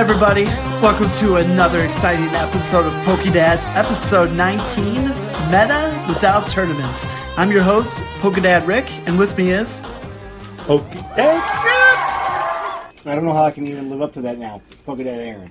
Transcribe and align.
What's 0.00 0.08
up, 0.08 0.16
everybody? 0.16 0.44
Welcome 0.80 1.12
to 1.18 1.36
another 1.36 1.84
exciting 1.84 2.24
episode 2.28 2.86
of 2.86 2.92
Pokedads, 3.04 3.60
episode 3.76 4.32
19 4.32 4.94
Meta 5.50 6.04
Without 6.08 6.48
Tournaments. 6.48 7.04
I'm 7.36 7.52
your 7.52 7.62
host, 7.62 8.00
Pokedad 8.22 8.66
Rick, 8.66 8.86
and 9.06 9.18
with 9.18 9.36
me 9.36 9.50
is. 9.50 9.78
Pokedad 10.60 11.14
that's 11.14 11.58
good. 11.58 13.10
I 13.10 13.14
don't 13.14 13.26
know 13.26 13.34
how 13.34 13.44
I 13.44 13.50
can 13.50 13.66
even 13.66 13.90
live 13.90 14.00
up 14.00 14.14
to 14.14 14.22
that 14.22 14.38
now. 14.38 14.62
Pokedad 14.86 15.04
Aaron. 15.04 15.50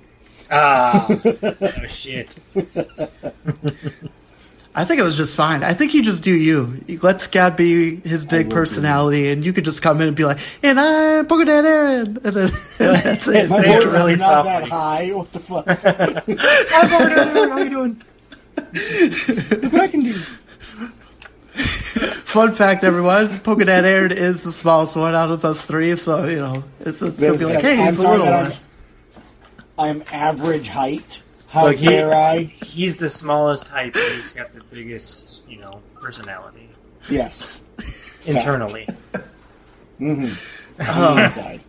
Ah, 0.50 1.06
oh 1.24 1.86
shit. 1.86 2.36
I 4.74 4.84
think 4.84 5.00
it 5.00 5.02
was 5.02 5.16
just 5.16 5.36
fine. 5.36 5.64
I 5.64 5.74
think 5.74 5.94
you 5.94 6.02
just 6.02 6.22
do 6.22 6.32
you. 6.32 6.80
You 6.86 7.00
Let 7.02 7.20
Scott 7.20 7.56
be 7.56 7.96
his 7.96 8.24
big 8.24 8.46
will 8.46 8.50
do 8.50 8.56
personality, 8.56 9.28
and 9.30 9.44
you 9.44 9.52
could 9.52 9.64
just 9.64 9.82
come 9.82 10.00
in 10.00 10.06
and 10.06 10.16
be 10.16 10.24
like, 10.24 10.38
and 10.62 10.78
I'm 10.78 11.26
Pokedad 11.26 11.64
Aaron. 11.64 12.18
And 12.24 12.34
then, 12.34 12.44
and 12.44 12.96
that's 13.02 13.26
it. 13.26 13.50
My 13.50 13.60
Say 13.60 13.72
it 13.76 13.82
voice 13.82 13.84
is 13.84 13.92
really 13.92 14.16
not 14.16 14.44
that 14.44 14.68
high. 14.68 15.10
What 15.12 15.32
the 15.32 15.40
fuck? 15.40 15.66
How 17.50 17.58
you 17.58 17.70
doing? 17.70 18.02
Look 18.56 19.72
what 19.72 19.82
I 19.82 19.88
can 19.88 20.02
do. 20.02 20.12
Fun 22.30 22.52
fact, 22.52 22.84
everyone: 22.84 23.26
Pokedad 23.26 23.82
Aaron 23.82 24.12
is 24.12 24.44
the 24.44 24.52
smallest 24.52 24.94
one 24.96 25.16
out 25.16 25.32
of 25.32 25.44
us 25.44 25.66
three, 25.66 25.96
so 25.96 26.26
you 26.26 26.36
know 26.36 26.62
it's, 26.80 27.02
it's 27.02 27.18
gonna 27.18 27.36
be 27.36 27.44
like, 27.44 27.60
hey, 27.60 27.80
I'm 27.80 27.88
he's 27.88 27.98
a 27.98 28.08
little 28.08 28.26
one. 28.26 28.52
I'm, 29.76 29.96
I'm 29.96 30.04
average 30.12 30.68
height. 30.68 31.22
How 31.50 31.66
Look, 31.66 31.76
he, 31.76 31.86
dare 31.86 32.14
I? 32.14 32.44
he's 32.44 32.98
the 32.98 33.10
smallest 33.10 33.68
height, 33.68 33.92
but 33.92 34.02
he's 34.02 34.32
got 34.32 34.52
the 34.52 34.62
biggest, 34.72 35.42
you 35.48 35.58
know, 35.58 35.82
personality 36.00 36.68
Yes. 37.08 37.60
internally. 38.26 38.86
Mm-hmm. 40.00 40.26
Oh. 40.82 41.22
Inside. 41.22 41.60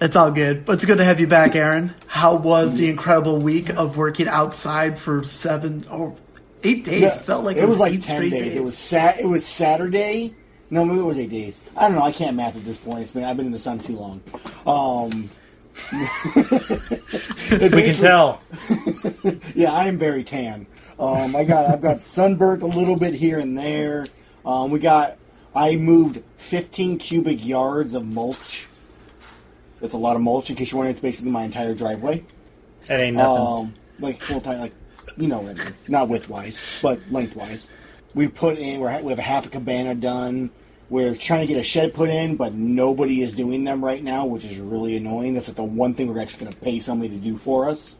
It's 0.00 0.14
all 0.14 0.30
good, 0.30 0.64
but 0.64 0.74
it's 0.74 0.84
good 0.84 0.98
to 0.98 1.04
have 1.04 1.18
you 1.18 1.26
back, 1.26 1.56
Aaron. 1.56 1.92
How 2.06 2.36
was 2.36 2.78
the 2.78 2.88
incredible 2.88 3.38
week 3.38 3.68
of 3.70 3.96
working 3.96 4.28
outside 4.28 4.96
for 4.96 5.24
seven 5.24 5.84
or 5.90 6.16
eight 6.62 6.84
days? 6.84 7.00
Yeah, 7.02 7.08
Felt 7.18 7.44
like 7.44 7.56
it 7.56 7.66
was 7.66 7.78
like 7.78 7.94
eight 7.94 8.02
ten 8.02 8.16
straight 8.16 8.30
days. 8.30 8.54
It 8.54 8.62
was 8.62 8.78
sat. 8.78 9.18
It 9.20 9.26
was 9.26 9.44
Saturday. 9.44 10.34
No, 10.70 10.84
maybe 10.84 11.00
it 11.00 11.04
was 11.04 11.18
eight 11.18 11.30
days. 11.30 11.60
I 11.76 11.88
don't 11.88 11.96
know. 11.96 12.02
I 12.02 12.12
can't 12.12 12.36
math 12.36 12.54
at 12.56 12.64
this 12.64 12.78
point. 12.78 13.02
It's 13.02 13.10
been 13.10 13.24
I've 13.24 13.36
been 13.36 13.46
in 13.46 13.52
the 13.52 13.58
sun 13.58 13.80
too 13.80 13.96
long. 13.96 14.20
Um, 14.66 15.28
We 15.92 17.68
can 17.82 17.94
tell. 17.94 18.40
Yeah, 19.54 19.72
I 19.72 19.86
am 19.86 19.98
very 19.98 20.24
tan. 20.24 20.66
Um, 20.98 21.34
I 21.34 21.44
got 21.44 21.70
I've 21.70 21.80
got 21.80 22.02
sunburnt 22.02 22.62
a 22.62 22.66
little 22.66 22.96
bit 22.98 23.14
here 23.14 23.38
and 23.38 23.56
there. 23.56 24.06
Um, 24.44 24.70
we 24.70 24.78
got 24.78 25.16
I 25.54 25.76
moved 25.76 26.22
15 26.38 26.98
cubic 26.98 27.44
yards 27.44 27.94
of 27.94 28.06
mulch. 28.06 28.68
That's 29.80 29.94
a 29.94 29.98
lot 29.98 30.16
of 30.16 30.22
mulch. 30.22 30.50
In 30.50 30.56
case 30.56 30.70
you're 30.70 30.78
wondering, 30.78 30.92
it's 30.92 31.00
basically 31.00 31.30
my 31.30 31.44
entire 31.44 31.74
driveway. 31.74 32.24
That 32.86 33.00
ain't 33.00 33.16
nothing. 33.16 33.46
Um, 33.46 33.74
like 33.98 34.20
full 34.22 34.40
time, 34.40 34.60
like 34.60 34.74
you 35.16 35.28
know 35.28 35.38
what 35.40 35.60
I 35.60 35.64
mean. 35.64 35.74
Not 35.88 36.08
widthwise, 36.08 36.80
but 36.82 37.00
lengthwise. 37.10 37.68
We 38.14 38.28
put 38.28 38.58
in. 38.58 38.80
We're, 38.80 39.00
we 39.02 39.10
have 39.10 39.18
a 39.18 39.22
half 39.22 39.46
a 39.46 39.48
cabana 39.48 39.94
done. 39.94 40.50
We're 40.90 41.14
trying 41.14 41.42
to 41.42 41.46
get 41.46 41.56
a 41.56 41.62
shed 41.62 41.94
put 41.94 42.10
in, 42.10 42.36
but 42.36 42.52
nobody 42.52 43.22
is 43.22 43.32
doing 43.32 43.62
them 43.62 43.82
right 43.84 44.02
now, 44.02 44.26
which 44.26 44.44
is 44.44 44.58
really 44.58 44.96
annoying. 44.96 45.34
That's 45.34 45.46
like 45.48 45.56
the 45.56 45.62
one 45.64 45.94
thing 45.94 46.12
we're 46.12 46.20
actually 46.20 46.44
going 46.46 46.56
to 46.56 46.60
pay 46.60 46.80
somebody 46.80 47.10
to 47.10 47.16
do 47.16 47.38
for 47.38 47.68
us. 47.68 47.96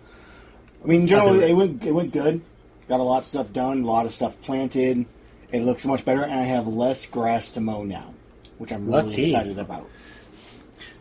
I 0.83 0.89
mean, 0.89 1.07
generally 1.07 1.45
it. 1.45 1.51
it 1.51 1.55
went 1.55 1.85
it 1.85 1.93
went 1.93 2.13
good. 2.13 2.41
Got 2.89 2.99
a 2.99 3.05
lot 3.05 3.19
of 3.19 3.25
stuff 3.27 3.53
done, 3.53 3.83
a 3.83 3.87
lot 3.87 4.07
of 4.07 4.13
stuff 4.13 4.41
planted. 4.43 5.07
It 5.53 5.61
looks 5.63 5.87
much 5.87 6.05
better, 6.05 6.23
and 6.23 6.33
I 6.33 6.43
have 6.43 6.67
less 6.67 7.07
grass 7.07 7.53
to 7.53 7.61
mow 7.61 7.85
now, 7.85 8.13
which 8.59 8.73
I'm 8.73 8.91
really 8.91 9.23
excited 9.27 9.59
about. 9.59 9.89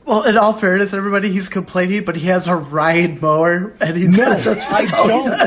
Well, 0.06 0.24
in 0.24 0.38
all 0.38 0.54
fairness, 0.54 0.94
everybody, 0.94 1.30
he's 1.32 1.50
complaining, 1.50 2.04
but 2.04 2.16
he 2.16 2.28
has 2.28 2.48
a 2.48 2.56
ride 2.56 3.22
mower, 3.22 3.74
and 3.80 3.96
he 3.98 4.08
No, 4.08 4.18
does. 4.26 4.46
That's, 4.46 4.72
I 4.72 4.82
that's 4.82 4.94
all 4.94 5.08
don't. 5.08 5.40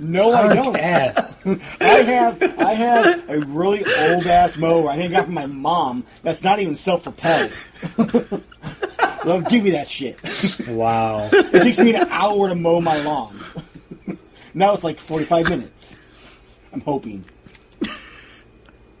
No, 0.00 0.32
I 0.32 0.54
don't. 0.54 0.76
Ass. 0.76 1.44
I 1.80 1.84
have 1.84 2.58
I 2.58 2.72
have 2.74 3.30
a 3.30 3.40
really 3.40 3.84
old 3.84 4.26
ass 4.26 4.56
mower 4.58 4.88
I 4.88 4.96
think 4.96 5.12
I 5.12 5.16
got 5.16 5.24
from 5.24 5.34
my 5.34 5.46
mom 5.46 6.04
that's 6.22 6.42
not 6.42 6.60
even 6.60 6.76
self 6.76 7.02
propelled. 7.04 7.52
Don't 9.24 9.48
give 9.50 9.64
me 9.64 9.70
that 9.70 9.88
shit. 9.88 10.18
Wow. 10.68 11.28
It 11.32 11.62
takes 11.62 11.78
me 11.78 11.94
an 11.94 12.08
hour 12.10 12.48
to 12.48 12.54
mow 12.54 12.80
my 12.80 12.96
lawn. 13.02 13.34
now 14.54 14.74
it's 14.74 14.84
like 14.84 14.98
forty 14.98 15.24
five 15.24 15.48
minutes. 15.48 15.96
I'm 16.72 16.80
hoping. 16.80 17.24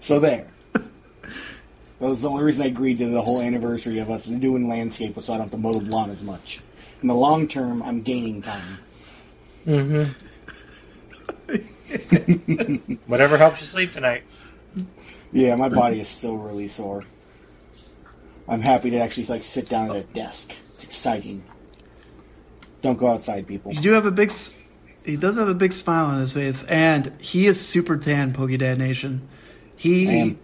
So 0.00 0.18
there. 0.18 0.48
That 0.72 2.06
was 2.06 2.22
the 2.22 2.30
only 2.30 2.44
reason 2.44 2.64
I 2.64 2.68
agreed 2.68 2.98
to 2.98 3.08
the 3.08 3.20
whole 3.20 3.40
anniversary 3.40 3.98
of 3.98 4.08
us 4.08 4.26
doing 4.26 4.68
landscape 4.68 5.16
was 5.16 5.24
so 5.24 5.34
I 5.34 5.36
don't 5.36 5.46
have 5.46 5.50
to 5.52 5.58
mow 5.58 5.72
the 5.72 5.80
lawn 5.80 6.10
as 6.10 6.22
much. 6.22 6.60
In 7.02 7.08
the 7.08 7.14
long 7.14 7.48
term, 7.48 7.82
I'm 7.82 8.02
gaining 8.02 8.40
time. 8.40 8.78
Mm-hmm. 9.66 10.27
Whatever 13.06 13.38
helps 13.38 13.60
you 13.60 13.66
sleep 13.66 13.92
tonight. 13.92 14.24
Yeah, 15.32 15.56
my 15.56 15.68
body 15.68 16.00
is 16.00 16.08
still 16.08 16.36
really 16.36 16.68
sore. 16.68 17.04
I'm 18.48 18.60
happy 18.60 18.90
to 18.90 18.98
actually 18.98 19.26
like 19.26 19.44
sit 19.44 19.68
down 19.68 19.90
at 19.90 19.96
a 19.96 20.02
desk. 20.02 20.54
It's 20.74 20.84
exciting. 20.84 21.42
Don't 22.82 22.98
go 22.98 23.08
outside, 23.08 23.46
people. 23.46 23.72
You 23.72 23.80
do 23.80 23.92
have 23.92 24.06
a 24.06 24.10
big. 24.10 24.32
He 25.04 25.16
does 25.16 25.36
have 25.36 25.48
a 25.48 25.54
big 25.54 25.72
smile 25.72 26.06
on 26.06 26.20
his 26.20 26.32
face, 26.32 26.64
and 26.64 27.06
he 27.20 27.46
is 27.46 27.60
super 27.64 27.96
tan, 27.96 28.32
Pokedad 28.32 28.78
Nation. 28.78 29.26
He 29.76 30.08
am, 30.08 30.38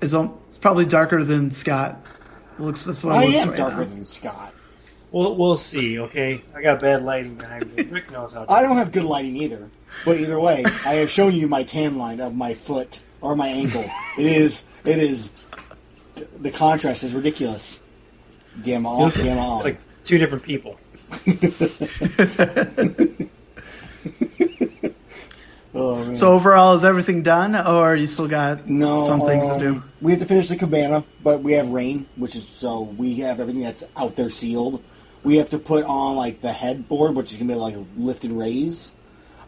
is 0.00 0.14
al- 0.14 0.40
it's 0.48 0.58
probably 0.58 0.86
darker 0.86 1.22
than 1.24 1.50
Scott. 1.50 2.04
Looks 2.58 2.84
that's 2.84 3.02
what 3.02 3.16
I 3.16 3.24
it 3.24 3.26
looks 3.28 3.38
am 3.40 3.48
right 3.50 3.56
darker 3.56 3.76
now. 3.76 3.84
than 3.84 4.04
Scott. 4.04 4.54
We'll 5.12 5.34
we'll 5.36 5.56
see. 5.56 5.98
Okay, 6.00 6.42
I 6.54 6.62
got 6.62 6.80
bad 6.80 7.02
lighting 7.02 7.34
behind 7.34 7.74
me. 7.74 7.84
Rick 7.84 8.10
knows 8.10 8.32
how. 8.32 8.46
I 8.48 8.62
don't 8.62 8.76
have 8.76 8.92
good 8.92 9.04
lighting 9.04 9.36
either. 9.36 9.70
But 10.04 10.18
either 10.18 10.38
way, 10.40 10.64
I 10.86 10.94
have 10.94 11.10
shown 11.10 11.34
you 11.34 11.48
my 11.48 11.62
tan 11.62 11.98
line 11.98 12.20
of 12.20 12.34
my 12.34 12.54
foot 12.54 13.00
or 13.20 13.36
my 13.36 13.48
ankle. 13.48 13.84
It 14.18 14.26
is. 14.26 14.62
It 14.84 14.98
is. 14.98 15.32
The 16.40 16.50
contrast 16.50 17.02
is 17.04 17.14
ridiculous. 17.14 17.80
Gamma 18.62 18.88
off, 18.88 19.16
gamma 19.16 19.40
on. 19.40 19.56
It's 19.56 19.64
like 19.64 19.80
two 20.04 20.18
different 20.18 20.42
people. 20.42 20.78
oh, 25.74 26.04
man. 26.04 26.14
So 26.14 26.28
overall, 26.32 26.74
is 26.74 26.84
everything 26.84 27.22
done, 27.22 27.56
or 27.56 27.94
you 27.96 28.06
still 28.06 28.28
got 28.28 28.66
No, 28.68 29.06
some 29.06 29.20
things 29.20 29.46
to 29.48 29.54
um, 29.54 29.60
do? 29.60 29.82
We 30.00 30.12
have 30.12 30.20
to 30.20 30.26
finish 30.26 30.48
the 30.48 30.56
cabana, 30.56 31.04
but 31.22 31.42
we 31.42 31.52
have 31.52 31.68
rain, 31.68 32.06
which 32.16 32.36
is 32.36 32.46
so 32.46 32.82
we 32.82 33.16
have 33.16 33.40
everything 33.40 33.62
that's 33.62 33.84
out 33.96 34.16
there 34.16 34.30
sealed. 34.30 34.82
We 35.22 35.36
have 35.36 35.50
to 35.50 35.58
put 35.58 35.84
on 35.84 36.16
like 36.16 36.40
the 36.40 36.52
headboard, 36.52 37.14
which 37.14 37.32
is 37.32 37.38
gonna 37.38 37.52
be 37.52 37.58
like 37.58 37.74
a 37.74 37.84
lift 37.96 38.24
and 38.24 38.38
raise. 38.38 38.92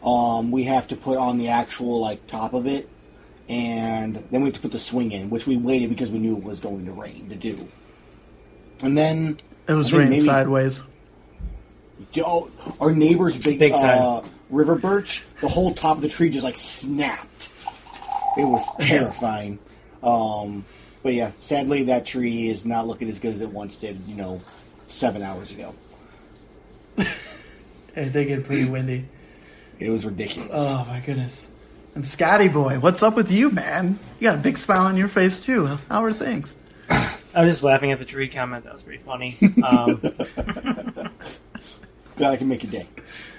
Um, 0.03 0.51
we 0.51 0.63
have 0.65 0.87
to 0.89 0.95
put 0.95 1.17
on 1.17 1.37
the 1.37 1.49
actual 1.49 1.99
like 2.01 2.25
top 2.27 2.53
of 2.53 2.67
it, 2.67 2.89
and 3.47 4.15
then 4.15 4.41
we 4.41 4.47
have 4.49 4.55
to 4.55 4.59
put 4.61 4.71
the 4.71 4.79
swing 4.79 5.11
in, 5.11 5.29
which 5.29 5.47
we 5.47 5.55
waited 5.57 5.89
because 5.89 6.09
we 6.11 6.19
knew 6.19 6.35
it 6.37 6.43
was 6.43 6.59
going 6.59 6.85
to 6.85 6.91
rain 6.91 7.29
to 7.29 7.35
do. 7.35 7.67
And 8.81 8.97
then 8.97 9.37
It 9.67 9.73
was 9.73 9.93
raining 9.93 10.09
maybe- 10.11 10.21
sideways. 10.21 10.83
Oh, 12.17 12.51
our 12.81 12.91
neighbor's 12.91 13.41
big, 13.41 13.59
Big 13.59 13.71
uh, 13.71 14.21
river 14.49 14.75
birch, 14.75 15.23
the 15.41 15.47
whole 15.47 15.73
top 15.73 15.95
of 15.97 16.01
the 16.03 16.09
tree 16.09 16.29
just 16.29 16.43
like 16.43 16.57
snapped. 16.57 17.49
It 18.37 18.43
was 18.43 18.67
terrifying. 18.79 19.57
Um, 20.03 20.65
but 21.01 21.13
yeah, 21.13 21.31
sadly, 21.35 21.83
that 21.83 22.05
tree 22.05 22.49
is 22.49 22.65
not 22.65 22.87
looking 22.87 23.07
as 23.09 23.19
good 23.19 23.33
as 23.33 23.41
it 23.41 23.49
once 23.49 23.77
did, 23.77 23.97
you 24.01 24.15
know, 24.15 24.41
seven 24.89 25.21
hours 25.23 25.51
ago. 25.53 25.73
It 27.95 28.11
did 28.11 28.27
get 28.27 28.45
pretty 28.47 28.65
windy. 28.65 29.05
It 29.79 29.89
was 29.89 30.05
ridiculous. 30.05 30.51
Oh 30.53 30.85
my 30.89 30.99
goodness. 31.05 31.49
And 31.95 32.05
Scotty 32.05 32.47
boy, 32.47 32.79
what's 32.79 33.03
up 33.03 33.15
with 33.15 33.31
you, 33.31 33.51
man? 33.51 33.99
You 34.19 34.29
got 34.29 34.35
a 34.35 34.41
big 34.41 34.57
smile 34.57 34.81
on 34.81 34.97
your 34.97 35.07
face 35.07 35.43
too. 35.45 35.67
How 35.89 36.03
are 36.03 36.11
things? 36.13 36.55
I 36.89 37.43
was 37.43 37.53
just 37.53 37.63
laughing 37.63 37.91
at 37.91 37.99
the 37.99 38.05
tree 38.05 38.27
comment. 38.27 38.63
That 38.65 38.73
was 38.73 38.83
pretty 38.83 39.03
funny. 39.03 39.37
Um, 39.63 39.99
Glad 42.15 42.31
I 42.31 42.37
can 42.37 42.47
make 42.47 42.63
a 42.63 42.67
day. 42.67 42.87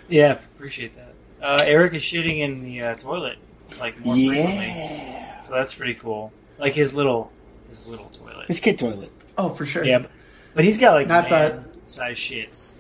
yeah, 0.09 0.33
appreciate 0.57 0.95
that. 0.97 1.15
Uh, 1.41 1.63
Eric 1.65 1.95
is 1.95 2.03
shitting 2.03 2.41
in 2.41 2.65
the 2.65 2.81
uh, 2.81 2.95
toilet 2.97 3.39
like 3.79 3.99
more 4.05 4.15
frequently, 4.17 5.25
so 5.47 5.53
that's 5.53 5.75
pretty 5.75 5.95
cool. 5.95 6.33
Like 6.59 6.73
his 6.75 6.93
little 6.95 7.31
his 7.69 7.87
little 7.89 8.07
toilet. 8.11 8.49
His 8.49 8.61
kid 8.61 8.79
toilet. 8.79 9.11
Oh, 9.39 9.51
for 9.51 9.67
sure. 9.67 9.85
Yeah, 9.85 9.99
but, 9.99 10.11
but 10.55 10.65
he's 10.65 10.79
got 10.79 10.95
like 10.95 11.07
Not 11.07 11.29
that- 11.29 11.55
man 11.57 11.65
size 11.87 12.17
shits. 12.17 12.75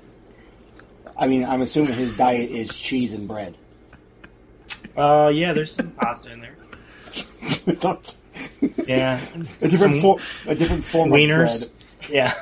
I 1.17 1.27
mean, 1.27 1.45
I'm 1.45 1.63
assuming 1.63 1.93
his 1.93 2.17
diet 2.17 2.51
is 2.51 2.77
cheese 2.77 3.15
and 3.15 3.29
bread. 3.29 3.57
Uh, 4.97 5.31
yeah, 5.33 5.53
there's 5.53 5.73
some 5.73 5.91
pasta 5.93 6.33
in 6.33 6.41
there. 6.41 6.55
yeah, 8.87 9.21
a 9.61 9.69
different 9.69 10.01
form. 10.01 10.21
A 10.47 10.55
different 10.55 10.85
form 10.85 11.11
wieners. 11.11 11.67
of 11.67 11.71
bread. 11.71 11.85
Yeah. 12.11 12.35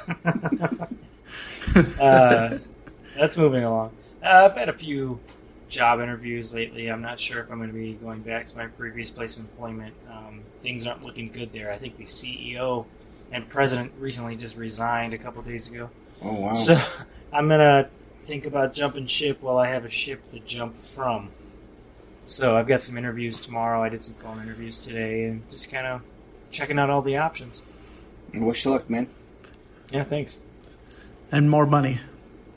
uh, 2.00 2.58
that's 3.16 3.36
moving 3.36 3.64
along. 3.64 3.92
Uh, 4.22 4.48
I've 4.50 4.56
had 4.56 4.68
a 4.68 4.72
few 4.72 5.20
job 5.68 6.00
interviews 6.00 6.54
lately. 6.54 6.88
I'm 6.88 7.02
not 7.02 7.18
sure 7.18 7.40
if 7.40 7.50
I'm 7.50 7.58
going 7.58 7.70
to 7.70 7.74
be 7.74 7.94
going 7.94 8.20
back 8.20 8.46
to 8.46 8.56
my 8.56 8.66
previous 8.66 9.10
place 9.10 9.36
of 9.36 9.44
employment. 9.44 9.94
Um, 10.10 10.42
things 10.62 10.86
aren't 10.86 11.02
looking 11.02 11.30
good 11.30 11.52
there. 11.52 11.72
I 11.72 11.78
think 11.78 11.96
the 11.96 12.04
CEO 12.04 12.84
and 13.32 13.48
president 13.48 13.92
recently 13.98 14.36
just 14.36 14.56
resigned 14.56 15.14
a 15.14 15.18
couple 15.18 15.42
days 15.42 15.70
ago. 15.70 15.90
Oh 16.20 16.34
wow. 16.34 16.54
So 16.54 16.78
I'm 17.32 17.48
gonna 17.48 17.88
think 18.26 18.46
about 18.46 18.74
jumping 18.74 19.06
ship 19.06 19.40
while 19.42 19.58
I 19.58 19.68
have 19.68 19.84
a 19.84 19.90
ship 19.90 20.30
to 20.32 20.40
jump 20.40 20.78
from. 20.78 21.30
So 22.24 22.56
I've 22.56 22.68
got 22.68 22.80
some 22.82 22.96
interviews 22.96 23.40
tomorrow. 23.40 23.82
I 23.82 23.88
did 23.88 24.02
some 24.02 24.14
phone 24.14 24.40
interviews 24.40 24.78
today, 24.78 25.24
and 25.24 25.48
just 25.50 25.70
kind 25.72 25.86
of 25.86 26.02
checking 26.50 26.78
out 26.78 26.88
all 26.90 27.02
the 27.02 27.16
options. 27.16 27.62
Wish 28.34 28.64
you 28.64 28.70
luck, 28.70 28.88
man. 28.88 29.08
Yeah, 29.90 30.04
thanks. 30.04 30.36
And 31.30 31.50
more 31.50 31.66
money. 31.66 31.98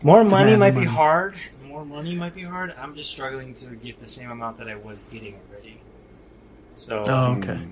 More 0.04 0.24
money 0.24 0.52
Demand 0.52 0.60
might 0.60 0.74
money. 0.76 0.86
be 0.86 0.92
hard. 0.92 1.36
More 1.66 1.84
money 1.86 2.16
might 2.16 2.36
be 2.36 2.44
hard. 2.44 2.74
I'm 2.80 2.96
just 2.96 3.10
struggling 3.10 3.56
to 3.56 3.68
get 3.76 4.00
the 4.00 4.08
same 4.08 4.30
amount 4.32 4.58
that 4.60 4.68
I 4.70 4.76
was 4.76 5.02
getting 5.04 5.40
already. 5.50 5.80
So 6.76 7.04
Oh, 7.08 7.36
okay. 7.38 7.66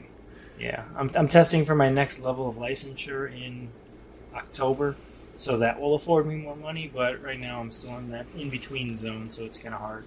yeah, 0.60 0.84
I'm, 0.98 1.12
I'm 1.16 1.28
testing 1.28 1.63
for 1.66 1.75
my 1.75 1.89
next 1.89 2.19
level 2.19 2.50
of 2.50 2.56
licensure 2.56 3.31
in 3.31 3.69
October, 4.36 4.96
so 5.44 5.57
that 5.57 5.80
will 5.80 5.95
afford 5.95 6.25
me 6.25 6.36
more 6.36 6.56
money. 6.56 6.90
But 6.94 7.22
right 7.22 7.40
now, 7.40 7.60
I'm 7.60 7.72
still 7.72 7.98
in 7.98 8.10
that 8.12 8.25
in 8.38 8.50
between 8.50 8.95
zone, 8.95 9.30
so 9.31 9.44
it's 9.44 9.57
kind 9.57 9.75
of 9.75 9.81
hard. 9.81 10.06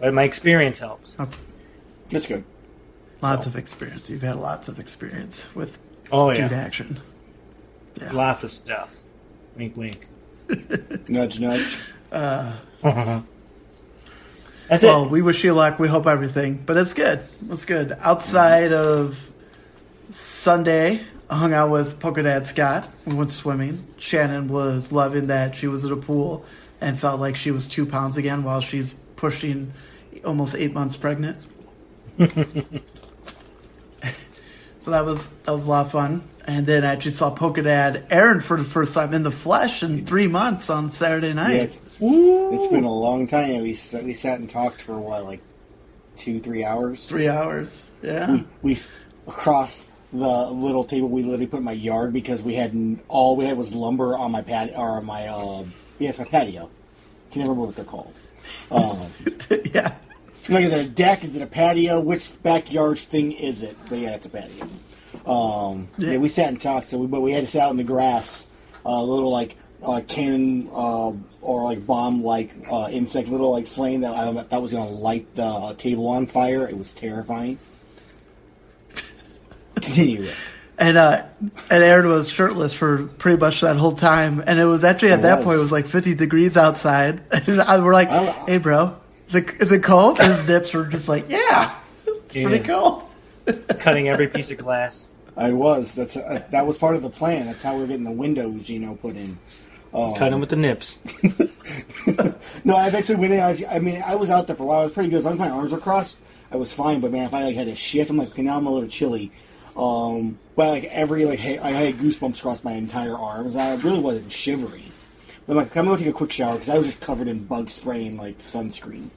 But 0.00 0.14
my 0.14 0.22
experience 0.24 0.78
helps. 0.78 1.16
That's 2.08 2.26
good. 2.26 2.44
Lots 3.20 3.46
So- 3.46 3.50
of 3.50 3.56
experience. 3.56 4.08
You've 4.10 4.22
had 4.22 4.36
lots 4.36 4.68
of 4.68 4.78
experience 4.78 5.54
with 5.54 5.78
Oh 6.12 6.30
yeah, 6.30 6.48
dude 6.48 6.58
action. 6.58 7.00
Yeah. 8.00 8.12
lots 8.12 8.44
of 8.44 8.50
stuff. 8.50 8.90
Wink, 9.56 9.76
wink. 9.76 10.06
Nudge, 11.08 11.40
nudge. 11.40 11.78
Uh, 12.12 12.52
That's 14.68 14.84
it. 14.84 14.86
well, 14.86 15.04
it. 15.06 15.10
we 15.10 15.22
wish 15.22 15.42
you 15.44 15.54
luck. 15.54 15.78
We 15.78 15.88
hope 15.88 16.06
everything, 16.06 16.62
but 16.64 16.76
it's 16.76 16.92
good. 16.94 17.20
It's 17.50 17.64
good. 17.64 17.96
Outside 18.00 18.72
of 18.72 19.32
Sunday, 20.10 21.00
I 21.00 21.15
hung 21.28 21.52
out 21.52 21.70
with 21.70 21.98
Pokedad 22.00 22.46
Scott. 22.46 22.88
We 23.06 23.14
went 23.14 23.30
swimming. 23.30 23.86
Shannon 23.98 24.48
was 24.48 24.92
loving 24.92 25.26
that 25.28 25.56
she 25.56 25.66
was 25.66 25.84
at 25.84 25.92
a 25.92 25.96
pool 25.96 26.44
and 26.80 26.98
felt 26.98 27.20
like 27.20 27.36
she 27.36 27.50
was 27.50 27.68
two 27.68 27.86
pounds 27.86 28.16
again 28.16 28.42
while 28.44 28.60
she's 28.60 28.92
pushing 29.16 29.72
almost 30.24 30.54
eight 30.54 30.72
months 30.72 30.96
pregnant. 30.96 31.36
so 34.80 34.90
that 34.90 35.04
was 35.04 35.28
that 35.28 35.52
was 35.52 35.66
a 35.66 35.70
lot 35.70 35.86
of 35.86 35.92
fun. 35.92 36.22
And 36.46 36.64
then 36.64 36.84
I 36.84 36.92
actually 36.92 37.10
saw 37.12 37.34
Pokedad 37.34 38.06
Aaron 38.10 38.40
for 38.40 38.56
the 38.56 38.64
first 38.64 38.94
time 38.94 39.12
in 39.12 39.24
the 39.24 39.32
flesh 39.32 39.82
in 39.82 40.06
three 40.06 40.28
months 40.28 40.70
on 40.70 40.90
Saturday 40.90 41.28
Yeah, 41.28 41.32
night. 41.34 41.56
it's, 41.56 41.76
it's 42.00 42.68
been 42.68 42.84
a 42.84 42.92
long 42.92 43.26
time. 43.26 43.62
We 43.62 43.74
sat, 43.74 44.04
we 44.04 44.12
sat 44.12 44.38
and 44.38 44.48
talked 44.48 44.82
for 44.82 44.96
what, 44.96 45.24
like 45.24 45.40
two, 46.16 46.38
three 46.38 46.62
hours. 46.64 47.08
Three 47.08 47.26
hours. 47.28 47.84
Yeah. 48.00 48.30
We, 48.30 48.46
we 48.74 48.78
across 49.26 49.84
the 50.12 50.50
little 50.50 50.84
table 50.84 51.08
we 51.08 51.22
literally 51.22 51.46
put 51.46 51.58
in 51.58 51.64
my 51.64 51.72
yard 51.72 52.12
because 52.12 52.42
we 52.42 52.54
had 52.54 52.98
all 53.08 53.36
we 53.36 53.44
had 53.44 53.56
was 53.56 53.74
lumber 53.74 54.16
on 54.16 54.30
my 54.30 54.42
pad 54.42 54.72
or 54.76 55.00
my 55.00 55.26
uh, 55.26 55.64
yes 55.98 56.18
my 56.18 56.24
patio. 56.24 56.70
Can 57.30 57.40
never 57.40 57.52
remember 57.52 57.66
what 57.66 57.76
they're 57.76 57.84
called. 57.84 58.14
Um, 58.70 59.00
yeah. 59.72 59.94
like 60.48 60.64
is 60.64 60.72
it 60.72 60.86
a 60.86 60.88
deck? 60.88 61.24
Is 61.24 61.36
it 61.36 61.42
a 61.42 61.46
patio? 61.46 62.00
Which 62.00 62.30
backyard 62.42 62.98
thing 62.98 63.32
is 63.32 63.62
it? 63.62 63.76
But 63.88 63.98
yeah, 63.98 64.14
it's 64.14 64.26
a 64.26 64.30
patio. 64.30 64.68
Um, 65.26 65.88
yeah. 65.98 66.12
Yeah. 66.12 66.18
we 66.18 66.28
sat 66.28 66.48
and 66.48 66.60
talked. 66.60 66.88
So 66.88 66.98
we 66.98 67.06
but 67.06 67.20
we 67.20 67.32
had 67.32 67.44
to 67.44 67.50
sit 67.50 67.60
out 67.60 67.70
in 67.70 67.76
the 67.76 67.84
grass. 67.84 68.46
A 68.84 69.02
little 69.02 69.30
like 69.30 69.56
uh, 69.82 70.00
cannon 70.06 70.68
uh, 70.72 71.12
or 71.40 71.64
like 71.64 71.84
bomb 71.84 72.22
like 72.22 72.52
uh, 72.70 72.88
insect, 72.90 73.28
little 73.28 73.50
like 73.50 73.66
flame 73.66 74.02
that 74.02 74.14
I 74.14 74.30
that 74.32 74.62
was 74.62 74.72
going 74.72 74.88
to 74.88 75.02
light 75.02 75.34
the 75.34 75.44
uh, 75.44 75.74
table 75.74 76.06
on 76.08 76.26
fire. 76.26 76.68
It 76.68 76.78
was 76.78 76.92
terrifying. 76.92 77.58
Continue. 79.80 80.28
And 80.78 80.96
uh, 80.98 81.22
and 81.70 81.82
Aaron 81.82 82.06
was 82.08 82.28
shirtless 82.28 82.74
for 82.74 83.04
pretty 83.18 83.38
much 83.38 83.62
that 83.62 83.76
whole 83.76 83.92
time. 83.92 84.42
And 84.46 84.58
it 84.58 84.64
was 84.66 84.84
actually 84.84 85.12
at 85.12 85.20
It 85.20 85.22
that 85.22 85.38
was. 85.38 85.44
point 85.46 85.56
it 85.56 85.60
was 85.62 85.72
like 85.72 85.86
50 85.86 86.14
degrees 86.14 86.56
outside. 86.56 87.20
And 87.32 87.60
I, 87.62 87.78
we're 87.80 87.94
like, 87.94 88.08
I- 88.08 88.32
"Hey, 88.46 88.58
bro, 88.58 88.94
is 89.28 89.34
it 89.36 89.48
is 89.60 89.72
it 89.72 89.82
cold?" 89.82 90.18
And 90.20 90.28
his 90.32 90.46
nips 90.48 90.74
were 90.74 90.86
just 90.86 91.08
like, 91.08 91.30
"Yeah, 91.30 91.74
it's 92.06 92.32
pretty 92.34 92.58
cold." 92.60 93.04
Cutting 93.78 94.08
every 94.08 94.28
piece 94.28 94.50
of 94.50 94.58
glass. 94.58 95.08
I 95.36 95.52
was. 95.52 95.94
That's 95.94 96.16
uh, 96.16 96.42
that 96.50 96.66
was 96.66 96.76
part 96.76 96.96
of 96.96 97.02
the 97.02 97.10
plan. 97.10 97.46
That's 97.46 97.62
how 97.62 97.76
we're 97.78 97.86
getting 97.86 98.04
the 98.04 98.10
windows, 98.10 98.68
you 98.68 98.80
know, 98.80 98.96
put 98.96 99.16
in. 99.16 99.38
Um, 99.94 100.14
Cut 100.14 100.30
them 100.30 100.40
with 100.40 100.50
the 100.50 100.56
nips. 100.56 100.98
No, 102.64 102.76
I 102.76 102.88
eventually 102.88 103.16
went 103.18 103.32
in. 103.32 103.40
I, 103.40 103.50
was- 103.50 103.64
I 103.64 103.78
mean, 103.78 104.02
I 104.04 104.14
was 104.14 104.30
out 104.30 104.46
there 104.46 104.56
for 104.56 104.62
a 104.64 104.66
while. 104.66 104.80
I 104.80 104.84
was 104.84 104.92
pretty 104.92 105.08
good. 105.10 105.18
As 105.18 105.24
long 105.24 105.34
as 105.34 105.38
my 105.38 105.48
arms 105.50 105.72
were 105.72 105.78
crossed, 105.78 106.18
I 106.50 106.56
was 106.56 106.72
fine. 106.72 107.00
But 107.00 107.12
man, 107.12 107.24
if 107.26 107.34
I 107.34 107.44
like 107.44 107.54
had 107.56 107.68
a 107.68 107.74
shift, 107.74 108.10
I'm 108.10 108.16
like, 108.16 108.28
okay, 108.30 108.42
now 108.42 108.56
I'm 108.56 108.66
a 108.66 108.70
little 108.72 108.88
chilly. 108.88 109.30
Um, 109.76 110.38
but 110.56 110.68
like 110.68 110.84
every 110.84 111.24
like, 111.26 111.38
hey, 111.38 111.58
I 111.58 111.70
had 111.70 111.94
goosebumps 111.94 112.38
across 112.38 112.64
my 112.64 112.72
entire 112.72 113.14
arms. 113.16 113.56
I 113.56 113.74
really 113.76 114.00
wasn't 114.00 114.32
shivering. 114.32 114.84
But 115.46 115.56
like, 115.56 115.76
I'm 115.76 115.84
gonna 115.84 115.98
take 115.98 116.06
a 116.08 116.12
quick 116.12 116.32
shower 116.32 116.54
because 116.54 116.68
I 116.68 116.76
was 116.78 116.86
just 116.86 117.00
covered 117.00 117.28
in 117.28 117.44
bug 117.44 117.68
spray 117.68 118.06
and 118.06 118.16
like 118.18 118.38
sunscreen. 118.38 119.10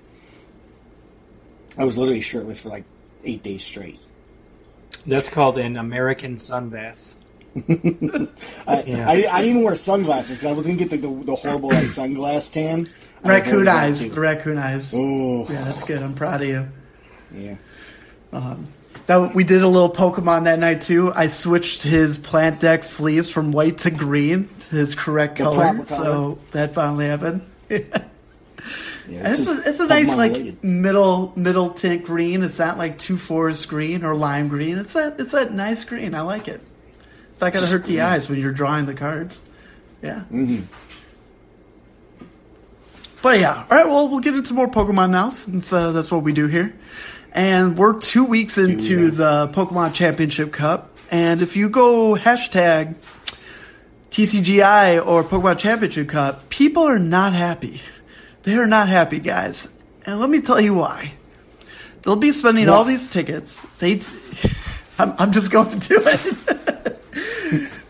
I 1.78 1.86
was 1.86 1.98
literally 1.98 2.22
shirtless 2.22 2.62
for 2.62 2.70
like 2.70 2.84
eight 3.24 3.42
days 3.42 3.64
straight. 3.64 4.00
That's 5.08 5.30
called 5.30 5.58
an 5.58 5.78
American 5.78 6.36
sunbath. 6.36 7.14
I, 8.68 8.84
Yeah. 8.86 9.08
I, 9.10 9.12
I 9.12 9.42
didn't 9.42 9.46
even 9.46 9.64
wear 9.64 9.76
sunglasses 9.76 10.38
because 10.38 10.52
I 10.52 10.54
was 10.54 10.66
gonna 10.66 10.78
get 10.78 10.90
the, 10.90 10.98
the, 10.98 11.24
the 11.24 11.36
horrible 11.36 11.70
like 11.70 11.86
sunglass 11.86 12.52
tan. 12.52 12.90
Raccoon 13.24 13.68
eyes, 13.68 14.10
the 14.10 14.20
raccoon 14.20 14.58
eyes. 14.58 14.94
Oh, 14.96 15.46
Yeah, 15.50 15.64
that's 15.64 15.84
good. 15.84 16.02
I'm 16.04 16.16
proud 16.16 16.42
of 16.42 16.48
you. 16.48 16.68
yeah. 17.34 17.56
That 19.10 19.34
we 19.34 19.44
did 19.44 19.64
a 19.64 19.68
little 19.68 19.90
Pokemon 19.92 20.44
that 20.44 20.60
night 20.60 20.82
too. 20.84 21.12
I 21.16 21.26
switched 21.26 21.82
his 21.82 22.20
plant 22.20 22.60
deck 22.60 22.84
sleeves 22.84 23.32
from 23.32 23.52
white 23.52 23.80
to 23.80 23.90
green 23.90 24.50
to 24.60 24.76
his 24.76 24.94
correct 24.94 25.40
The 25.40 25.46
color, 25.46 25.84
so 25.88 25.96
color. 26.04 26.36
that 26.52 26.74
finally 26.74 27.08
happened. 27.08 27.42
Yeah, 29.10 29.32
It's 29.34 29.44
just 29.46 29.66
a, 29.66 29.70
it's 29.72 29.80
a 29.80 29.88
nice 29.88 30.16
like 30.16 30.34
related. 30.34 30.64
middle 30.64 31.34
middle 31.36 31.72
tint 31.72 32.06
green. 32.06 32.44
It's 32.44 32.60
not 32.60 32.78
like 32.78 33.00
two 33.00 33.18
forest 33.18 33.68
green 33.68 34.04
or 34.04 34.14
lime 34.14 34.50
green. 34.50 34.78
It's 34.78 34.94
that 34.94 35.20
it's 35.20 35.32
that 35.32 35.52
nice 35.52 35.84
green. 35.84 36.14
I 36.14 36.22
like 36.22 36.48
it. 36.48 36.62
It's 37.32 37.42
not 37.42 37.52
gonna 37.52 37.66
hurt 37.66 37.86
the 37.86 38.02
eyes 38.02 38.30
when 38.30 38.40
you're 38.40 38.52
drawing 38.52 38.86
the 38.86 38.94
cards. 38.94 39.50
Yeah. 40.04 40.26
Mhm. 40.32 40.62
But 43.24 43.40
yeah, 43.40 43.66
all 43.72 43.78
right. 43.78 43.88
Well, 43.88 44.10
we'll 44.10 44.20
get 44.20 44.36
into 44.36 44.54
more 44.54 44.68
Pokemon 44.70 45.10
now 45.10 45.30
since 45.30 45.74
uh, 45.74 45.92
that's 45.92 46.12
what 46.12 46.22
we 46.22 46.32
do 46.32 46.46
here. 46.46 46.76
And 47.32 47.78
we're 47.78 48.00
two 48.00 48.26
weeks 48.26 48.58
into 48.58 49.06
yeah. 49.06 49.10
the 49.12 49.48
Pokemon 49.54 49.94
Championship 49.94 50.52
Cup. 50.52 50.98
And 51.12 51.42
if 51.42 51.56
you 51.56 51.70
go 51.70 52.16
hashtag 52.16 52.96
TCGO 54.12 55.06
or 55.06 55.24
Pokemon 55.24 55.60
Championship 55.60 56.10
Cup, 56.10 56.50
people 56.50 56.84
are 56.84 57.00
not 57.00 57.34
happy. 57.34 57.82
They 58.44 58.56
are 58.56 58.68
not 58.68 58.90
happy, 58.90 59.20
guys. 59.20 59.70
And 60.06 60.20
let 60.20 60.30
me 60.30 60.42
tell 60.42 60.60
you 60.60 60.74
why. 60.74 61.14
They'll 62.02 62.16
be 62.16 62.32
spending 62.32 62.70
all 62.70 62.84
these 62.84 63.10
tickets. 63.10 63.66
Say, 63.74 64.00
I'm, 65.00 65.14
I'm 65.18 65.32
just 65.32 65.52
going 65.52 65.80
to 65.80 65.88
do 65.88 66.02
it. 66.02 66.96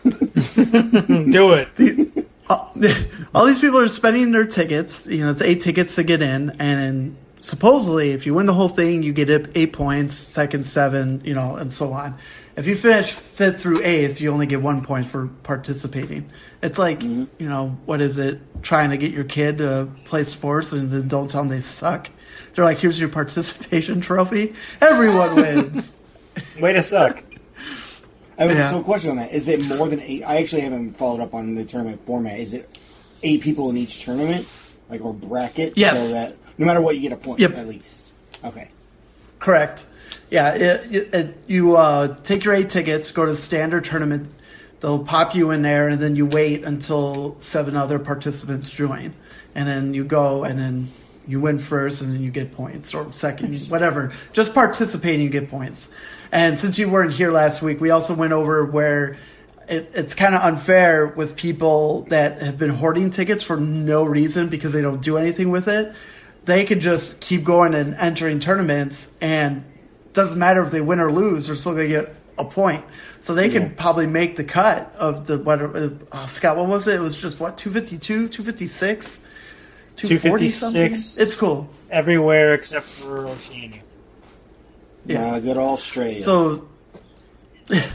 Do 0.70 1.52
it. 1.52 2.26
all, 2.48 2.72
all 3.34 3.46
these 3.46 3.60
people 3.60 3.78
are 3.78 3.88
spending 3.88 4.32
their 4.32 4.46
tickets. 4.46 5.06
You 5.06 5.24
know, 5.24 5.30
it's 5.30 5.42
eight 5.42 5.60
tickets 5.60 5.96
to 5.96 6.02
get 6.02 6.22
in, 6.22 6.50
and 6.58 7.16
supposedly, 7.40 8.10
if 8.10 8.26
you 8.26 8.34
win 8.34 8.46
the 8.46 8.54
whole 8.54 8.68
thing, 8.68 9.02
you 9.02 9.12
get 9.12 9.30
it- 9.30 9.52
eight 9.54 9.72
points, 9.72 10.14
second 10.14 10.64
seven, 10.66 11.20
you 11.24 11.34
know, 11.34 11.56
and 11.56 11.72
so 11.72 11.92
on. 11.92 12.14
If 12.56 12.66
you 12.66 12.74
finish 12.74 13.12
fifth 13.12 13.60
through 13.62 13.82
eighth, 13.84 14.20
you 14.20 14.30
only 14.32 14.46
get 14.46 14.60
one 14.60 14.82
point 14.82 15.06
for 15.06 15.28
participating. 15.44 16.26
It's 16.62 16.78
like, 16.78 17.00
mm-hmm. 17.00 17.24
you 17.38 17.48
know, 17.48 17.78
what 17.86 18.00
is 18.00 18.18
it? 18.18 18.40
Trying 18.62 18.90
to 18.90 18.98
get 18.98 19.12
your 19.12 19.24
kid 19.24 19.58
to 19.58 19.88
play 20.04 20.24
sports 20.24 20.72
and 20.72 20.90
then 20.90 21.08
don't 21.08 21.30
tell 21.30 21.42
them 21.42 21.48
they 21.48 21.60
suck. 21.60 22.10
They're 22.52 22.64
like, 22.64 22.78
here's 22.78 23.00
your 23.00 23.08
participation 23.08 24.00
trophy. 24.02 24.54
Everyone 24.80 25.36
wins. 25.36 25.98
Way 26.60 26.74
to 26.74 26.82
suck. 26.82 27.24
I 28.38 28.44
have 28.44 28.56
Yeah. 28.56 28.78
a 28.78 28.82
question 28.82 29.10
on 29.10 29.16
that: 29.18 29.32
Is 29.32 29.48
it 29.48 29.60
more 29.60 29.88
than 29.88 30.00
eight? 30.00 30.22
I 30.24 30.38
actually 30.38 30.62
haven't 30.62 30.94
followed 30.96 31.20
up 31.20 31.34
on 31.34 31.54
the 31.54 31.64
tournament 31.64 32.02
format. 32.02 32.38
Is 32.38 32.54
it 32.54 32.78
eight 33.22 33.42
people 33.42 33.68
in 33.68 33.76
each 33.76 34.02
tournament, 34.04 34.48
like 34.88 35.04
or 35.04 35.12
bracket? 35.12 35.74
Yes. 35.76 36.08
So 36.08 36.14
that 36.14 36.39
no 36.60 36.66
matter 36.66 36.80
what, 36.82 36.94
you 36.94 37.02
get 37.02 37.12
a 37.12 37.16
point 37.16 37.40
Yep. 37.40 37.56
at 37.56 37.66
least. 37.66 38.12
Okay. 38.44 38.68
Correct. 39.38 39.86
Yeah, 40.30 40.54
it, 40.54 40.94
it, 40.94 41.14
it, 41.14 41.36
you 41.46 41.76
uh, 41.76 42.14
take 42.22 42.44
your 42.44 42.54
eight 42.54 42.70
tickets, 42.70 43.10
go 43.10 43.24
to 43.24 43.32
the 43.32 43.36
standard 43.36 43.84
tournament. 43.84 44.28
They'll 44.80 45.02
pop 45.04 45.34
you 45.34 45.50
in 45.50 45.62
there, 45.62 45.88
and 45.88 45.98
then 45.98 46.16
you 46.16 46.26
wait 46.26 46.62
until 46.62 47.34
seven 47.40 47.76
other 47.76 47.98
participants 47.98 48.72
join, 48.74 49.14
and 49.54 49.66
then 49.66 49.94
you 49.94 50.04
go, 50.04 50.44
and 50.44 50.58
then 50.58 50.88
you 51.26 51.40
win 51.40 51.58
first, 51.58 52.02
and 52.02 52.12
then 52.14 52.22
you 52.22 52.30
get 52.30 52.54
points 52.54 52.94
or 52.94 53.10
second, 53.12 53.56
whatever. 53.68 54.12
Just 54.32 54.54
participating, 54.54 55.22
you 55.22 55.30
get 55.30 55.50
points. 55.50 55.90
And 56.32 56.58
since 56.58 56.78
you 56.78 56.88
weren't 56.88 57.12
here 57.12 57.30
last 57.30 57.60
week, 57.62 57.80
we 57.80 57.90
also 57.90 58.14
went 58.14 58.32
over 58.32 58.64
where 58.70 59.16
it, 59.68 59.90
it's 59.94 60.14
kind 60.14 60.34
of 60.34 60.42
unfair 60.42 61.06
with 61.08 61.36
people 61.36 62.02
that 62.02 62.40
have 62.42 62.58
been 62.58 62.70
hoarding 62.70 63.10
tickets 63.10 63.42
for 63.44 63.56
no 63.56 64.04
reason 64.04 64.48
because 64.48 64.72
they 64.72 64.82
don't 64.82 65.02
do 65.02 65.16
anything 65.16 65.50
with 65.50 65.68
it. 65.68 65.94
They 66.44 66.64
could 66.64 66.80
just 66.80 67.20
keep 67.20 67.44
going 67.44 67.74
and 67.74 67.94
entering 67.94 68.40
tournaments, 68.40 69.10
and 69.20 69.64
doesn't 70.12 70.38
matter 70.38 70.62
if 70.62 70.70
they 70.70 70.80
win 70.80 71.00
or 71.00 71.12
lose, 71.12 71.46
they're 71.46 71.56
still 71.56 71.74
going 71.74 71.88
to 71.88 72.02
get 72.02 72.16
a 72.38 72.44
point. 72.44 72.84
So 73.20 73.34
they 73.34 73.50
could 73.50 73.76
probably 73.76 74.06
make 74.06 74.36
the 74.36 74.44
cut 74.44 74.94
of 74.96 75.26
the 75.26 75.38
what 75.38 75.60
uh, 75.60 76.26
Scott. 76.26 76.56
What 76.56 76.66
was 76.66 76.88
it? 76.88 76.94
It 76.94 77.00
was 77.00 77.20
just 77.20 77.38
what 77.38 77.58
252, 77.58 78.28
256, 78.28 79.20
240 79.96 80.48
something. 80.48 80.92
It's 80.92 81.38
cool. 81.38 81.68
Everywhere 81.90 82.54
except 82.54 82.86
for 82.86 83.26
Oceania. 83.26 83.82
Yeah. 85.04 85.36
Yeah, 85.36 85.40
good 85.40 85.78
straight. 85.80 86.20
So 86.20 86.68
that 87.66 87.90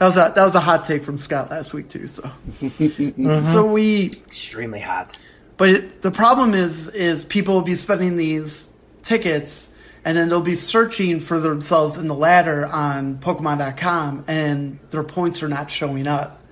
was 0.00 0.16
a 0.16 0.32
that 0.34 0.44
was 0.44 0.54
a 0.54 0.60
hot 0.60 0.84
take 0.84 1.04
from 1.04 1.16
Scott 1.16 1.50
last 1.50 1.72
week 1.72 1.88
too. 1.88 2.06
So 2.08 2.30
so 3.40 3.72
we 3.72 4.06
Extremely 4.06 4.80
hot. 4.80 5.18
But 5.62 5.70
it, 5.70 6.02
the 6.02 6.10
problem 6.10 6.54
is, 6.54 6.88
is 6.88 7.22
people 7.22 7.54
will 7.54 7.62
be 7.62 7.76
spending 7.76 8.16
these 8.16 8.72
tickets, 9.04 9.72
and 10.04 10.16
then 10.16 10.28
they'll 10.28 10.40
be 10.40 10.56
searching 10.56 11.20
for 11.20 11.38
themselves 11.38 11.98
in 11.98 12.08
the 12.08 12.16
ladder 12.16 12.66
on 12.66 13.18
Pokemon.com, 13.18 14.24
and 14.26 14.80
their 14.90 15.04
points 15.04 15.40
are 15.40 15.46
not 15.46 15.70
showing 15.70 16.08
up. 16.08 16.42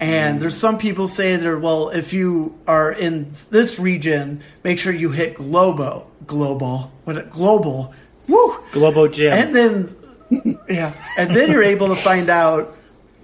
And 0.00 0.34
hmm. 0.34 0.40
there's 0.40 0.56
some 0.56 0.78
people 0.78 1.06
say 1.06 1.36
that, 1.36 1.60
well, 1.60 1.90
if 1.90 2.12
you 2.12 2.58
are 2.66 2.90
in 2.90 3.30
this 3.52 3.78
region, 3.78 4.42
make 4.64 4.80
sure 4.80 4.92
you 4.92 5.10
hit 5.10 5.36
Globo, 5.36 6.10
global, 6.26 6.90
what 7.04 7.30
global, 7.30 7.94
woo, 8.28 8.58
Globo 8.72 9.06
Gym. 9.06 9.32
and 9.32 9.54
then 9.54 9.88
yeah, 10.68 10.92
and 11.16 11.30
then 11.30 11.52
you're 11.52 11.62
able 11.62 11.86
to 11.86 11.94
find 11.94 12.28
out 12.28 12.74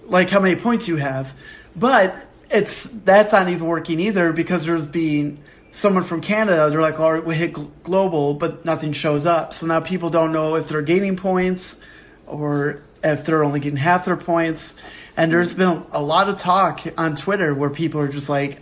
like 0.04 0.30
how 0.30 0.38
many 0.38 0.54
points 0.54 0.86
you 0.86 0.98
have. 0.98 1.34
But 1.74 2.14
it's 2.50 2.84
that's 2.88 3.32
not 3.32 3.48
even 3.48 3.66
working 3.66 4.00
either 4.00 4.32
because 4.32 4.66
there's 4.66 4.86
being 4.86 5.42
someone 5.72 6.04
from 6.04 6.20
Canada. 6.20 6.68
They're 6.70 6.80
like, 6.80 6.98
"All 6.98 7.12
right, 7.12 7.24
we 7.24 7.34
hit 7.34 7.52
global," 7.82 8.34
but 8.34 8.64
nothing 8.64 8.92
shows 8.92 9.26
up. 9.26 9.52
So 9.52 9.66
now 9.66 9.80
people 9.80 10.10
don't 10.10 10.32
know 10.32 10.56
if 10.56 10.68
they're 10.68 10.82
gaining 10.82 11.16
points 11.16 11.80
or 12.26 12.82
if 13.02 13.24
they're 13.24 13.44
only 13.44 13.60
getting 13.60 13.78
half 13.78 14.04
their 14.04 14.16
points. 14.16 14.74
And 15.16 15.32
there's 15.32 15.54
been 15.54 15.84
a 15.92 16.02
lot 16.02 16.28
of 16.28 16.38
talk 16.38 16.80
on 16.96 17.16
Twitter 17.16 17.54
where 17.54 17.70
people 17.70 18.00
are 18.00 18.08
just 18.08 18.28
like, 18.28 18.60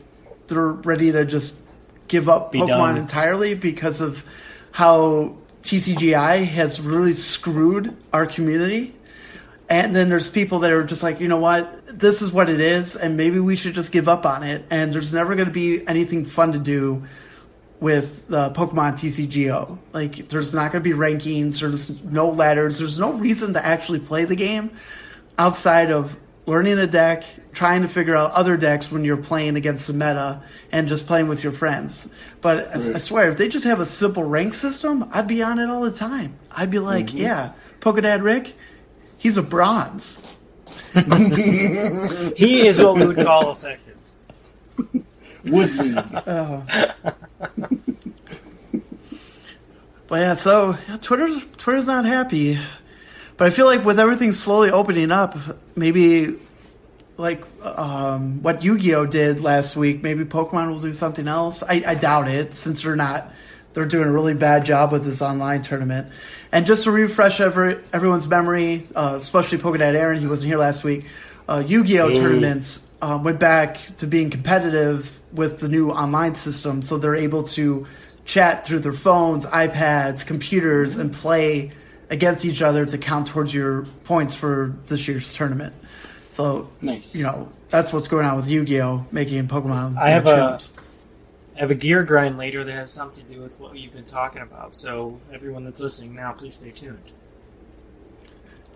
they're 0.49 0.68
ready 0.68 1.12
to 1.12 1.25
just 1.25 1.61
give 2.09 2.28
up 2.28 2.52
Be 2.52 2.61
Pokemon 2.61 2.68
done. 2.68 2.97
entirely 2.99 3.54
because 3.54 4.00
of 4.00 4.25
how 4.73 5.37
TCGO 5.62 6.47
has 6.47 6.80
really 6.80 7.12
screwed 7.12 7.97
our 8.12 8.26
community. 8.26 8.95
And 9.68 9.95
then 9.95 10.09
there's 10.09 10.30
people 10.30 10.61
that 10.61 10.71
are 10.71 10.85
just 10.85 11.02
like, 11.02 11.21
you 11.21 11.28
know 11.28 11.38
what, 11.38 11.77
this 11.90 12.23
is 12.23 12.33
what 12.33 12.49
it 12.49 12.61
is, 12.61 12.97
and 12.97 13.16
maybe 13.16 13.40
we 13.40 13.57
should 13.57 13.75
just 13.75 13.92
give 13.92 14.09
up 14.09 14.26
on 14.26 14.42
it. 14.42 14.64
And 14.71 14.92
there's 14.92 15.14
never 15.14 15.35
going 15.35 15.49
to 15.49 15.52
be 15.52 15.87
anything 15.87 16.25
fun 16.25 16.52
to 16.52 16.59
do 16.59 17.04
with 17.80 18.33
uh, 18.33 18.52
Pokemon 18.52 18.95
TCGO. 18.95 19.78
Like, 19.92 20.28
there's 20.28 20.54
not 20.54 20.73
going 20.73 20.83
to 20.83 20.90
be 20.90 20.97
rankings, 20.97 21.61
there's 21.61 22.02
no 22.04 22.28
ladders, 22.28 22.78
there's 22.78 22.99
no 22.99 23.12
reason 23.12 23.52
to 23.54 23.64
actually 23.64 24.00
play 24.00 24.25
the 24.25 24.37
game 24.37 24.71
outside 25.38 25.90
of 25.90 26.18
learning 26.47 26.78
a 26.78 26.87
deck, 26.87 27.25
trying 27.52 27.83
to 27.83 27.88
figure 27.88 28.16
out 28.16 28.33
other 28.33 28.57
decks 28.57 28.90
when 28.90 29.04
you're 29.04 29.23
playing 29.23 29.54
against 29.57 29.87
the 29.87 29.92
meta, 29.92 30.42
and 30.73 30.88
just 30.88 31.07
playing 31.07 31.28
with 31.28 31.45
your 31.45 31.52
friends. 31.52 32.09
But 32.42 32.68
I, 32.68 32.75
I 32.75 32.99
swear, 32.99 33.28
if 33.28 33.38
they 33.38 33.49
just 33.49 33.64
have 33.64 33.80
a 33.80 33.87
simple 33.87 34.25
rank 34.25 34.54
system, 34.54 35.04
I'd 35.12 35.28
be 35.28 35.42
on 35.42 35.59
it 35.59 35.68
all 35.68 35.83
the 35.83 35.90
time. 35.90 36.38
I'd 36.50 36.71
be 36.71 36.78
like, 36.78 37.12
yeah, 37.14 37.52
Pokedad 37.80 38.23
Rick, 38.23 38.54
he's 39.18 39.37
a 39.37 39.42
bronze. 39.42 40.38
he 42.37 42.66
is 42.66 42.80
what 42.80 42.96
we 42.96 43.06
would 43.06 43.25
call 43.25 43.52
effective. 43.52 43.96
Wood 45.44 45.75
League. 45.75 45.94
But 50.08 50.20
yeah, 50.20 50.34
so 50.34 50.76
yeah, 50.88 50.96
Twitter's 50.96 51.44
Twitter's 51.58 51.87
not 51.87 52.06
happy. 52.06 52.58
But 53.37 53.46
I 53.46 53.50
feel 53.50 53.66
like 53.66 53.84
with 53.84 54.00
everything 54.00 54.32
slowly 54.32 54.70
opening 54.70 55.10
up, 55.12 55.37
maybe 55.76 56.34
like 57.18 57.44
um, 57.62 58.42
what 58.42 58.64
Yu-Gi-Oh 58.64 59.06
did 59.06 59.40
last 59.40 59.76
week, 59.76 60.02
maybe 60.02 60.25
Pokemon 60.25 60.70
will 60.70 60.80
do 60.80 60.92
something 60.92 61.28
else. 61.28 61.62
I, 61.62 61.82
I 61.87 61.94
doubt 61.94 62.28
it, 62.28 62.54
since 62.54 62.82
they're 62.82 62.96
not. 62.96 63.32
They're 63.78 63.87
doing 63.87 64.08
a 64.08 64.12
really 64.12 64.35
bad 64.35 64.64
job 64.64 64.90
with 64.90 65.04
this 65.04 65.23
online 65.23 65.62
tournament. 65.62 66.08
And 66.50 66.66
just 66.66 66.82
to 66.82 66.90
refresh 66.90 67.40
every, 67.40 67.78
everyone's 67.92 68.26
memory, 68.26 68.85
uh, 68.97 69.14
especially 69.16 69.58
Pokedad 69.58 69.94
Aaron, 69.94 70.18
he 70.18 70.26
wasn't 70.26 70.49
here 70.49 70.58
last 70.58 70.82
week. 70.82 71.04
Uh, 71.49 71.62
Yu-Gi-Oh 71.64 72.11
Ooh. 72.11 72.14
tournaments 72.16 72.90
um, 73.00 73.23
went 73.23 73.38
back 73.38 73.78
to 73.99 74.08
being 74.08 74.30
competitive 74.30 75.20
with 75.32 75.61
the 75.61 75.68
new 75.68 75.92
online 75.92 76.35
system, 76.35 76.82
so 76.82 76.99
they're 76.99 77.14
able 77.14 77.44
to 77.44 77.87
chat 78.25 78.66
through 78.66 78.80
their 78.80 78.92
phones, 78.92 79.47
iPads, 79.47 80.26
computers, 80.26 80.97
and 80.97 81.12
play 81.12 81.70
against 82.11 82.44
each 82.44 82.62
other 82.62 82.85
to 82.85 82.99
count 82.99 83.28
towards 83.28 83.54
your 83.54 83.82
points 84.02 84.35
for 84.35 84.75
this 84.88 85.06
year's 85.06 85.32
tournament. 85.32 85.73
So, 86.32 86.68
Nice. 86.80 87.14
you 87.14 87.23
know, 87.23 87.49
that's 87.68 87.92
what's 87.92 88.08
going 88.08 88.26
on 88.26 88.35
with 88.35 88.49
Yu-Gi-Oh, 88.49 89.06
making 89.12 89.47
Pokemon. 89.47 89.97
I 89.99 90.11
have 90.11 90.25
more 90.25 90.35
a-. 90.35 90.58
I 91.58 91.62
have 91.62 91.70
a 91.72 91.74
gear 91.74 92.04
grind 92.04 92.38
later 92.38 92.62
that 92.62 92.72
has 92.72 92.92
something 92.92 93.26
to 93.26 93.34
do 93.34 93.40
with 93.40 93.58
what 93.58 93.76
you've 93.76 93.92
been 93.92 94.04
talking 94.04 94.42
about. 94.42 94.76
So 94.76 95.20
everyone 95.32 95.64
that's 95.64 95.80
listening 95.80 96.14
now, 96.14 96.30
please 96.32 96.54
stay 96.54 96.70
tuned. 96.70 97.02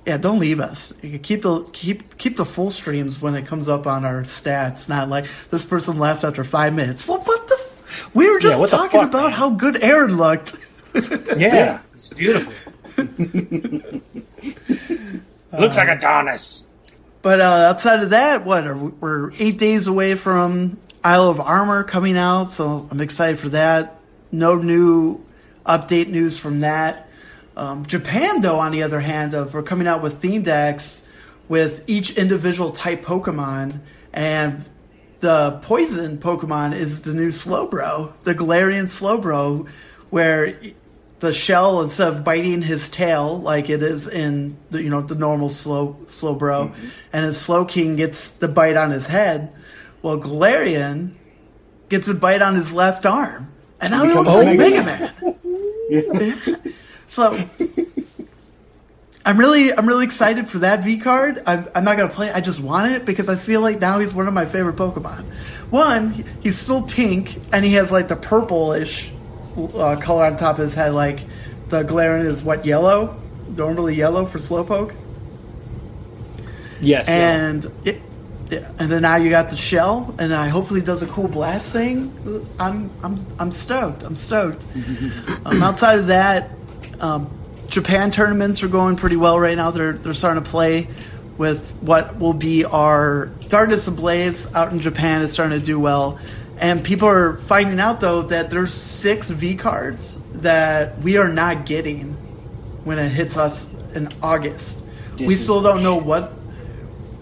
Yeah, 0.04 0.16
don't 0.16 0.40
leave 0.40 0.58
us. 0.58 0.92
You 1.00 1.10
can 1.10 1.18
keep 1.20 1.42
the 1.42 1.62
keep 1.72 2.18
keep 2.18 2.36
the 2.36 2.44
full 2.44 2.70
streams 2.70 3.22
when 3.22 3.36
it 3.36 3.46
comes 3.46 3.68
up 3.68 3.86
on 3.86 4.04
our 4.04 4.22
stats. 4.22 4.88
Not 4.88 5.08
like 5.08 5.26
this 5.50 5.64
person 5.64 5.96
left 6.00 6.24
after 6.24 6.42
five 6.42 6.74
minutes. 6.74 7.06
Well, 7.06 7.20
what 7.20 7.46
the? 7.46 7.54
f- 7.54 8.10
We 8.14 8.28
were 8.28 8.40
just 8.40 8.58
what 8.58 8.70
the 8.70 8.76
talking 8.78 8.98
fuck, 9.00 9.10
about 9.10 9.22
man? 9.30 9.32
how 9.32 9.50
good 9.50 9.80
Aaron 9.84 10.16
looked. 10.16 10.56
Yeah, 11.36 11.80
it's 11.94 12.08
beautiful. 12.08 12.72
Looks 15.56 15.76
like 15.76 15.88
Adonis. 15.88 16.64
But 17.22 17.40
uh, 17.40 17.44
outside 17.70 18.02
of 18.02 18.10
that, 18.10 18.44
what 18.44 18.66
are 18.66 18.76
we, 18.76 18.90
we're 19.00 19.30
eight 19.38 19.56
days 19.58 19.86
away 19.86 20.16
from 20.16 20.78
Isle 21.04 21.28
of 21.28 21.40
Armor 21.40 21.82
coming 21.84 22.16
out, 22.16 22.52
so 22.52 22.86
I'm 22.90 23.00
excited 23.00 23.38
for 23.38 23.50
that. 23.50 24.00
No 24.30 24.56
new 24.56 25.20
update 25.66 26.08
news 26.08 26.38
from 26.38 26.60
that. 26.60 27.08
Um, 27.56 27.84
Japan, 27.84 28.40
though, 28.40 28.60
on 28.60 28.72
the 28.72 28.82
other 28.84 29.00
hand, 29.00 29.34
of 29.34 29.52
we're 29.52 29.62
coming 29.62 29.86
out 29.86 30.02
with 30.02 30.20
theme 30.20 30.42
decks 30.42 31.08
with 31.48 31.84
each 31.88 32.16
individual 32.16 32.70
type 32.70 33.02
Pokemon, 33.02 33.80
and 34.12 34.64
the 35.20 35.58
poison 35.62 36.18
Pokemon 36.18 36.74
is 36.74 37.02
the 37.02 37.14
new 37.14 37.28
Slowbro, 37.28 38.12
the 38.22 38.34
Galarian 38.34 38.84
Slowbro, 38.84 39.68
where 40.10 40.56
the 41.18 41.32
shell 41.32 41.82
instead 41.82 42.08
of 42.08 42.24
biting 42.24 42.62
his 42.62 42.90
tail 42.90 43.38
like 43.38 43.70
it 43.70 43.82
is 43.82 44.08
in 44.08 44.56
the 44.70 44.82
you 44.82 44.90
know 44.90 45.00
the 45.00 45.14
normal 45.14 45.48
slow 45.48 45.94
slow 46.08 46.34
bro 46.34 46.72
and 47.12 47.24
his 47.24 47.36
Slowking 47.36 47.96
gets 47.96 48.32
the 48.32 48.48
bite 48.48 48.76
on 48.76 48.90
his 48.90 49.06
head 49.06 49.52
well 50.02 50.18
galarian 50.18 51.14
gets 51.88 52.08
a 52.08 52.14
bite 52.14 52.42
on 52.42 52.54
his 52.54 52.72
left 52.72 53.06
arm. 53.06 53.48
And 53.80 53.90
now 53.90 54.04
he 54.04 54.12
looks 54.12 54.32
like 54.32 54.56
Mega 54.58 54.82
mega 54.84 56.12
man. 56.14 56.72
So 57.06 57.38
i'm 59.24 59.38
really 59.38 59.72
i'm 59.72 59.86
really 59.86 60.04
excited 60.04 60.48
for 60.48 60.58
that 60.60 60.82
v 60.82 60.98
card 60.98 61.40
i'm, 61.46 61.68
I'm 61.76 61.84
not 61.84 61.96
gonna 61.96 62.08
play 62.12 62.28
it, 62.28 62.34
i 62.34 62.40
just 62.40 62.60
want 62.60 62.90
it 62.90 63.04
because 63.04 63.28
i 63.28 63.36
feel 63.36 63.60
like 63.60 63.78
now 63.78 64.00
he's 64.00 64.12
one 64.12 64.26
of 64.26 64.34
my 64.34 64.46
favorite 64.46 64.74
pokemon. 64.76 65.24
One 65.70 66.24
he's 66.42 66.58
still 66.58 66.82
pink 66.82 67.36
and 67.52 67.64
he 67.64 67.74
has 67.74 67.92
like 67.92 68.08
the 68.08 68.16
purplish 68.16 69.10
uh, 69.56 69.96
color 70.00 70.24
on 70.24 70.36
top 70.38 70.56
of 70.56 70.62
his 70.64 70.74
head, 70.74 70.92
like 70.92 71.20
the 71.68 71.82
Galarian 71.84 72.24
is 72.24 72.42
what 72.42 72.64
yellow, 72.66 73.20
normally 73.56 73.94
yellow 73.94 74.24
for 74.26 74.38
Slowpoke, 74.38 74.96
Yes. 76.80 77.06
yeah. 77.08 77.14
and 77.46 77.66
it, 77.84 78.00
yeah, 78.52 78.70
and 78.78 78.92
then 78.92 79.00
now 79.00 79.16
you 79.16 79.30
got 79.30 79.48
the 79.48 79.56
shell, 79.56 80.14
and 80.18 80.34
I 80.34 80.48
hopefully 80.48 80.82
does 80.82 81.00
a 81.00 81.06
cool 81.06 81.26
blast 81.26 81.72
thing. 81.72 82.46
I'm 82.60 82.90
I'm 83.02 83.16
I'm 83.38 83.50
stoked. 83.50 84.02
I'm 84.02 84.14
stoked. 84.14 84.66
um, 85.46 85.62
outside 85.62 85.98
of 86.00 86.08
that, 86.08 86.50
um, 87.00 87.30
Japan 87.68 88.10
tournaments 88.10 88.62
are 88.62 88.68
going 88.68 88.96
pretty 88.96 89.16
well 89.16 89.40
right 89.40 89.56
now. 89.56 89.70
They're 89.70 89.94
they're 89.94 90.12
starting 90.12 90.44
to 90.44 90.50
play 90.50 90.88
with 91.38 91.74
what 91.80 92.18
will 92.18 92.34
be 92.34 92.66
our 92.66 93.26
Darkness 93.48 93.88
Ablaze 93.88 94.54
out 94.54 94.70
in 94.70 94.80
Japan 94.80 95.22
is 95.22 95.32
starting 95.32 95.58
to 95.58 95.64
do 95.64 95.80
well. 95.80 96.18
And 96.58 96.84
people 96.84 97.08
are 97.08 97.38
finding 97.38 97.80
out 97.80 98.00
though 98.00 98.20
that 98.22 98.50
there's 98.50 98.74
six 98.74 99.30
V 99.30 99.56
cards 99.56 100.22
that 100.34 100.98
we 101.00 101.16
are 101.16 101.28
not 101.28 101.64
getting 101.64 102.12
when 102.84 102.98
it 102.98 103.08
hits 103.08 103.38
us 103.38 103.72
in 103.94 104.08
August. 104.22 104.86
This 105.16 105.26
we 105.26 105.36
still 105.36 105.62
don't 105.62 105.82
know 105.82 105.96
what 105.96 106.32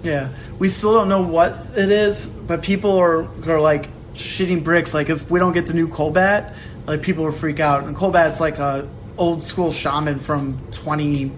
yeah, 0.02 0.30
we 0.58 0.68
still 0.68 0.94
don't 0.94 1.08
know 1.08 1.22
what 1.22 1.66
it 1.76 1.90
is, 1.90 2.26
but 2.26 2.62
people 2.62 2.98
are 2.98 3.28
are 3.48 3.60
like 3.60 3.88
shitting 4.14 4.64
bricks. 4.64 4.94
Like 4.94 5.10
if 5.10 5.30
we 5.30 5.38
don't 5.38 5.52
get 5.52 5.66
the 5.66 5.74
new 5.74 5.88
Crobat, 5.88 6.54
like 6.86 7.02
people 7.02 7.24
will 7.24 7.32
freak 7.32 7.60
out. 7.60 7.84
And 7.84 7.96
Crobat's 7.96 8.40
like 8.40 8.58
a 8.58 8.88
old 9.18 9.42
school 9.42 9.68
Shaymin 9.68 10.20
from 10.20 10.58
20, 10.70 11.28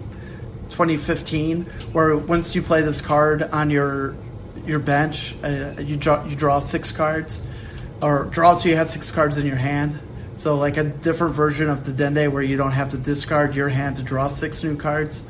2015, 0.70 1.64
where 1.92 2.16
once 2.16 2.54
you 2.54 2.62
play 2.62 2.82
this 2.82 3.00
card 3.00 3.42
on 3.42 3.70
your 3.70 4.16
your 4.64 4.78
bench, 4.78 5.34
uh, 5.42 5.74
you 5.78 5.96
draw 5.96 6.24
you 6.24 6.36
draw 6.36 6.60
six 6.60 6.92
cards, 6.92 7.44
or 8.00 8.24
draw 8.26 8.56
till 8.56 8.70
you 8.70 8.76
have 8.76 8.90
six 8.90 9.10
cards 9.10 9.38
in 9.38 9.46
your 9.46 9.56
hand. 9.56 10.00
So 10.36 10.56
like 10.56 10.76
a 10.76 10.84
different 10.84 11.34
version 11.34 11.68
of 11.68 11.84
the 11.84 11.92
Dedenne, 11.92 12.30
where 12.32 12.42
you 12.42 12.56
don't 12.56 12.72
have 12.72 12.90
to 12.90 12.98
discard 12.98 13.54
your 13.54 13.68
hand 13.68 13.96
to 13.96 14.02
draw 14.02 14.28
six 14.28 14.64
new 14.64 14.76
cards 14.76 15.28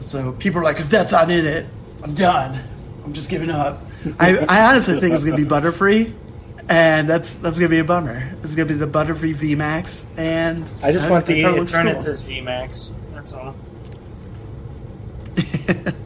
So 0.00 0.32
people 0.32 0.60
are 0.60 0.64
like, 0.64 0.80
if 0.80 0.90
that's 0.90 1.12
not 1.12 1.30
in 1.30 1.46
it, 1.46 1.66
I'm 2.02 2.14
done. 2.14 2.60
I'm 3.04 3.12
just 3.12 3.30
giving 3.30 3.50
up. 3.50 3.80
I, 4.18 4.38
I 4.48 4.70
honestly 4.70 5.00
think 5.00 5.14
it's 5.14 5.24
gonna 5.24 5.36
be 5.36 5.44
Butterfree, 5.44 6.12
and 6.68 7.08
that's 7.08 7.36
that's 7.38 7.58
gonna 7.58 7.68
be 7.68 7.80
a 7.80 7.84
bummer. 7.84 8.34
It's 8.42 8.54
gonna 8.54 8.68
be 8.68 8.74
the 8.74 8.86
Butterfree 8.86 9.34
VMAX, 9.34 10.06
and 10.16 10.70
I 10.82 10.92
just 10.92 11.10
want 11.10 11.26
the 11.26 11.42
that 11.42 11.54
looks 11.54 11.74
cool. 11.74 11.84
Eternatus 11.84 12.22
VMAX. 12.22 12.92
That's 13.12 13.32
all. 13.32 13.54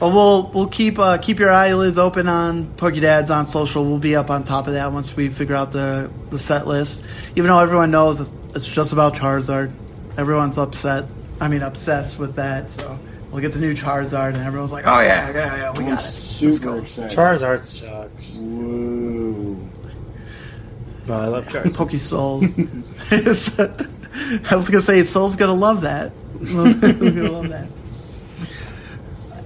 But 0.00 0.14
we'll 0.14 0.50
we'll 0.54 0.68
keep 0.68 0.98
uh, 0.98 1.18
keep 1.18 1.38
your 1.38 1.52
eyelids 1.52 1.98
open 1.98 2.26
on 2.26 2.72
Pokedads 2.76 3.28
on 3.28 3.44
social. 3.44 3.84
We'll 3.84 3.98
be 3.98 4.16
up 4.16 4.30
on 4.30 4.44
top 4.44 4.66
of 4.66 4.72
that 4.72 4.92
once 4.92 5.14
we 5.14 5.28
figure 5.28 5.54
out 5.54 5.72
the 5.72 6.10
the 6.30 6.38
set 6.38 6.66
list. 6.66 7.04
Even 7.36 7.48
though 7.48 7.58
everyone 7.58 7.90
knows 7.90 8.18
it's, 8.18 8.32
it's 8.54 8.66
just 8.66 8.94
about 8.94 9.14
Charizard, 9.14 9.72
everyone's 10.16 10.56
upset. 10.56 11.04
I 11.38 11.48
mean, 11.48 11.60
obsessed 11.60 12.18
with 12.18 12.36
that. 12.36 12.70
So 12.70 12.98
we'll 13.30 13.40
get 13.40 13.52
the 13.52 13.60
new 13.60 13.74
Charizard, 13.74 14.34
and 14.34 14.44
everyone's 14.44 14.72
like, 14.72 14.86
"Oh 14.86 15.00
yeah, 15.00 15.30
yeah, 15.30 15.56
yeah, 15.56 15.72
we 15.72 15.84
I'm 15.84 15.94
got 15.94 16.04
it." 16.04 16.10
super 16.10 16.78
excited. 16.78 17.16
Charizard 17.16 17.64
sucks. 17.64 18.38
Whoa. 18.38 19.68
No, 21.06 21.14
I 21.14 21.26
love 21.26 21.44
Charizard. 21.48 21.74
Poke 21.74 21.92
Soul. 21.92 22.42
I 24.50 24.56
was 24.56 24.68
gonna 24.68 24.82
say 24.82 25.02
Soul's 25.02 25.36
gonna 25.36 25.54
love 25.54 25.82
that. 25.82 26.12
Gonna 26.44 27.30
love 27.30 27.48
that. 27.48 27.66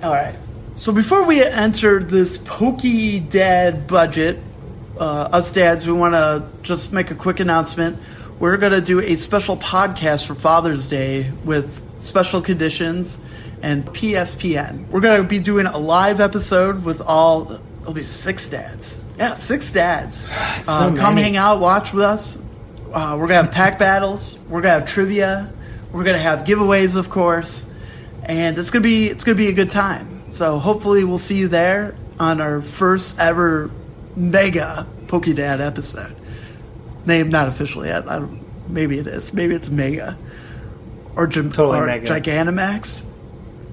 All 0.03 0.13
right. 0.13 0.35
So 0.77 0.93
before 0.93 1.25
we 1.25 1.43
enter 1.43 2.03
this 2.03 2.37
Pokedad 2.37 3.87
budget, 3.87 4.41
uh, 4.99 5.29
us 5.33 5.53
dads, 5.53 5.87
we 5.87 5.93
want 5.93 6.15
to 6.15 6.49
just 6.63 6.93
make 6.93 7.13
a 7.13 7.15
quick 7.15 7.39
announcement. 7.41 8.01
We're 8.41 8.57
going 8.57 8.73
to 8.73 8.81
do 8.81 9.01
a 9.01 9.15
special 9.15 9.57
podcast 9.57 10.27
for 10.27 10.35
Father's 10.35 10.89
Day 10.89 11.31
with 11.45 11.87
special 12.03 12.41
conditions 12.41 13.21
and 13.65 13.87
PSPN. 13.87 14.89
We're 14.89 15.01
going 15.01 15.23
to 15.23 15.27
be 15.27 15.41
doing 15.41 15.65
a 15.65 15.79
live 15.79 16.21
episode 16.21 16.85
with 16.85 17.01
all, 17.01 17.59
it'll 17.81 17.95
be 17.95 18.03
six 18.03 18.47
dads. 18.47 19.03
Yeah, 19.19 19.33
six 19.33 19.73
dads. 19.73 20.27
so 20.65 20.73
Uh, 20.73 20.95
come 20.95 21.17
hang 21.17 21.37
out, 21.37 21.61
watch 21.61 21.93
with 21.95 22.05
us. 22.05 22.37
Uh, 22.93 23.17
we're 23.19 23.27
going 23.27 23.41
to 23.41 23.47
have 23.47 23.53
pack 23.53 23.79
battles. 23.79 24.39
We're 24.51 24.61
going 24.61 24.75
to 24.75 24.81
have 24.81 24.87
trivia. 24.89 25.51
We're 25.93 26.05
going 26.05 26.17
to 26.17 26.23
have 26.23 26.41
giveaways, 26.41 26.95
of 26.95 27.09
course. 27.09 27.69
And 28.23 28.59
it's 28.59 28.71
going 28.71 28.83
to 28.83 28.89
be 28.89 29.09
it's 29.09 29.25
going 29.25 29.37
to 29.37 29.43
be 29.43 29.49
a 29.49 29.53
good 29.55 29.71
time. 29.71 30.31
So 30.31 30.59
hopefully 30.59 31.05
we'll 31.05 31.19
see 31.19 31.37
you 31.37 31.49
there 31.49 31.97
on 32.19 32.41
our 32.41 32.61
first 32.61 33.19
ever 33.19 33.71
mega 34.15 34.87
Pokedad 35.07 35.61
episode. 35.61 36.15
Name 37.07 37.31
not 37.31 37.49
official 37.49 37.85
yet. 37.85 38.09
I 38.09 38.19
don't, 38.19 38.45
maybe 38.69 38.99
it 38.99 39.07
is. 39.07 39.33
Maybe 39.33 39.55
it's 39.55 39.71
mega 39.71 40.19
or, 41.17 41.27
Totally 41.27 41.79
or 41.79 41.87
mega. 41.87 42.07
Gigantamax. 42.07 43.11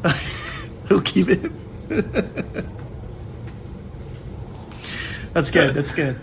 we'll 0.90 1.02
keep 1.02 1.28
it. 1.30 1.52
That's 5.34 5.52
good. 5.52 5.76
That's 5.76 5.94
good. 5.94 6.20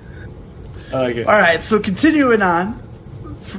I 0.93 1.01
like 1.01 1.17
it. 1.17 1.27
All 1.27 1.39
right, 1.39 1.63
so 1.63 1.81
continuing 1.81 2.43
on, 2.43 2.79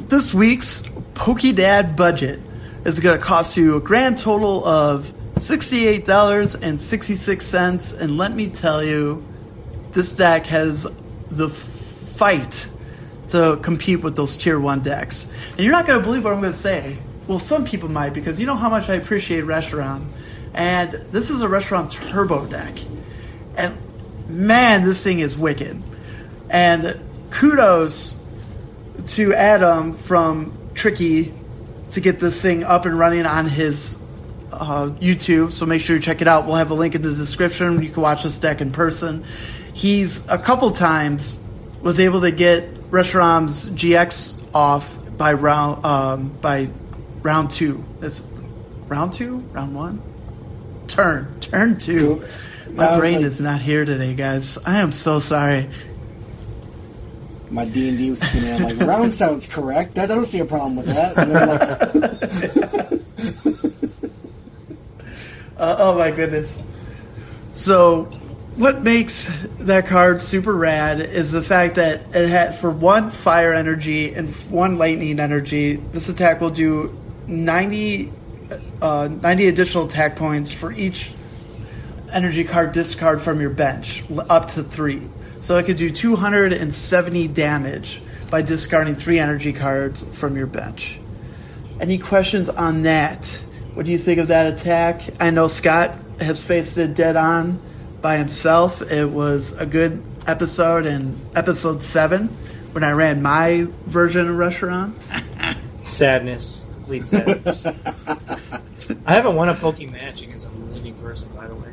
this 0.07 0.31
week's 0.33 0.81
Pokedad 1.13 1.95
budget 1.95 2.39
is 2.85 2.99
going 2.99 3.17
to 3.17 3.23
cost 3.23 3.55
you 3.57 3.75
a 3.75 3.79
grand 3.79 4.17
total 4.17 4.65
of 4.65 5.13
$68.66. 5.35 7.99
And 7.99 8.17
let 8.17 8.35
me 8.35 8.49
tell 8.49 8.83
you, 8.83 9.23
this 9.91 10.15
deck 10.15 10.47
has 10.47 10.87
the 11.31 11.49
fight 11.49 12.69
to 13.29 13.59
compete 13.61 14.01
with 14.01 14.15
those 14.15 14.37
tier 14.37 14.59
one 14.59 14.81
decks. 14.81 15.31
And 15.51 15.59
you're 15.59 15.71
not 15.71 15.85
going 15.87 15.99
to 15.99 16.05
believe 16.05 16.23
what 16.23 16.33
I'm 16.33 16.41
going 16.41 16.51
to 16.51 16.57
say. 16.57 16.97
Well, 17.29 17.37
some 17.37 17.63
people 17.63 17.89
might 17.89 18.15
because 18.15 18.39
you 18.39 18.47
know 18.47 18.55
how 18.55 18.71
much 18.71 18.89
I 18.89 18.95
appreciate 18.95 19.43
Reshiram, 19.43 20.07
And 20.55 20.91
this 21.11 21.29
is 21.29 21.43
a 21.43 21.47
Reshiram 21.47 21.91
Turbo 22.09 22.47
deck. 22.47 22.75
And 23.55 23.77
man, 24.27 24.83
this 24.83 25.03
thing 25.03 25.19
is 25.19 25.37
wicked. 25.37 25.79
And 26.49 26.99
kudos 27.29 28.19
to 29.09 29.35
Adam 29.35 29.93
from 29.93 30.57
Tricky 30.73 31.31
to 31.91 32.01
get 32.01 32.19
this 32.19 32.41
thing 32.41 32.63
up 32.63 32.87
and 32.87 32.97
running 32.97 33.27
on 33.27 33.45
his 33.45 33.99
uh, 34.51 34.89
YouTube. 34.99 35.53
So 35.53 35.67
make 35.67 35.81
sure 35.81 35.97
you 35.97 36.01
check 36.01 36.21
it 36.21 36.27
out. 36.27 36.47
We'll 36.47 36.55
have 36.55 36.71
a 36.71 36.73
link 36.73 36.95
in 36.95 37.03
the 37.03 37.13
description. 37.13 37.83
You 37.83 37.91
can 37.91 38.01
watch 38.01 38.23
this 38.23 38.39
deck 38.39 38.59
in 38.59 38.71
person. 38.71 39.23
He's 39.75 40.27
a 40.29 40.39
couple 40.39 40.71
times 40.71 41.39
was 41.83 41.99
able 41.99 42.21
to 42.21 42.31
get 42.31 42.89
Reshiram's 42.89 43.69
GX 43.69 44.41
off 44.55 44.97
by 45.15 45.33
round 45.33 45.85
um, 45.85 46.29
by 46.41 46.71
round 47.21 47.51
two. 47.51 47.83
This 47.99 48.21
round 48.87 49.13
two, 49.13 49.37
round 49.51 49.75
one, 49.75 50.01
turn 50.87 51.39
turn 51.39 51.75
two. 51.77 52.23
My 52.73 52.97
brain 52.97 53.17
like- 53.17 53.25
is 53.25 53.41
not 53.41 53.61
here 53.61 53.85
today, 53.85 54.13
guys. 54.13 54.57
I 54.65 54.79
am 54.79 54.91
so 54.91 55.19
sorry. 55.19 55.69
My 57.51 57.65
D 57.65 57.89
and 57.89 57.97
D 57.97 58.11
was 58.11 58.21
looking 58.21 58.47
at. 58.47 58.61
I'm 58.61 58.77
like, 58.77 58.87
round 58.87 59.13
sounds 59.15 59.47
correct. 59.47 59.97
I 59.97 60.05
don't 60.05 60.25
see 60.25 60.39
a 60.39 60.45
problem 60.45 60.75
with 60.75 60.85
that. 60.85 61.17
Like, 61.17 62.99
Uh, 65.57 65.75
oh 65.77 65.97
my 65.97 66.09
goodness. 66.11 66.63
So, 67.53 68.05
what 68.55 68.81
makes 68.81 69.29
that 69.59 69.87
card 69.87 70.21
super 70.21 70.53
rad 70.53 71.01
is 71.01 71.33
the 71.33 71.43
fact 71.43 71.75
that 71.75 72.15
it 72.15 72.29
had 72.29 72.55
for 72.55 72.71
one 72.71 73.09
fire 73.09 73.53
energy 73.53 74.13
and 74.13 74.29
one 74.49 74.77
lightning 74.77 75.19
energy, 75.19 75.75
this 75.91 76.07
attack 76.07 76.39
will 76.39 76.49
do 76.49 76.95
90, 77.29 78.11
uh, 78.81 79.09
90 79.21 79.47
additional 79.47 79.85
attack 79.85 80.15
points 80.15 80.51
for 80.51 80.71
each 80.71 81.13
energy 82.11 82.43
card 82.43 82.71
discard 82.71 83.21
from 83.21 83.39
your 83.39 83.51
bench, 83.51 84.03
up 84.29 84.47
to 84.49 84.63
three. 84.63 85.07
So 85.41 85.55
it 85.57 85.65
could 85.65 85.77
do 85.77 85.89
270 85.89 87.27
damage 87.29 88.01
by 88.29 88.41
discarding 88.41 88.95
three 88.95 89.19
energy 89.19 89.53
cards 89.53 90.03
from 90.17 90.35
your 90.35 90.47
bench. 90.47 90.99
Any 91.79 91.97
questions 91.97 92.49
on 92.49 92.81
that? 92.81 93.25
What 93.73 93.85
do 93.85 93.91
you 93.91 93.97
think 93.97 94.19
of 94.19 94.27
that 94.27 94.47
attack? 94.47 95.01
I 95.21 95.29
know 95.29 95.47
Scott 95.47 95.97
has 96.19 96.43
faced 96.43 96.77
it 96.77 96.95
dead 96.95 97.15
on 97.15 97.61
by 98.01 98.17
himself. 98.17 98.81
It 98.91 99.09
was 99.09 99.53
a 99.53 99.65
good 99.65 100.03
episode 100.27 100.85
in 100.85 101.15
episode 101.35 101.81
seven 101.81 102.27
when 102.73 102.83
I 102.83 102.91
ran 102.91 103.21
my 103.21 103.67
version 103.85 104.27
of 104.27 104.35
Reshiram. 104.35 104.93
Sadness. 105.83 106.65
Complete 106.89 107.07
sadness. 107.07 107.65
I 109.05 109.13
haven't 109.13 109.35
won 109.35 109.49
a 109.49 109.53
Poke 109.53 109.79
match 109.91 110.23
against 110.23 110.49
a 110.49 110.51
living 110.73 110.95
person, 110.95 111.29
by 111.35 111.47
the 111.47 111.53
way. 111.53 111.69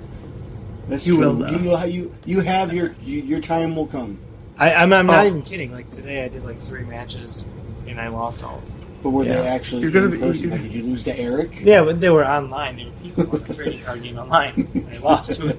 That's 0.88 1.06
You 1.06 1.14
true. 1.16 1.24
will, 1.24 1.34
though. 1.36 1.84
You, 1.84 1.86
you, 2.02 2.14
you 2.26 2.40
have 2.40 2.74
your 2.74 2.94
you, 3.02 3.22
your 3.22 3.40
time 3.40 3.74
will 3.74 3.86
come. 3.86 4.18
I, 4.58 4.72
I'm, 4.74 4.92
I'm 4.92 5.06
not 5.06 5.24
Oh. 5.24 5.28
even 5.28 5.42
kidding. 5.42 5.72
Like 5.72 5.90
today, 5.90 6.24
I 6.24 6.28
did 6.28 6.44
like 6.44 6.58
three 6.58 6.84
matches 6.84 7.46
and 7.86 7.98
I 7.98 8.08
lost 8.08 8.42
all. 8.44 8.58
of 8.58 8.64
them. 8.66 8.72
But 9.02 9.10
were 9.10 9.24
Yeah. 9.24 9.40
they 9.40 9.48
actually 9.48 9.82
You're 9.82 9.90
gonna 9.90 10.06
in 10.06 10.10
be- 10.12 10.18
person? 10.18 10.42
you're- 10.44 10.52
Like, 10.52 10.62
did 10.62 10.74
you 10.74 10.82
lose 10.84 11.02
to 11.04 11.18
Eric? 11.18 11.60
Yeah, 11.62 11.82
but 11.82 11.98
they 12.00 12.10
were 12.10 12.26
online. 12.26 12.76
They 12.76 12.84
were 12.84 12.90
people 13.24 13.30
on 13.38 13.44
the 13.44 13.54
trading 13.54 13.82
card 13.82 14.02
game 14.02 14.18
online. 14.18 14.86
I 14.92 14.98
lost 14.98 15.40
to 15.40 15.56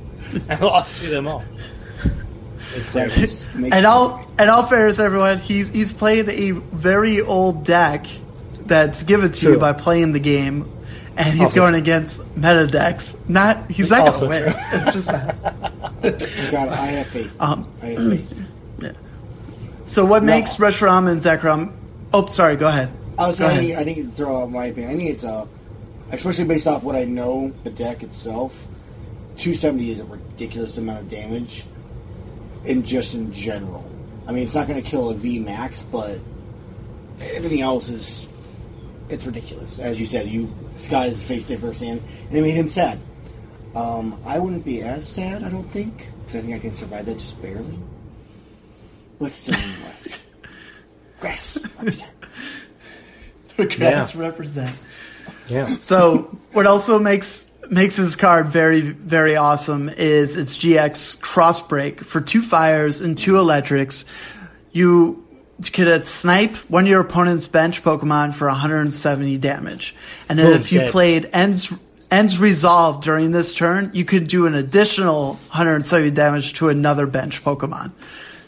I 0.50 0.56
lost 0.60 1.02
to 1.02 1.10
them 1.10 1.28
all. 1.28 1.44
It's 2.76 2.94
That 2.94 3.08
terrible. 3.10 3.16
just 3.16 3.56
makes 3.56 3.76
And 3.76 3.84
me- 3.84 3.90
all 3.90 4.24
and 4.38 4.50
all 4.52 4.68
fairness, 4.68 5.00
everyone, 5.00 5.40
he's 5.40 5.72
he's 5.72 5.94
playing 5.94 6.30
a 6.30 6.52
very 6.52 7.22
old 7.22 7.64
deck 7.64 8.06
that's 8.68 9.04
given 9.04 9.32
to 9.32 9.52
you 9.54 9.58
by 9.60 9.74
playing 9.74 10.14
the 10.14 10.20
game, 10.20 10.70
and 11.16 11.28
he's 11.34 11.42
Also 11.42 11.56
going 11.56 11.76
against 11.76 12.36
meta 12.38 12.68
decks. 12.68 13.18
Not 13.30 13.70
he's 13.72 13.90
not 13.92 14.08
Also 14.08 14.28
going 14.28 14.44
to 14.44 14.50
win. 14.50 14.54
true. 14.54 14.62
It's 14.74 14.94
just 14.94 15.08
not. 15.08 15.36
Scott, 16.22 16.70
I 16.70 16.86
have 16.88 17.08
faith. 17.08 17.42
Um, 17.42 17.68
I 17.82 17.86
have 17.88 18.10
faith. 18.12 18.44
So 19.86 20.06
what 20.06 20.22
No. 20.22 20.34
makes 20.34 20.58
Reshiram 20.58 21.10
and 21.10 21.22
Zekrom? 21.22 21.74
Oh, 22.14 22.26
sorry. 22.26 22.58
Go 22.58 22.68
ahead. 22.68 22.92
I 23.18 23.28
was 23.28 23.40
Go 23.40 23.48
saying, 23.48 23.72
ahead. 23.72 23.88
I 23.88 23.94
think, 23.94 24.14
throw 24.14 24.42
out 24.42 24.52
my 24.52 24.66
opinion. 24.66 24.92
I 24.92 24.98
think 24.98 25.10
it's 25.12 25.24
uh, 25.24 25.46
especially 26.12 26.44
based 26.44 26.68
off 26.68 26.84
what 26.84 26.98
I 26.98 27.06
know 27.06 27.54
the 27.64 27.70
deck 27.70 28.04
itself. 28.04 28.54
270 29.38 29.92
is 29.92 30.00
a 30.02 30.06
ridiculous 30.06 30.78
amount 30.78 31.00
of 31.00 31.10
damage, 31.10 31.66
in 32.66 32.84
just 32.84 33.16
in 33.16 33.32
general. 33.32 33.90
I 34.28 34.34
mean, 34.34 34.44
it's 34.44 34.56
not 34.56 34.68
going 34.68 34.84
to 34.84 34.88
kill 34.90 35.10
a 35.10 35.14
V 35.14 35.40
max, 35.40 35.84
but 35.84 36.20
everything 37.22 37.62
else 37.62 37.88
is 37.88 38.28
it's 39.10 39.26
ridiculous. 39.26 39.80
As 39.80 40.00
you 40.00 40.06
said, 40.06 40.28
you 40.28 40.54
Scott 40.78 41.08
has 41.08 41.24
faced 41.26 41.50
it 41.52 41.60
firsthand, 41.60 42.02
and 42.30 42.38
it 42.38 42.42
made 42.42 42.52
him 42.52 42.70
sad. 42.70 43.00
Um, 43.76 44.20
I 44.26 44.40
wouldn't 44.40 44.66
be 44.66 44.82
as 44.82 45.08
sad, 45.08 45.44
I 45.44 45.50
don't 45.50 45.70
think, 45.70 46.08
because 46.20 46.38
I 46.38 46.42
think 46.42 46.56
I 46.56 46.60
can 46.60 46.74
survive 46.74 47.06
that 47.06 47.20
just 47.20 47.42
barely. 47.42 47.78
But 49.20 49.32
still, 49.32 49.56
nonetheless. 49.60 50.26
Grass. 51.20 51.64
represent. 51.64 52.12
Grass 53.78 54.16
represent. 54.16 54.76
Yeah. 55.48 55.78
So 55.80 56.30
what 56.54 56.68
also 56.68 57.00
makes 57.00 57.50
makes 57.70 57.98
this 57.98 58.16
card 58.16 58.48
very 58.48 58.82
very 58.82 59.36
awesome 59.36 59.90
is 59.90 60.38
its 60.38 60.58
GX 60.58 61.20
Crossbreak 61.20 62.00
for 62.00 62.22
two 62.22 62.42
fires 62.42 63.02
and 63.02 63.18
two 63.18 63.38
electrics. 63.38 64.06
You 64.72 65.27
could 65.74 66.08
snipe 66.08 66.56
one 66.70 66.84
of 66.84 66.90
your 66.90 67.02
opponent's 67.02 67.48
bench 67.48 67.84
Pokemon 67.84 68.34
for 68.36 68.48
170 68.48 69.38
damage, 69.40 69.96
and 70.30 70.38
then 70.38 70.48
Boom, 70.48 70.56
if 70.56 70.72
you 70.72 70.82
dead. 70.82 70.92
played 70.92 71.30
ends 71.34 71.74
ends 72.12 72.40
resolve 72.40 73.04
during 73.04 73.32
this 73.32 73.54
turn, 73.54 73.92
you 73.94 74.06
could 74.06 74.28
do 74.28 74.46
an 74.46 74.56
additional 74.56 75.34
170 75.34 76.12
damage 76.12 76.54
to 76.54 76.70
another 76.70 77.06
bench 77.06 77.44
Pokemon. 77.44 77.92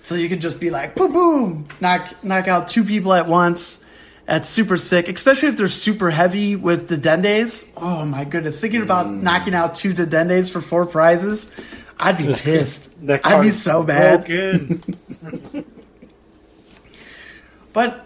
So 0.02 0.16
you 0.16 0.30
can 0.30 0.40
just 0.40 0.60
be 0.60 0.70
like, 0.70 0.96
boom, 0.96 1.12
boom, 1.12 1.68
knock 1.82 2.24
knock 2.24 2.48
out 2.48 2.68
two 2.68 2.84
people 2.84 3.14
at 3.14 3.28
once. 3.28 3.86
That's 4.26 4.48
super 4.48 4.78
sick, 4.78 5.10
especially 5.10 5.50
if 5.50 5.58
they're 5.58 5.68
super 5.68 6.12
heavy 6.12 6.56
with 6.56 6.88
Dedennes. 6.88 7.72
Oh 7.76 8.06
my 8.06 8.24
goodness, 8.24 8.62
thinking 8.62 8.84
about 8.84 9.08
mm. 9.08 9.24
knocking 9.24 9.56
out 9.56 9.74
two 9.74 9.94
Dedennes 9.94 10.52
for 10.52 10.62
four 10.62 10.86
prizes, 10.86 11.52
I'd 12.00 12.18
be 12.18 12.28
pissed. 12.34 12.94
I'd 13.08 13.42
be 13.42 13.50
so 13.50 13.84
bad. 13.84 14.30
But 17.74 18.06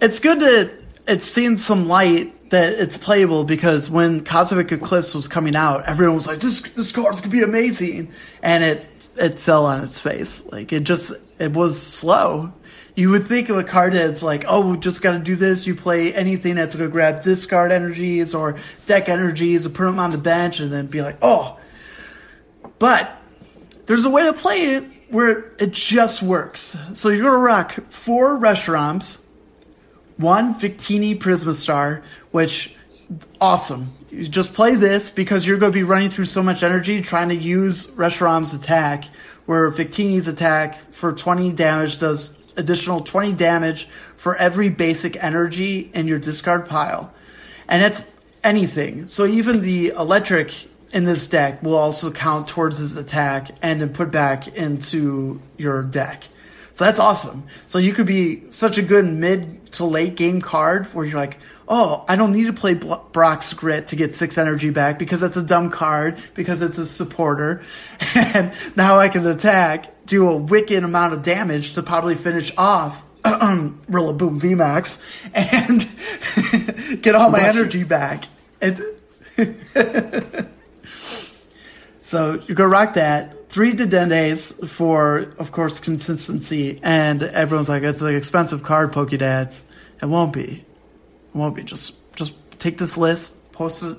it's 0.00 0.18
good 0.18 0.40
that 0.40 0.78
it's 1.06 1.26
seen 1.26 1.56
some 1.56 1.88
light 1.88 2.50
that 2.50 2.72
it's 2.74 2.98
playable 2.98 3.44
because 3.44 3.88
when 3.88 4.24
Cosmic 4.24 4.72
Eclipse 4.72 5.14
was 5.14 5.28
coming 5.28 5.54
out, 5.54 5.84
everyone 5.86 6.16
was 6.16 6.26
like, 6.26 6.40
"This 6.40 6.60
this 6.60 6.92
card's 6.92 7.20
gonna 7.20 7.32
be 7.32 7.42
amazing," 7.42 8.12
and 8.42 8.64
it 8.64 8.86
it 9.16 9.38
fell 9.38 9.66
on 9.66 9.82
its 9.82 9.98
face. 10.00 10.44
Like 10.50 10.72
it 10.72 10.84
just 10.84 11.12
it 11.38 11.52
was 11.52 11.80
slow. 11.80 12.50
You 12.96 13.10
would 13.10 13.26
think 13.26 13.48
of 13.48 13.56
a 13.56 13.64
card 13.64 13.92
that's 13.92 14.22
like, 14.22 14.44
"Oh, 14.48 14.72
we 14.72 14.78
just 14.78 15.00
got 15.00 15.12
to 15.12 15.18
do 15.20 15.36
this." 15.36 15.66
You 15.66 15.74
play 15.74 16.12
anything 16.12 16.56
that's 16.56 16.74
gonna 16.74 16.90
grab 16.90 17.22
discard 17.22 17.70
energies 17.70 18.34
or 18.34 18.56
deck 18.86 19.08
energies 19.08 19.64
and 19.64 19.74
put 19.74 19.84
them 19.84 19.98
on 19.98 20.10
the 20.10 20.18
bench, 20.18 20.60
and 20.60 20.72
then 20.72 20.86
be 20.86 21.02
like, 21.02 21.16
"Oh." 21.22 21.58
But 22.78 23.16
there's 23.86 24.04
a 24.04 24.10
way 24.10 24.24
to 24.24 24.32
play 24.32 24.74
it 24.74 24.84
where 25.10 25.52
it 25.58 25.72
just 25.72 26.22
works. 26.22 26.76
So 26.92 27.08
you're 27.08 27.24
gonna 27.24 27.38
rock 27.38 27.72
four 27.88 28.38
Reshirams, 28.38 29.22
one 30.16 30.54
Victini 30.54 31.18
Prisma 31.18 31.54
Star, 31.54 32.02
which 32.30 32.76
awesome. 33.40 33.88
You 34.10 34.28
just 34.28 34.54
play 34.54 34.74
this 34.74 35.10
because 35.10 35.46
you're 35.46 35.58
gonna 35.58 35.72
be 35.72 35.82
running 35.82 36.10
through 36.10 36.26
so 36.26 36.42
much 36.42 36.62
energy 36.62 37.00
trying 37.00 37.28
to 37.30 37.34
use 37.34 37.86
Reshiram's 37.92 38.54
attack, 38.54 39.04
where 39.46 39.70
Victini's 39.70 40.28
attack 40.28 40.78
for 40.92 41.12
20 41.12 41.52
damage 41.52 41.98
does 41.98 42.36
additional 42.56 43.00
20 43.00 43.32
damage 43.32 43.86
for 44.16 44.36
every 44.36 44.68
basic 44.68 45.22
energy 45.22 45.90
in 45.94 46.06
your 46.06 46.18
discard 46.18 46.68
pile. 46.68 47.12
And 47.68 47.82
it's 47.82 48.10
anything. 48.44 49.06
So 49.06 49.26
even 49.26 49.60
the 49.60 49.88
electric 49.88 50.69
in 50.92 51.04
this 51.04 51.28
deck 51.28 51.62
will 51.62 51.76
also 51.76 52.10
count 52.10 52.48
towards 52.48 52.78
his 52.78 52.96
attack 52.96 53.50
and 53.62 53.80
then 53.80 53.92
put 53.92 54.10
back 54.10 54.48
into 54.48 55.40
your 55.56 55.82
deck. 55.82 56.24
So 56.72 56.84
that's 56.84 56.98
awesome. 56.98 57.44
So 57.66 57.78
you 57.78 57.92
could 57.92 58.06
be 58.06 58.50
such 58.50 58.78
a 58.78 58.82
good 58.82 59.04
mid 59.04 59.72
to 59.72 59.84
late 59.84 60.16
game 60.16 60.40
card 60.40 60.86
where 60.86 61.04
you're 61.04 61.18
like, 61.18 61.38
oh, 61.68 62.04
I 62.08 62.16
don't 62.16 62.32
need 62.32 62.46
to 62.46 62.52
play 62.52 62.74
Brock's 62.74 63.52
Grit 63.54 63.88
to 63.88 63.96
get 63.96 64.14
six 64.14 64.36
energy 64.36 64.70
back 64.70 64.98
because 64.98 65.20
that's 65.20 65.36
a 65.36 65.42
dumb 65.42 65.70
card 65.70 66.18
because 66.34 66.62
it's 66.62 66.78
a 66.78 66.86
supporter. 66.86 67.62
And 68.16 68.52
now 68.76 68.98
I 68.98 69.08
can 69.08 69.26
attack, 69.26 70.06
do 70.06 70.28
a 70.28 70.36
wicked 70.36 70.82
amount 70.82 71.12
of 71.12 71.22
damage 71.22 71.74
to 71.74 71.82
probably 71.82 72.16
finish 72.16 72.50
off 72.56 73.04
Rillaboom 73.22 74.40
VMAX 74.40 74.98
and 76.90 77.02
get 77.02 77.14
all 77.14 77.30
my 77.30 77.42
energy 77.42 77.84
back. 77.84 78.24
And 78.60 78.80
so 82.10 82.42
you're 82.48 82.56
gonna 82.56 82.68
rock 82.68 82.94
that. 82.94 83.50
Three 83.50 83.72
Dedennes 83.72 84.68
for, 84.68 85.32
of 85.38 85.52
course, 85.52 85.78
consistency. 85.78 86.80
And 86.82 87.22
everyone's 87.22 87.68
like, 87.68 87.84
it's 87.84 88.02
an 88.02 88.16
expensive 88.16 88.64
card, 88.64 88.90
Pokedads. 88.90 89.62
It 90.02 90.06
won't 90.06 90.32
be. 90.32 90.64
It 90.64 90.64
won't 91.34 91.54
be. 91.54 91.62
Just 91.62 92.16
just 92.16 92.58
take 92.58 92.78
this 92.78 92.96
list, 92.96 93.52
post 93.52 93.84
it, 93.84 93.96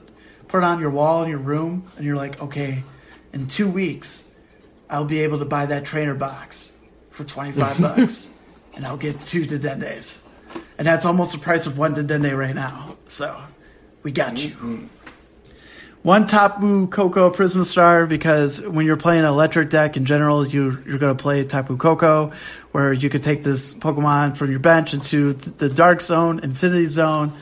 put 0.50 0.58
it 0.58 0.65
on 0.65 0.82
your 0.82 0.89
wall 0.89 1.24
in 1.24 1.30
your 1.30 1.39
room, 1.39 1.89
and 1.95 2.06
you're 2.06 2.17
like, 2.17 2.41
okay, 2.41 2.84
in 3.32 3.47
two 3.47 3.69
weeks, 3.69 4.36
I'll 4.89 5.06
be 5.06 5.21
able 5.21 5.39
to 5.39 5.45
buy 5.45 5.67
that 5.67 5.86
trainer 5.86 6.13
box 6.13 6.74
for 7.12 7.24
25 7.24 7.80
bucks. 7.95 8.30
And 8.76 8.86
I'll 8.86 8.97
get 8.97 9.21
two 9.21 9.45
Dedendes. 9.45 10.28
And 10.78 10.86
that's 10.86 11.06
almost 11.06 11.32
the 11.32 11.39
price 11.39 11.65
of 11.65 11.78
one 11.78 11.95
Dedenne 11.95 12.38
right 12.38 12.56
now. 12.56 12.97
So 13.08 13.41
we 14.04 14.12
got 14.12 14.43
you. 14.43 14.52
Mm-hmm. 14.52 15.00
One 16.03 16.25
Tapu 16.25 16.87
Koko 16.87 17.29
Prisma 17.29 17.63
Star 17.63 18.07
because 18.07 18.59
when 18.59 18.87
you're 18.87 18.97
playing 18.97 19.21
an 19.21 19.27
electric 19.27 19.69
deck 19.69 19.97
in 19.97 20.05
general, 20.05 20.47
you 20.47 20.81
you're 20.85 20.97
going 20.97 21.15
to 21.15 21.21
play 21.21 21.43
Tapu 21.43 21.77
Koko, 21.77 22.31
where 22.71 22.91
you 22.91 23.07
could 23.09 23.21
take 23.21 23.43
this 23.43 23.75
Pokemon 23.75 24.35
from 24.35 24.49
your 24.49 24.59
bench 24.59 24.95
into 24.95 25.33
th- 25.33 25.57
the 25.57 25.69
Dark 25.69 26.01
Zone, 26.01 26.39
Infinity 26.39 26.87
Zone, 26.87 27.33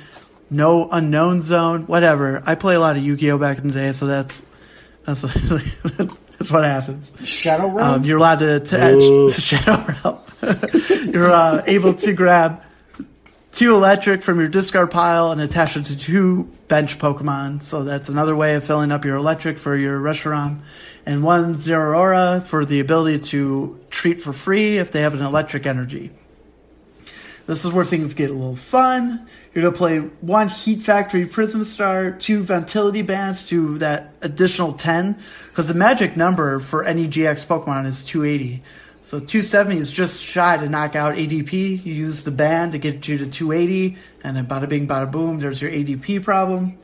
No 0.50 0.89
Unknown 0.91 1.41
Zone, 1.41 1.84
whatever. 1.84 2.43
I 2.45 2.56
play 2.56 2.76
a 2.76 2.82
lot 2.82 2.98
of 2.98 3.04
Yu-Gi-Oh 3.04 3.38
back 3.38 3.60
in 3.60 3.67
the 3.67 3.74
day, 3.74 3.91
so 3.93 4.08
that's 4.08 4.45
that's 5.06 5.22
that's 6.38 6.52
what 6.52 6.65
happens. 6.65 7.13
Shadow 7.24 7.69
Realm. 7.69 7.93
Um, 7.93 8.04
you're 8.04 8.17
allowed 8.17 8.39
to 8.39 8.58
attach 8.58 8.95
Ooh. 8.95 9.32
Shadow 9.32 9.86
Realm. 10.04 10.17
you're 11.13 11.32
uh, 11.32 11.63
able 11.65 11.93
to 11.93 12.12
grab 12.13 12.62
two 13.52 13.74
electric 13.74 14.24
from 14.24 14.40
your 14.40 14.50
discard 14.50 14.92
pile 14.92 15.32
and 15.32 15.42
attach 15.42 15.76
it 15.76 15.86
to 15.86 15.98
two 15.98 16.44
bench 16.68 16.98
Pokemon. 16.98 17.62
So 17.64 17.84
that's 17.84 18.10
another 18.10 18.36
way 18.36 18.56
of 18.56 18.64
filling 18.64 18.92
up 18.92 19.06
your 19.06 19.18
electric 19.18 19.58
for 19.58 19.76
your 19.76 20.00
Reshiram. 20.00 20.60
And 21.06 21.24
one 21.24 21.56
Zeraora 21.56 22.44
for 22.44 22.66
the 22.66 22.80
ability 22.80 23.20
to 23.30 23.80
treat 23.90 24.22
for 24.22 24.34
free 24.34 24.78
if 24.78 24.92
they 24.92 25.02
have 25.02 25.14
an 25.14 25.22
electric 25.22 25.66
energy. 25.66 26.12
This 27.48 27.66
is 27.66 27.72
where 27.72 27.84
things 27.84 28.14
get 28.14 28.30
a 28.30 28.34
little 28.34 28.56
fun. 28.56 29.28
You're 29.54 29.64
going 29.64 29.74
to 29.74 29.78
play 29.78 29.98
one 30.22 30.50
Heat 30.50 30.84
Factory 30.84 31.26
Prism 31.26 31.64
Star, 31.64 32.12
two 32.12 32.44
Vitality 32.44 33.02
Bands 33.02 33.48
to 33.48 33.80
that 33.80 34.14
additional 34.22 34.72
10. 34.72 35.18
Because 35.48 35.68
the 35.68 35.74
magic 35.74 36.16
number 36.16 36.60
for 36.60 36.84
any 36.84 37.08
GX 37.08 37.48
Pokemon 37.48 37.88
is 37.88 38.04
280. 38.04 38.62
So 39.10 39.17
270 39.17 39.78
is 39.78 39.91
just 39.91 40.24
shy 40.24 40.56
to 40.58 40.69
knock 40.69 40.95
out 40.95 41.15
ADP. 41.15 41.84
You 41.84 41.93
use 41.93 42.26
the 42.26 42.30
band 42.30 42.74
to 42.74 42.78
get 42.78 43.08
you 43.08 43.17
to 43.17 43.26
280, 43.26 43.98
and 44.24 44.38
then 44.38 44.45
bada 44.45 44.69
bing, 44.69 44.88
bada 44.88 45.12
boom, 45.12 45.39
there's 45.39 45.60
your 45.60 45.72
ADP 45.72 46.24
problem. 46.24 46.78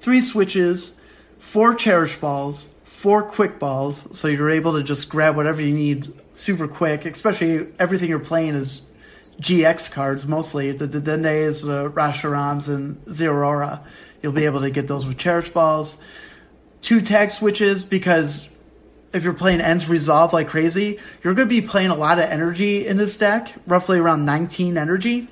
Three 0.00 0.20
switches, 0.20 1.00
four 1.40 1.76
Cherish 1.76 2.16
Balls, 2.16 2.74
four 2.82 3.22
Quick 3.22 3.60
Balls, 3.60 4.18
so 4.18 4.26
you're 4.26 4.50
able 4.50 4.72
to 4.72 4.82
just 4.82 5.08
grab 5.08 5.36
whatever 5.36 5.62
you 5.62 5.72
need 5.72 6.12
super 6.32 6.66
quick, 6.66 7.04
especially 7.04 7.72
everything 7.78 8.08
you're 8.08 8.18
playing 8.18 8.56
is 8.56 8.82
GX 9.40 9.92
cards 9.92 10.26
mostly. 10.26 10.72
The 10.72 10.88
Dedennes, 10.88 11.62
the 11.62 11.86
uh, 11.86 11.88
Reshirams, 11.90 12.68
and 12.68 12.96
Zeraora. 13.04 13.84
You'll 14.20 14.32
be 14.32 14.46
able 14.46 14.62
to 14.62 14.70
get 14.70 14.88
those 14.88 15.06
with 15.06 15.16
Cherish 15.16 15.50
Balls. 15.50 16.02
Two 16.80 17.00
tag 17.00 17.30
switches 17.30 17.84
because 17.84 18.48
if 19.12 19.24
you're 19.24 19.34
playing 19.34 19.60
Ends 19.60 19.88
Resolve 19.88 20.32
like 20.32 20.48
crazy, 20.48 20.98
you're 21.22 21.34
going 21.34 21.48
to 21.48 21.54
be 21.54 21.62
playing 21.62 21.90
a 21.90 21.94
lot 21.94 22.18
of 22.18 22.26
energy 22.26 22.86
in 22.86 22.96
this 22.96 23.16
deck, 23.16 23.54
roughly 23.66 23.98
around 23.98 24.24
19 24.24 24.76
energy. 24.76 25.28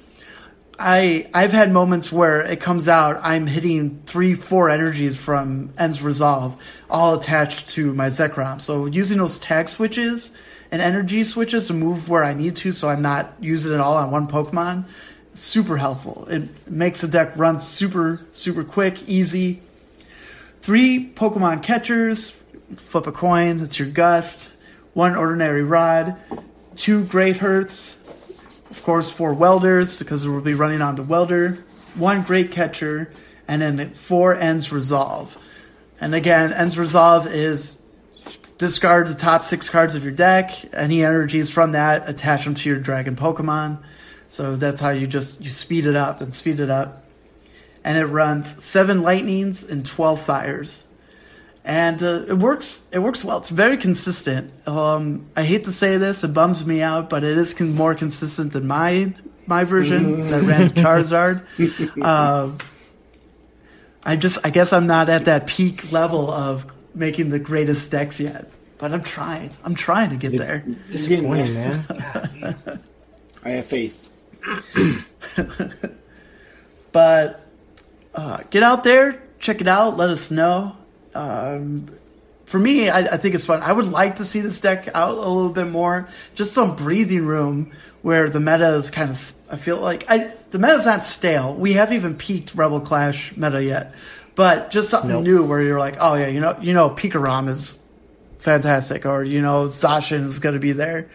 I 0.79 1.29
I've 1.33 1.53
had 1.53 1.73
moments 1.73 2.13
where 2.13 2.43
it 2.43 2.61
comes 2.61 2.89
out, 2.89 3.19
I'm 3.23 3.47
hitting 3.47 4.03
three, 4.07 4.35
four 4.35 4.69
energies 4.69 5.21
from 5.21 5.73
Ends 5.79 6.03
Resolve, 6.03 6.61
all 6.91 7.15
attached 7.15 7.71
to 7.71 7.95
my 7.95 8.09
Zekrom. 8.09 8.61
So 8.61 8.87
using 8.87 9.19
those 9.19 9.39
tag 9.39 9.69
switches 9.69 10.37
and 10.71 10.83
energy 10.83 11.25
switches 11.25 11.69
to 11.69 11.75
move 11.75 12.09
where 12.09 12.25
I 12.25 12.35
need 12.35 12.57
to, 12.57 12.73
so 12.73 12.89
I'm 12.89 13.03
not 13.03 13.35
using 13.41 13.73
it 13.73 13.81
all 13.81 13.97
on 13.97 14.11
one 14.11 14.27
Pokemon, 14.27 14.85
super 15.33 15.79
helpful. 15.79 16.27
It 16.29 16.69
makes 16.71 17.01
the 17.01 17.09
deck 17.09 17.37
run 17.37 17.59
super 17.59 18.27
super 18.33 18.65
quick, 18.65 19.09
easy. 19.09 19.63
Three 20.61 21.11
Pokemon 21.11 21.63
catchers, 21.63 22.43
flip 22.75 23.07
a 23.07 23.13
coin, 23.13 23.61
it's 23.61 23.79
your 23.79 23.89
Gust. 23.89 24.51
One 24.95 25.15
ordinary 25.15 25.63
rod, 25.63 26.17
two 26.75 27.05
Great 27.05 27.39
Hurts, 27.39 28.01
of 28.71 28.83
course, 28.83 29.11
four 29.11 29.35
welders 29.35 29.99
because 29.99 30.27
we'll 30.27 30.41
be 30.41 30.55
running 30.55 30.81
on 30.81 30.97
to 30.97 31.03
welder, 31.03 31.59
one 31.95 32.23
great 32.23 32.51
catcher, 32.51 33.11
and 33.47 33.61
then 33.63 33.91
four 33.91 34.35
ends 34.35 34.73
resolve. 34.73 35.37
And 36.01 36.15
again, 36.15 36.53
ends 36.53 36.79
resolve 36.79 37.27
is 37.27 37.83
discard 38.59 39.07
the 39.07 39.15
top 39.15 39.45
six 39.45 39.69
cards 39.69 39.95
of 39.95 40.03
your 40.03 40.15
deck. 40.15 40.53
Any 40.75 41.05
energies 41.05 41.51
from 41.51 41.73
that, 41.73 42.09
attach 42.09 42.45
them 42.45 42.55
to 42.55 42.69
your 42.69 42.79
dragon 42.79 43.17
Pokemon. 43.17 43.83
So 44.29 44.57
that's 44.57 44.81
how 44.81 44.91
you 44.91 45.07
just 45.07 45.43
you 45.43 45.51
speed 45.51 45.87
it 45.87 45.95
up 45.95 46.21
and 46.21 46.35
speed 46.35 46.59
it 46.59 46.71
up. 46.71 46.93
And 47.85 47.97
it 47.97 48.07
runs 48.07 48.63
seven 48.65 49.03
lightnings 49.03 49.63
and 49.63 49.87
twelve 49.87 50.21
fires 50.21 50.86
and 51.67 52.01
uh, 52.03 52.25
it 52.29 52.39
works. 52.39 52.87
It 52.93 53.01
works 53.01 53.25
well. 53.25 53.39
It's 53.39 53.51
very 53.51 53.77
consistent. 53.77 54.51
Um, 54.67 55.27
I 55.37 55.43
hate 55.43 55.65
to 55.65 55.73
say 55.73 55.99
this, 55.99 56.25
it 56.25 56.33
bums 56.33 56.65
me 56.65 56.81
out, 56.81 57.11
but 57.11 57.25
it 57.25 57.37
is 57.37 57.53
con- 57.53 57.75
more 57.75 57.95
consistent 57.95 58.53
than 58.53 58.67
my 58.67 59.13
my 59.47 59.65
version 59.65 60.31
that 60.31 60.43
ran 60.43 60.69
the 60.69 60.75
Charizard. 60.83 61.45
Uh, 62.01 62.57
I 64.05 64.15
just, 64.15 64.39
I 64.47 64.51
guess, 64.51 64.73
I'm 64.73 64.87
not 64.87 65.09
at 65.09 65.25
that 65.25 65.49
peak 65.49 65.91
level 65.91 66.31
of 66.31 66.65
making 66.95 67.31
the 67.31 67.41
greatest 67.41 67.91
decks 67.91 68.21
yet, 68.21 68.47
but 68.79 68.93
I'm 68.93 69.03
trying. 69.03 69.51
I'm 69.65 69.75
trying 69.75 70.11
to 70.11 70.17
get 70.17 70.39
there. 70.39 70.65
Disappointing, 70.91 71.55
man. 71.55 71.85
I 73.45 73.51
have 73.51 73.67
faith. 73.67 74.11
But 76.93 77.45
uh, 78.15 78.39
get 78.51 78.63
out 78.63 78.85
there, 78.85 79.21
check 79.41 79.61
it 79.61 79.67
out. 79.67 79.97
Let 79.97 80.09
us 80.09 80.31
know. 80.31 80.77
Um, 81.17 81.89
for 82.45 82.61
me, 82.61 82.89
I, 82.89 82.99
I, 83.01 83.17
think 83.17 83.35
it's 83.35 83.45
fun. 83.45 83.61
I 83.63 83.73
would 83.73 83.87
like 83.87 84.17
to 84.17 84.25
see 84.25 84.41
this 84.41 84.61
deck 84.61 84.89
out 84.95 85.17
a 85.17 85.29
little 85.29 85.51
bit 85.51 85.67
more, 85.67 86.09
just 86.35 86.53
some 86.53 86.77
breathing 86.77 87.27
room 87.27 87.73
where 88.03 88.29
the 88.29 88.39
meta 88.39 88.69
is 88.77 88.91
kind 88.91 89.11
of. 89.11 89.33
I 89.51 89.57
feel 89.57 89.79
like 89.79 90.09
I, 90.09 90.33
the 90.51 90.59
meta's 90.59 90.87
not 90.87 91.05
stale. 91.05 91.55
We 91.55 91.73
haven't 91.73 91.97
even 91.97 92.17
peaked 92.17 92.55
Rebel 92.55 92.81
Clash 92.81 93.37
meta 93.37 93.63
yet, 93.63 93.95
but 94.37 94.71
just 94.71 94.91
something 94.91 95.11
nope. 95.11 95.25
new 95.25 95.45
where 95.45 95.61
you're 95.61 95.79
like, 95.79 95.97
oh 96.01 96.15
yeah, 96.15 96.29
you 96.29 96.39
know, 96.39 96.57
you 96.61 96.73
know, 96.73 96.91
Pikarom 96.91 97.49
is 97.49 97.83
fantastic, 98.39 99.07
or 99.07 99.25
you 99.25 99.43
know, 99.43 99.65
Zacian 99.65 100.23
is 100.23 100.39
going 100.39 100.55
to 100.55 100.61
be 100.61 100.73
there. 100.73 101.11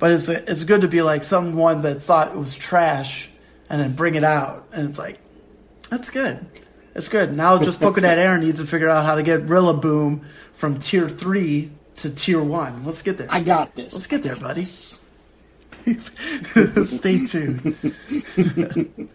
But 0.00 0.12
it's 0.12 0.28
it's 0.28 0.64
good 0.64 0.80
to 0.80 0.88
be 0.88 1.02
like 1.02 1.22
someone 1.22 1.82
that 1.82 2.02
thought 2.02 2.32
it 2.32 2.36
was 2.36 2.56
trash 2.56 3.30
and 3.70 3.80
then 3.80 3.94
bring 3.94 4.16
it 4.16 4.24
out, 4.24 4.66
and 4.72 4.88
it's 4.88 4.98
like 4.98 5.20
that's 5.88 6.10
good. 6.10 6.44
It's 6.98 7.08
good. 7.08 7.34
Now 7.36 7.62
just 7.62 7.80
Pokedad 7.84 8.16
Aaron 8.16 8.40
needs 8.40 8.58
to 8.58 8.66
figure 8.66 8.88
out 8.88 9.06
how 9.06 9.14
to 9.14 9.22
get 9.22 9.46
Rillaboom 9.46 10.24
from 10.52 10.80
tier 10.80 11.08
three 11.08 11.70
to 11.96 12.12
tier 12.12 12.42
one. 12.42 12.84
Let's 12.84 13.02
get 13.02 13.18
there. 13.18 13.28
I 13.30 13.40
got 13.40 13.76
this. 13.76 13.92
Let's 13.92 14.08
get 14.08 14.24
there, 14.24 14.34
buddy. 14.34 14.64
Stay 16.84 17.24
tuned. 17.24 17.76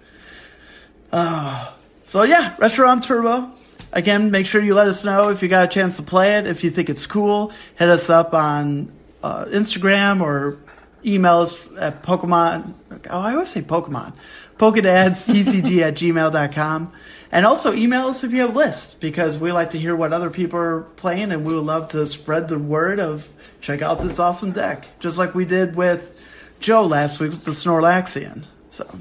uh, 1.12 1.74
so 2.04 2.24
yeah, 2.24 2.56
Reshiram 2.56 3.04
Turbo. 3.04 3.52
Again, 3.92 4.32
make 4.32 4.48
sure 4.48 4.62
you 4.62 4.74
let 4.74 4.88
us 4.88 5.04
know 5.04 5.30
if 5.30 5.44
you 5.44 5.50
got 5.50 5.66
a 5.66 5.68
chance 5.68 5.98
to 5.98 6.04
play 6.04 6.38
it. 6.38 6.48
If 6.48 6.64
you 6.64 6.70
think 6.70 6.90
it's 6.90 7.06
cool, 7.06 7.52
hit 7.78 7.90
us 7.90 8.10
up 8.10 8.34
on 8.34 8.92
uh, 9.22 9.44
Instagram 9.50 10.22
or 10.22 10.58
email 11.06 11.40
us 11.40 11.68
at 11.78 12.02
Pokemon. 12.02 12.74
Oh, 13.10 13.20
I 13.20 13.34
always 13.34 13.50
say 13.50 13.62
Pokemon. 13.62 14.14
PokeDadsTCG 14.58 15.82
at 15.82 15.96
gmail.com. 15.96 16.92
And 17.32 17.48
also 17.48 17.74
email 17.74 18.06
us 18.08 18.24
if 18.24 18.32
you 18.32 18.42
have 18.42 18.56
lists 18.56 18.94
because 18.94 19.40
we 19.40 19.52
like 19.52 19.72
to 19.72 19.80
hear 19.80 19.96
what 19.96 20.14
other 20.14 20.30
people 20.30 20.60
are 20.60 20.82
playing 20.82 21.32
and 21.32 21.44
we 21.44 21.56
would 21.56 21.64
love 21.64 21.90
to 21.90 22.06
spread 22.06 22.48
the 22.48 22.60
word 22.60 23.00
of 23.00 23.28
check 23.60 23.82
out 23.82 24.02
this 24.02 24.20
awesome 24.20 24.52
deck. 24.52 24.88
Just 25.00 25.18
like 25.18 25.34
we 25.34 25.44
did 25.44 25.76
with 25.76 26.12
Joe 26.60 26.86
last 26.86 27.20
week 27.20 27.32
with 27.32 27.44
the 27.44 27.52
Snorlaxian. 27.52 28.46
So 28.70 29.00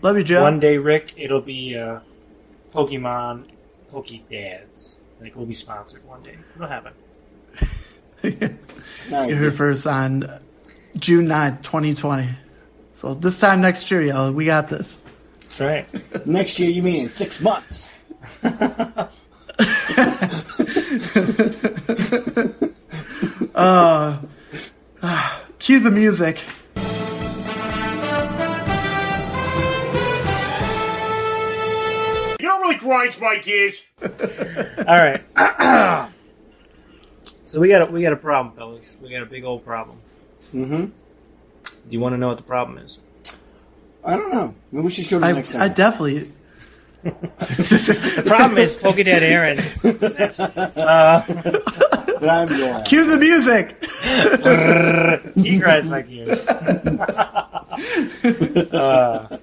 love 0.00 0.16
you, 0.16 0.22
Joe. 0.22 0.44
One 0.44 0.60
day, 0.60 0.78
Rick, 0.78 1.14
it'll 1.16 1.40
be 1.40 1.76
uh, 1.76 2.00
Pokemon 2.72 3.46
Pokedads. 3.92 4.98
Like 5.20 5.34
we'll 5.34 5.46
be 5.46 5.54
sponsored 5.54 6.04
one 6.04 6.22
day. 6.22 6.38
It'll 6.54 6.68
happen. 6.68 6.92
you 8.22 9.34
heard 9.34 9.54
first 9.54 9.88
on 9.88 10.24
June 10.96 11.26
9th, 11.26 11.62
2020. 11.62 12.28
So 13.04 13.12
this 13.12 13.38
time 13.38 13.60
next 13.60 13.90
year, 13.90 14.00
y'all, 14.00 14.32
we 14.32 14.46
got 14.46 14.70
this. 14.70 14.98
That's 15.42 15.60
right. 15.60 16.26
next 16.26 16.58
year, 16.58 16.70
you 16.70 16.82
mean 16.82 17.02
in 17.02 17.08
six 17.10 17.38
months? 17.38 17.90
uh, 18.42 19.08
uh, 25.02 25.40
cue 25.58 25.80
the 25.80 25.90
music. 25.90 26.42
You 32.40 32.48
don't 32.48 32.62
really 32.62 32.76
grinds 32.76 33.20
my 33.20 33.36
gears? 33.36 33.84
All 34.00 34.08
right. 34.86 35.22
so 37.44 37.60
we 37.60 37.68
got 37.68 37.86
a, 37.86 37.92
we 37.92 38.00
got 38.00 38.14
a 38.14 38.16
problem, 38.16 38.56
fellas. 38.56 38.96
We 39.02 39.10
got 39.10 39.22
a 39.22 39.26
big 39.26 39.44
old 39.44 39.62
problem. 39.62 39.98
Mm-hmm. 40.54 41.03
Do 41.88 41.94
you 41.94 42.00
want 42.00 42.14
to 42.14 42.18
know 42.18 42.28
what 42.28 42.38
the 42.38 42.42
problem 42.42 42.78
is? 42.78 42.98
I 44.04 44.16
don't 44.16 44.32
know. 44.32 44.54
Maybe 44.72 44.84
we 44.84 44.90
should 44.90 45.08
go 45.08 45.16
to 45.16 45.20
the 45.20 45.26
I, 45.26 45.32
next 45.32 45.52
time. 45.52 45.62
I 45.62 45.68
definitely. 45.68 46.32
the 47.04 48.22
problem 48.26 48.58
is 48.58 48.76
Pokedad 48.76 49.20
Aaron. 49.20 49.58
Uh, 50.76 51.20
Cue 52.84 53.10
the 53.10 53.18
music. 53.18 53.76
he 55.34 55.58
grinds 55.58 55.88
my 55.90 56.02
gears. 56.02 56.46
Uh, 58.72 59.36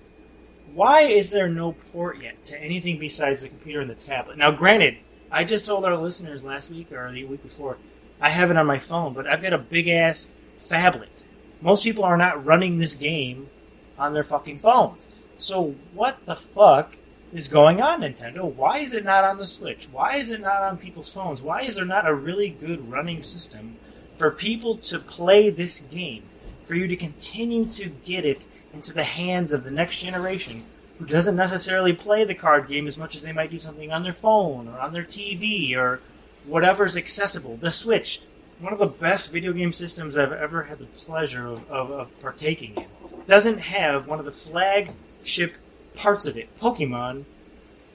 Why 0.73 1.01
is 1.01 1.29
there 1.29 1.47
no 1.47 1.73
port 1.73 2.21
yet 2.21 2.43
to 2.45 2.61
anything 2.61 2.97
besides 2.97 3.41
the 3.41 3.49
computer 3.49 3.81
and 3.81 3.89
the 3.89 3.95
tablet? 3.95 4.37
Now, 4.37 4.51
granted, 4.51 4.97
I 5.31 5.43
just 5.43 5.65
told 5.65 5.85
our 5.85 5.97
listeners 5.97 6.43
last 6.43 6.71
week 6.71 6.91
or 6.91 7.11
the 7.11 7.25
week 7.25 7.43
before, 7.43 7.77
I 8.19 8.31
have 8.31 8.49
it 8.49 8.57
on 8.57 8.65
my 8.65 8.79
phone, 8.79 9.13
but 9.13 9.27
I've 9.27 9.41
got 9.43 9.53
a 9.53 9.59
big 9.59 9.87
ass 9.87 10.29
phablet. 10.59 11.25
Most 11.61 11.83
people 11.83 12.03
are 12.03 12.17
not 12.17 12.43
running 12.43 12.79
this 12.79 12.95
game 12.95 13.49
on 13.97 14.13
their 14.13 14.23
fucking 14.23 14.59
phones. 14.59 15.09
So, 15.37 15.75
what 15.93 16.25
the 16.25 16.35
fuck 16.35 16.97
is 17.31 17.47
going 17.47 17.79
on, 17.79 18.01
Nintendo? 18.01 18.43
Why 18.43 18.79
is 18.79 18.93
it 18.93 19.05
not 19.05 19.23
on 19.23 19.37
the 19.37 19.45
Switch? 19.45 19.87
Why 19.91 20.15
is 20.15 20.31
it 20.31 20.41
not 20.41 20.63
on 20.63 20.77
people's 20.77 21.11
phones? 21.13 21.43
Why 21.43 21.61
is 21.61 21.75
there 21.75 21.85
not 21.85 22.07
a 22.07 22.13
really 22.13 22.49
good 22.49 22.89
running 22.89 23.21
system 23.21 23.77
for 24.15 24.31
people 24.31 24.77
to 24.77 24.97
play 24.97 25.49
this 25.51 25.79
game? 25.79 26.23
For 26.67 26.75
you 26.75 26.87
to 26.87 26.95
continue 26.97 27.65
to 27.65 27.89
get 27.89 28.25
it 28.25 28.45
into 28.73 28.93
the 28.93 29.03
hands 29.03 29.53
of 29.53 29.63
the 29.63 29.71
next 29.71 29.97
generation 29.97 30.63
who 30.99 31.05
doesn't 31.05 31.35
necessarily 31.35 31.93
play 31.93 32.25
the 32.25 32.35
card 32.35 32.67
game 32.67 32.87
as 32.87 32.97
much 32.97 33.15
as 33.15 33.21
they 33.21 33.31
might 33.31 33.51
do 33.51 33.59
something 33.59 33.91
on 33.91 34.03
their 34.03 34.13
phone 34.13 34.67
or 34.67 34.79
on 34.79 34.91
their 34.91 35.03
TV 35.03 35.75
or 35.75 36.01
whatever's 36.45 36.97
accessible. 36.97 37.55
The 37.55 37.71
Switch, 37.71 38.21
one 38.59 38.73
of 38.73 38.79
the 38.79 38.85
best 38.85 39.31
video 39.31 39.53
game 39.53 39.71
systems 39.71 40.17
I've 40.17 40.31
ever 40.33 40.63
had 40.63 40.79
the 40.79 40.85
pleasure 40.85 41.47
of, 41.47 41.71
of, 41.71 41.91
of 41.91 42.19
partaking 42.19 42.75
in, 42.75 42.85
doesn't 43.27 43.59
have 43.59 44.07
one 44.07 44.19
of 44.19 44.25
the 44.25 44.31
flagship 44.31 45.55
parts 45.95 46.25
of 46.25 46.37
it, 46.37 46.49
Pokemon, 46.59 47.25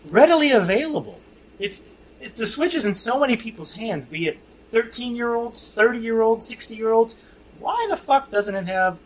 readily 0.08 0.50
available. 0.50 1.20
It's 1.58 1.82
it, 2.20 2.37
the 2.37 2.46
Switch 2.46 2.74
is 2.74 2.87
in 2.87 2.94
so 2.94 3.18
many 3.20 3.37
people's 3.37 3.72
hands, 3.72 4.06
be 4.06 4.28
it 4.28 4.38
13 4.70 5.16
year 5.16 5.35
olds, 5.35 5.74
30 5.74 5.98
year 5.98 6.22
olds, 6.22 6.46
60 6.46 6.76
year 6.76 6.92
olds 6.92 7.16
why 7.62 7.87
the 7.88 7.96
fuck 7.96 8.31
doesn't 8.31 8.55
it 8.55 8.66
have 8.66 8.98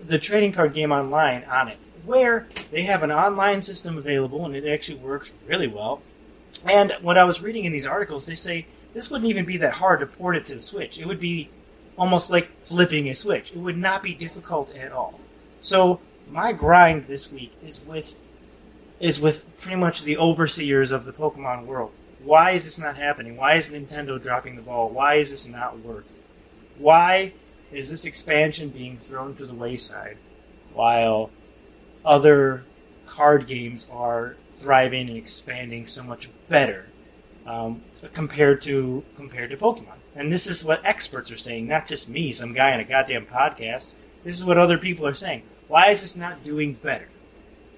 the 0.00 0.18
trading 0.18 0.52
card 0.52 0.72
game 0.72 0.92
online 0.92 1.44
on 1.44 1.68
it? 1.68 1.78
Where 2.04 2.48
they 2.70 2.82
have 2.82 3.02
an 3.02 3.12
online 3.12 3.62
system 3.62 3.98
available 3.98 4.44
and 4.44 4.54
it 4.54 4.66
actually 4.66 4.98
works 4.98 5.32
really 5.46 5.66
well. 5.66 6.00
And 6.64 6.92
what 7.02 7.18
I 7.18 7.24
was 7.24 7.42
reading 7.42 7.64
in 7.64 7.72
these 7.72 7.86
articles, 7.86 8.26
they 8.26 8.34
say 8.34 8.66
this 8.94 9.10
wouldn't 9.10 9.28
even 9.28 9.44
be 9.44 9.56
that 9.58 9.74
hard 9.74 10.00
to 10.00 10.06
port 10.06 10.36
it 10.36 10.46
to 10.46 10.54
the 10.54 10.62
Switch. 10.62 10.98
It 10.98 11.06
would 11.06 11.20
be 11.20 11.50
almost 11.98 12.30
like 12.30 12.64
flipping 12.64 13.08
a 13.08 13.14
switch. 13.14 13.52
It 13.52 13.58
would 13.58 13.76
not 13.76 14.02
be 14.02 14.14
difficult 14.14 14.74
at 14.74 14.92
all. 14.92 15.20
So 15.60 16.00
my 16.30 16.52
grind 16.52 17.04
this 17.04 17.30
week 17.30 17.52
is 17.64 17.80
with 17.84 18.16
is 18.98 19.20
with 19.20 19.44
pretty 19.58 19.76
much 19.76 20.02
the 20.02 20.16
overseers 20.16 20.92
of 20.92 21.04
the 21.04 21.12
Pokemon 21.12 21.64
world. 21.64 21.92
Why 22.22 22.52
is 22.52 22.64
this 22.64 22.78
not 22.78 22.96
happening? 22.96 23.36
Why 23.36 23.54
is 23.54 23.70
Nintendo 23.70 24.22
dropping 24.22 24.56
the 24.56 24.62
ball? 24.62 24.90
Why 24.90 25.14
is 25.14 25.30
this 25.30 25.46
not 25.46 25.78
working? 25.80 26.18
Why 26.76 27.32
is 27.72 27.90
this 27.90 28.04
expansion 28.04 28.68
being 28.68 28.98
thrown 28.98 29.36
to 29.36 29.46
the 29.46 29.54
wayside 29.54 30.16
while 30.72 31.30
other 32.04 32.64
card 33.06 33.46
games 33.46 33.86
are 33.90 34.36
thriving 34.52 35.08
and 35.08 35.16
expanding 35.16 35.86
so 35.86 36.02
much 36.02 36.28
better 36.48 36.86
um, 37.46 37.82
compared 38.12 38.62
to 38.62 39.04
compared 39.16 39.50
to 39.50 39.56
Pokemon? 39.56 39.96
And 40.14 40.32
this 40.32 40.46
is 40.46 40.64
what 40.64 40.84
experts 40.84 41.30
are 41.30 41.36
saying, 41.36 41.68
not 41.68 41.86
just 41.86 42.08
me, 42.08 42.32
some 42.32 42.52
guy 42.52 42.72
on 42.72 42.80
a 42.80 42.84
goddamn 42.84 43.26
podcast. 43.26 43.92
This 44.24 44.36
is 44.36 44.44
what 44.44 44.58
other 44.58 44.76
people 44.76 45.06
are 45.06 45.14
saying. 45.14 45.44
Why 45.68 45.90
is 45.90 46.02
this 46.02 46.16
not 46.16 46.44
doing 46.44 46.74
better? 46.74 47.08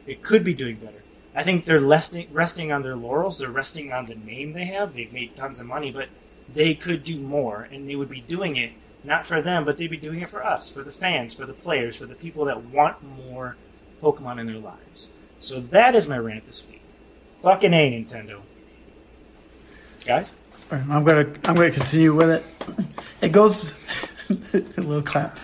It 0.06 0.22
could 0.22 0.42
be 0.42 0.54
doing 0.54 0.76
better. 0.76 1.02
I 1.34 1.42
think 1.42 1.64
they're 1.64 1.80
resting, 1.80 2.28
resting 2.32 2.72
on 2.72 2.82
their 2.82 2.96
laurels. 2.96 3.38
They're 3.38 3.50
resting 3.50 3.92
on 3.92 4.06
the 4.06 4.14
name 4.14 4.52
they 4.52 4.64
have. 4.66 4.94
They've 4.94 5.12
made 5.12 5.36
tons 5.36 5.60
of 5.60 5.66
money, 5.66 5.90
but 5.90 6.08
they 6.52 6.74
could 6.74 7.04
do 7.04 7.18
more, 7.18 7.68
and 7.70 7.88
they 7.88 7.96
would 7.96 8.08
be 8.08 8.20
doing 8.22 8.56
it 8.56 8.72
not 9.04 9.26
for 9.26 9.42
them, 9.42 9.64
but 9.64 9.78
they'd 9.78 9.88
be 9.88 9.96
doing 9.96 10.20
it 10.20 10.28
for 10.28 10.44
us, 10.44 10.70
for 10.70 10.82
the 10.82 10.92
fans, 10.92 11.34
for 11.34 11.46
the 11.46 11.52
players, 11.52 11.96
for 11.96 12.06
the 12.06 12.14
people 12.14 12.44
that 12.46 12.64
want 12.64 12.96
more 13.02 13.56
Pokemon 14.00 14.40
in 14.40 14.46
their 14.46 14.58
lives. 14.58 15.10
So 15.38 15.60
that 15.60 15.94
is 15.94 16.08
my 16.08 16.18
rant 16.18 16.46
this 16.46 16.66
week. 16.68 16.82
Fucking 17.40 17.72
A, 17.72 17.90
Nintendo. 17.90 18.40
Guys? 20.04 20.32
I'm 20.70 21.04
gonna 21.04 21.26
I'm 21.44 21.54
gonna 21.54 21.70
continue 21.70 22.14
with 22.14 22.30
it. 22.30 22.86
It 23.20 23.32
goes 23.32 23.72
a 24.30 24.80
little 24.80 25.02
clap. 25.02 25.36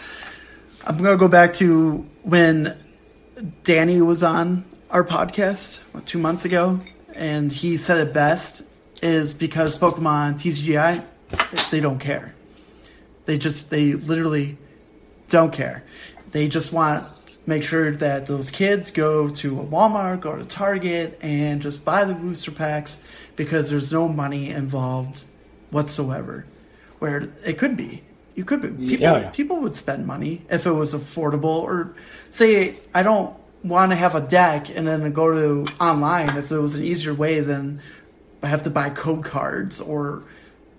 I'm 0.87 0.97
gonna 0.97 1.19
go 1.19 1.29
back 1.29 1.53
to 1.55 2.05
when 2.23 2.77
Danny 3.63 4.01
was 4.01 4.23
on 4.23 4.65
our 4.91 5.05
podcast 5.05 5.83
what, 5.93 6.07
two 6.07 6.19
months 6.19 6.45
ago, 6.45 6.81
and 7.15 7.53
he 7.53 7.77
said 7.77 7.99
it 7.99 8.15
best 8.15 8.63
is 9.03 9.35
because 9.35 9.79
Pokemon 9.79 10.35
TCGI 10.35 11.05
they 11.71 11.81
don't 11.81 11.99
care. 11.99 12.35
They 13.29 13.37
just 13.37 13.69
they 13.69 13.93
literally 13.93 14.57
don't 15.29 15.53
care. 15.53 15.85
They 16.31 16.49
just 16.49 16.73
want 16.73 17.05
to 17.05 17.39
make 17.47 17.63
sure 17.63 17.93
that 17.93 18.25
those 18.25 18.51
kids 18.51 18.91
go 18.91 19.29
to 19.29 19.61
a 19.61 19.65
Walmart, 19.65 20.21
go 20.21 20.35
to 20.35 20.47
Target, 20.47 21.19
and 21.21 21.61
just 21.61 21.85
buy 21.85 22.07
the 22.07 22.15
booster 22.15 22.53
packs 22.53 23.05
because 23.37 23.69
there's 23.69 23.93
no 23.93 24.09
money 24.09 24.49
involved 24.49 25.25
whatsoever. 25.69 26.47
Where 27.01 27.29
it 27.45 27.59
could 27.59 27.77
be, 27.77 28.01
you 28.35 28.47
could 28.47 28.63
be 28.63 28.69
people. 28.69 29.05
Yeah, 29.05 29.19
yeah. 29.19 29.29
People 29.29 29.61
would 29.61 29.77
spend 29.77 30.07
money 30.07 30.41
if 30.49 30.65
it 30.65 30.73
was 30.73 30.95
affordable. 30.95 31.61
Or 31.61 31.95
say 32.31 32.77
I 32.95 33.03
don't 33.03 33.39
want 33.63 33.93
to 33.93 33.97
have 33.97 34.15
a 34.15 34.23
deck 34.23 34.75
and 34.75 34.87
then 34.87 35.13
go 35.13 35.31
to 35.67 35.71
online 35.83 36.35
if 36.39 36.49
there 36.49 36.63
was 36.63 36.77
an 36.77 36.83
easier 36.83 37.13
way 37.13 37.41
than 37.41 37.83
I 38.43 38.47
have 38.47 38.63
to 38.63 38.71
buy 38.71 38.89
code 38.89 39.27
cards 39.27 39.83
or 39.83 40.23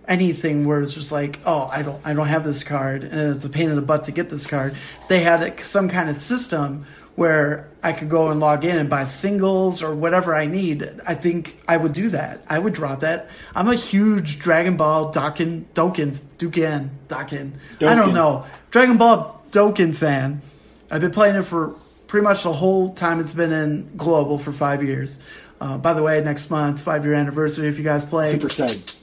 anything 0.09 0.65
where 0.65 0.81
it's 0.81 0.93
just 0.93 1.11
like, 1.11 1.39
oh, 1.45 1.69
I 1.71 1.83
don't, 1.83 2.05
I 2.05 2.13
don't 2.13 2.27
have 2.27 2.43
this 2.43 2.63
card, 2.63 3.03
and 3.03 3.35
it's 3.35 3.45
a 3.45 3.49
pain 3.49 3.69
in 3.69 3.75
the 3.75 3.81
butt 3.81 4.05
to 4.05 4.11
get 4.11 4.29
this 4.29 4.45
card. 4.45 4.73
If 4.73 5.07
they 5.07 5.21
had 5.21 5.59
some 5.61 5.87
kind 5.87 6.09
of 6.09 6.17
system 6.17 6.85
where 7.19 7.69
I 7.83 7.91
could 7.91 8.09
go 8.09 8.29
and 8.29 8.39
log 8.39 8.63
in 8.63 8.77
and 8.77 8.89
buy 8.89 9.03
singles 9.03 9.83
or 9.83 9.93
whatever 9.93 10.33
I 10.33 10.45
need. 10.45 10.89
I 11.05 11.15
think 11.15 11.61
I 11.67 11.75
would 11.75 11.91
do 11.91 12.07
that. 12.09 12.41
I 12.47 12.57
would 12.57 12.71
drop 12.71 13.01
that. 13.01 13.29
I'm 13.53 13.67
a 13.67 13.75
huge 13.75 14.39
Dragon 14.39 14.77
Ball 14.77 15.11
Dokkan, 15.11 15.65
Dokken, 15.73 16.17
Duken, 16.37 16.89
Dokken. 17.09 17.51
I 17.81 17.93
don't 17.93 18.13
know. 18.13 18.45
Dragon 18.71 18.97
Ball 18.97 19.43
Dokkan 19.51 19.93
fan. 19.93 20.41
I've 20.89 21.01
been 21.01 21.11
playing 21.11 21.35
it 21.35 21.43
for 21.43 21.75
pretty 22.07 22.23
much 22.23 22.43
the 22.43 22.53
whole 22.53 22.93
time 22.93 23.19
it's 23.19 23.33
been 23.33 23.51
in 23.51 23.97
global 23.97 24.37
for 24.37 24.53
five 24.53 24.81
years. 24.81 25.19
Uh, 25.59 25.77
by 25.77 25.93
the 25.93 26.01
way, 26.01 26.21
next 26.21 26.49
month, 26.49 26.79
five 26.79 27.03
year 27.03 27.15
anniversary. 27.15 27.67
If 27.67 27.77
you 27.77 27.83
guys 27.83 28.05
play, 28.05 28.31
Super 28.31 28.47
Saiyan. 28.47 28.95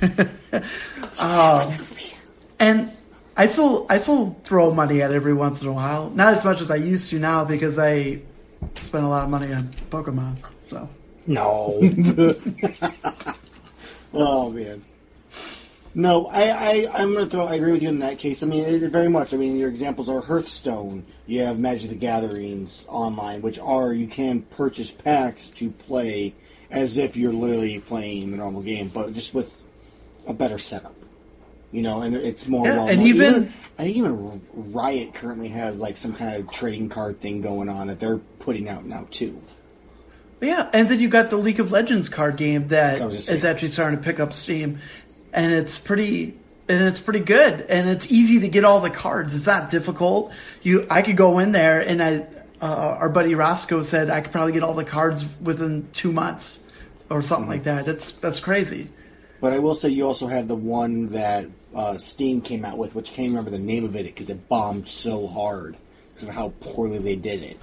Um, 1.20 1.74
and 2.58 2.90
I 3.36 3.46
still 3.46 3.86
I 3.90 3.98
still 3.98 4.30
throw 4.44 4.72
money 4.72 5.02
at 5.02 5.10
it 5.10 5.14
every 5.14 5.34
once 5.34 5.62
in 5.62 5.68
a 5.68 5.72
while. 5.72 6.08
Not 6.10 6.32
as 6.32 6.44
much 6.44 6.62
as 6.62 6.70
I 6.70 6.76
used 6.76 7.10
to 7.10 7.18
now 7.18 7.44
because 7.44 7.78
I 7.78 8.22
spend 8.78 9.04
a 9.04 9.08
lot 9.08 9.24
of 9.24 9.30
money 9.30 9.52
on 9.52 9.64
Pokemon. 9.90 10.36
So 10.66 10.88
No. 11.26 11.78
Oh 14.12 14.50
man. 14.50 14.82
No, 15.94 16.26
I, 16.26 16.50
I 16.50 16.86
I'm 16.94 17.12
gonna 17.12 17.26
throw. 17.26 17.46
I 17.46 17.54
agree 17.54 17.72
with 17.72 17.82
you 17.82 17.88
in 17.88 18.00
that 18.00 18.18
case. 18.18 18.42
I 18.42 18.46
mean, 18.46 18.64
it, 18.64 18.90
very 18.90 19.08
much. 19.08 19.32
I 19.34 19.36
mean, 19.36 19.56
your 19.56 19.68
examples 19.68 20.08
are 20.08 20.20
Hearthstone. 20.20 21.04
You 21.26 21.42
have 21.42 21.58
Magic 21.60 21.90
the 21.90 21.96
Gatherings 21.96 22.84
online, 22.88 23.40
which 23.40 23.58
are 23.60 23.92
you 23.92 24.08
can 24.08 24.42
purchase 24.42 24.90
packs 24.90 25.48
to 25.50 25.70
play 25.70 26.34
as 26.70 26.98
if 26.98 27.16
you're 27.16 27.32
literally 27.32 27.80
playing 27.80 28.30
the 28.30 28.36
normal 28.36 28.62
game, 28.62 28.88
but 28.88 29.12
just 29.12 29.34
with 29.34 29.56
a 30.26 30.34
better 30.34 30.58
setup. 30.58 30.94
You 31.72 31.82
know, 31.82 32.02
and 32.02 32.16
it's 32.16 32.48
more. 32.48 32.66
Yeah, 32.66 32.76
well 32.78 32.88
and 32.88 33.02
even- 33.02 33.52
I 33.78 33.84
think 33.84 33.96
even 33.96 34.42
Riot 34.52 35.14
currently 35.14 35.48
has 35.48 35.78
like 35.80 35.96
some 35.96 36.12
kind 36.12 36.36
of 36.36 36.50
trading 36.52 36.88
card 36.88 37.18
thing 37.18 37.40
going 37.40 37.68
on 37.68 37.86
that 37.86 37.98
they're 38.00 38.18
putting 38.40 38.68
out 38.68 38.84
now 38.84 39.06
too. 39.10 39.40
yeah, 40.40 40.68
and 40.72 40.88
then 40.88 40.98
you 41.00 41.08
got 41.08 41.30
the 41.30 41.36
League 41.36 41.60
of 41.60 41.70
Legends 41.72 42.08
card 42.08 42.36
game 42.36 42.68
that 42.68 43.00
I 43.00 43.06
was 43.06 43.16
just 43.16 43.30
is 43.30 43.44
actually 43.44 43.68
starting 43.68 43.98
to 43.98 44.04
pick 44.04 44.18
up 44.20 44.32
steam, 44.32 44.80
and 45.32 45.52
it's 45.52 45.78
pretty 45.78 46.36
and 46.68 46.82
it's 46.84 47.00
pretty 47.00 47.20
good, 47.20 47.60
and 47.62 47.88
it's 47.88 48.10
easy 48.10 48.40
to 48.40 48.48
get 48.48 48.64
all 48.64 48.80
the 48.80 48.90
cards. 48.90 49.34
It's 49.34 49.46
not 49.46 49.70
difficult. 49.70 50.32
You 50.62 50.86
I 50.90 51.02
could 51.02 51.16
go 51.16 51.38
in 51.38 51.52
there 51.52 51.80
and 51.80 52.02
I. 52.02 52.26
Uh, 52.62 52.96
our 53.00 53.08
buddy 53.08 53.34
Roscoe 53.34 53.82
said 53.82 54.10
I 54.10 54.20
could 54.20 54.32
probably 54.32 54.52
get 54.52 54.62
all 54.62 54.74
the 54.74 54.84
cards 54.84 55.26
within 55.40 55.88
two 55.92 56.12
months, 56.12 56.66
or 57.10 57.22
something 57.22 57.48
like 57.48 57.64
that. 57.64 57.84
That's 57.84 58.12
that's 58.12 58.40
crazy. 58.40 58.88
But 59.40 59.52
I 59.52 59.58
will 59.58 59.74
say 59.74 59.88
you 59.88 60.06
also 60.06 60.26
have 60.26 60.48
the 60.48 60.54
one 60.54 61.06
that 61.06 61.46
uh, 61.74 61.96
Steam 61.98 62.40
came 62.40 62.64
out 62.64 62.78
with, 62.78 62.94
which 62.94 63.10
I 63.12 63.14
can't 63.14 63.28
remember 63.28 63.50
the 63.50 63.58
name 63.58 63.84
of 63.84 63.96
it 63.96 64.04
because 64.04 64.28
it 64.30 64.48
bombed 64.48 64.88
so 64.88 65.26
hard 65.26 65.76
because 66.08 66.28
of 66.28 66.34
how 66.34 66.52
poorly 66.60 66.98
they 66.98 67.16
did 67.16 67.42
it. 67.42 67.58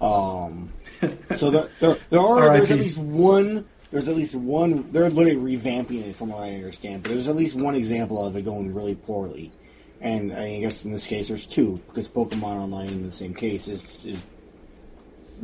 Um, 0.00 0.72
so 1.34 1.50
there, 1.50 1.68
there, 1.80 1.96
there 2.10 2.20
are 2.20 2.58
there's 2.58 2.70
at 2.70 2.78
least 2.78 2.98
one. 2.98 3.66
There's 3.90 4.08
at 4.08 4.16
least 4.16 4.34
one. 4.34 4.90
They're 4.92 5.08
literally 5.08 5.56
revamping 5.56 6.06
it, 6.06 6.16
from 6.16 6.30
what 6.30 6.42
I 6.42 6.54
understand. 6.54 7.04
But 7.04 7.12
there's 7.12 7.28
at 7.28 7.36
least 7.36 7.54
one 7.54 7.74
example 7.74 8.24
of 8.24 8.36
it 8.36 8.44
going 8.44 8.74
really 8.74 8.96
poorly. 8.96 9.52
And 10.00 10.32
I 10.32 10.60
guess 10.60 10.84
in 10.84 10.92
this 10.92 11.06
case, 11.06 11.28
there's 11.28 11.46
two 11.46 11.80
because 11.86 12.08
Pokemon 12.08 12.42
Online, 12.42 12.88
in 12.88 13.04
the 13.04 13.12
same 13.12 13.32
case, 13.32 13.68
is, 13.68 13.84
is 14.04 14.18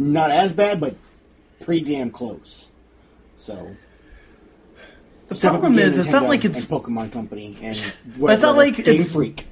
not 0.01 0.31
as 0.31 0.53
bad, 0.53 0.81
but 0.81 0.97
pretty 1.61 1.83
damn 1.93 2.11
close. 2.11 2.71
So 3.37 3.75
The 5.29 5.35
problem 5.37 5.79
is, 5.79 5.99
it's 5.99 6.13
not 6.13 6.25
like 6.25 6.45
it's 6.45 6.65
Pokemon 6.65 7.13
Company 7.13 7.57
and 7.63 7.77
it's 8.21 8.43
not 8.43 8.57
like 8.57 8.77
Game 8.77 8.87
it's- 8.87 9.13
Freak. 9.13 9.47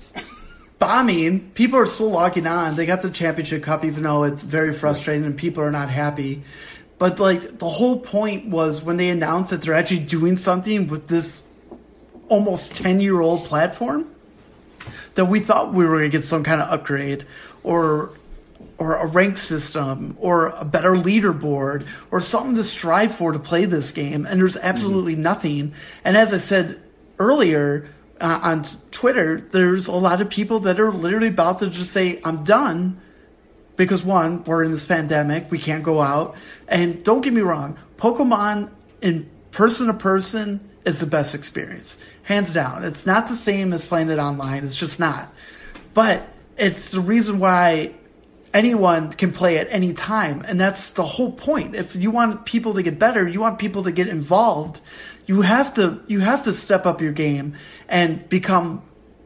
bombing. 0.78 1.50
People 1.52 1.78
are 1.78 1.86
still 1.86 2.10
logging 2.10 2.46
on. 2.46 2.76
They 2.76 2.86
got 2.86 3.02
the 3.02 3.10
championship 3.10 3.62
cup, 3.62 3.84
even 3.84 4.02
though 4.02 4.24
it's 4.24 4.42
very 4.42 4.72
frustrating 4.72 5.24
and 5.24 5.36
people 5.36 5.62
are 5.62 5.70
not 5.70 5.88
happy. 5.90 6.42
But 6.98 7.20
like 7.20 7.58
the 7.58 7.68
whole 7.68 8.00
point 8.00 8.48
was 8.48 8.82
when 8.82 8.96
they 8.96 9.08
announced 9.08 9.50
that 9.50 9.62
they're 9.62 9.74
actually 9.74 10.00
doing 10.00 10.36
something 10.36 10.88
with 10.88 11.06
this 11.08 11.46
almost 12.28 12.74
ten 12.74 13.00
year 13.00 13.20
old 13.20 13.44
platform, 13.44 14.04
that 15.14 15.26
we 15.26 15.40
thought 15.40 15.72
we 15.72 15.84
were 15.84 15.98
going 15.98 16.10
to 16.10 16.16
get 16.18 16.24
some 16.24 16.42
kind 16.44 16.60
of 16.60 16.68
upgrade 16.68 17.24
or 17.62 18.10
or 18.78 18.96
a 18.96 19.06
rank 19.06 19.36
system 19.36 20.16
or 20.20 20.48
a 20.48 20.64
better 20.64 20.92
leaderboard 20.92 21.86
or 22.10 22.20
something 22.20 22.54
to 22.54 22.64
strive 22.64 23.14
for 23.14 23.32
to 23.32 23.38
play 23.38 23.64
this 23.64 23.90
game 23.90 24.24
and 24.24 24.40
there's 24.40 24.56
absolutely 24.56 25.16
nothing. 25.16 25.74
And 26.04 26.16
as 26.16 26.32
i 26.32 26.38
said 26.38 26.80
earlier 27.18 27.88
uh, 28.20 28.40
on 28.42 28.62
twitter 28.90 29.40
there's 29.40 29.86
a 29.86 29.92
lot 29.92 30.20
of 30.20 30.30
people 30.30 30.60
that 30.60 30.80
are 30.80 30.90
literally 30.90 31.28
about 31.28 31.58
to 31.58 31.68
just 31.68 31.92
say 31.92 32.20
i'm 32.24 32.44
done 32.44 33.00
because 33.78 34.04
one 34.04 34.44
we're 34.44 34.64
in 34.64 34.70
this 34.70 34.84
pandemic 34.84 35.50
we 35.50 35.58
can't 35.58 35.82
go 35.82 36.02
out. 36.02 36.36
And 36.68 37.02
don't 37.02 37.22
get 37.22 37.32
me 37.32 37.40
wrong 37.40 37.78
pokemon 37.96 38.70
in 39.00 39.30
person 39.50 39.86
to 39.86 39.94
person 39.94 40.60
is 40.84 41.00
the 41.00 41.06
best 41.06 41.34
experience 41.34 42.04
hands 42.24 42.52
down. 42.52 42.84
It's 42.84 43.06
not 43.06 43.28
the 43.28 43.34
same 43.34 43.72
as 43.72 43.86
playing 43.86 44.10
it 44.10 44.18
online 44.18 44.64
it's 44.64 44.78
just 44.78 45.00
not. 45.00 45.28
But 45.94 46.28
it's 46.58 46.90
the 46.90 47.00
reason 47.00 47.38
why 47.38 47.94
anyone 48.54 49.10
can 49.12 49.32
play 49.32 49.58
at 49.58 49.66
any 49.70 49.92
time 49.92 50.42
and 50.48 50.58
that's 50.60 50.90
the 50.92 51.04
whole 51.04 51.32
point 51.32 51.76
if 51.76 51.96
you 51.96 52.10
want 52.10 52.44
people 52.46 52.74
to 52.74 52.82
get 52.82 52.98
better 52.98 53.26
you 53.28 53.40
want 53.40 53.58
people 53.58 53.82
to 53.82 53.92
get 53.92 54.08
involved 54.08 54.80
you 55.26 55.42
have 55.42 55.72
to 55.74 56.00
you 56.08 56.20
have 56.20 56.42
to 56.44 56.52
step 56.52 56.86
up 56.86 57.00
your 57.00 57.12
game 57.12 57.54
and 57.88 58.28
become 58.28 58.82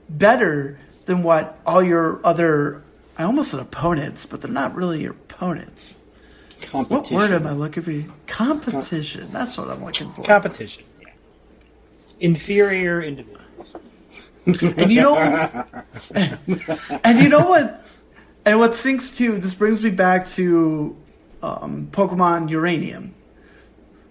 better 0.08 0.78
than 1.06 1.22
what 1.22 1.58
all 1.66 1.82
your 1.82 2.20
other 2.24 2.82
i 3.18 3.22
almost 3.24 3.50
said 3.52 3.60
opponents 3.60 4.26
but 4.26 4.40
they're 4.42 4.50
not 4.50 4.74
really 4.74 5.02
your 5.02 5.12
opponents 5.12 6.02
What 6.72 7.10
word 7.10 7.30
am 7.32 7.46
I 7.46 7.52
looking 7.52 7.82
for? 7.82 8.12
Competition. 8.26 9.26
That's 9.32 9.58
what 9.58 9.68
I'm 9.68 9.84
looking 9.84 10.10
for. 10.12 10.22
Competition. 10.24 10.84
Yeah. 11.02 11.12
Inferior 12.20 13.02
individuals. 13.02 13.40
And 14.46 14.90
you 14.92 15.02
know, 15.02 15.16
and 17.04 17.18
you 17.20 17.28
know 17.28 17.46
what? 17.46 17.84
And 18.44 18.58
what 18.58 18.74
sinks 18.74 19.16
too. 19.16 19.38
This 19.38 19.54
brings 19.54 19.82
me 19.82 19.90
back 19.90 20.26
to 20.26 20.96
um, 21.42 21.88
Pokemon 21.92 22.50
Uranium. 22.50 23.14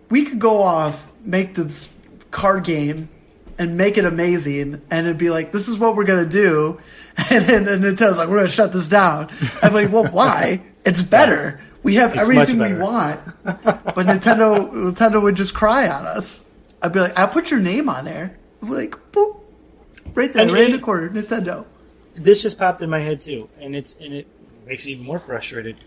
We 0.09 0.25
could 0.25 0.39
go 0.39 0.61
off, 0.61 1.09
make 1.23 1.53
this 1.55 1.97
card 2.31 2.63
game, 2.63 3.09
and 3.57 3.77
make 3.77 3.97
it 3.97 4.05
amazing, 4.05 4.81
and 4.89 5.05
it'd 5.07 5.17
be 5.17 5.29
like, 5.29 5.51
"This 5.51 5.67
is 5.67 5.79
what 5.79 5.95
we're 5.95 6.05
gonna 6.05 6.25
do," 6.25 6.79
and 7.31 7.45
then 7.45 7.67
and 7.67 7.83
Nintendo's 7.83 8.17
like, 8.17 8.29
"We're 8.29 8.37
gonna 8.37 8.49
shut 8.49 8.71
this 8.71 8.87
down." 8.87 9.29
I'm 9.61 9.73
like, 9.73 9.91
"Well, 9.91 10.05
why? 10.05 10.61
It's 10.85 11.01
better. 11.01 11.61
We 11.83 11.95
have 11.95 12.11
It's 12.11 12.21
everything 12.21 12.59
we 12.59 12.73
want." 12.73 13.19
But 13.43 14.07
Nintendo, 14.07 14.71
Nintendo 14.93 15.21
would 15.21 15.35
just 15.35 15.53
cry 15.53 15.89
on 15.89 16.05
us. 16.05 16.43
I'd 16.81 16.93
be 16.93 16.99
like, 16.99 17.17
"I'll 17.17 17.27
put 17.27 17.51
your 17.51 17.59
name 17.59 17.89
on 17.89 18.05
there." 18.05 18.37
I'd 18.61 18.69
be 18.69 18.75
like, 18.75 18.95
boop, 19.11 19.41
right 20.13 20.31
there, 20.31 20.43
And 20.43 20.51
right 20.51 20.65
in 20.65 20.71
the 20.73 20.79
corner, 20.79 21.09
Nintendo. 21.09 21.65
This 22.23 22.41
just 22.41 22.57
popped 22.57 22.81
in 22.81 22.89
my 22.89 22.99
head 22.99 23.21
too, 23.21 23.49
and 23.59 23.75
it's 23.75 23.95
and 23.95 24.13
it 24.13 24.27
makes 24.65 24.85
me 24.85 24.93
even 24.93 25.05
more 25.05 25.19
frustrated. 25.19 25.77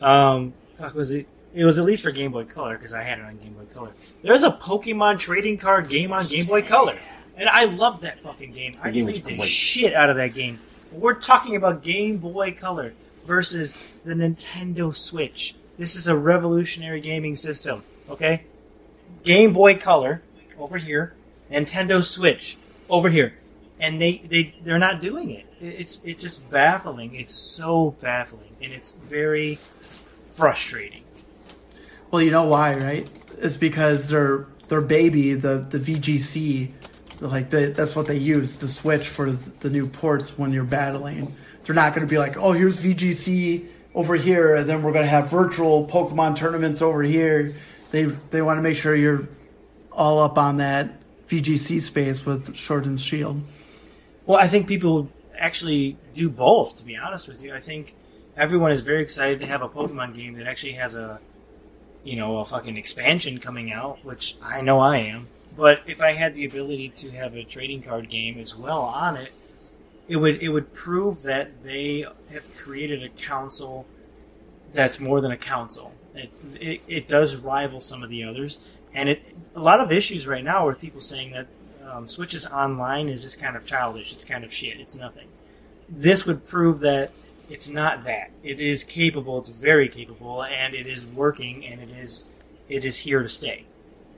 Um, 0.00 0.52
fuck 0.76 0.94
was 0.94 1.10
it? 1.10 1.26
It 1.54 1.64
was 1.64 1.78
at 1.78 1.84
least 1.84 2.02
for 2.02 2.10
Game 2.10 2.30
Boy 2.32 2.44
Color 2.44 2.76
because 2.76 2.92
I 2.92 3.02
had 3.02 3.18
it 3.18 3.24
on 3.24 3.38
Game 3.38 3.54
Boy 3.54 3.64
Color. 3.74 3.92
There's 4.22 4.42
a 4.42 4.50
Pokemon 4.50 5.18
trading 5.18 5.56
card 5.56 5.88
game 5.88 6.12
on 6.12 6.26
Game 6.26 6.46
Boy 6.46 6.62
Color, 6.62 6.98
and 7.36 7.48
I 7.48 7.64
love 7.64 8.02
that 8.02 8.20
fucking 8.20 8.52
game. 8.52 8.76
I 8.82 8.90
game 8.90 9.06
played 9.06 9.24
the 9.24 9.36
great. 9.36 9.48
shit 9.48 9.94
out 9.94 10.10
of 10.10 10.16
that 10.16 10.34
game. 10.34 10.58
We're 10.92 11.14
talking 11.14 11.56
about 11.56 11.82
Game 11.82 12.18
Boy 12.18 12.52
Color 12.52 12.92
versus 13.24 13.72
the 14.04 14.14
Nintendo 14.14 14.94
Switch. 14.94 15.54
This 15.78 15.96
is 15.96 16.06
a 16.06 16.16
revolutionary 16.16 17.00
gaming 17.00 17.34
system. 17.34 17.82
Okay, 18.10 18.44
Game 19.24 19.52
Boy 19.52 19.76
Color 19.76 20.22
over 20.58 20.76
here, 20.76 21.14
Nintendo 21.50 22.04
Switch 22.04 22.58
over 22.90 23.08
here, 23.08 23.34
and 23.80 24.00
they 24.00 24.22
they 24.28 24.54
they're 24.64 24.78
not 24.78 25.00
doing 25.00 25.30
it. 25.30 25.46
It's 25.60 26.02
it's 26.04 26.22
just 26.22 26.50
baffling. 26.50 27.14
It's 27.14 27.34
so 27.34 27.96
baffling, 28.00 28.56
and 28.62 28.72
it's 28.72 28.94
very 28.94 29.58
frustrating. 30.30 31.02
Well, 32.10 32.22
you 32.22 32.30
know 32.30 32.44
why, 32.44 32.76
right? 32.76 33.08
It's 33.38 33.56
because 33.56 34.08
their 34.08 34.46
their 34.68 34.80
baby, 34.80 35.34
the 35.34 35.66
the 35.68 35.78
VGC, 35.78 36.86
like 37.20 37.50
the, 37.50 37.66
that's 37.68 37.96
what 37.96 38.06
they 38.06 38.16
use 38.16 38.58
to 38.58 38.68
switch 38.68 39.08
for 39.08 39.30
the 39.30 39.70
new 39.70 39.86
ports 39.86 40.38
when 40.38 40.52
you're 40.52 40.64
battling. 40.64 41.34
They're 41.64 41.74
not 41.74 41.94
going 41.94 42.06
to 42.06 42.10
be 42.10 42.18
like, 42.18 42.36
oh, 42.36 42.52
here's 42.52 42.80
VGC 42.80 43.66
over 43.94 44.14
here, 44.14 44.54
and 44.54 44.68
then 44.68 44.82
we're 44.82 44.92
going 44.92 45.04
to 45.04 45.10
have 45.10 45.28
virtual 45.28 45.86
Pokemon 45.86 46.36
tournaments 46.36 46.80
over 46.80 47.02
here. 47.02 47.54
They 47.90 48.04
they 48.04 48.42
want 48.42 48.58
to 48.58 48.62
make 48.62 48.76
sure 48.76 48.94
you're 48.94 49.28
all 49.90 50.20
up 50.20 50.38
on 50.38 50.58
that 50.58 51.00
VGC 51.28 51.80
space 51.80 52.24
with 52.24 52.56
Sword 52.56 52.86
and 52.86 52.98
Shield. 52.98 53.40
Well, 54.24 54.38
I 54.38 54.46
think 54.46 54.66
people 54.66 55.08
actually 55.38 55.96
do 56.14 56.28
both. 56.28 56.76
To 56.76 56.84
be 56.84 56.96
honest 56.96 57.28
with 57.28 57.42
you, 57.42 57.54
I 57.54 57.60
think 57.60 57.94
everyone 58.36 58.70
is 58.70 58.80
very 58.80 59.02
excited 59.02 59.40
to 59.40 59.46
have 59.46 59.62
a 59.62 59.68
Pokemon 59.68 60.14
game 60.14 60.34
that 60.34 60.46
actually 60.46 60.72
has 60.72 60.94
a, 60.94 61.20
you 62.04 62.16
know, 62.16 62.38
a 62.38 62.44
fucking 62.44 62.76
expansion 62.76 63.38
coming 63.38 63.72
out, 63.72 64.04
which 64.04 64.36
I 64.42 64.60
know 64.60 64.80
I 64.80 64.98
am. 64.98 65.28
But 65.56 65.82
if 65.86 66.00
I 66.00 66.12
had 66.12 66.34
the 66.34 66.44
ability 66.44 66.90
to 66.98 67.10
have 67.10 67.34
a 67.34 67.42
trading 67.42 67.82
card 67.82 68.08
game 68.08 68.38
as 68.38 68.54
well 68.56 68.82
on 68.82 69.16
it, 69.16 69.32
it 70.06 70.16
would 70.16 70.40
it 70.40 70.48
would 70.48 70.72
prove 70.72 71.22
that 71.22 71.62
they 71.64 72.06
have 72.32 72.54
created 72.54 73.02
a 73.02 73.08
council 73.08 73.86
that's 74.72 75.00
more 75.00 75.20
than 75.20 75.30
a 75.30 75.36
council. 75.36 75.92
It, 76.14 76.32
it, 76.60 76.80
it 76.88 77.08
does 77.08 77.36
rival 77.36 77.80
some 77.80 78.02
of 78.02 78.08
the 78.08 78.24
others, 78.24 78.66
and 78.94 79.08
it 79.08 79.22
a 79.54 79.60
lot 79.60 79.80
of 79.80 79.92
issues 79.92 80.26
right 80.26 80.44
now 80.44 80.66
with 80.66 80.80
people 80.80 81.00
saying 81.00 81.32
that 81.32 81.46
um, 81.90 82.08
Switches 82.08 82.46
Online 82.46 83.08
is 83.08 83.22
just 83.22 83.40
kind 83.40 83.56
of 83.56 83.64
childish. 83.66 84.12
It's 84.12 84.24
kind 84.24 84.44
of 84.44 84.52
shit. 84.52 84.78
It's 84.80 84.96
nothing. 84.96 85.28
This 85.88 86.26
would 86.26 86.46
prove 86.46 86.80
that 86.80 87.10
it's 87.50 87.68
not 87.68 88.04
that. 88.04 88.30
It 88.42 88.60
is 88.60 88.84
capable. 88.84 89.38
It's 89.38 89.48
very 89.48 89.88
capable, 89.88 90.44
and 90.44 90.74
it 90.74 90.86
is 90.86 91.06
working, 91.06 91.64
and 91.64 91.80
it 91.80 91.90
is 91.90 92.24
it 92.68 92.84
is 92.84 92.98
here 92.98 93.22
to 93.22 93.28
stay. 93.28 93.64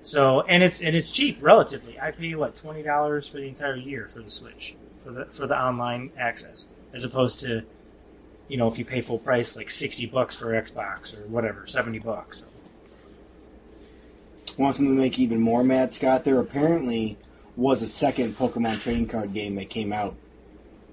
So, 0.03 0.41
and 0.43 0.63
it's 0.63 0.83
and 0.83 0.97
it's 0.97 1.13
cheap 1.13 1.39
relatively. 1.41 1.99
I 2.01 2.11
pay 2.11 2.35
what 2.35 2.57
twenty 2.57 2.83
dollars 2.83 3.29
for 3.29 3.37
the 3.37 3.49
entire 3.49 3.77
year 3.77 4.09
for 4.09 4.21
the 4.21 4.31
Switch 4.31 4.75
for 5.05 5.13
the 5.13 5.25
for 5.27 5.47
the 5.47 5.59
online 5.59 6.11
access, 6.19 6.67
as 6.93 7.05
opposed 7.05 7.41
to, 7.41 7.63
you 8.49 8.57
know, 8.57 8.67
if 8.67 8.79
you 8.79 8.85
pay 8.85 9.01
full 9.01 9.19
price, 9.19 9.57
like 9.57 9.71
sixty 9.71 10.07
bucks 10.07 10.35
for 10.35 10.47
Xbox 10.47 11.17
or 11.17 11.27
whatever, 11.29 11.67
seventy 11.67 12.01
bucks. 12.01 12.45
Want 14.59 14.75
something 14.75 14.97
to 14.97 15.01
make 15.01 15.19
even 15.19 15.41
more 15.41 15.63
mad, 15.63 15.93
Scott? 15.93 16.25
There 16.25 16.41
apparently 16.41 17.17
was 17.61 17.83
a 17.83 17.89
second 17.89 18.35
Pokemon 18.37 18.81
trading 18.83 19.07
card 19.07 19.35
game 19.35 19.57
that 19.57 19.69
came 19.69 19.93
out. 19.93 20.15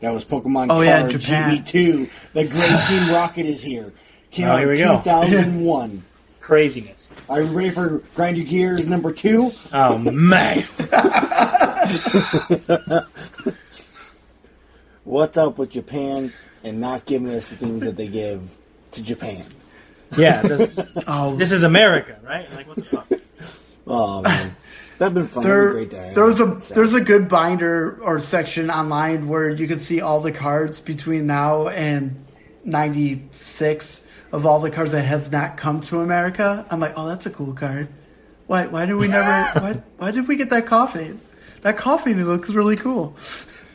That 0.02 0.12
was 0.12 0.26
Pokemon 0.26 0.66
Oh, 0.70 0.84
Card 0.84 1.12
Japan. 1.12 1.58
GB2. 1.64 2.10
The 2.34 2.46
Great 2.46 2.80
Team 2.88 3.10
Rocket 3.14 3.46
is 3.46 3.64
here. 3.64 3.94
Came 4.32 4.48
Oh, 4.48 4.52
out 4.52 4.60
here 4.60 4.74
in 4.74 4.78
we 4.78 4.84
go. 4.84 4.98
2001. 4.98 6.04
Craziness. 6.42 7.10
Are 7.30 7.42
you 7.42 7.48
ready 7.48 7.70
for 7.72 8.00
Grind 8.16 8.38
Your 8.38 8.46
Gears 8.46 8.88
number 8.88 9.12
two? 9.12 9.50
Oh 9.74 9.98
man. 9.98 10.64
What's 15.04 15.38
up 15.38 15.58
with 15.58 15.72
Japan 15.72 16.34
and 16.64 16.80
not 16.82 17.06
giving 17.06 17.30
us 17.30 17.48
the 17.48 17.56
things 17.56 17.82
that 17.82 17.96
they 17.98 18.08
give 18.08 18.56
to 18.92 19.02
Japan? 19.02 19.44
Yeah, 20.18 20.42
this, 20.42 21.04
Oh, 21.08 21.36
this 21.38 21.52
is 21.52 21.64
America, 21.64 22.20
right? 22.24 22.50
Like 22.54 22.68
what 22.68 22.78
the 22.78 22.86
fuck? 22.86 23.08
Oh 23.86 24.22
man, 24.22 24.56
that'd 24.98 25.14
been 25.14 25.28
fun. 25.28 25.44
there, 25.44 25.74
That'd 25.74 25.90
been 25.90 26.00
great 26.00 26.10
to 26.10 26.16
there 26.16 26.26
a 26.26 26.36
have. 26.36 26.68
there's 26.70 26.94
a 26.94 27.02
good 27.02 27.28
binder 27.30 28.00
or 28.02 28.20
section 28.20 28.70
online 28.70 29.28
where 29.28 29.50
you 29.50 29.68
can 29.68 29.80
see 29.80 30.02
all 30.02 30.22
the 30.22 30.32
cards 30.32 30.80
between 30.80 31.28
now 31.28 31.68
and 31.68 32.24
96 32.66 34.30
of 34.34 34.46
all 34.46 34.60
the 34.60 34.72
cards 34.72 34.92
that 34.92 35.04
have 35.04 35.32
not 35.32 35.58
come 35.58 35.80
to 35.82 36.02
America. 36.02 36.66
I'm 36.70 36.80
like, 36.80 36.94
oh, 36.98 37.08
that's 37.08 37.26
a 37.26 37.30
cool 37.30 37.54
card. 37.54 37.88
Why 38.48 38.68
why 38.68 38.86
did 38.86 38.96
we 38.96 39.08
never 39.18 39.60
why 39.60 39.82
why 39.98 40.12
did 40.12 40.28
we 40.28 40.36
get 40.36 40.50
that 40.52 40.66
coffee? 40.66 41.18
That 41.62 41.78
coffee 41.78 42.14
looks 42.14 42.54
really 42.54 42.76
cool. 42.76 43.16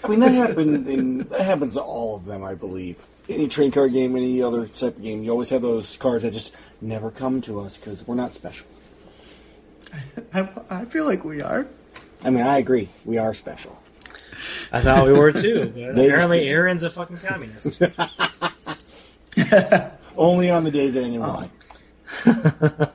I 0.04 0.08
mean, 0.08 0.20
that 0.20 0.32
happened. 0.32 0.88
In, 0.88 1.18
that 1.18 1.42
happens 1.42 1.74
to 1.74 1.80
all 1.82 2.16
of 2.16 2.24
them, 2.24 2.42
I 2.42 2.54
believe. 2.54 3.04
Any 3.28 3.46
train 3.48 3.70
card 3.70 3.92
game, 3.92 4.16
any 4.16 4.42
other 4.42 4.66
type 4.66 4.96
of 4.96 5.02
game, 5.02 5.22
you 5.22 5.30
always 5.30 5.50
have 5.50 5.62
those 5.62 5.96
cards 5.96 6.24
that 6.24 6.32
just 6.32 6.56
never 6.80 7.10
come 7.10 7.40
to 7.42 7.60
us 7.60 7.76
because 7.76 8.06
we're 8.06 8.16
not 8.16 8.32
special. 8.32 8.66
I, 10.34 10.48
I 10.70 10.84
feel 10.84 11.04
like 11.04 11.24
we 11.24 11.42
are. 11.42 11.66
I 12.24 12.30
mean, 12.30 12.42
I 12.42 12.58
agree. 12.58 12.88
We 13.04 13.18
are 13.18 13.34
special. 13.34 13.80
I 14.72 14.80
thought 14.80 15.06
we 15.06 15.12
were 15.12 15.32
too, 15.32 15.72
but 15.74 15.98
apparently 16.04 16.38
just- 16.38 16.48
Aaron's 16.48 16.82
a 16.82 16.90
fucking 16.90 17.18
communist. 17.18 17.80
Only 20.16 20.50
on 20.50 20.64
the 20.64 20.70
days 20.70 20.94
that 20.94 21.04
anyone 21.04 21.34
like. 21.34 21.50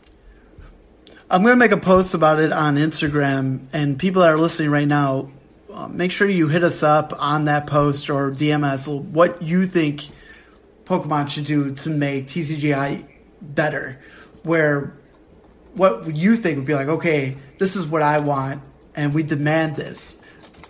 I'm 1.29 1.41
going 1.41 1.51
to 1.53 1.57
make 1.57 1.71
a 1.73 1.77
post 1.77 2.13
about 2.13 2.39
it 2.39 2.51
on 2.53 2.77
Instagram, 2.77 3.65
and 3.73 3.99
people 3.99 4.21
that 4.21 4.31
are 4.31 4.37
listening 4.37 4.69
right 4.71 4.87
now, 4.87 5.29
uh, 5.73 5.87
make 5.87 6.11
sure 6.11 6.29
you 6.29 6.47
hit 6.47 6.63
us 6.63 6.83
up 6.83 7.11
on 7.17 7.45
that 7.45 7.67
post 7.67 8.09
or 8.09 8.31
DM 8.31 8.63
us 8.63 8.87
what 8.87 9.41
you 9.41 9.65
think 9.65 10.07
Pokemon 10.85 11.29
should 11.29 11.45
do 11.45 11.73
to 11.73 11.89
make 11.89 12.27
TCGI 12.27 13.05
better. 13.41 13.99
Where 14.43 14.93
what 15.77 16.13
you 16.15 16.35
think 16.35 16.57
would 16.57 16.65
be 16.65 16.75
like, 16.75 16.87
okay, 16.87 17.37
this 17.57 17.75
is 17.75 17.87
what 17.87 18.01
I 18.01 18.19
want, 18.19 18.63
and 18.95 19.13
we 19.13 19.23
demand 19.23 19.75
this. 19.75 20.21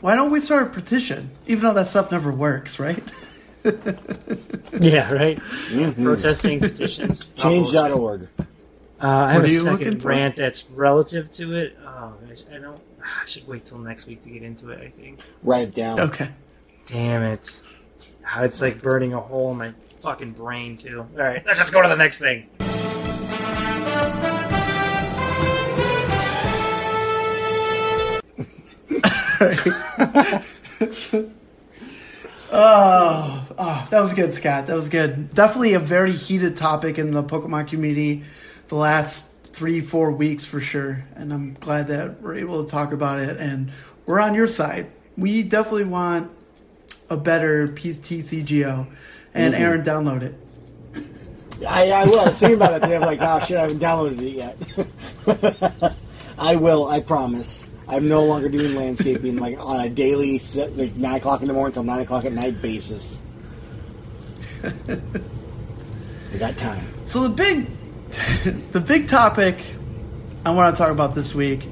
Why 0.01 0.16
don't 0.16 0.32
we 0.32 0.39
start 0.39 0.68
a 0.68 0.70
petition? 0.70 1.32
Even 1.47 1.64
though 1.64 1.74
that 1.74 1.88
stuff 1.88 2.12
never 2.12 2.32
works, 2.32 2.80
right? 2.80 3.01
yeah, 4.80 5.12
right. 5.12 5.39
Protesting 5.95 6.60
petitions. 6.60 7.30
it's 7.30 7.43
all 7.43 7.51
bullshit. 7.51 7.74
Change.org. 7.74 8.30
Uh, 9.01 9.08
I 9.08 9.34
have 9.34 9.43
a 9.43 9.45
are 9.45 9.47
you 9.47 9.64
looking 9.64 9.99
second 9.99 10.01
for? 10.01 10.30
that's 10.36 10.70
relative 10.72 11.32
to 11.34 11.55
it. 11.55 11.78
Oh, 11.86 12.14
I, 12.28 12.55
I 12.55 12.60
don't. 12.60 12.82
I 13.01 13.26
should 13.26 13.47
wait 13.47 13.66
till 13.66 13.78
next 13.78 14.08
week 14.08 14.24
to 14.24 14.30
get 14.30 14.43
into 14.43 14.70
it. 14.70 14.82
I 14.82 14.89
think. 14.89 15.20
Write 15.43 15.70
it 15.70 15.74
down. 15.74 15.99
okay. 15.99 16.30
Damn 16.88 17.22
it! 17.22 17.51
It's 18.38 18.62
like 18.62 18.82
burning 18.82 19.14
a 19.14 19.20
hole 19.20 19.51
in 19.51 19.58
my 19.58 19.72
fucking 20.01 20.32
brain 20.32 20.78
too. 20.78 21.05
All 21.18 21.24
right, 21.24 21.45
let's 21.45 21.60
just 21.60 21.74
go 21.74 21.82
to 21.82 21.89
the 21.89 21.95
next 21.95 22.18
thing. 22.20 22.47
Oh, 32.49 33.45
oh, 33.57 33.88
that 33.91 33.99
was 33.99 34.13
good, 34.13 34.33
Scott. 34.33 34.67
That 34.67 34.75
was 34.75 34.88
good. 34.89 35.33
Definitely 35.33 35.73
a 35.73 35.79
very 35.79 36.13
heated 36.13 36.55
topic 36.55 36.97
in 36.97 37.11
the 37.11 37.23
Pokemon 37.23 37.67
community 37.67 38.23
the 38.69 38.75
last 38.75 39.33
three, 39.43 39.81
four 39.81 40.11
weeks 40.11 40.45
for 40.45 40.61
sure. 40.61 41.03
And 41.15 41.33
I'm 41.33 41.55
glad 41.55 41.88
that 41.88 42.21
we're 42.21 42.35
able 42.35 42.63
to 42.63 42.69
talk 42.69 42.93
about 42.93 43.19
it. 43.19 43.38
And 43.38 43.71
we're 44.05 44.21
on 44.21 44.33
your 44.33 44.47
side. 44.47 44.88
We 45.17 45.43
definitely 45.43 45.85
want 45.85 46.31
a 47.09 47.17
better 47.17 47.67
PTCGO. 47.67 48.88
And 49.33 49.53
mm-hmm. 49.53 49.63
Aaron, 49.63 49.83
download 49.83 50.21
it. 50.21 50.35
I, 51.67 51.89
I 51.89 52.05
was 52.05 52.38
thinking 52.38 52.57
about 52.57 52.73
it. 52.75 52.79
Today. 52.81 52.95
I'm 52.95 53.01
like, 53.01 53.19
oh 53.21 53.39
shit, 53.39 53.57
I 53.57 53.61
haven't 53.61 53.79
downloaded 53.79 54.21
it 54.21 55.81
yet. 55.81 55.95
I 56.38 56.55
will. 56.55 56.88
I 56.88 57.01
promise. 57.01 57.69
I'm 57.89 58.07
no 58.07 58.23
longer 58.25 58.49
doing 58.49 58.75
landscaping 58.75 59.38
like 59.38 59.57
on 59.59 59.79
a 59.79 59.89
daily, 59.89 60.41
like 60.75 60.95
nine 60.95 61.15
o'clock 61.15 61.41
in 61.41 61.47
the 61.47 61.53
morning 61.53 61.73
till 61.73 61.83
nine 61.83 62.01
o'clock 62.01 62.25
at 62.25 62.33
night 62.33 62.61
basis. 62.61 63.21
I 64.63 66.38
got 66.38 66.57
time. 66.57 66.85
So 67.05 67.27
the 67.27 67.33
big, 67.35 67.67
the 68.71 68.81
big 68.81 69.07
topic 69.07 69.63
I 70.45 70.51
want 70.51 70.75
to 70.75 70.81
talk 70.81 70.91
about 70.91 71.13
this 71.13 71.33
week 71.33 71.65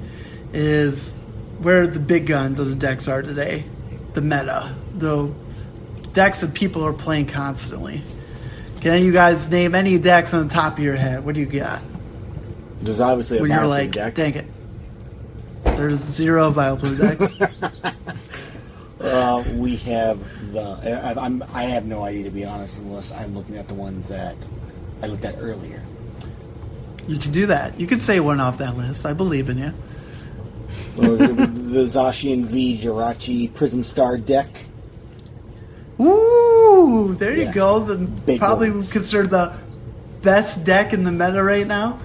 is 0.54 1.14
where 1.60 1.88
the 1.88 2.00
big 2.00 2.28
guns 2.28 2.60
of 2.60 2.70
the 2.70 2.76
decks 2.76 3.08
are 3.08 3.22
today. 3.22 3.66
The 4.14 4.22
meta, 4.22 4.74
the 4.96 5.34
decks 6.14 6.42
that 6.42 6.54
people 6.54 6.86
are 6.86 6.94
playing 6.94 7.28
constantly. 7.28 8.02
Can 8.80 8.92
any 8.92 9.02
of 9.02 9.06
you 9.08 9.12
guys 9.14 9.50
name 9.50 9.76
any 9.76 9.98
decks 9.98 10.34
on 10.34 10.48
the 10.48 10.54
top 10.54 10.78
of 10.78 10.84
your 10.84 10.96
head? 10.96 11.26
What 11.26 11.36
do 11.36 11.42
you 11.42 11.48
got? 11.48 11.82
There's 12.80 13.02
obviously 13.02 13.40
a 13.40 13.42
When 13.42 13.52
you're 13.52 13.68
like, 13.68 13.92
deck. 13.92 14.14
dang 14.14 14.34
it. 14.36 14.46
There's 15.76 16.00
zero 16.00 16.50
viable 16.52 16.82
blue 16.88 16.98
decks. 16.98 17.40
Uh, 18.98 19.44
we 19.56 19.76
have 19.76 20.18
the. 20.54 20.62
I, 20.62 21.14
I'm. 21.24 21.44
I 21.54 21.64
have 21.64 21.86
no 21.86 22.04
idea 22.04 22.24
to 22.24 22.32
be 22.32 22.44
honest, 22.44 22.80
unless 22.80 23.12
I'm 23.12 23.36
looking 23.36 23.56
at 23.58 23.68
the 23.68 23.74
ones 23.76 24.08
that 24.08 24.36
I 25.04 25.08
looked 25.08 25.26
at 25.26 25.36
earlier. 25.38 25.84
you 27.06 27.20
can 27.20 27.32
do 27.32 27.46
that. 27.48 27.80
You 27.80 27.86
can 27.86 28.00
say 28.00 28.20
one 28.20 28.40
off 28.40 28.58
that 28.60 28.76
list. 28.78 29.06
I 29.06 29.14
believe 29.14 29.50
in 29.50 29.60
you. 29.60 29.74
The, 30.96 31.18
the 31.54 31.84
Zacian 31.86 32.46
V 32.46 32.80
Jirachi 32.82 33.54
Prism 33.54 33.84
Star 33.84 34.18
deck. 34.18 34.48
Ooh, 36.00 37.16
there 37.20 37.36
you 37.36 37.52
go. 37.54 37.80
The 37.82 37.98
Big 37.98 38.40
probably 38.40 38.72
ones. 38.72 38.92
considered 38.92 39.30
the 39.30 39.54
best 40.22 40.66
deck 40.66 40.94
in 40.94 41.04
the 41.04 41.12
meta 41.12 41.44
right 41.44 41.68
now. 41.68 42.00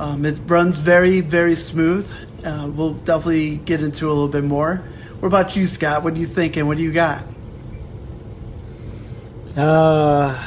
Um, 0.00 0.24
it 0.24 0.40
runs 0.46 0.78
very, 0.78 1.20
very 1.20 1.54
smooth. 1.54 2.10
Uh, 2.44 2.70
we'll 2.74 2.94
definitely 2.94 3.56
get 3.56 3.82
into 3.82 4.06
a 4.06 4.12
little 4.12 4.28
bit 4.28 4.44
more. 4.44 4.82
What 5.20 5.28
about 5.28 5.56
you, 5.56 5.66
Scott? 5.66 6.02
What 6.02 6.14
are 6.14 6.18
you 6.18 6.26
thinking? 6.26 6.66
What 6.66 6.76
do 6.76 6.82
you 6.82 6.92
got? 6.92 7.24
Uh, 9.56 10.38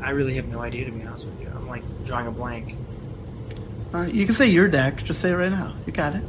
I 0.00 0.10
really 0.10 0.34
have 0.34 0.48
no 0.48 0.60
idea 0.60 0.84
to 0.84 0.90
be 0.90 1.02
honest 1.02 1.26
with 1.26 1.40
you. 1.40 1.48
I'm 1.48 1.68
like 1.68 1.82
drawing 2.04 2.26
a 2.26 2.30
blank. 2.30 2.76
Uh, 3.92 4.02
you 4.02 4.24
can 4.24 4.34
say 4.34 4.48
your 4.48 4.68
deck. 4.68 5.02
Just 5.04 5.20
say 5.20 5.30
it 5.30 5.34
right 5.34 5.52
now. 5.52 5.74
You 5.86 5.92
got 5.92 6.14
it. 6.14 6.24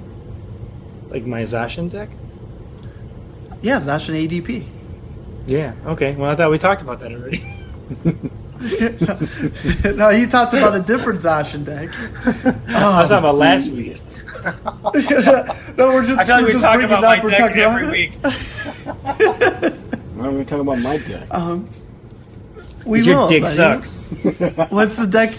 Like 1.08 1.26
my 1.26 1.44
Zacian 1.44 1.90
deck? 1.90 2.10
Yeah, 3.62 3.80
Zacian 3.80 4.28
ADP. 4.28 4.66
Yeah. 5.46 5.74
Okay. 5.86 6.16
Well, 6.16 6.30
I 6.30 6.36
thought 6.36 6.52
we 6.52 6.58
talked 6.58 6.82
about 6.82 7.00
that 7.00 7.12
already. 7.12 7.42
no, 9.98 10.10
he 10.10 10.26
talked 10.26 10.54
about 10.54 10.74
a 10.74 10.80
different 10.80 11.20
Zacian 11.20 11.66
deck. 11.66 11.90
I 12.70 13.02
was 13.02 13.10
talking 13.10 13.18
about 13.18 13.36
last 13.36 13.70
week. 13.70 14.00
no, 15.78 15.88
we're 15.90 16.06
just, 16.06 16.22
I 16.22 16.26
feel 16.26 16.36
like 16.36 16.42
we're 16.42 16.46
we 16.48 16.52
just 16.52 16.64
talk 16.64 16.76
bringing 16.76 16.92
about 16.92 17.04
it 17.04 17.06
my 17.06 17.18
up. 17.18 17.24
We're 17.24 17.32
talking 17.32 17.62
every 17.62 17.90
week. 17.92 18.12
I'm 20.16 20.18
going 20.20 20.38
to 20.38 20.46
talk 20.46 20.60
about 20.62 20.80
my 20.80 20.98
deck. 20.98 21.28
Um, 21.32 21.70
we 22.86 23.02
Your 23.02 23.16
will. 23.16 23.28
dick 23.30 23.44
buddy. 23.44 23.56
sucks. 23.56 24.12
Once 24.72 24.98
the 24.98 25.08
deck 25.08 25.34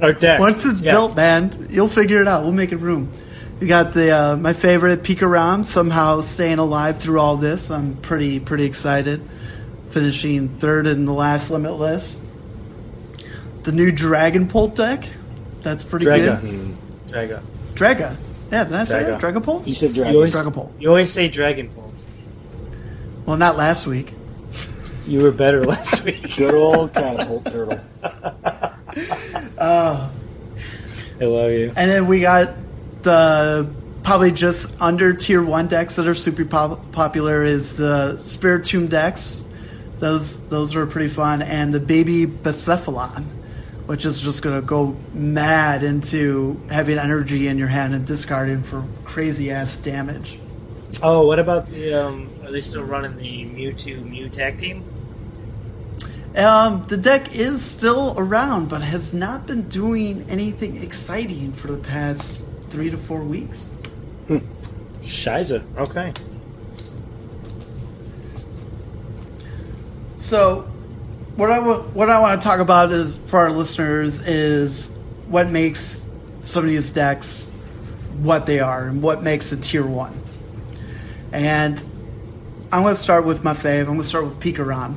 Or 0.00 0.12
deck. 0.12 0.38
Once 0.40 0.64
it's 0.66 0.80
Yeah. 0.80 0.92
built, 0.92 1.16
man, 1.16 1.68
you'll 1.70 1.88
figure 1.88 2.20
it 2.20 2.28
out. 2.28 2.42
We'll 2.42 2.52
make 2.52 2.72
it 2.72 2.76
room. 2.76 3.10
You 3.60 3.66
got 3.66 3.92
the 3.92 4.10
uh, 4.16 4.36
my 4.36 4.52
favorite 4.52 5.02
Pikarom 5.02 5.64
somehow 5.64 6.20
staying 6.20 6.58
alive 6.58 6.98
through 6.98 7.18
all 7.20 7.36
this. 7.36 7.70
I'm 7.70 7.96
pretty 7.96 8.38
pretty 8.38 8.64
excited. 8.64 9.20
Finishing 9.90 10.48
third 10.48 10.86
in 10.86 11.06
the 11.06 11.12
last 11.12 11.50
limitless. 11.50 12.22
The 13.64 13.72
new 13.72 13.90
Dragon 13.90 14.46
Pult 14.48 14.76
deck. 14.76 15.08
That's 15.62 15.84
pretty 15.84 16.06
Draga. 16.06 16.40
good. 16.40 16.76
Draga. 17.08 17.42
Draga. 17.78 18.16
Yeah, 18.50 18.64
did 18.64 18.72
I 18.74 18.84
say 18.84 19.02
Draga. 19.02 19.06
that? 19.06 19.20
Dragon 19.20 19.42
Pult? 19.42 19.66
You 19.66 19.74
said 19.74 19.88
You 19.90 19.94
Dragon. 19.96 20.16
always, 20.16 20.32
Dragon 20.32 20.52
Pult. 20.52 20.72
you 20.80 20.88
always 20.88 21.12
say 21.12 21.28
Dragon 21.28 21.68
Pult. 21.68 21.94
Well, 23.26 23.36
not 23.36 23.56
last 23.56 23.86
week. 23.86 24.12
You 25.06 25.22
were 25.22 25.30
better 25.32 25.62
last 25.64 26.04
week. 26.04 26.36
Good 26.36 26.54
old 26.54 26.92
catapult 26.94 27.44
turtle. 27.46 27.80
Uh, 29.58 30.10
I 31.20 31.24
love 31.24 31.50
you. 31.52 31.72
And 31.76 31.90
then 31.90 32.06
we 32.06 32.20
got 32.20 32.54
the 33.02 33.70
probably 34.02 34.32
just 34.32 34.70
under 34.80 35.12
tier 35.12 35.42
one 35.42 35.66
decks 35.68 35.96
that 35.96 36.06
are 36.08 36.14
super 36.14 36.44
pop- 36.44 36.90
popular 36.92 37.44
is 37.44 37.76
the 37.76 38.14
Spiritomb 38.18 38.88
decks. 38.88 39.44
Those 39.98 40.42
those 40.48 40.74
are 40.74 40.86
pretty 40.86 41.08
fun, 41.08 41.42
and 41.42 41.72
the 41.72 41.80
Baby 41.80 42.26
Blacephalon, 42.26 43.24
which 43.88 44.04
is 44.04 44.20
just 44.20 44.42
gonna 44.42 44.60
go 44.60 44.94
mad 45.14 45.82
into 45.82 46.54
having 46.70 46.98
energy 46.98 47.48
in 47.48 47.56
your 47.56 47.68
hand 47.68 47.94
and 47.94 48.04
discarding 48.04 48.62
for 48.62 48.84
crazy 49.06 49.50
ass 49.50 49.78
damage. 49.78 50.38
Oh, 51.02 51.26
what 51.26 51.38
about 51.38 51.70
the? 51.70 51.94
Um, 51.94 52.30
are 52.44 52.52
they 52.52 52.60
still 52.60 52.84
running 52.84 53.16
the 53.16 53.46
Mewtwo 53.46 54.04
Mew 54.04 54.28
tag 54.28 54.58
team? 54.58 54.84
Um, 56.36 56.84
the 56.88 56.98
deck 56.98 57.34
is 57.34 57.64
still 57.64 58.12
around, 58.18 58.68
but 58.68 58.82
has 58.82 59.14
not 59.14 59.46
been 59.46 59.70
doing 59.70 60.26
anything 60.28 60.82
exciting 60.82 61.54
for 61.54 61.68
the 61.68 61.82
past 61.82 62.42
three 62.68 62.90
to 62.90 62.98
four 62.98 63.22
weeks. 63.22 63.64
Shiza. 65.02 65.64
Okay. 65.78 66.12
So, 70.16 70.70
what 71.38 71.52
I 71.52 71.60
what 71.60 72.10
I 72.10 72.18
want 72.18 72.42
to 72.42 72.44
talk 72.44 72.58
about 72.58 72.90
is 72.90 73.16
for 73.16 73.38
our 73.38 73.52
listeners 73.52 74.20
is 74.26 74.88
what 75.28 75.48
makes 75.48 76.04
some 76.40 76.64
of 76.64 76.68
these 76.68 76.90
decks 76.90 77.48
what 78.22 78.44
they 78.46 78.58
are 78.58 78.88
and 78.88 79.00
what 79.02 79.22
makes 79.22 79.52
a 79.52 79.56
tier 79.56 79.86
one. 79.86 80.20
And 81.30 81.78
I'm 82.72 82.82
going 82.82 82.92
to 82.92 83.00
start 83.00 83.24
with 83.24 83.44
my 83.44 83.52
fave. 83.52 83.82
I'm 83.82 83.86
going 83.86 84.00
to 84.00 84.04
start 84.04 84.24
with 84.24 84.40
Pikarom. 84.40 84.96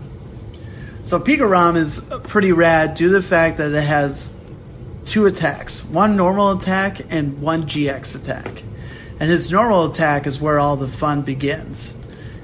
So 1.03 1.19
Pikarom 1.19 1.77
is 1.77 2.03
pretty 2.23 2.51
rad 2.53 2.95
due 2.95 3.09
to 3.09 3.13
the 3.13 3.21
fact 3.21 3.57
that 3.57 3.71
it 3.71 3.83
has 3.83 4.35
two 5.05 5.27
attacks, 5.27 5.85
one 5.85 6.15
normal 6.15 6.53
attack 6.53 7.01
and 7.11 7.39
one 7.39 7.65
GX 7.65 8.19
attack. 8.19 8.63
And 9.19 9.29
his 9.29 9.51
normal 9.51 9.91
attack 9.91 10.25
is 10.25 10.41
where 10.41 10.59
all 10.59 10.75
the 10.75 10.87
fun 10.87 11.21
begins. 11.21 11.95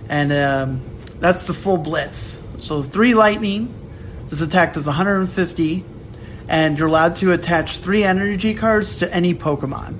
And 0.08 0.32
um, 0.32 0.88
that's 1.20 1.48
the 1.48 1.56
full 1.56 1.78
blitz. 1.78 2.44
So 2.60 2.84
three 2.84 3.16
lightning. 3.16 3.74
This 4.28 4.42
attack 4.42 4.74
does 4.74 4.88
150, 4.88 5.86
and 6.50 6.78
you're 6.78 6.90
allowed 6.90 7.16
to 7.16 7.32
attach 7.32 7.78
three 7.78 8.04
energy 8.04 8.54
cards 8.54 9.00
to 9.00 9.14
any 9.14 9.34
Pokemon. 9.34 9.98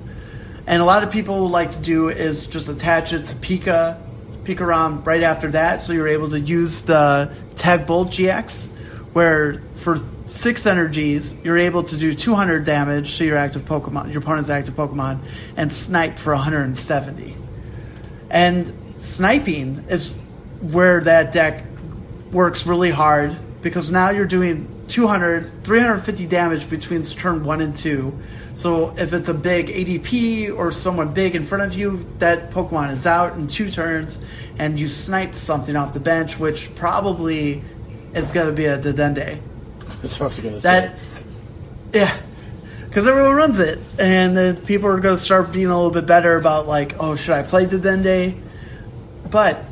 And 0.66 0.82
a 0.82 0.84
lot 0.84 1.02
of 1.02 1.10
people 1.10 1.48
like 1.48 1.70
to 1.70 1.80
do 1.80 2.10
is 2.10 2.46
just 2.46 2.68
attach 2.68 3.14
it 3.14 3.24
to 3.26 3.34
Pika, 3.36 3.98
Pikarom 4.44 5.04
right 5.06 5.22
after 5.22 5.50
that, 5.52 5.80
so 5.80 5.94
you're 5.94 6.08
able 6.08 6.28
to 6.28 6.40
use 6.40 6.82
the 6.82 7.34
Tag 7.54 7.86
Bolt 7.86 8.08
GX, 8.08 8.70
where 9.14 9.62
for 9.76 9.96
six 10.26 10.66
energies 10.66 11.32
you're 11.42 11.56
able 11.56 11.82
to 11.84 11.96
do 11.96 12.12
200 12.12 12.64
damage 12.66 13.16
to 13.16 13.24
your 13.24 13.38
active 13.38 13.62
Pokemon, 13.62 14.12
your 14.12 14.20
opponent's 14.20 14.50
active 14.50 14.74
Pokemon, 14.74 15.20
and 15.56 15.72
snipe 15.72 16.18
for 16.18 16.34
170. 16.34 17.34
And 18.28 18.70
sniping 18.98 19.86
is 19.88 20.14
where 20.60 21.00
that 21.00 21.32
deck 21.32 21.64
works 22.30 22.66
really 22.66 22.90
hard 22.90 23.38
because 23.62 23.90
now 23.90 24.10
you're 24.10 24.26
doing 24.26 24.68
200, 24.88 25.44
350 25.64 26.26
damage 26.26 26.70
between 26.70 27.02
turn 27.02 27.44
one 27.44 27.60
and 27.60 27.74
two. 27.74 28.18
So 28.54 28.94
if 28.96 29.12
it's 29.12 29.28
a 29.28 29.34
big 29.34 29.68
ADP 29.68 30.56
or 30.56 30.72
someone 30.72 31.12
big 31.12 31.34
in 31.34 31.44
front 31.44 31.64
of 31.64 31.74
you, 31.74 32.06
that 32.18 32.50
Pokemon 32.50 32.90
is 32.90 33.06
out 33.06 33.34
in 33.34 33.46
two 33.46 33.70
turns, 33.70 34.24
and 34.58 34.78
you 34.78 34.88
sniped 34.88 35.34
something 35.34 35.76
off 35.76 35.92
the 35.92 36.00
bench, 36.00 36.38
which 36.38 36.74
probably 36.74 37.62
is 38.14 38.30
going 38.30 38.46
to 38.46 38.52
be 38.52 38.66
a 38.66 38.78
Dedenne. 38.78 39.40
That's 40.02 40.18
what 40.18 40.26
I 40.26 40.28
was 40.28 40.40
going 40.40 40.54
to 40.54 40.60
say. 40.60 40.80
That, 40.80 40.98
yeah, 41.92 42.16
because 42.88 43.06
everyone 43.06 43.34
runs 43.34 43.60
it, 43.60 43.78
and 43.98 44.36
then 44.36 44.56
people 44.56 44.88
are 44.88 44.98
going 44.98 45.16
to 45.16 45.20
start 45.20 45.52
being 45.52 45.66
a 45.66 45.76
little 45.76 45.90
bit 45.90 46.06
better 46.06 46.36
about 46.36 46.66
like, 46.66 46.96
oh, 46.98 47.16
should 47.16 47.34
I 47.34 47.42
play 47.42 47.66
Dedenne? 47.66 48.40
But 49.30 49.62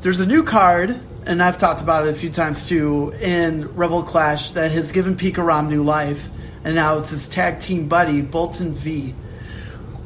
there's 0.00 0.20
a 0.20 0.26
new 0.26 0.44
card, 0.44 1.00
and 1.26 1.42
I've 1.42 1.58
talked 1.58 1.80
about 1.80 2.06
it 2.06 2.10
a 2.10 2.16
few 2.16 2.30
times 2.30 2.68
too, 2.68 3.12
in 3.20 3.74
Rebel 3.74 4.02
Clash 4.02 4.52
that 4.52 4.70
has 4.70 4.92
given 4.92 5.16
Pikarom 5.16 5.68
new 5.68 5.82
life, 5.82 6.28
and 6.64 6.74
now 6.74 6.98
it's 6.98 7.10
his 7.10 7.28
tag 7.28 7.60
team 7.60 7.88
buddy 7.88 8.22
Boltund 8.22 8.74
V, 8.74 9.14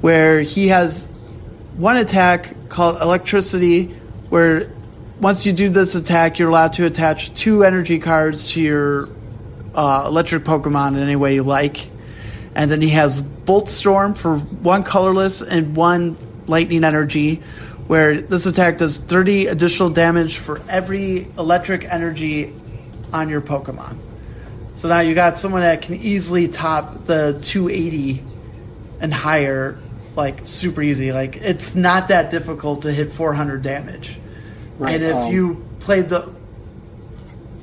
where 0.01 0.41
he 0.41 0.69
has 0.69 1.07
one 1.77 1.99
attack 1.99 2.55
called 2.69 3.01
Electrify, 3.01 3.85
where 4.31 4.73
once 5.21 5.45
you 5.45 5.53
do 5.53 5.69
this 5.69 5.95
attack, 5.95 6.39
you're 6.39 6.49
allowed 6.49 6.73
to 6.75 6.87
attach 6.87 7.35
two 7.35 7.65
energy 7.65 7.99
cards 7.99 8.53
to 8.53 8.61
your 8.61 9.09
uh, 9.75 10.05
electric 10.07 10.45
Pokemon 10.45 10.93
in 10.93 11.03
any 11.03 11.17
way 11.17 11.35
you 11.35 11.43
like. 11.43 11.89
And 12.55 12.71
then 12.71 12.81
he 12.81 12.89
has 12.91 13.21
Bolt 13.21 13.69
Storm 13.69 14.15
for 14.15 14.39
one 14.39 14.83
colorless 14.83 15.43
and 15.43 15.77
one 15.77 16.17
lightning 16.47 16.83
energy, 16.83 17.43
where 17.91 18.21
this 18.21 18.47
attack 18.47 18.79
does 18.79 18.99
30 18.99 19.49
additional 19.49 19.91
damage 19.91 20.39
for 20.39 20.61
every 20.69 21.27
electric 21.37 21.85
energy 21.85 22.55
on 23.13 23.29
your 23.29 23.41
Pokemon. 23.41 23.99
So 24.77 24.89
now 24.89 25.01
you 25.01 25.13
got 25.13 25.39
someone 25.39 25.63
that 25.63 25.83
can 25.83 25.97
easily 25.97 26.47
top 26.47 27.07
the 27.07 27.41
280 27.43 28.23
and 29.01 29.13
higher, 29.13 29.77
like 30.15 30.47
super 30.47 30.83
easy. 30.83 31.11
Like 31.11 31.39
it's 31.39 31.75
not 31.75 32.07
that 32.11 32.31
difficult 32.31 32.83
to 32.83 32.93
hit 32.93 33.11
400 33.11 33.61
damage. 33.61 34.21
Right, 34.79 34.95
and 34.95 35.03
if 35.03 35.17
um, 35.17 35.33
you 35.33 35.67
played 35.81 36.11
the, 36.11 36.33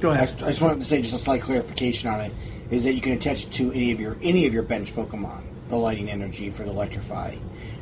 go 0.01 0.11
ahead. 0.11 0.27
just, 0.27 0.43
I 0.43 0.49
just 0.49 0.61
wanted 0.61 0.79
to 0.79 0.83
say 0.83 1.01
just 1.01 1.15
a 1.15 1.19
slight 1.19 1.41
clarification 1.41 2.09
on 2.09 2.19
it 2.19 2.33
is 2.69 2.83
that 2.83 2.95
you 2.95 2.99
can 2.99 3.13
attach 3.13 3.45
it 3.45 3.51
to 3.53 3.71
any 3.71 3.93
of 3.93 4.01
your 4.01 4.17
any 4.21 4.45
of 4.45 4.53
your 4.53 4.63
bench 4.63 4.93
Pokemon. 4.93 5.43
The 5.69 5.77
Lighting 5.77 6.11
Energy 6.11 6.49
for 6.49 6.63
the 6.63 6.71
Electrify, 6.71 7.29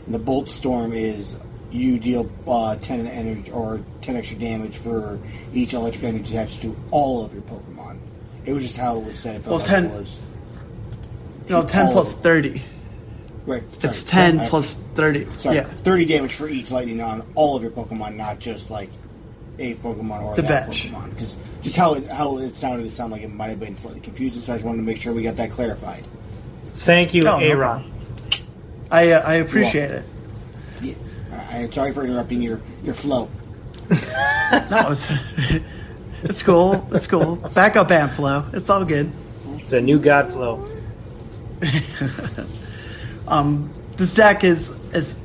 and 0.06 0.14
the 0.14 0.20
Bolt 0.20 0.50
Storm 0.50 0.94
is 0.94 1.36
you 1.76 2.00
deal 2.00 2.30
uh, 2.48 2.76
ten 2.78 3.06
energy 3.08 3.52
or 3.52 3.82
ten 4.02 4.16
extra 4.16 4.38
damage 4.40 4.78
for 4.78 5.20
each 5.54 5.74
electric 5.74 6.04
energy 6.06 6.36
attached 6.36 6.62
to 6.62 6.76
all 6.92 7.26
of 7.26 7.34
your 7.34 7.44
Pokemon. 7.44 7.98
It 8.46 8.54
was 8.54 8.64
just 8.64 8.78
how 8.78 8.98
it 8.98 9.06
was 9.06 9.18
said. 9.20 9.46
Well, 9.46 9.60
10 9.60 9.90
was. 9.90 10.20
No, 11.50 11.64
10 11.66 11.88
all 11.88 11.92
plus 11.94 12.16
of- 12.16 12.22
30. 12.22 12.62
Right, 13.48 13.64
It's 13.82 14.00
sorry, 14.00 14.32
10 14.34 14.40
I- 14.40 14.48
plus 14.48 14.76
30. 14.96 15.26
Sorry, 15.38 15.56
Yeah. 15.58 15.64
thirty 15.66 16.06
damage 16.06 16.34
for 16.34 16.48
each 16.50 16.72
lightning 16.72 17.00
on 17.02 17.22
all 17.36 17.56
of 17.56 17.62
your 17.62 17.72
Pokemon, 17.72 18.16
not 18.16 18.40
just 18.40 18.72
like 18.72 18.90
a 19.60 19.76
Pokemon 19.76 20.24
or 20.24 20.36
The 20.36 20.42
that 20.44 20.66
bench. 20.66 20.88
Pokemon. 20.92 21.10
Because 21.12 21.38
just 21.62 21.78
how 21.78 21.94
it 21.94 22.08
how 22.08 22.38
it 22.40 22.56
sounded, 22.56 22.88
it 22.88 22.94
sounded 22.94 23.16
like 23.18 23.24
it 23.24 23.34
might 23.34 23.50
have 23.50 23.60
been 23.60 23.76
slightly 23.78 24.00
confusing. 24.00 24.42
So 24.42 24.54
I 24.54 24.56
just 24.58 24.66
wanted 24.66 24.78
to 24.78 24.84
make 24.84 24.98
sure 25.00 25.14
we 25.14 25.22
got 25.24 25.36
that 25.38 25.52
clarified. 25.52 26.04
Thank 26.74 27.14
you, 27.14 27.22
No, 27.24 27.38
no 27.40 27.46
Aaron. 27.46 27.58
problem. 27.60 27.92
I, 28.92 29.12
uh, 29.12 29.22
I 29.26 29.34
appreciate 29.36 29.92
it. 29.92 30.06
Yeah. 31.50 31.58
I- 31.58 31.62
I'm 31.64 31.72
sorry 31.72 31.94
for 31.94 32.04
interrupting 32.04 32.42
your 32.42 32.60
your 32.84 32.94
flow. 32.94 33.30
No, 34.70 34.92
it's, 34.92 35.12
it's 36.24 36.44
cool. 36.44 36.88
It's 36.92 37.08
cool. 37.08 37.38
Back 37.38 37.76
up 37.76 37.88
Amflow. 37.88 38.54
It's 38.54 38.70
all 38.70 38.86
good. 38.86 39.12
It's 39.58 39.74
a 39.74 39.82
new 39.82 40.00
God 40.00 40.30
flow. 40.32 40.68
Um, 43.28 43.74
this 43.98 44.14
deck 44.14 44.44
is 44.44 44.94
is 44.94 45.20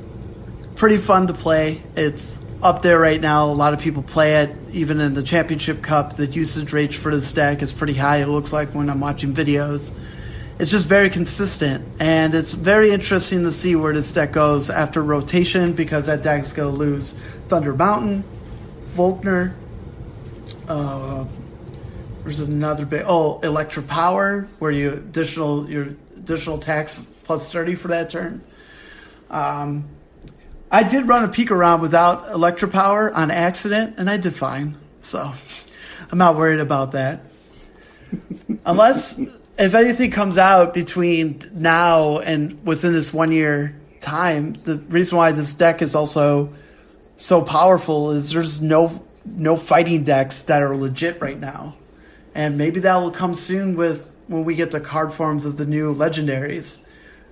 pretty 0.75 0.97
fun 0.97 1.27
to 1.27 1.33
play. 1.33 1.83
It's 1.95 2.39
up 2.63 2.81
there 2.81 2.99
right 2.99 3.21
now. 3.21 3.45
A 3.45 3.53
lot 3.53 3.75
of 3.75 3.79
people 3.79 4.01
play 4.01 4.37
it. 4.41 4.55
Even 4.71 4.99
in 4.99 5.13
the 5.13 5.21
Championship 5.21 5.83
Cup, 5.83 6.15
the 6.15 6.25
usage 6.25 6.73
rate 6.73 6.95
for 6.95 7.11
this 7.11 7.31
deck 7.31 7.61
is 7.61 7.71
pretty 7.73 7.93
high. 7.93 8.17
It 8.17 8.27
looks 8.27 8.51
like 8.51 8.69
when 8.73 8.89
I'm 8.89 8.99
watching 8.99 9.33
videos. 9.35 9.95
It's 10.61 10.69
just 10.69 10.85
very 10.85 11.09
consistent, 11.09 11.83
and 11.99 12.35
it's 12.35 12.53
very 12.53 12.91
interesting 12.91 13.41
to 13.45 13.49
see 13.49 13.75
where 13.75 13.93
this 13.95 14.13
deck 14.13 14.31
goes 14.31 14.69
after 14.69 15.01
rotation 15.01 15.73
because 15.73 16.05
that 16.05 16.21
deck's 16.21 16.53
going 16.53 16.71
to 16.71 16.77
lose 16.77 17.19
Thunder 17.47 17.73
Mountain, 17.73 18.23
Volkner. 18.93 19.55
Uh, 20.67 21.25
there's 22.21 22.41
another 22.41 22.85
big 22.85 23.05
oh 23.07 23.39
Electro 23.39 23.81
Power 23.81 24.47
where 24.59 24.69
you 24.69 24.91
additional 24.91 25.67
your 25.67 25.95
additional 26.15 26.59
tax 26.59 27.05
plus 27.23 27.51
thirty 27.51 27.73
for 27.73 27.87
that 27.87 28.11
turn. 28.11 28.43
Um, 29.31 29.87
I 30.69 30.83
did 30.83 31.07
run 31.07 31.23
a 31.23 31.27
Pikarom 31.27 31.81
without 31.81 32.29
Electro 32.29 32.69
Power 32.69 33.11
on 33.11 33.31
accident, 33.31 33.95
and 33.97 34.07
I 34.07 34.17
did 34.17 34.35
fine. 34.35 34.77
So 35.01 35.33
I'm 36.11 36.19
not 36.19 36.35
worried 36.35 36.59
about 36.59 36.91
that. 36.91 37.21
Unless 38.63 39.19
if 39.61 39.75
anything 39.75 40.09
comes 40.09 40.37
out 40.39 40.73
between 40.73 41.39
now 41.53 42.17
and 42.17 42.65
within 42.65 42.93
this 42.93 43.13
one 43.13 43.31
year 43.31 43.79
time, 43.99 44.53
the 44.53 44.77
reason 44.77 45.17
why 45.17 45.31
this 45.31 45.53
deck 45.53 45.83
is 45.83 45.93
also 45.93 46.51
so 47.15 47.43
powerful 47.43 48.11
is 48.11 48.31
there's 48.31 48.61
no 48.61 49.03
no 49.25 49.55
fighting 49.55 50.03
decks 50.03 50.41
that 50.43 50.63
are 50.63 50.75
legit 50.75 51.21
right 51.21 51.39
now. 51.39 51.75
And 52.33 52.57
maybe 52.57 52.79
that 52.79 52.97
will 52.97 53.11
come 53.11 53.35
soon 53.35 53.75
with 53.75 54.17
when 54.27 54.45
we 54.45 54.55
get 54.55 54.71
the 54.71 54.79
card 54.79 55.13
forms 55.13 55.45
of 55.45 55.57
the 55.57 55.65
new 55.65 55.93
legendaries. 55.93 56.83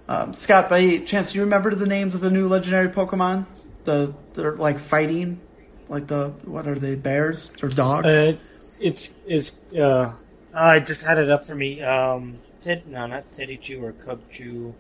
Um, 0.07 0.33
Scott, 0.33 0.69
by 0.69 0.97
chance, 0.99 1.31
do 1.31 1.39
you 1.39 1.45
remember 1.45 1.73
the 1.73 1.87
names 1.87 2.13
of 2.13 2.21
the 2.21 2.29
new 2.29 2.47
legendary 2.47 2.89
Pokemon? 2.89 3.45
The 3.85 4.13
they're 4.33 4.51
like 4.51 4.77
fighting, 4.77 5.39
like 5.87 6.05
the 6.07 6.29
what 6.45 6.67
are 6.67 6.75
they? 6.75 6.93
Bears 6.93 7.51
or 7.63 7.69
dogs? 7.69 8.13
Uh, 8.13 8.35
it's 8.79 9.09
it's. 9.25 9.59
Uh, 9.73 10.11
I 10.53 10.79
just 10.79 11.03
had 11.03 11.17
it 11.17 11.29
up 11.29 11.45
for 11.45 11.55
me. 11.55 11.81
Um, 11.81 12.39
Ted, 12.61 12.87
no, 12.87 13.05
not 13.05 13.31
Teddy 13.33 13.57
Chew 13.57 13.83
or 13.83 13.93
Cub 13.93 14.19
Chew. 14.31 14.73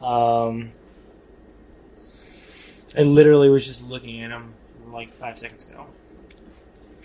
Um, 0.00 0.70
I 2.96 3.02
literally 3.02 3.48
was 3.48 3.66
just 3.66 3.88
looking 3.88 4.22
at 4.22 4.30
them 4.30 4.54
like 4.92 5.12
five 5.14 5.38
seconds 5.38 5.66
ago. 5.68 5.86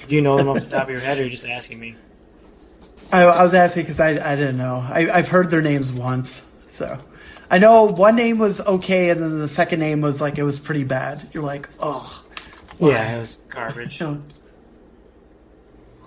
Do 0.08 0.16
you 0.16 0.22
know 0.22 0.38
them 0.38 0.50
off 0.50 0.60
the 0.60 0.70
top 0.70 0.84
of 0.84 0.90
your 0.90 1.00
head, 1.00 1.18
or 1.18 1.22
are 1.22 1.24
you 1.24 1.30
just 1.30 1.46
asking 1.46 1.80
me? 1.80 1.96
I, 3.12 3.24
I 3.24 3.44
was 3.44 3.54
asking 3.54 3.84
because 3.84 4.00
I, 4.00 4.10
I 4.10 4.36
didn't 4.36 4.58
know. 4.58 4.86
I, 4.88 5.10
I've 5.10 5.30
heard 5.30 5.50
their 5.50 5.62
names 5.62 5.94
once, 5.94 6.52
so 6.68 7.00
I 7.50 7.58
know 7.58 7.86
one 7.86 8.16
name 8.16 8.38
was 8.38 8.60
okay, 8.62 9.10
and 9.10 9.22
then 9.22 9.40
the 9.40 9.48
second 9.48 9.80
name 9.80 10.02
was 10.02 10.22
like 10.22 10.38
it 10.38 10.44
was 10.44 10.60
pretty 10.60 10.84
bad. 10.84 11.30
You're 11.34 11.44
like, 11.44 11.70
oh, 11.80 12.24
Yeah, 12.80 13.16
it 13.16 13.20
was 13.20 13.38
garbage. 13.50 14.00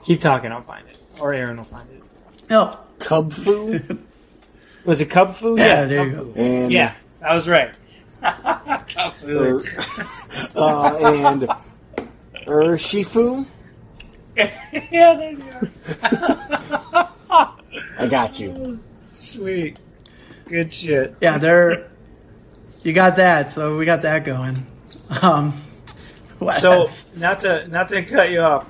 Keep 0.04 0.20
talking, 0.20 0.52
I'll 0.52 0.62
find 0.62 0.86
it, 0.88 1.00
or 1.20 1.32
Aaron 1.34 1.56
will 1.56 1.64
find 1.64 1.88
it. 1.90 2.02
no. 2.50 2.78
Kubfu 2.98 3.98
Was 4.84 5.00
it 5.00 5.08
Kubfu? 5.10 5.58
Yeah, 5.58 5.84
there 5.84 6.06
you 6.06 6.12
go. 6.12 6.24
Fu. 6.32 6.40
and 6.40 6.72
Yeah, 6.72 6.94
I 7.22 7.34
was 7.34 7.48
right. 7.48 7.76
Cub 8.22 9.12
Fu. 9.14 9.38
er, 9.38 9.62
uh, 10.56 10.96
and 10.98 11.48
Urshifu. 12.46 13.44
yeah, 14.36 15.14
there 15.14 15.32
you 15.32 15.36
go. 15.38 17.06
I 17.98 18.06
got 18.08 18.38
you. 18.40 18.80
Sweet. 19.12 19.78
Good 20.46 20.72
shit. 20.72 21.14
Yeah, 21.20 21.38
they're. 21.38 21.90
You 22.82 22.92
got 22.92 23.16
that, 23.16 23.50
so 23.50 23.76
we 23.76 23.84
got 23.84 24.02
that 24.02 24.24
going. 24.24 24.64
Um, 25.22 25.52
So 26.58 26.70
else? 26.72 27.14
not 27.16 27.40
to 27.40 27.66
not 27.68 27.88
to 27.90 28.02
cut 28.04 28.30
you 28.30 28.40
off, 28.40 28.66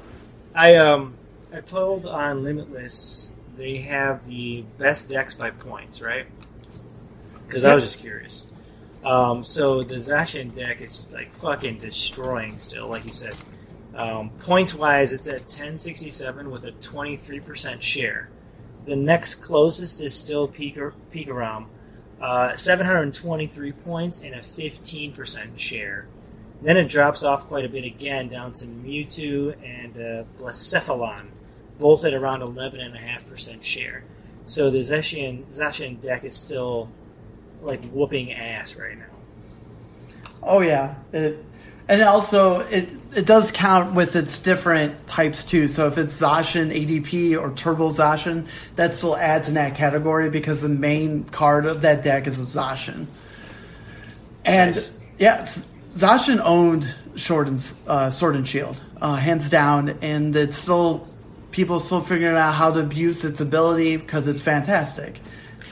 I 0.55 0.77
um 0.77 1.16
I 1.53 1.61
pulled 1.61 2.07
on 2.07 2.43
Limitless. 2.43 3.35
They 3.57 3.79
have 3.79 4.27
the 4.27 4.65
best 4.79 5.09
decks 5.09 5.35
by 5.35 5.51
points, 5.51 6.03
right? 6.03 6.27
Because 7.47 7.65
I 7.65 7.75
was 7.75 7.85
just 7.85 8.01
curious. 8.01 8.53
Um, 9.05 9.45
so 9.45 9.83
the 9.83 9.97
Zacian 9.97 10.55
deck 10.55 10.81
is 10.81 11.15
like 11.15 11.33
fucking 11.33 11.79
destroying 11.79 12.59
still, 12.59 12.89
like 12.89 13.07
you 13.07 13.15
said. 13.15 13.35
Um, 13.95 14.31
points 14.41 14.75
wise, 14.75 15.13
it's 15.13 15.29
at 15.29 15.43
1067 15.43 16.51
with 16.51 16.65
a 16.67 16.73
23% 16.73 17.81
share. 17.81 18.29
The 18.85 18.97
next 18.97 19.37
closest 19.37 20.01
is 20.01 20.15
still 20.15 20.49
Pika, 20.49 20.93
Pikarom, 21.13 21.67
uh, 22.21 22.55
723 22.55 23.73
points 23.73 24.21
and 24.21 24.35
a 24.35 24.41
15% 24.41 25.59
share. 25.59 26.09
Then 26.63 26.77
it 26.77 26.89
drops 26.89 27.23
off 27.23 27.47
quite 27.47 27.65
a 27.65 27.69
bit 27.69 27.85
again, 27.85 28.29
down 28.29 28.53
to 28.55 28.67
Mewtwo 28.67 29.55
and 29.65 29.97
uh, 29.97 30.25
Blacephalon, 30.39 31.27
both 31.79 32.05
at 32.05 32.15
around 32.15 32.41
11.5% 32.41 33.63
share. 33.63 34.05
So 34.45 34.71
the 34.71 34.79
Zacian, 34.79 35.45
Zacian 35.53 36.01
deck 36.01 36.25
is 36.25 36.35
still 36.37 36.91
like 37.63 37.85
whooping 37.91 38.33
ass 38.33 38.77
right 38.77 38.97
now. 38.97 39.05
Oh 40.43 40.61
yeah, 40.61 40.95
it, 41.13 41.45
and 41.89 42.03
also 42.03 42.61
it 42.61 42.89
it 43.15 43.27
does 43.27 43.51
count 43.51 43.95
with 43.95 44.15
its 44.15 44.39
different 44.39 45.07
types 45.09 45.45
too. 45.45 45.67
So 45.67 45.87
if 45.87 45.99
it's 45.99 46.21
Zacian 46.21 46.71
ADP 46.71 47.37
or 47.41 47.51
Turbo 47.53 47.89
Zacian, 47.89 48.47
that 48.77 48.95
still 48.95 49.17
adds 49.17 49.49
in 49.49 49.55
that 49.55 49.75
category 49.75 50.31
because 50.31 50.63
the 50.63 50.69
main 50.69 51.25
card 51.25 51.67
of 51.67 51.81
that 51.83 52.03
deck 52.05 52.27
is 52.29 52.39
a 52.39 52.43
Zacian. 52.43 53.07
And 54.45 54.77
Nice. 54.77 54.93
yeah, 55.19 55.43
Zacian 55.91 56.41
owned 56.45 56.95
Sword 57.17 57.49
and 57.49 57.75
uh, 57.89 58.11
Sword 58.11 58.37
and 58.37 58.47
Shield, 58.47 58.81
uh, 59.01 59.17
hands 59.17 59.49
down, 59.49 59.89
and 60.03 60.37
it's 60.37 60.57
still 60.57 61.09
people 61.57 61.81
still 61.81 62.03
figuring 62.03 62.37
out 62.37 62.53
how 62.53 62.71
to 62.71 62.81
abuse 62.81 63.25
its 63.25 63.41
ability 63.41 63.97
because 63.97 64.29
it's 64.29 64.43
fantastic. 64.43 65.19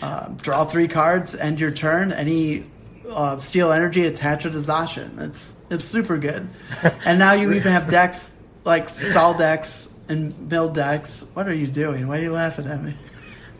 Uh, 0.00 0.28
draw 0.28 0.64
three 0.64 0.88
cards, 0.88 1.34
end 1.34 1.60
your 1.60 1.70
turn. 1.70 2.10
Any 2.10 2.64
uh, 3.10 3.36
steel 3.36 3.70
energy 3.70 4.06
attached 4.06 4.44
to 4.44 4.50
Zacian. 4.50 5.20
It's 5.20 5.58
it's 5.68 5.84
super 5.84 6.16
good. 6.16 6.48
And 7.04 7.18
now 7.18 7.34
you 7.34 7.52
even 7.52 7.70
have 7.72 7.90
decks 7.90 8.34
like 8.64 8.88
stall 8.88 9.36
decks 9.36 9.94
and 10.08 10.50
mill 10.50 10.70
decks. 10.70 11.26
What 11.34 11.46
are 11.46 11.54
you 11.54 11.66
doing? 11.66 12.08
Why 12.08 12.18
are 12.18 12.22
you 12.22 12.32
laughing 12.32 12.66
at 12.66 12.82
me? 12.82 12.94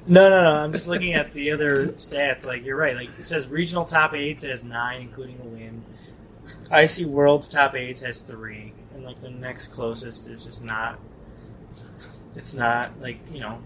No, 0.07 0.31
no, 0.31 0.43
no. 0.43 0.61
I'm 0.61 0.73
just 0.73 0.89
looking 0.89 1.13
at 1.13 1.35
the 1.35 1.53
other 1.53 1.89
stats. 1.89 2.47
Like 2.47 2.65
you're 2.65 2.77
right. 2.77 2.97
Like 2.97 3.11
it 3.19 3.27
says 3.27 3.49
regional 3.49 3.85
top 3.85 4.15
eights 4.15 4.43
has 4.45 4.65
nine, 4.65 5.03
including 5.03 5.39
a 5.43 5.47
win. 5.47 5.85
Icy 6.71 7.05
Worlds 7.05 7.51
top 7.51 7.75
eights 7.75 8.01
has 8.01 8.23
three, 8.23 8.73
and 8.95 9.05
like 9.05 9.21
the 9.21 9.31
next 9.31 9.69
closest 9.69 10.27
is 10.27 10.45
just 10.45 10.65
not. 10.65 10.99
It's 12.37 12.55
not 12.55 13.01
like 13.01 13.19
you 13.33 13.41
know, 13.41 13.59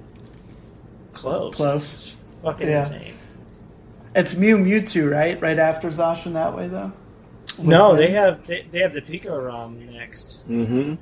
close. 1.12 1.54
Close. 1.54 1.94
It's 1.94 2.04
just 2.14 2.42
fucking 2.42 2.68
Yeah. 2.68 2.80
insane. 2.80 3.14
It's 4.14 4.34
Mew 4.36 4.56
Mewtwo, 4.58 5.10
right? 5.12 5.40
Right 5.40 5.58
after 5.58 5.88
Zacian 5.88 6.32
that 6.34 6.56
way 6.56 6.68
though. 6.68 6.92
No, 7.58 7.90
With 7.90 7.98
they 8.00 8.10
have 8.12 8.46
they, 8.46 8.66
they 8.70 8.80
have 8.80 8.92
the 8.92 9.02
Pikarom 9.02 9.90
next. 9.92 10.48
Mm-hmm. 10.48 10.94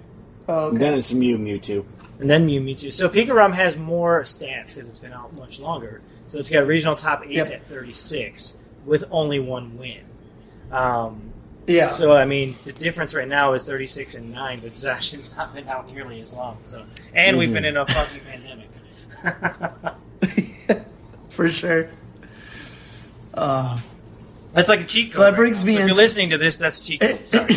Oh, 0.48 0.66
okay. 0.68 0.78
Then 0.78 0.94
it's 0.98 1.12
Mew 1.12 1.38
Mewtwo. 1.38 1.84
and 2.20 2.30
then 2.30 2.46
Mew 2.46 2.60
Mewtwo. 2.60 2.92
So 2.92 3.08
Pika 3.08 3.26
Pikarom 3.28 3.54
has 3.54 3.76
more 3.76 4.22
stats 4.22 4.68
because 4.74 4.88
it's 4.88 4.98
been 5.00 5.12
out 5.12 5.34
much 5.34 5.58
longer. 5.60 6.02
So 6.28 6.38
it's 6.38 6.50
got 6.50 6.66
regional 6.66 6.94
top 6.96 7.24
eight 7.24 7.32
Yep. 7.32 7.50
at 7.50 7.66
36 7.68 8.56
with 8.84 9.04
only 9.10 9.38
one 9.40 9.76
win. 9.78 10.00
Um, 10.72 11.32
yeah. 11.66 11.88
So 11.88 12.12
I 12.12 12.24
mean, 12.24 12.56
the 12.64 12.72
difference 12.72 13.14
right 13.14 13.28
now 13.28 13.52
is 13.54 13.64
36 13.64 14.14
and 14.14 14.32
nine, 14.32 14.60
but 14.60 14.72
Zacian's 14.72 15.36
not 15.36 15.54
been 15.54 15.68
out 15.68 15.90
nearly 15.92 16.20
as 16.20 16.34
long. 16.34 16.58
So, 16.64 16.84
and 17.14 17.38
we've 17.38 17.52
been 17.52 17.64
in 17.64 17.76
a 17.76 17.86
fucking 17.86 18.20
pandemic. 18.20 18.68
for 21.30 21.48
sure. 21.48 21.88
Uh, 23.34 23.78
That's 24.52 24.68
like 24.68 24.80
a 24.80 24.84
cheat 24.84 25.08
code. 25.08 25.14
So 25.14 25.20
that 25.22 25.30
right 25.30 25.36
brings 25.36 25.64
now. 25.64 25.66
me 25.66 25.74
So 25.74 25.80
if 25.80 25.86
you're 25.88 25.96
listening 25.96 26.30
to 26.30 26.38
this, 26.38 26.56
that's 26.56 26.80
cheat 26.80 27.00
code. 27.00 27.28
Sorry. 27.28 27.54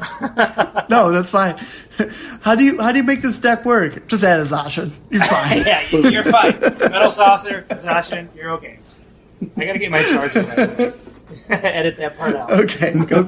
no, 0.88 1.10
that's 1.10 1.30
fine. 1.30 1.58
How 2.40 2.54
do 2.54 2.64
you 2.64 2.80
how 2.80 2.92
do 2.92 2.96
you 2.96 3.04
make 3.04 3.20
this 3.20 3.36
deck 3.36 3.66
work? 3.66 4.08
Just 4.08 4.24
add 4.24 4.40
a 4.40 4.44
Zacian. 4.44 4.90
You're 5.10 5.22
fine. 5.24 5.58
yeah, 5.58 6.08
you're 6.08 6.24
fine. 6.24 6.58
Metal 6.58 7.10
saucer, 7.10 7.66
Zacian, 7.68 8.34
you're 8.34 8.52
okay. 8.52 8.78
I 9.58 9.66
gotta 9.66 9.78
get 9.78 9.90
my 9.90 10.02
charger. 10.02 10.42
By 10.44 10.54
the 10.54 10.82
way. 10.96 11.09
Edit 11.50 11.98
that 11.98 12.16
part 12.16 12.36
out. 12.36 12.50
Okay. 12.50 12.94
Go. 13.04 13.20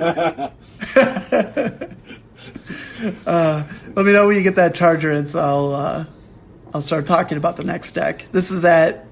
uh, 3.27 3.65
let 3.95 4.07
me 4.07 4.13
know 4.13 4.27
when 4.27 4.37
you 4.37 4.43
get 4.43 4.57
that 4.57 4.75
charger, 4.75 5.13
and 5.13 5.29
so 5.29 5.41
I'll 5.41 5.75
uh, 5.75 6.05
I'll 6.75 6.83
start 6.83 7.07
talking 7.07 7.39
about 7.39 7.57
the 7.57 7.65
next 7.65 7.93
deck. 7.93 8.27
This 8.33 8.51
is 8.51 8.65
at 8.65 9.07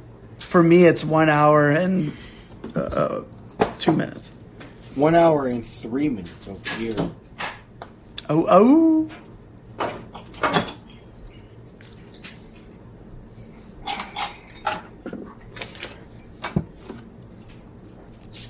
for 0.51 0.63
me, 0.63 0.85
it's 0.85 1.05
one 1.05 1.29
hour 1.29 1.71
and 1.71 2.13
uh, 2.75 3.23
two 3.79 3.93
minutes. 3.93 4.45
One 4.97 5.15
hour 5.15 5.47
and 5.47 5.65
three 5.65 6.09
minutes 6.09 6.49
over 6.49 6.77
here. 6.77 7.11
Oh 8.29 8.47
oh. 8.49 9.09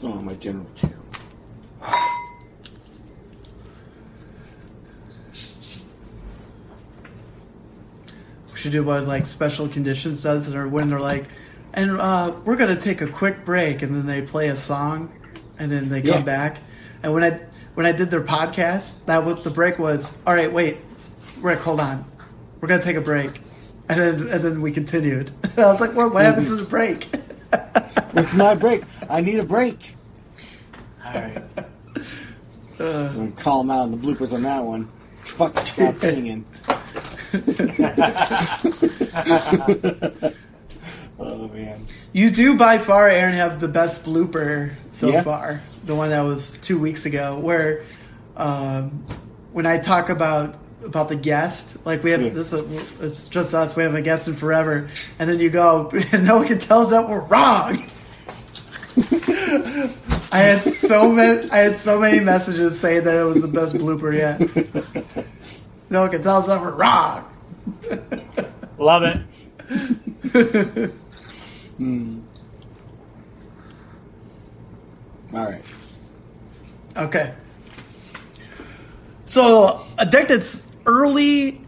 Oh, 0.02 0.14
my 0.20 0.34
general 0.34 0.66
channel. 0.74 0.96
We 8.52 8.58
should 8.58 8.72
do 8.72 8.82
what 8.82 9.06
like 9.06 9.26
special 9.26 9.68
conditions 9.68 10.22
does, 10.22 10.52
or 10.54 10.68
when 10.68 10.88
they're 10.88 11.00
like, 11.00 11.24
and 11.72 12.00
uh, 12.00 12.34
we're 12.44 12.56
gonna 12.56 12.76
take 12.76 13.00
a 13.00 13.06
quick 13.06 13.44
break, 13.44 13.82
and 13.82 13.94
then 13.94 14.06
they 14.06 14.22
play 14.22 14.48
a 14.48 14.56
song, 14.56 15.12
and 15.58 15.70
then 15.70 15.88
they 15.88 16.00
come 16.02 16.18
Yeah. 16.18 16.22
back. 16.22 16.56
And 17.02 17.12
when 17.14 17.22
I 17.24 17.40
when 17.74 17.86
I 17.86 17.92
did 17.92 18.10
their 18.10 18.22
podcast, 18.22 19.04
that 19.06 19.24
was 19.24 19.42
the 19.42 19.50
break 19.50 19.78
was 19.78 20.20
all 20.26 20.34
right. 20.34 20.52
Wait, 20.52 20.78
Rick, 21.40 21.60
hold 21.60 21.80
on, 21.80 22.04
we're 22.60 22.68
gonna 22.68 22.82
take 22.82 22.96
a 22.96 23.00
break, 23.00 23.40
and 23.88 24.00
then 24.00 24.14
and 24.28 24.42
then 24.44 24.60
we 24.62 24.72
continued. 24.72 25.30
I 25.56 25.66
was 25.66 25.80
like, 25.80 25.94
what? 25.94 26.12
What 26.12 26.24
happened 26.24 26.48
to 26.48 26.56
the 26.56 26.64
break? 26.64 27.08
It's 28.14 28.34
my 28.34 28.54
break. 28.54 28.82
I 29.08 29.20
need 29.20 29.38
a 29.38 29.44
break. 29.44 29.94
All 31.04 31.12
right. 31.12 31.42
I'm 32.78 33.14
gonna 33.14 33.30
call 33.32 33.60
him 33.60 33.70
out 33.70 33.80
on 33.80 33.90
the 33.92 33.96
bloopers 33.98 34.32
on 34.34 34.42
that 34.44 34.64
one. 34.64 34.88
Fuck 35.18 35.56
stop 35.58 35.96
singing. 35.98 36.44
oh 41.18 41.48
man. 41.48 41.86
You 42.12 42.30
do 42.30 42.56
by 42.56 42.78
far, 42.78 43.08
Aaron, 43.08 43.34
have 43.34 43.60
the 43.60 43.68
best 43.68 44.04
blooper 44.04 44.72
so 44.88 45.08
Yeah. 45.08 45.22
far. 45.22 45.62
The 45.84 45.94
one 45.94 46.10
that 46.10 46.20
was 46.22 46.52
two 46.62 46.80
weeks 46.80 47.06
ago, 47.06 47.40
where 47.42 47.84
um, 48.36 48.90
when 49.52 49.66
I 49.66 49.78
talk 49.78 50.08
about 50.08 50.56
about 50.84 51.10
the 51.10 51.16
guest, 51.16 51.84
like 51.84 52.02
we 52.02 52.10
have 52.10 52.22
Yeah. 52.22 52.30
this, 52.30 52.52
it's 53.00 53.28
just 53.28 53.54
us. 53.54 53.76
We 53.76 53.82
haven't 53.82 53.98
a 53.98 54.02
guest 54.02 54.28
in 54.28 54.34
forever, 54.34 54.88
and 55.18 55.28
then 55.28 55.38
you 55.38 55.50
go, 55.50 55.90
and 56.12 56.26
no 56.26 56.38
one 56.38 56.48
can 56.48 56.58
tell 56.58 56.80
us 56.80 56.90
that 56.90 57.08
we're 57.08 57.20
wrong. 57.20 57.84
I 60.32 60.38
had 60.38 60.62
so 60.62 61.12
many. 61.12 61.50
I 61.50 61.58
had 61.58 61.78
so 61.78 61.98
many 62.00 62.20
messages 62.20 62.78
saying 62.78 63.04
that 63.04 63.20
it 63.20 63.24
was 63.24 63.42
the 63.42 63.48
best 63.48 63.74
blooper 63.74 64.16
yet. 64.16 64.40
No 65.90 66.02
one 66.02 66.10
can 66.10 66.22
tell 66.22 66.36
us 66.36 66.46
that 66.46 66.60
we're 66.60 66.74
wrong. 66.74 67.24
Love 68.78 69.02
it. 69.02 70.92
Hmm. 71.76 72.20
All 75.34 75.44
right. 75.46 75.62
Okay. 76.96 77.34
So 79.24 79.80
a 79.98 80.06
deck 80.06 80.28
that's 80.28 80.70
early, 80.86 81.60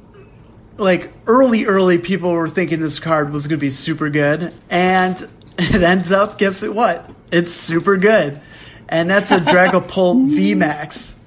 like 0.78 1.12
early, 1.26 1.64
early 1.66 1.98
people 1.98 2.32
were 2.32 2.48
thinking 2.48 2.80
this 2.80 2.98
card 2.98 3.32
was 3.32 3.46
going 3.46 3.58
to 3.58 3.60
be 3.60 3.70
super 3.70 4.10
good, 4.10 4.52
and 4.68 5.16
it 5.74 5.82
ends 5.82 6.10
up, 6.10 6.38
guess 6.38 6.64
what? 6.66 7.08
It's 7.30 7.52
super 7.52 7.96
good, 7.96 8.40
and 8.88 9.08
that's 9.08 9.30
a 9.30 9.38
Dragapult 9.38 10.30
VMAX. 10.30 11.18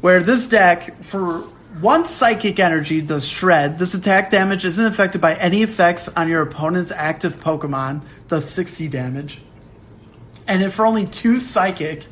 Where 0.00 0.20
this 0.20 0.48
deck, 0.48 1.02
for 1.02 1.38
one 1.80 2.04
psychic 2.04 2.58
energy, 2.58 3.00
does 3.00 3.28
shred. 3.28 3.78
This 3.78 3.94
attack 3.94 4.30
damage 4.30 4.64
isn't 4.64 4.84
affected 4.84 5.20
by 5.20 5.34
any 5.34 5.62
effects 5.62 6.08
on 6.08 6.28
your 6.28 6.42
opponent's 6.42 6.92
active 6.92 7.36
Pokemon. 7.36 8.04
Does 8.28 8.48
sixty 8.48 8.88
damage. 8.88 9.40
And 10.46 10.62
if 10.62 10.74
for 10.74 10.84
only 10.84 11.06
two 11.06 11.38
psychic, 11.38 12.04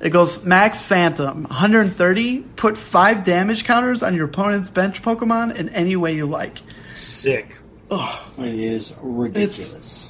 it 0.00 0.10
goes 0.10 0.44
max 0.44 0.84
phantom 0.84 1.44
130. 1.44 2.42
Put 2.56 2.76
five 2.76 3.24
damage 3.24 3.64
counters 3.64 4.02
on 4.02 4.14
your 4.14 4.26
opponent's 4.26 4.68
bench 4.70 5.02
Pokemon 5.02 5.56
in 5.56 5.68
any 5.70 5.96
way 5.96 6.14
you 6.14 6.26
like. 6.26 6.58
Sick. 6.94 7.58
It 7.90 8.54
is 8.54 8.94
ridiculous. 9.02 10.01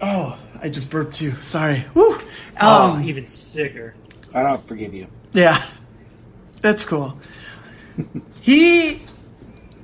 Oh, 0.00 0.38
I 0.62 0.68
just 0.68 0.90
burped 0.90 1.14
too. 1.14 1.32
Sorry. 1.36 1.84
Woo. 1.94 2.16
Oh, 2.60 2.92
Um, 2.94 3.02
even 3.04 3.26
sicker. 3.26 3.94
I 4.34 4.42
don't 4.42 4.62
forgive 4.62 4.94
you. 4.94 5.06
yeah, 5.32 5.60
that's 6.60 6.84
cool. 6.84 7.18
he 8.40 9.00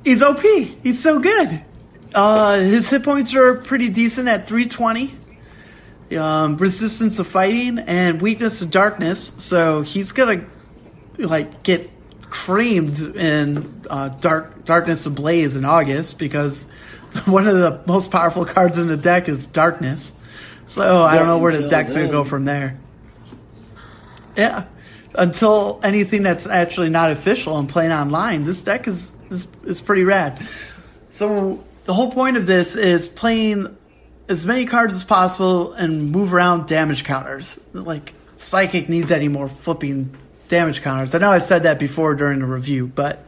he's 0.05 0.23
OP. 0.23 0.41
He's 0.43 1.03
so 1.03 1.19
good. 1.19 1.63
Uh, 2.15 2.59
his 2.61 2.89
hit 2.91 3.03
points 3.03 3.35
are 3.35 3.55
pretty 3.57 3.89
decent 3.89 4.29
at 4.29 4.47
320. 4.47 5.13
Um, 6.17 6.57
resistance 6.59 7.19
of 7.19 7.27
fighting 7.27 7.79
and 7.79 8.23
weakness 8.23 8.61
to 8.61 8.67
darkness. 8.67 9.35
So 9.39 9.83
he's 9.83 10.13
gonna 10.13 10.45
like 11.19 11.63
get 11.65 11.91
creamed 12.23 13.01
in 13.17 13.67
uh, 13.91 14.11
dark 14.11 14.65
darkness 14.65 15.07
ablaze 15.07 15.57
in 15.57 15.65
August 15.65 16.19
because 16.19 16.73
one 17.27 17.47
of 17.47 17.55
the 17.55 17.83
most 17.87 18.11
powerful 18.11 18.45
cards 18.45 18.79
in 18.79 18.89
the 18.89 18.97
deck 18.97 19.29
is 19.29 19.47
darkness. 19.47 20.21
So 20.67 20.83
oh, 20.83 21.05
I 21.05 21.19
don't 21.19 21.27
know 21.27 21.39
where 21.39 21.53
the 21.53 21.69
deck's 21.69 21.93
gonna 21.93 22.09
go 22.09 22.25
from 22.25 22.45
there. 22.45 22.79
Yeah, 24.37 24.65
until 25.15 25.81
anything 25.85 26.23
that's 26.23 26.47
actually 26.47 26.91
not 26.91 27.13
official 27.13 27.59
and 27.59 27.69
playing 27.69 27.93
online, 27.93 28.45
this 28.45 28.63
deck 28.63 28.89
is 28.89 29.15
is, 29.31 29.47
is 29.65 29.81
pretty 29.81 30.05
rad. 30.05 30.41
So 31.11 31.63
the 31.85 31.93
whole 31.93 32.11
point 32.11 32.37
of 32.37 32.47
this 32.47 32.75
is 32.75 33.07
playing 33.07 33.77
as 34.29 34.47
many 34.47 34.65
cards 34.65 34.95
as 34.95 35.05
possible 35.05 35.73
and 35.75 36.11
move 36.11 36.33
around 36.33 36.67
damage 36.67 37.05
counters. 37.05 37.61
Like 37.73 38.15
Psychic 38.37 38.89
needs 38.89 39.13
any 39.13 39.29
more 39.29 39.49
flipping 39.49 40.15
damage 40.49 40.83
counters. 40.83 41.15
I 41.15 41.19
know 41.19 41.31
I 41.31 41.39
said 41.39 41.65
that 41.65 41.79
before 41.79 42.15
during 42.15 42.41
the 42.41 42.47
review, 42.47 42.87
but 42.87 43.25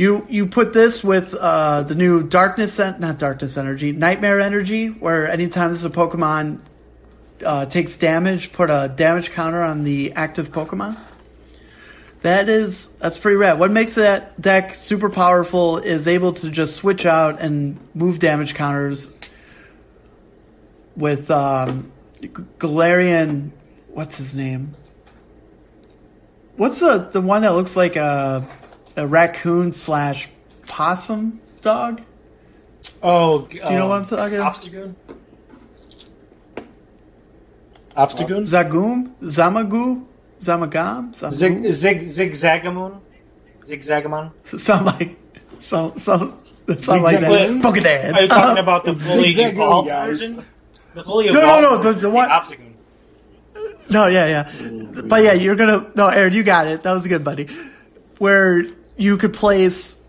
you 0.00 0.26
you 0.30 0.46
put 0.46 0.72
this 0.72 1.04
with 1.04 1.34
uh, 1.34 1.82
the 1.82 1.94
new 1.94 2.22
Darkness, 2.22 2.78
not 2.78 3.18
Darkness 3.18 3.58
Energy, 3.58 3.92
Nightmare 3.92 4.40
Energy, 4.40 4.86
where 4.86 5.28
anytime 5.28 5.68
this 5.68 5.80
is 5.80 5.84
a 5.84 5.90
Pokemon 5.90 6.62
uh, 7.44 7.66
takes 7.66 7.98
damage, 7.98 8.50
put 8.50 8.70
a 8.70 8.90
damage 8.96 9.30
counter 9.32 9.62
on 9.62 9.84
the 9.84 10.12
active 10.12 10.52
Pokemon. 10.52 10.98
That 12.22 12.48
is 12.48 12.92
that's 12.92 13.18
pretty 13.18 13.36
rad. 13.36 13.58
What 13.58 13.70
makes 13.70 13.96
that 13.96 14.40
deck 14.40 14.74
super 14.74 15.10
powerful 15.10 15.76
is 15.76 16.08
able 16.08 16.32
to 16.32 16.50
just 16.50 16.76
switch 16.76 17.04
out 17.04 17.38
and 17.38 17.78
move 17.94 18.18
damage 18.18 18.54
counters 18.54 19.12
with 20.96 21.30
um, 21.30 21.92
Galarian. 22.58 23.50
What's 23.88 24.16
his 24.16 24.34
name? 24.34 24.72
What's 26.56 26.80
the 26.80 27.10
the 27.12 27.20
one 27.20 27.42
that 27.42 27.52
looks 27.52 27.76
like 27.76 27.96
a 27.96 28.48
a 28.96 29.06
raccoon 29.06 29.72
slash 29.72 30.28
possum 30.66 31.40
dog? 31.62 32.02
Oh, 33.02 33.42
do 33.42 33.56
you 33.56 33.62
know 33.64 33.88
what 33.88 33.96
I'm 33.96 34.00
um, 34.02 34.06
talking 34.06 34.36
about? 34.36 34.54
Obstagoon? 34.56 34.94
Obstagoon? 37.96 38.42
Zagoom, 38.42 39.14
Zamagu, 39.22 40.04
Zamagam, 40.38 41.14
Zig, 41.14 41.62
Zamagoom. 41.64 41.72
zig, 41.72 42.04
zigzagamon? 42.04 43.00
Zigzagamon? 43.62 44.30
sound 44.58 44.86
like 44.86 45.18
some 45.58 45.90
some 45.98 46.38
sound 46.78 47.02
like 47.02 47.20
that. 47.20 47.30
Zigzagoon? 47.30 47.62
Pokedads. 47.62 48.14
Are 48.14 48.22
you 48.22 48.28
talking 48.28 48.58
about 48.62 48.84
the 48.84 48.94
fully 48.94 49.28
evolved 49.30 49.90
version? 49.90 50.44
The 50.94 51.04
fully 51.04 51.30
no, 51.30 51.38
evolved 51.40 51.62
no, 51.62 51.92
the- 51.92 51.92
the 52.00 52.08
is 52.08 52.14
one- 52.14 52.28
Obstagoon. 52.28 52.66
No, 53.90 54.06
yeah, 54.06 54.26
yeah. 54.26 55.02
But 55.06 55.24
yeah, 55.24 55.32
you're 55.32 55.56
gonna 55.56 55.90
no, 55.96 56.08
Aaron, 56.08 56.32
you 56.32 56.44
got 56.44 56.68
it. 56.68 56.84
That 56.84 56.92
was 56.92 57.04
a 57.04 57.08
good, 57.08 57.24
buddy. 57.24 57.48
where 58.18 58.64
you 59.00 59.16
could 59.16 59.32
place 59.32 60.00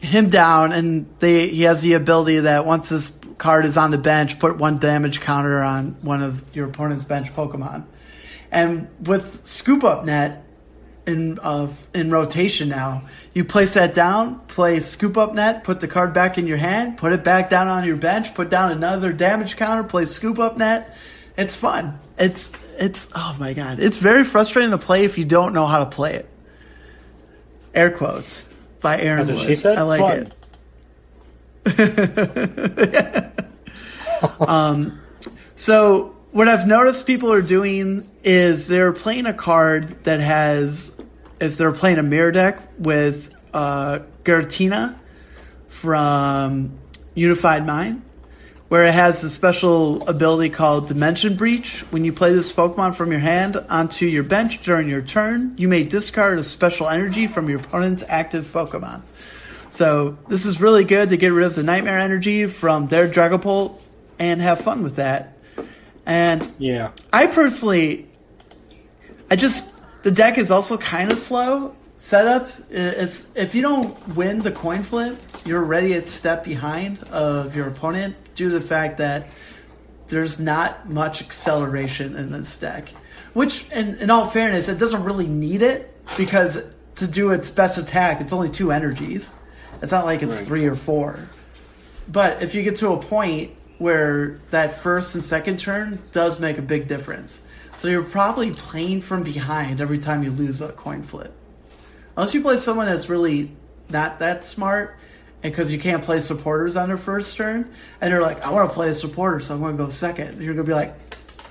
him 0.00 0.28
down, 0.28 0.72
and 0.72 1.06
they 1.20 1.46
he 1.48 1.62
has 1.62 1.82
the 1.82 1.92
ability 1.94 2.40
that 2.40 2.66
once 2.66 2.88
this 2.88 3.16
card 3.38 3.64
is 3.64 3.76
on 3.76 3.92
the 3.92 3.98
bench, 3.98 4.40
put 4.40 4.58
one 4.58 4.78
damage 4.78 5.20
counter 5.20 5.60
on 5.60 5.92
one 6.02 6.20
of 6.20 6.54
your 6.54 6.66
opponent's 6.66 7.04
bench 7.04 7.32
Pokemon. 7.32 7.86
And 8.50 8.88
with 9.00 9.44
Scoop 9.44 9.84
Up 9.84 10.04
Net 10.04 10.44
in 11.06 11.38
uh, 11.40 11.68
in 11.94 12.10
rotation 12.10 12.68
now, 12.68 13.02
you 13.34 13.44
place 13.44 13.74
that 13.74 13.94
down, 13.94 14.40
play 14.40 14.80
Scoop 14.80 15.16
Up 15.16 15.32
Net, 15.32 15.62
put 15.62 15.80
the 15.80 15.88
card 15.88 16.12
back 16.12 16.36
in 16.36 16.48
your 16.48 16.56
hand, 16.56 16.98
put 16.98 17.12
it 17.12 17.22
back 17.22 17.50
down 17.50 17.68
on 17.68 17.84
your 17.84 17.96
bench, 17.96 18.34
put 18.34 18.50
down 18.50 18.72
another 18.72 19.12
damage 19.12 19.56
counter, 19.56 19.84
play 19.84 20.06
Scoop 20.06 20.40
Up 20.40 20.56
Net. 20.56 20.92
It's 21.36 21.54
fun. 21.54 22.00
It's 22.18 22.52
it's 22.80 23.08
oh 23.14 23.36
my 23.38 23.52
god, 23.52 23.78
it's 23.78 23.98
very 23.98 24.24
frustrating 24.24 24.72
to 24.72 24.78
play 24.78 25.04
if 25.04 25.18
you 25.18 25.24
don't 25.24 25.52
know 25.52 25.66
how 25.66 25.78
to 25.78 25.86
play 25.86 26.14
it. 26.14 26.28
Air 27.74 27.90
quotes 27.90 28.54
by 28.82 29.00
Aaron. 29.00 29.26
That's 29.26 29.38
what 29.38 29.46
Wood. 29.46 29.48
she 29.48 29.54
said? 29.54 29.78
I 29.78 29.82
like 29.82 30.00
Fun. 30.00 30.26
it. 30.26 30.34
um, 34.40 35.00
so 35.56 36.16
what 36.32 36.48
I've 36.48 36.66
noticed 36.66 37.06
people 37.06 37.32
are 37.32 37.42
doing 37.42 38.02
is 38.22 38.68
they're 38.68 38.92
playing 38.92 39.26
a 39.26 39.34
card 39.34 39.88
that 40.04 40.20
has, 40.20 41.00
if 41.40 41.58
they're 41.58 41.72
playing 41.72 41.98
a 41.98 42.02
mirror 42.02 42.32
deck 42.32 42.60
with 42.78 43.34
uh, 43.52 44.00
Giratina 44.24 44.96
from 45.68 46.78
Unified 47.14 47.66
Mind, 47.66 48.02
where 48.70 48.86
it 48.86 48.94
has 48.94 49.24
a 49.24 49.28
special 49.28 50.08
ability 50.08 50.48
called 50.48 50.86
Dimension 50.86 51.34
Breach. 51.34 51.80
When 51.90 52.04
you 52.04 52.12
play 52.12 52.32
this 52.32 52.52
Pokemon 52.52 52.94
from 52.94 53.10
your 53.10 53.18
hand 53.18 53.56
onto 53.68 54.06
your 54.06 54.22
bench 54.22 54.62
during 54.62 54.88
your 54.88 55.02
turn, 55.02 55.54
you 55.58 55.66
may 55.66 55.82
discard 55.82 56.38
a 56.38 56.44
special 56.44 56.88
energy 56.88 57.26
from 57.26 57.50
your 57.50 57.58
opponent's 57.58 58.04
active 58.06 58.44
Pokemon. 58.44 59.02
So 59.70 60.18
this 60.28 60.46
is 60.46 60.60
really 60.60 60.84
good 60.84 61.08
to 61.08 61.16
get 61.16 61.32
rid 61.32 61.46
of 61.46 61.56
the 61.56 61.64
Nightmare 61.64 61.98
energy 61.98 62.46
from 62.46 62.86
their 62.86 63.08
Dragapult 63.08 63.76
and 64.20 64.40
have 64.40 64.60
fun 64.60 64.84
with 64.84 64.96
that. 64.96 65.36
And 66.06 66.48
Yeah. 66.58 66.92
I 67.12 67.26
personally, 67.26 68.06
I 69.28 69.34
just 69.34 69.74
the 70.04 70.12
deck 70.12 70.38
is 70.38 70.52
also 70.52 70.78
kind 70.78 71.10
of 71.10 71.18
slow 71.18 71.74
setup. 71.88 72.48
Is 72.70 73.26
if 73.34 73.52
you 73.52 73.62
don't 73.62 74.14
win 74.14 74.42
the 74.42 74.52
coin 74.52 74.84
flip, 74.84 75.18
you're 75.44 75.60
already 75.60 75.94
a 75.94 76.02
step 76.02 76.44
behind 76.44 77.02
of 77.10 77.56
your 77.56 77.66
opponent 77.66 78.14
due 78.40 78.48
to 78.48 78.58
the 78.58 78.66
fact 78.66 78.96
that 78.96 79.26
there's 80.08 80.40
not 80.40 80.88
much 80.88 81.20
acceleration 81.20 82.16
in 82.16 82.32
this 82.32 82.56
deck. 82.56 82.88
Which, 83.34 83.70
in, 83.70 83.96
in 83.96 84.10
all 84.10 84.28
fairness, 84.28 84.66
it 84.66 84.78
doesn't 84.78 85.04
really 85.04 85.26
need 85.26 85.60
it 85.60 85.94
because 86.16 86.64
to 86.96 87.06
do 87.06 87.32
its 87.32 87.50
best 87.50 87.76
attack, 87.76 88.22
it's 88.22 88.32
only 88.32 88.48
two 88.48 88.72
energies. 88.72 89.34
It's 89.82 89.92
not 89.92 90.06
like 90.06 90.22
it's 90.22 90.38
Right. 90.38 90.46
three 90.46 90.66
or 90.66 90.74
four. 90.74 91.28
But 92.08 92.42
if 92.42 92.54
you 92.54 92.62
get 92.62 92.76
to 92.76 92.92
a 92.92 92.96
point 92.96 93.50
where 93.76 94.40
that 94.48 94.80
first 94.80 95.14
and 95.14 95.22
second 95.22 95.58
turn 95.58 95.98
does 96.12 96.40
make 96.40 96.56
a 96.56 96.62
big 96.62 96.88
difference. 96.88 97.42
So 97.76 97.88
you're 97.88 98.02
probably 98.02 98.52
playing 98.52 99.02
from 99.02 99.22
behind 99.22 99.82
every 99.82 99.98
time 99.98 100.24
you 100.24 100.30
lose 100.30 100.62
a 100.62 100.72
coin 100.72 101.02
flip. 101.02 101.34
Unless 102.16 102.32
you 102.32 102.40
play 102.40 102.56
someone 102.56 102.86
that's 102.86 103.10
really 103.10 103.50
not 103.90 104.18
that 104.18 104.44
smart, 104.46 104.94
and 105.42 105.52
because 105.52 105.72
you 105.72 105.78
can't 105.78 106.02
play 106.02 106.20
supporters 106.20 106.76
on 106.76 106.88
their 106.88 106.98
first 106.98 107.36
turn, 107.36 107.72
and 108.00 108.12
they're 108.12 108.22
like, 108.22 108.44
I 108.44 108.50
want 108.50 108.68
to 108.68 108.74
play 108.74 108.88
a 108.88 108.94
supporter, 108.94 109.40
so 109.40 109.54
I'm 109.54 109.60
going 109.60 109.76
to 109.76 109.84
go 109.84 109.88
second. 109.88 110.40
You're 110.40 110.54
going 110.54 110.66
to 110.66 110.70
be 110.70 110.74
like, 110.74 110.92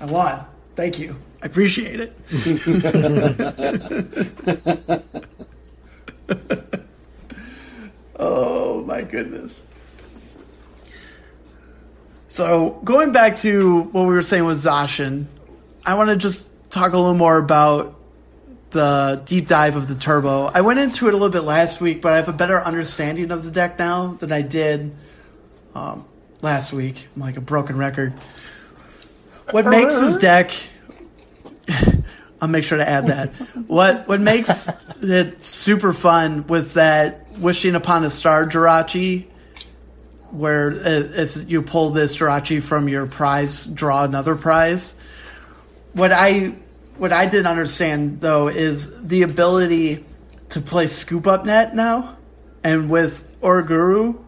I 0.00 0.06
won. 0.06 0.44
Thank 0.76 0.98
you. 0.98 1.16
I 1.42 1.46
appreciate 1.46 2.00
it. 2.00 2.12
oh 8.16 8.84
my 8.84 9.02
goodness. 9.02 9.66
So 12.28 12.80
going 12.84 13.12
back 13.12 13.36
to 13.38 13.82
what 13.84 14.02
we 14.02 14.14
were 14.14 14.22
saying 14.22 14.44
with 14.44 14.58
Zacian, 14.58 15.26
I 15.84 15.94
want 15.94 16.10
to 16.10 16.16
just 16.16 16.70
talk 16.70 16.92
a 16.92 16.96
little 16.96 17.14
more 17.14 17.38
about 17.38 17.99
the 18.70 19.22
deep 19.24 19.46
dive 19.46 19.76
of 19.76 19.88
the 19.88 19.94
turbo. 19.94 20.46
I 20.46 20.60
went 20.60 20.78
into 20.78 21.08
it 21.08 21.10
a 21.10 21.16
little 21.16 21.30
bit 21.30 21.42
last 21.42 21.80
week, 21.80 22.00
but 22.00 22.12
I 22.12 22.16
have 22.16 22.28
a 22.28 22.32
better 22.32 22.60
understanding 22.60 23.30
of 23.30 23.44
the 23.44 23.50
deck 23.50 23.78
now 23.78 24.14
than 24.14 24.32
I 24.32 24.42
did 24.42 24.94
um, 25.74 26.04
last 26.42 26.72
week. 26.72 27.06
I'm 27.14 27.22
like 27.22 27.36
a 27.36 27.40
broken 27.40 27.76
record. 27.76 28.14
What 29.50 29.66
makes 29.66 29.98
this 29.98 30.16
deck? 30.20 30.52
I'll 32.40 32.48
make 32.48 32.64
sure 32.64 32.78
to 32.78 32.88
add 32.88 33.08
that. 33.08 33.32
What 33.66 34.08
what 34.08 34.20
makes 34.20 34.70
it 35.02 35.42
super 35.42 35.92
fun 35.92 36.46
with 36.46 36.74
that 36.74 37.26
wishing 37.38 37.74
upon 37.74 38.04
a 38.04 38.10
star 38.10 38.46
Jirachi, 38.46 39.26
where 40.30 40.70
if 40.70 41.36
if 41.36 41.50
you 41.50 41.60
pull 41.62 41.90
this 41.90 42.16
Jirachi 42.16 42.62
from 42.62 42.88
your 42.88 43.06
prize, 43.06 43.66
draw 43.66 44.04
another 44.04 44.36
prize. 44.36 44.98
What 45.92 46.12
I 46.12 46.54
what 47.00 47.14
I 47.14 47.24
didn't 47.24 47.46
understand 47.46 48.20
though 48.20 48.48
is 48.48 49.02
the 49.06 49.22
ability 49.22 50.04
to 50.50 50.60
play 50.60 50.86
scoop 50.86 51.26
up 51.26 51.46
net 51.46 51.74
now, 51.74 52.18
and 52.62 52.90
with 52.90 53.26
Oranguru, 53.40 54.22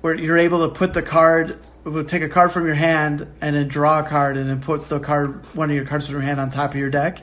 where 0.00 0.14
you're 0.14 0.38
able 0.38 0.66
to 0.66 0.74
put 0.74 0.94
the 0.94 1.02
card, 1.02 1.58
will 1.84 2.02
take 2.02 2.22
a 2.22 2.30
card 2.30 2.50
from 2.50 2.64
your 2.64 2.76
hand 2.76 3.28
and 3.42 3.54
then 3.54 3.68
draw 3.68 4.00
a 4.00 4.08
card 4.08 4.38
and 4.38 4.48
then 4.48 4.62
put 4.62 4.88
the 4.88 5.00
card, 5.00 5.44
one 5.54 5.68
of 5.68 5.76
your 5.76 5.84
cards 5.84 6.06
from 6.06 6.14
your 6.14 6.22
hand 6.22 6.40
on 6.40 6.48
top 6.48 6.70
of 6.70 6.76
your 6.76 6.88
deck. 6.88 7.20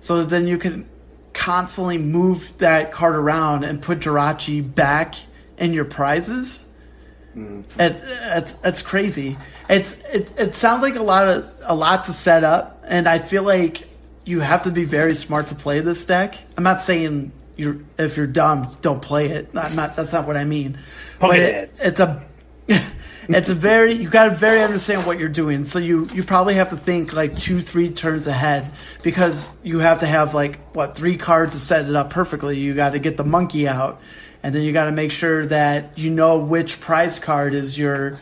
So 0.00 0.22
that 0.22 0.30
then 0.30 0.46
you 0.46 0.56
can 0.56 0.88
constantly 1.34 1.98
move 1.98 2.56
that 2.56 2.92
card 2.92 3.16
around 3.16 3.64
and 3.64 3.82
put 3.82 3.98
Jirachi 3.98 4.74
back 4.74 5.14
in 5.58 5.74
your 5.74 5.84
prizes. 5.84 6.88
Mm-hmm. 7.36 7.78
It, 7.78 8.02
it's 8.02 8.56
it's 8.64 8.80
crazy. 8.80 9.36
It's 9.68 10.00
it, 10.06 10.32
it 10.40 10.54
sounds 10.54 10.80
like 10.80 10.96
a 10.96 11.02
lot 11.02 11.28
of 11.28 11.52
a 11.64 11.74
lot 11.74 12.04
to 12.04 12.12
set 12.12 12.44
up, 12.44 12.82
and 12.88 13.06
I 13.06 13.18
feel 13.18 13.42
like 13.42 13.89
you 14.30 14.40
have 14.40 14.62
to 14.62 14.70
be 14.70 14.84
very 14.84 15.12
smart 15.12 15.48
to 15.48 15.56
play 15.56 15.80
this 15.80 16.04
deck. 16.04 16.38
I'm 16.56 16.62
not 16.62 16.80
saying 16.80 17.32
you're 17.56 17.78
if 17.98 18.16
you're 18.16 18.28
dumb, 18.28 18.76
don't 18.80 19.02
play 19.02 19.28
it. 19.30 19.50
I'm 19.54 19.74
not. 19.74 19.96
That's 19.96 20.12
not 20.12 20.26
what 20.26 20.36
I 20.36 20.44
mean. 20.44 20.78
But 21.18 21.38
it, 21.38 21.80
it's 21.84 22.00
a 22.00 22.24
it's 22.68 23.48
a 23.50 23.54
very 23.54 23.94
you 23.94 24.08
got 24.08 24.30
to 24.30 24.30
very 24.30 24.62
understand 24.62 25.04
what 25.04 25.18
you're 25.18 25.28
doing. 25.28 25.64
So 25.64 25.80
you 25.80 26.06
you 26.14 26.22
probably 26.22 26.54
have 26.54 26.70
to 26.70 26.76
think 26.76 27.12
like 27.12 27.34
two 27.34 27.60
three 27.60 27.90
turns 27.90 28.28
ahead 28.28 28.70
because 29.02 29.58
you 29.64 29.80
have 29.80 30.00
to 30.00 30.06
have 30.06 30.32
like 30.32 30.60
what 30.74 30.96
three 30.96 31.16
cards 31.16 31.54
to 31.54 31.58
set 31.58 31.88
it 31.88 31.96
up 31.96 32.10
perfectly. 32.10 32.56
You 32.56 32.74
got 32.74 32.92
to 32.92 33.00
get 33.00 33.16
the 33.16 33.24
monkey 33.24 33.66
out, 33.66 34.00
and 34.44 34.54
then 34.54 34.62
you 34.62 34.72
got 34.72 34.86
to 34.86 34.92
make 34.92 35.10
sure 35.10 35.44
that 35.46 35.98
you 35.98 36.10
know 36.10 36.38
which 36.38 36.80
prize 36.80 37.18
card 37.18 37.52
is 37.52 37.76
your 37.76 38.20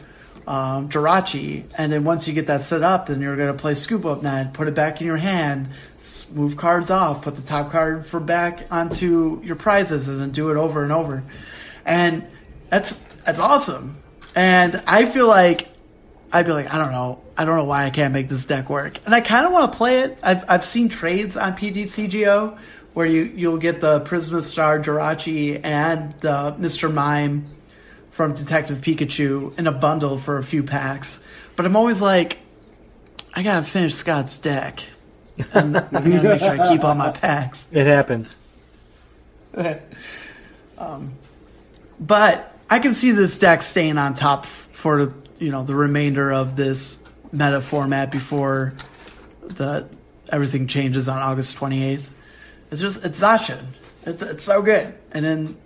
um, 0.49 0.89
Jirachi, 0.89 1.65
and 1.77 1.93
then 1.93 2.05
once 2.05 2.27
you 2.27 2.33
get 2.33 2.47
that 2.47 2.63
set 2.63 2.83
up, 2.83 3.07
then 3.07 3.21
you're 3.21 3.37
going 3.37 3.55
to 3.55 3.61
play 3.61 3.75
Scoop 3.75 4.07
Up 4.07 4.23
Net, 4.23 4.55
put 4.55 4.67
it 4.67 4.75
back 4.75 5.03
in 5.03 5.07
your 5.07 5.19
hand, 5.19 5.69
move 6.35 6.57
cards 6.57 6.89
off, 6.89 7.23
put 7.23 7.37
the 7.37 7.43
top 7.43 7.71
card 7.71 8.07
for 8.07 8.19
back 8.19 8.67
onto 8.73 9.43
your 9.45 9.57
prizes, 9.57 10.09
and 10.09 10.19
then 10.19 10.31
do 10.31 10.51
it 10.51 10.57
over 10.57 10.83
and 10.83 10.91
over. 10.91 11.23
And 11.85 12.27
that's 12.71 12.95
that's 13.25 13.39
awesome. 13.39 13.97
And 14.35 14.83
I 14.87 15.05
feel 15.05 15.29
like 15.29 15.69
I'd 16.33 16.47
be 16.47 16.53
like, 16.53 16.73
I 16.73 16.79
don't 16.79 16.93
know, 16.93 17.21
I 17.37 17.45
don't 17.45 17.59
know 17.59 17.65
why 17.65 17.85
I 17.85 17.91
can't 17.91 18.15
make 18.15 18.29
this 18.29 18.47
deck 18.47 18.71
work. 18.71 18.99
And 19.05 19.15
I 19.15 19.21
kind 19.21 19.45
of 19.45 19.53
want 19.53 19.71
to 19.71 19.77
play 19.77 20.01
it. 20.01 20.19
I've 20.23 20.45
I've 20.49 20.65
seen 20.65 20.89
trades 20.89 21.37
on 21.37 21.53
PTCGO 21.57 22.59
where 22.95 23.07
you 23.07 23.25
you'll 23.37 23.59
get 23.59 23.83
the 23.83 24.01
Prisma 24.01 24.41
Star 24.41 24.79
Jirachi 24.81 25.61
and 25.63 26.13
the 26.21 26.57
Mr. 26.59 26.93
Mime 26.93 27.43
from 28.19 28.33
Detective 28.33 28.79
Pikachu 28.79 29.57
in 29.61 29.69
a 29.69 29.71
bundle 29.71 30.19
for 30.19 30.39
a 30.39 30.43
few 30.43 30.65
packs. 30.65 31.23
But 31.55 31.67
I'm 31.67 31.77
always 31.77 32.03
like, 32.03 32.41
I 33.33 33.45
gotta 33.45 33.65
finish 33.65 33.95
Scott's 33.95 34.39
deck. 34.39 34.85
And 35.55 35.77
I 35.77 35.83
gotta 35.83 36.09
make 36.09 36.41
sure 36.41 36.61
I 36.61 36.69
keep 36.69 36.83
all 36.83 36.97
my 36.97 37.13
packs. 37.13 37.71
It 37.73 37.87
happens. 37.87 38.37
Um, 40.79 41.15
but 41.99 42.57
I 42.71 42.79
can 42.79 42.95
see 42.95 43.11
this 43.11 43.37
deck 43.37 43.63
staying 43.63 43.99
on 43.99 44.15
top 44.15 44.47
for 44.47 45.13
you 45.41 45.51
know 45.51 45.65
the 45.65 45.75
remainder 45.75 46.33
of 46.33 46.55
this 46.55 47.03
meta 47.33 47.61
format 47.61 48.13
before 48.13 48.75
the 49.43 49.89
everything 50.31 50.69
changes 50.69 51.09
on 51.09 51.19
August 51.19 51.57
28th. 51.57 52.13
It's 52.71 52.81
just 52.81 53.05
it's 53.05 53.21
Zacian. 53.21 53.65
It's 54.07 54.23
it's 54.23 54.45
so 54.45 54.63
good. 54.63 54.95
And 55.11 55.25
then 55.25 55.57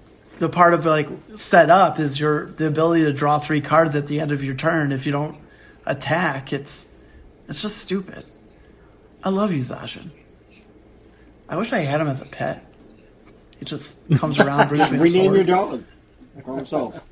the 0.43 0.49
part 0.49 0.75
of 0.75 0.85
like 0.85 1.07
set 1.37 1.71
up 1.71 2.01
is 2.01 2.19
your 2.19 2.47
the 2.47 2.67
ability 2.67 3.05
to 3.05 3.13
draw 3.13 3.39
three 3.39 3.61
cards 3.61 3.95
at 3.95 4.09
the 4.09 4.19
end 4.19 4.33
of 4.33 4.43
your 4.43 4.57
turn 4.57 4.91
if 4.91 5.07
you 5.07 5.13
don't 5.13 5.37
attack. 5.87 6.53
It's 6.53 6.93
it's 7.49 7.63
just 7.63 7.79
stupid. 7.79 8.25
I 9.23 9.29
love 9.29 9.53
you, 9.53 9.61
Zacian. 9.61 10.11
I 11.49 11.57
wish 11.57 11.73
I 11.73 11.79
had 11.79 12.01
him 12.01 12.09
as 12.09 12.23
a 12.23 12.29
pet. 12.29 12.61
He 13.61 13.65
just 13.65 13.95
comes 14.17 14.41
around, 14.41 14.67
brings 14.71 14.91
me 14.91 14.99
a 14.99 15.01
Rename 15.03 15.35
your 15.37 15.45
dog 15.45 15.85
for 16.45 16.57
himself. 16.57 17.07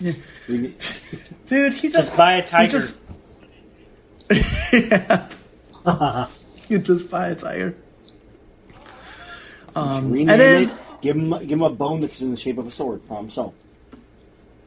Yeah. 0.00 0.12
Dude, 0.46 1.72
he 1.72 1.88
just 1.88 1.94
Just 1.94 2.16
buy 2.16 2.34
a 2.34 2.42
he 2.42 2.48
tiger. 2.48 2.78
just- 4.30 4.72
yeah. 4.72 6.26
you 6.68 6.78
just 6.78 7.10
buy 7.10 7.30
a 7.30 7.34
tiger. 7.34 7.74
Um, 9.74 10.12
and 10.12 10.28
then 10.28 10.62
it 10.68 10.74
Give 11.02 11.16
him 11.16 11.30
give 11.40 11.50
him 11.50 11.62
a 11.62 11.70
bone 11.70 12.00
that's 12.00 12.20
in 12.22 12.30
the 12.30 12.36
shape 12.36 12.58
of 12.58 12.66
a 12.66 12.70
sword. 12.70 13.06
Problem 13.06 13.28
solved. 13.28 13.56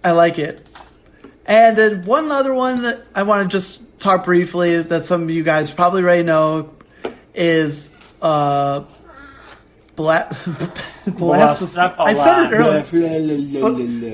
I 0.03 0.11
like 0.11 0.37
it. 0.37 0.61
And 1.47 1.77
then 1.77 2.03
one 2.03 2.31
other 2.31 2.53
one 2.53 2.83
that 2.83 3.01
I 3.15 3.23
want 3.23 3.49
to 3.49 3.55
just 3.55 3.99
talk 3.99 4.25
briefly 4.25 4.71
is 4.71 4.87
that 4.87 5.03
some 5.03 5.23
of 5.23 5.29
you 5.31 5.43
guys 5.43 5.71
probably 5.71 6.03
already 6.03 6.23
know 6.23 6.71
is 7.33 7.95
uh, 8.21 8.83
Bla- 9.95 10.27
Blacephalon. 11.05 11.99
I 11.99 12.13
said 12.13 12.51
it 12.51 12.55
earlier. 12.55 12.81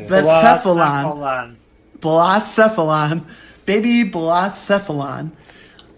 Blacephalon. 0.08 1.56
Blacephalon. 2.00 3.26
Baby 3.66 4.10
Blacephalon. 4.10 5.32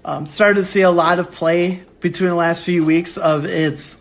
Um, 0.06 0.26
started 0.26 0.56
to 0.60 0.66
see 0.66 0.82
a 0.82 0.92
lot 0.92 1.20
of 1.20 1.32
play 1.32 1.82
between 2.02 2.30
the 2.30 2.36
last 2.36 2.66
few 2.66 2.86
weeks 2.86 3.18
of 3.18 3.46
its 3.46 4.00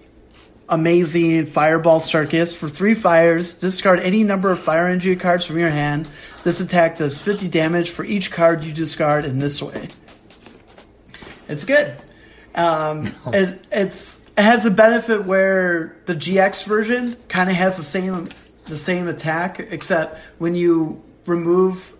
amazing 0.73 1.47
Fireball 1.47 2.01
Circus. 2.01 2.57
For 2.57 2.68
three 2.68 2.95
fires, 2.95 3.55
discard 3.55 4.01
any 4.01 4.25
number 4.25 4.51
of 4.51 4.59
fire 4.59 4.87
energy 4.87 5.14
cards 5.16 5.45
from 5.45 5.59
your 5.59 5.70
hand. 5.70 6.09
This 6.43 6.61
attack 6.61 6.97
does 6.97 7.20
50 7.20 7.49
damage 7.49 7.91
for 7.91 8.05
each 8.05 8.33
card 8.33 8.64
you 8.64 8.73
discard 8.73 9.25
in 9.27 9.39
this 9.39 9.62
way. 9.62 9.89
It's 11.49 11.64
good. 11.64 11.95
Um, 12.55 13.12
it, 13.27 13.62
it's 13.70 14.18
it 14.37 14.43
has 14.43 14.64
a 14.64 14.70
benefit 14.70 15.27
where 15.27 15.95
the 16.07 16.14
GX 16.14 16.64
version 16.64 17.16
kind 17.29 17.51
of 17.51 17.57
has 17.57 17.77
the 17.77 17.85
same 17.85 18.31
the 18.64 18.77
same 18.77 19.09
attack, 19.09 19.61
except 19.61 20.18
when 20.39 20.55
you 20.55 21.03
remove 21.27 21.93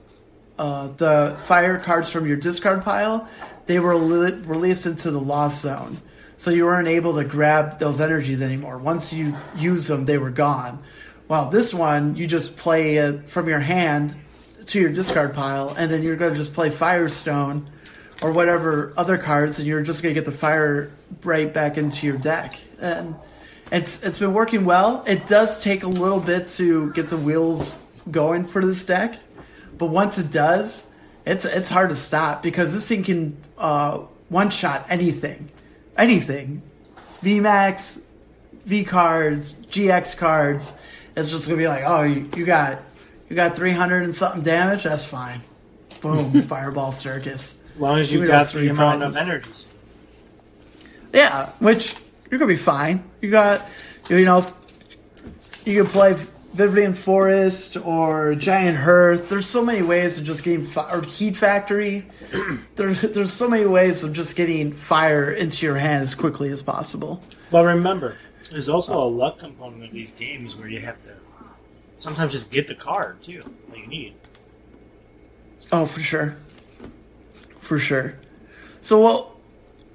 uh, 0.59 0.89
the 0.97 1.37
fire 1.45 1.79
cards 1.79 2.11
from 2.11 2.27
your 2.27 2.37
discard 2.37 2.83
pile, 2.83 3.29
they 3.67 3.81
were 3.81 3.95
li- 3.97 4.41
released 4.45 4.87
into 4.87 5.11
the 5.11 5.21
lost 5.21 5.61
zone. 5.61 5.99
So 6.43 6.51
you 6.51 6.65
weren't 6.65 6.89
able 6.89 7.15
to 7.15 7.25
grab 7.25 7.79
those 7.79 8.01
energies 8.01 8.43
anymore. 8.43 8.77
Once 8.77 9.13
you 9.13 9.37
use 9.57 9.87
them, 9.87 10.07
they 10.07 10.19
were 10.19 10.33
gone. 10.33 10.83
While 11.29 11.51
this 11.51 11.73
one, 11.73 12.17
you 12.17 12.27
just 12.27 12.57
play 12.57 12.97
it 12.97 13.31
from 13.31 13.49
your 13.49 13.61
hand 13.61 14.17
to 14.67 14.81
your 14.81 14.91
discard 14.91 15.35
pile, 15.35 15.73
and 15.79 15.89
then 15.89 16.03
you're 16.03 16.17
going 16.17 16.33
to 16.33 16.37
just 16.37 16.53
play 16.53 16.69
Firestone 16.69 17.71
or 18.23 18.33
whatever 18.33 18.93
other 18.97 19.19
cards, 19.19 19.61
and 19.61 19.69
you're 19.69 19.85
just 19.85 20.03
going 20.03 20.17
to 20.17 20.21
get 20.21 20.25
the 20.25 20.37
fire 20.37 20.91
right 21.23 21.55
back 21.55 21.79
into 21.79 22.09
your 22.09 22.19
deck. 22.19 22.59
And 22.81 23.15
it's 23.71 24.03
it's 24.03 24.19
been 24.19 24.35
working 24.35 24.65
well. 24.65 25.05
It 25.07 25.29
does 25.29 25.63
take 25.63 25.85
a 25.85 25.89
little 25.89 26.19
bit 26.19 26.49
to 26.59 26.93
get 26.93 27.09
the 27.09 27.19
wheels 27.19 28.03
going 28.11 28.47
for 28.47 28.67
this 28.67 28.85
deck, 28.85 29.17
but 29.79 29.91
once 29.91 30.19
it 30.19 30.33
does, 30.33 30.93
it's 31.25 31.45
it's 31.45 31.71
hard 31.71 31.91
to 31.91 31.97
stop 31.97 32.43
because 32.43 32.75
this 32.75 32.89
thing 32.89 33.05
can 33.05 33.37
uh, 33.59 33.99
one 34.29 34.51
shot 34.51 34.87
anything, 34.89 35.52
anything, 35.97 36.63
VMAX, 37.23 38.03
V 38.65 38.85
cards, 38.85 39.55
GX 39.67 40.17
cards. 40.17 40.79
It's 41.17 41.31
just 41.31 41.47
gonna 41.47 41.59
be 41.59 41.69
like, 41.69 41.83
oh, 41.87 42.03
you, 42.03 42.29
you 42.37 42.45
got 42.45 42.81
you 43.29 43.37
got 43.37 43.57
three 43.57 43.73
hundred 43.73 44.05
and 44.05 44.15
something 44.15 44.43
damage. 44.43 44.85
That's 44.85 45.07
fine. 45.07 45.41
Boom, 46.01 46.43
Fireball 46.43 46.93
Circus. 46.93 47.63
As 47.75 47.81
long 47.81 47.99
as 47.99 48.13
you've 48.13 48.27
got 48.27 48.47
the 48.47 48.53
three 48.53 48.69
amount 48.69 49.01
prizes. 49.01 49.17
of 49.17 49.23
energy. 49.23 49.51
Yeah, 51.13 51.51
which 51.59 51.97
you're 52.31 52.39
gonna 52.39 52.49
be 52.49 52.57
fine. 52.57 53.05
You 53.21 53.31
got, 53.31 53.69
you 54.09 54.25
know, 54.25 54.47
you 55.65 55.83
can 55.83 55.91
play 55.91 56.17
Viridian 56.55 56.95
Forest 56.95 57.79
or 57.79 58.35
Giant 58.35 58.77
Hearth. 58.77 59.29
There's 59.31 59.47
so 59.47 59.65
many 59.65 59.83
ways 59.83 60.19
of 60.19 60.25
just 60.25 60.45
getting 60.45 60.63
fi- 60.63 60.91
or 60.93 61.03
Heat 61.03 61.37
Factory. 61.37 62.07
there's 62.77 63.01
there's 63.01 63.33
so 63.33 63.49
many 63.49 63.65
ways 63.65 64.03
of 64.03 64.13
just 64.13 64.37
getting 64.37 64.73
fire 64.73 65.31
into 65.31 65.65
your 65.65 65.77
hand 65.77 66.03
as 66.03 66.15
quickly 66.15 66.51
as 66.51 66.63
possible. 66.63 67.23
Well, 67.51 67.65
remember, 67.65 68.17
there's 68.51 68.69
also 68.69 68.93
a 68.93 68.97
oh. 68.97 69.09
luck 69.09 69.39
component 69.39 69.85
of 69.85 69.93
these 69.93 70.11
games 70.11 70.57
where 70.57 70.69
you 70.69 70.81
have 70.81 71.03
to 71.03 71.15
sometimes 71.97 72.33
just 72.33 72.51
get 72.51 72.69
the 72.69 72.75
card 72.75 73.23
too 73.23 73.43
that 73.71 73.79
you 73.79 73.87
need. 73.87 74.15
Oh, 75.71 75.87
for 75.87 76.01
sure, 76.01 76.37
for 77.59 77.79
sure. 77.79 78.19
So 78.83 79.01
well, 79.01 79.41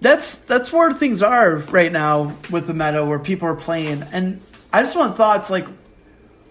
that's 0.02 0.36
that's 0.36 0.74
where 0.74 0.92
things 0.92 1.22
are 1.22 1.58
right 1.58 1.92
now 1.92 2.36
with 2.50 2.66
the 2.66 2.74
meta, 2.74 3.06
where 3.06 3.20
people 3.20 3.48
are 3.48 3.56
playing, 3.56 4.04
and 4.12 4.42
I 4.72 4.82
just 4.82 4.96
want 4.96 5.18
thoughts 5.18 5.50
like, 5.50 5.66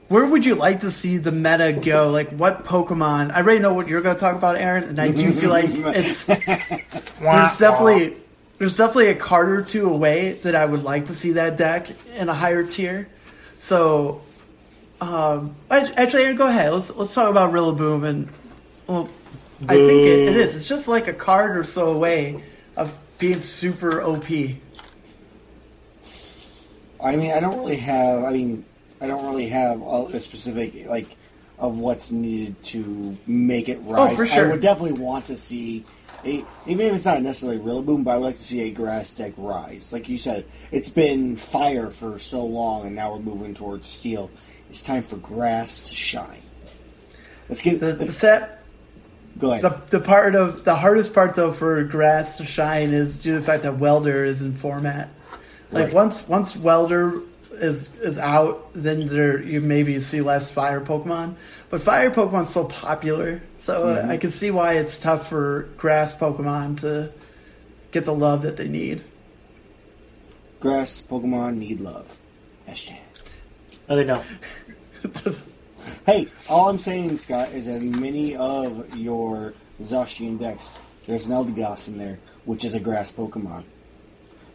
where 0.08 0.24
would 0.24 0.46
you 0.46 0.54
like 0.54 0.80
to 0.80 0.90
see 0.90 1.18
the 1.18 1.32
meta 1.32 1.72
go? 1.72 2.10
Like, 2.10 2.30
what 2.30 2.64
Pokemon? 2.64 3.32
I 3.32 3.40
already 3.40 3.58
know 3.58 3.74
what 3.74 3.88
you're 3.88 4.02
going 4.02 4.16
to 4.16 4.20
talk 4.20 4.36
about, 4.36 4.56
Aaron, 4.56 4.84
and 4.84 4.98
I 4.98 5.10
do 5.10 5.32
feel 5.32 5.50
like 5.50 5.66
it's 5.70 6.24
there's 6.26 7.58
definitely 7.58 8.16
there's 8.58 8.76
definitely 8.76 9.08
a 9.08 9.14
card 9.14 9.50
or 9.50 9.62
two 9.62 9.88
away 9.88 10.32
that 10.44 10.54
I 10.54 10.64
would 10.64 10.82
like 10.84 11.06
to 11.06 11.12
see 11.12 11.32
that 11.32 11.56
deck 11.56 11.88
in 12.14 12.28
a 12.28 12.34
higher 12.34 12.64
tier. 12.64 13.08
So, 13.58 14.22
um, 15.00 15.56
act- 15.70 15.92
actually, 15.96 16.24
Aaron, 16.24 16.36
go 16.36 16.46
ahead. 16.46 16.72
Let's 16.72 16.94
let's 16.94 17.14
talk 17.14 17.28
about 17.30 17.52
Rillaboom 17.52 18.04
and 18.06 18.28
well, 18.86 19.08
I 19.62 19.74
think 19.74 20.06
it, 20.06 20.28
it 20.28 20.36
is. 20.36 20.54
It's 20.54 20.68
just 20.68 20.86
like 20.86 21.08
a 21.08 21.12
card 21.12 21.56
or 21.56 21.64
so 21.64 21.92
away 21.92 22.42
of 22.76 22.96
being 23.18 23.40
super 23.40 24.00
OP. 24.02 24.30
I 27.02 27.16
mean, 27.16 27.32
I 27.32 27.40
don't 27.40 27.58
really 27.58 27.76
have. 27.76 28.24
I 28.24 28.30
mean, 28.30 28.64
I 29.00 29.06
don't 29.06 29.24
really 29.24 29.48
have 29.48 29.80
a, 29.82 30.02
a 30.12 30.20
specific 30.20 30.86
like 30.86 31.16
of 31.58 31.78
what's 31.78 32.10
needed 32.10 32.62
to 32.62 33.16
make 33.26 33.68
it 33.68 33.80
oh, 33.86 33.92
rise. 33.94 34.12
Oh, 34.12 34.16
for 34.16 34.26
sure. 34.26 34.46
I 34.46 34.50
would 34.50 34.60
definitely 34.60 35.00
want 35.00 35.26
to 35.26 35.36
see 35.36 35.84
a, 36.24 36.44
even 36.66 36.86
if 36.86 36.94
it's 36.94 37.04
not 37.04 37.22
necessarily 37.22 37.58
Rillaboom, 37.58 38.04
but 38.04 38.12
I 38.12 38.16
would 38.16 38.24
like 38.24 38.36
to 38.36 38.42
see 38.42 38.62
a 38.62 38.70
grass 38.70 39.14
deck 39.14 39.32
rise. 39.36 39.92
Like 39.92 40.08
you 40.08 40.18
said, 40.18 40.44
it's 40.70 40.90
been 40.90 41.36
fire 41.36 41.90
for 41.90 42.18
so 42.18 42.44
long, 42.44 42.86
and 42.86 42.94
now 42.94 43.12
we're 43.12 43.20
moving 43.20 43.54
towards 43.54 43.86
steel. 43.86 44.30
It's 44.68 44.80
time 44.80 45.02
for 45.02 45.16
grass 45.16 45.82
to 45.88 45.94
shine. 45.94 46.40
Let's 47.48 47.62
get. 47.62 47.80
The, 47.80 47.92
the 47.92 48.04
let's, 48.06 48.16
set, 48.16 48.64
go 49.38 49.52
ahead. 49.52 49.62
the, 49.62 49.98
the 49.98 50.04
part 50.04 50.34
of 50.34 50.64
the 50.64 50.74
hardest 50.74 51.14
part 51.14 51.36
though 51.36 51.52
for 51.52 51.82
grass 51.84 52.38
to 52.38 52.44
shine 52.44 52.90
is 52.90 53.18
due 53.18 53.34
to 53.34 53.40
the 53.40 53.46
fact 53.46 53.62
that 53.62 53.78
Welder 53.78 54.24
is 54.24 54.42
in 54.42 54.54
format. 54.54 55.10
Like 55.70 55.86
Right. 55.86 55.94
once 55.94 56.28
once 56.28 56.56
Welder 56.56 57.20
is 57.52 57.94
is 57.96 58.18
out, 58.18 58.70
then 58.74 59.06
there 59.06 59.40
you 59.42 59.60
maybe 59.60 59.98
see 60.00 60.20
less 60.20 60.50
fire 60.50 60.80
Pokemon. 60.80 61.34
But 61.70 61.80
fire 61.80 62.10
Pokemon's 62.10 62.50
so 62.50 62.64
popular, 62.64 63.42
so 63.58 63.88
uh, 63.88 64.06
I 64.08 64.16
can 64.16 64.30
see 64.30 64.50
why 64.50 64.74
it's 64.74 64.98
tough 65.00 65.28
for 65.28 65.68
grass 65.76 66.16
Pokemon 66.16 66.80
to 66.80 67.12
get 67.92 68.04
the 68.04 68.14
love 68.14 68.42
that 68.42 68.56
they 68.56 68.68
need. 68.68 69.02
grass 70.60 71.02
Pokemon 71.08 71.56
need 71.56 71.80
love. 71.80 72.18
Hashtag. 72.68 73.00
No, 73.88 73.96
they 73.96 74.04
don't. 74.04 74.24
Hey, 76.04 76.28
all 76.48 76.68
I'm 76.68 76.78
saying, 76.78 77.16
Scott, 77.16 77.50
is 77.50 77.66
that 77.66 77.82
many 77.82 78.36
of 78.36 78.96
your 78.96 79.54
Zacian 79.80 80.38
decks, 80.38 80.80
there's 81.06 81.26
an 81.26 81.32
Eldegoss 81.32 81.88
in 81.88 81.98
there, 81.98 82.18
which 82.44 82.64
is 82.64 82.74
a 82.74 82.80
grass 82.80 83.10
Pokemon. 83.10 83.64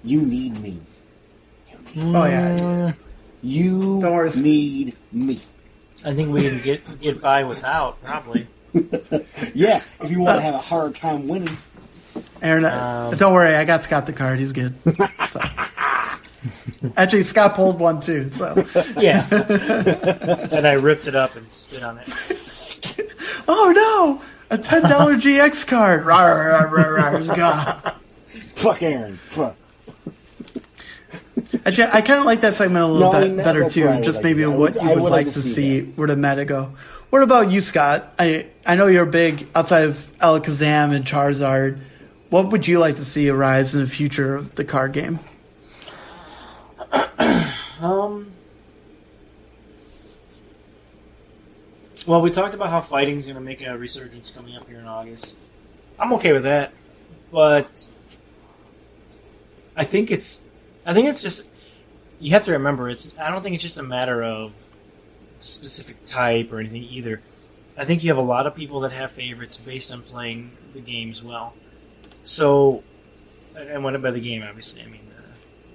You 0.04 0.22
need 0.22 0.60
me. 0.62 0.80
Oh 1.98 2.26
yeah, 2.26 2.94
You 3.42 4.02
Don't 4.02 4.14
worry. 4.14 4.30
need 4.36 4.96
me. 5.12 5.40
I 6.06 6.14
think 6.14 6.32
we 6.34 6.48
can 6.50 6.62
get 6.64 7.00
get 7.00 7.22
by 7.22 7.44
without 7.44 8.02
probably. 8.04 8.48
Yeah, 9.54 9.84
if 10.00 10.10
you 10.10 10.22
want 10.22 10.38
to 10.38 10.42
have 10.42 10.54
a 10.56 10.60
hard 10.60 10.96
time 10.96 11.28
winning. 11.28 11.58
Aaron, 12.42 12.64
uh, 12.66 13.10
Um, 13.12 13.18
don't 13.18 13.34
worry, 13.34 13.54
I 13.56 13.66
got 13.66 13.84
Scott 13.84 14.06
the 14.06 14.14
card. 14.14 14.40
He's 14.40 14.52
good. 14.54 14.74
So. 15.30 15.40
Actually, 16.98 17.24
Scott 17.24 17.56
pulled 17.56 17.80
one 17.80 18.00
too. 18.00 18.30
So, 18.30 18.56
Yeah. 18.98 19.28
and 19.32 20.66
I 20.66 20.74
ripped 20.74 21.08
it 21.08 21.16
up 21.16 21.36
and 21.36 21.52
spit 21.52 21.84
on 21.84 22.00
it. 22.00 22.08
oh 23.48 23.72
no, 23.76 24.24
a 24.50 24.58
ten 24.58 24.84
dollar 24.84 25.16
GX 25.16 25.68
card. 25.68 26.04
Rawr, 26.04 26.52
rawr, 26.52 26.70
rawr, 26.72 26.98
rawr, 26.98 27.18
it's 27.20 27.28
gone. 27.30 27.94
Fuck 28.56 28.82
Aaron. 28.82 29.18
Fuck. 29.18 29.56
Actually, 31.66 31.90
I 31.92 32.02
kind 32.02 32.20
of 32.20 32.26
like 32.26 32.42
that 32.42 32.54
segment 32.54 32.86
a 32.86 32.88
little 32.88 33.12
No, 33.12 33.20
bit 33.28 33.38
better 33.44 33.68
too. 33.70 33.86
what 33.88 34.04
Just 34.04 34.18
like 34.20 34.24
maybe 34.24 34.42
to 34.44 34.50
what 34.52 34.74
would- 34.74 34.76
you 34.84 34.88
would 34.90 34.96
would 35.04 35.12
like 35.12 35.26
like 35.26 35.28
to 35.28 35.34
to 35.34 35.42
see 35.42 35.52
see 35.54 35.80
that. 35.82 35.98
where 35.98 36.08
the 36.08 36.16
meta 36.16 36.46
go. 36.46 36.72
What 37.10 37.24
about 37.24 37.52
you, 37.52 37.60
Scott? 37.62 38.06
I 38.18 38.46
I 38.66 38.76
know 38.76 38.88
you're 38.88 39.06
big 39.06 39.48
outside 39.54 39.84
of 39.84 39.98
Alakazam 40.20 40.96
and 40.96 41.04
Charizard. 41.06 41.80
What 42.30 42.52
would 42.52 42.68
you 42.68 42.80
like 42.80 42.96
to 42.96 43.04
see 43.06 43.28
arise 43.30 43.76
in 43.76 43.82
the 43.82 43.88
future 43.90 44.34
of 44.36 44.56
the 44.56 44.64
card 44.64 44.94
game? 44.94 45.20
Um. 47.82 48.32
Well, 52.06 52.22
we 52.22 52.30
talked 52.32 52.54
about 52.54 52.70
how 52.70 52.82
fighting's 52.82 53.26
going 53.26 53.36
to 53.36 53.42
make 53.42 53.66
a 53.66 53.78
resurgence 53.78 54.30
coming 54.32 54.56
up 54.56 54.68
here 54.68 54.80
in 54.80 54.86
August. 54.88 55.38
I'm 56.00 56.14
okay 56.14 56.32
with 56.34 56.44
that, 56.44 56.72
but 57.32 57.88
I 59.76 59.84
think 59.84 60.12
it's, 60.12 60.42
I 60.86 60.94
think 60.94 61.08
it's 61.08 61.22
just 61.22 61.46
you 62.20 62.32
have 62.32 62.46
to 62.46 62.52
remember 62.52 62.90
it's. 62.90 63.18
I 63.20 63.32
don't 63.32 63.42
think 63.42 63.56
it's 63.56 63.64
just 63.64 63.78
a 63.78 63.84
matter 63.84 64.24
of 64.24 64.54
specific 65.40 66.06
type 66.06 66.52
or 66.52 66.60
anything 66.60 66.84
either. 66.84 67.22
I 67.78 67.86
think 67.86 68.04
you 68.04 68.10
have 68.10 68.18
a 68.18 68.22
lot 68.22 68.48
of 68.48 68.56
people 68.56 68.82
that 68.82 68.92
have 68.92 69.12
favorites 69.12 69.58
based 69.58 69.92
on 69.92 70.02
playing 70.04 70.52
the 70.74 70.82
games 70.82 71.24
well. 71.24 71.54
So, 72.24 72.84
I 73.56 73.62
and 73.62 73.84
when 73.84 74.00
by 74.02 74.12
the 74.12 74.20
game, 74.20 74.44
obviously, 74.44 74.82
I 74.82 74.86
mean 74.86 75.08
uh, 75.18 75.22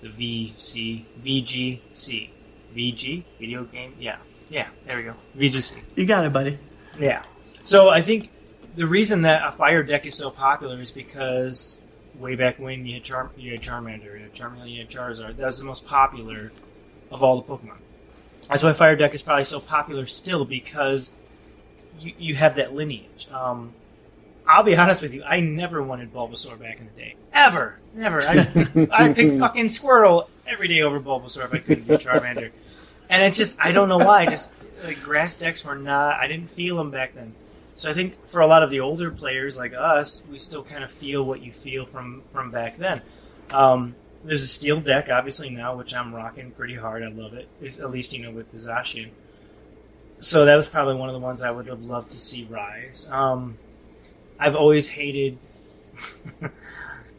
the, 0.02 0.08
the 0.08 0.48
VC, 0.48 1.04
VGC, 1.22 2.30
VG 2.74 3.24
video 3.40 3.64
game. 3.64 3.94
Yeah, 3.98 4.16
yeah. 4.48 4.68
There 4.86 4.96
we 4.96 5.02
go. 5.02 5.14
VGC. 5.36 5.82
You 5.96 6.06
got 6.06 6.24
it, 6.24 6.32
buddy. 6.32 6.58
Yeah. 7.00 7.22
So 7.62 7.88
I 7.88 8.02
think 8.02 8.30
the 8.76 8.86
reason 8.86 9.22
that 9.22 9.46
a 9.46 9.52
fire 9.52 9.82
deck 9.82 10.06
is 10.06 10.14
so 10.14 10.30
popular 10.30 10.80
is 10.80 10.92
because 10.92 11.80
way 12.18 12.34
back 12.34 12.58
when 12.58 12.86
you 12.86 12.94
had, 12.94 13.04
Char- 13.04 13.30
you 13.36 13.52
had 13.52 13.62
Charmander, 13.62 14.14
you 14.16 14.22
had 14.24 14.34
Charmeleon, 14.34 14.70
you 14.70 14.78
had 14.80 14.90
Charizard. 14.90 15.36
That 15.36 15.46
was 15.46 15.58
the 15.58 15.64
most 15.64 15.86
popular 15.86 16.52
of 17.10 17.22
all 17.22 17.40
the 17.40 17.46
Pokemon. 17.56 17.78
That's 18.48 18.62
why 18.62 18.72
fire 18.72 18.96
deck 18.96 19.14
is 19.14 19.22
probably 19.22 19.44
so 19.44 19.60
popular 19.60 20.06
still 20.06 20.44
because 20.44 21.12
you, 21.98 22.14
you 22.18 22.34
have 22.36 22.56
that 22.56 22.74
lineage. 22.74 23.28
Um, 23.32 23.72
I'll 24.46 24.62
be 24.62 24.76
honest 24.76 25.02
with 25.02 25.12
you, 25.14 25.24
I 25.24 25.40
never 25.40 25.82
wanted 25.82 26.12
Bulbasaur 26.12 26.58
back 26.60 26.78
in 26.78 26.86
the 26.86 26.92
day. 26.92 27.16
Ever. 27.32 27.78
Never. 27.94 28.22
I, 28.22 28.88
I 28.92 29.12
pick 29.12 29.38
fucking 29.38 29.66
Squirtle 29.66 30.28
every 30.46 30.68
day 30.68 30.82
over 30.82 31.00
Bulbasaur 31.00 31.44
if 31.44 31.54
I 31.54 31.58
couldn't 31.58 31.88
beat 31.88 32.00
Charmander. 32.00 32.50
And 33.08 33.22
it's 33.24 33.36
just, 33.36 33.56
I 33.58 33.72
don't 33.72 33.88
know 33.88 33.98
why. 33.98 34.26
Just, 34.26 34.52
like, 34.84 35.02
grass 35.02 35.34
decks 35.34 35.64
were 35.64 35.76
not, 35.76 36.16
I 36.16 36.28
didn't 36.28 36.50
feel 36.50 36.76
them 36.76 36.90
back 36.90 37.12
then. 37.12 37.34
So 37.76 37.90
I 37.90 37.92
think 37.92 38.26
for 38.26 38.40
a 38.40 38.46
lot 38.46 38.62
of 38.62 38.70
the 38.70 38.80
older 38.80 39.10
players 39.10 39.56
like 39.56 39.74
us, 39.74 40.22
we 40.30 40.38
still 40.38 40.62
kind 40.62 40.82
of 40.82 40.90
feel 40.90 41.22
what 41.22 41.42
you 41.42 41.52
feel 41.52 41.84
from, 41.84 42.22
from 42.32 42.50
back 42.50 42.76
then. 42.76 43.02
Um, 43.50 43.94
there's 44.24 44.42
a 44.42 44.48
steel 44.48 44.80
deck, 44.80 45.08
obviously, 45.10 45.50
now, 45.50 45.76
which 45.76 45.94
I'm 45.94 46.14
rocking 46.14 46.50
pretty 46.50 46.74
hard. 46.74 47.02
I 47.02 47.08
love 47.08 47.34
it. 47.34 47.48
At 47.62 47.90
least, 47.90 48.12
you 48.12 48.24
know, 48.24 48.30
with 48.30 48.50
the 48.50 48.56
Zacian. 48.56 49.10
So 50.18 50.46
that 50.46 50.56
was 50.56 50.68
probably 50.68 50.94
one 50.94 51.08
of 51.08 51.12
the 51.12 51.20
ones 51.20 51.42
I 51.42 51.50
would 51.50 51.66
have 51.66 51.84
loved 51.84 52.10
to 52.12 52.18
see 52.18 52.46
rise. 52.50 53.06
Um, 53.10 53.58
I've 54.38 54.56
always 54.56 54.88
hated. 54.88 55.38
I 56.42 56.50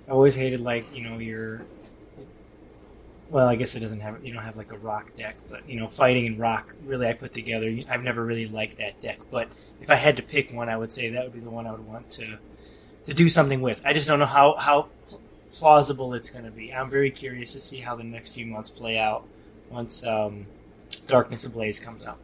always 0.09 0.35
hated 0.35 0.61
like 0.61 0.85
you 0.95 1.07
know 1.07 1.19
your. 1.19 1.61
Well, 3.29 3.47
I 3.47 3.55
guess 3.55 3.75
it 3.75 3.81
doesn't 3.81 3.99
have 3.99 4.25
you 4.25 4.33
don't 4.33 4.43
have 4.43 4.55
like 4.55 4.71
a 4.71 4.77
rock 4.77 5.15
deck, 5.17 5.35
but 5.49 5.67
you 5.69 5.79
know 5.79 5.87
fighting 5.87 6.27
and 6.27 6.39
rock 6.39 6.73
really 6.85 7.07
I 7.07 7.13
put 7.13 7.33
together. 7.33 7.73
I've 7.89 8.03
never 8.03 8.23
really 8.23 8.47
liked 8.47 8.77
that 8.77 9.01
deck, 9.01 9.19
but 9.31 9.49
if 9.81 9.91
I 9.91 9.95
had 9.95 10.15
to 10.17 10.23
pick 10.23 10.53
one, 10.53 10.69
I 10.69 10.77
would 10.77 10.93
say 10.93 11.09
that 11.09 11.23
would 11.23 11.33
be 11.33 11.39
the 11.39 11.49
one 11.49 11.67
I 11.67 11.71
would 11.71 11.85
want 11.85 12.09
to 12.11 12.37
to 13.05 13.13
do 13.13 13.27
something 13.27 13.61
with. 13.61 13.81
I 13.85 13.93
just 13.93 14.07
don't 14.07 14.19
know 14.19 14.25
how 14.25 14.55
how 14.55 14.87
plausible 15.53 16.13
it's 16.13 16.29
going 16.29 16.45
to 16.45 16.51
be. 16.51 16.73
I'm 16.73 16.89
very 16.89 17.11
curious 17.11 17.53
to 17.53 17.59
see 17.59 17.77
how 17.77 17.95
the 17.95 18.03
next 18.03 18.33
few 18.33 18.45
months 18.45 18.69
play 18.69 18.97
out 18.97 19.25
once 19.69 20.05
um, 20.05 20.45
Darkness 21.07 21.43
Ablaze 21.43 21.79
comes 21.79 22.05
out. 22.05 22.17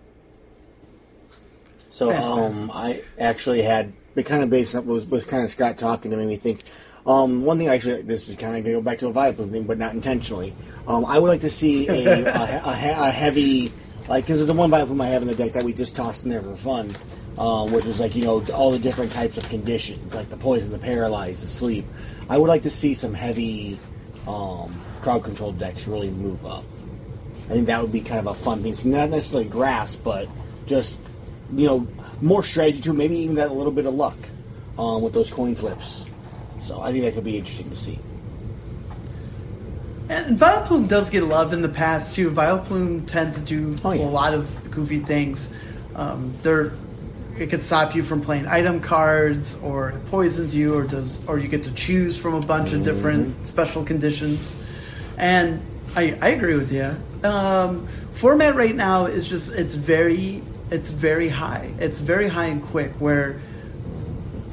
So 1.90 2.12
um, 2.12 2.72
I 2.72 3.04
actually 3.20 3.62
had 3.62 3.94
it 4.16 4.26
kind 4.26 4.42
of 4.42 4.50
based 4.50 4.76
on 4.76 4.86
was 4.86 5.06
was 5.06 5.26
kind 5.26 5.44
of 5.44 5.50
Scott 5.50 5.78
talking 5.78 6.12
to 6.12 6.18
made 6.18 6.28
me 6.28 6.38
think. 6.38 6.62
Um, 7.06 7.44
one 7.44 7.58
thing 7.58 7.68
actually, 7.68 8.02
this 8.04 8.30
is 8.30 8.36
kind 8.36 8.56
of 8.56 8.64
going 8.64 8.76
to 8.76 8.82
go 8.82 8.82
back 8.82 9.00
to 9.00 9.08
a 9.08 9.14
Vileplume 9.14 9.52
thing, 9.52 9.64
but 9.64 9.78
not 9.78 9.94
intentionally. 9.94 10.56
Um, 10.88 11.06
I 11.06 11.20
would 11.20 11.28
like 11.28 11.42
to 11.42 11.50
see 11.50 11.88
a, 11.88 12.26
a, 12.26 12.62
a, 12.66 13.08
a 13.08 13.12
heavy, 13.12 13.72
like, 14.08 14.26
because 14.26 14.46
the 14.46 14.54
one 14.54 14.72
Vileplume 14.72 15.04
I 15.04 15.08
have 15.08 15.22
in 15.22 15.28
the 15.28 15.36
deck 15.36 15.54
that 15.54 15.64
we 15.64 15.74
just 15.74 15.96
tossed 15.96 16.24
in 16.24 16.30
there 16.30 16.42
for 16.42 16.56
fun, 16.56 16.96
um, 17.38 17.72
which 17.74 17.86
was 17.86 18.00
like, 18.00 18.16
you 18.16 18.24
know, 18.24 18.46
all 18.54 18.72
the 18.72 18.80
different 18.80 19.12
types 19.12 19.38
of 19.38 19.48
conditions, 19.50 20.14
like 20.14 20.30
the 20.30 20.38
poison, 20.38 20.72
the 20.72 20.80
paralyzed, 20.80 21.44
the 21.44 21.48
sleep. 21.48 21.86
I 22.30 22.38
would 22.38 22.48
like 22.48 22.64
to 22.64 22.70
see 22.70 22.94
some 22.94 23.14
heavy 23.14 23.78
um, 24.28 24.82
crowd 25.02 25.24
control 25.24 25.52
decks 25.52 25.88
really 25.88 26.10
move 26.10 26.46
up. 26.46 26.64
I 27.50 27.54
think 27.54 27.68
that 27.68 27.82
would 27.82 27.92
be 27.92 28.00
kind 28.00 28.20
of 28.20 28.28
a 28.28 28.34
fun 28.34 28.64
thing. 28.64 28.76
So 28.76 28.88
not 28.88 29.10
necessarily 29.10 29.50
grass, 29.50 29.98
but 29.98 30.30
just, 30.66 30.98
you 31.54 31.68
know, 31.68 31.88
more 32.22 32.44
strategy 32.44 32.80
too. 32.80 32.94
Maybe 32.94 33.18
even 33.18 33.36
that 33.36 33.54
little 33.54 33.74
bit 33.74 33.86
of 33.86 33.94
luck 33.94 34.16
um, 34.78 35.02
with 35.02 35.14
those 35.14 35.30
coin 35.30 35.56
flips. 35.56 36.08
So 36.64 36.82
I 36.82 36.92
think 36.94 37.04
that 37.04 37.14
could 37.14 37.26
be 37.26 37.38
interesting 37.38 37.70
to 37.72 37.76
see. 37.76 38.00
And 40.10 40.38
Vileplume 40.40 40.88
does 40.88 41.10
get 41.10 41.24
love 41.24 41.52
in 41.54 41.62
the 41.62 41.70
past 41.70 42.16
too. 42.16 42.30
Vileplume 42.30 43.06
tends 43.06 43.40
to 43.40 43.44
do 43.44 43.76
Oh, 43.84 43.92
yeah. 43.92 44.04
a 44.04 44.08
lot 44.08 44.34
of 44.34 44.72
goofy 44.72 45.00
things. 45.00 45.54
Um, 45.96 46.34
there, 46.42 46.72
it 47.38 47.50
could 47.50 47.62
stop 47.62 47.96
you 47.96 48.02
from 48.04 48.22
playing 48.22 48.48
item 48.48 48.80
cards, 48.80 49.60
or 49.62 49.90
it 49.92 50.06
poisons 50.06 50.56
you, 50.56 50.76
or 50.76 50.84
does, 50.84 51.26
or 51.28 51.38
you 51.38 51.48
get 51.50 51.64
to 51.64 51.74
choose 51.74 52.18
from 52.18 52.34
a 52.34 52.42
bunch 52.46 52.72
of 52.74 52.84
different 52.84 53.48
special 53.48 53.84
conditions. 53.84 54.56
And 55.18 55.62
I, 55.96 56.18
I 56.22 56.30
agree 56.30 56.56
with 56.56 56.72
you. 56.72 56.96
Um, 57.28 57.88
format 58.14 58.56
right 58.56 58.76
now 58.76 59.06
is 59.06 59.28
just 59.30 59.54
it's 59.54 59.74
very 59.74 60.42
it's 60.72 60.92
very 60.92 61.30
high. 61.30 61.72
It's 61.80 62.00
very 62.00 62.28
high 62.28 62.46
and 62.46 62.64
quick. 62.64 62.92
Where 63.00 63.42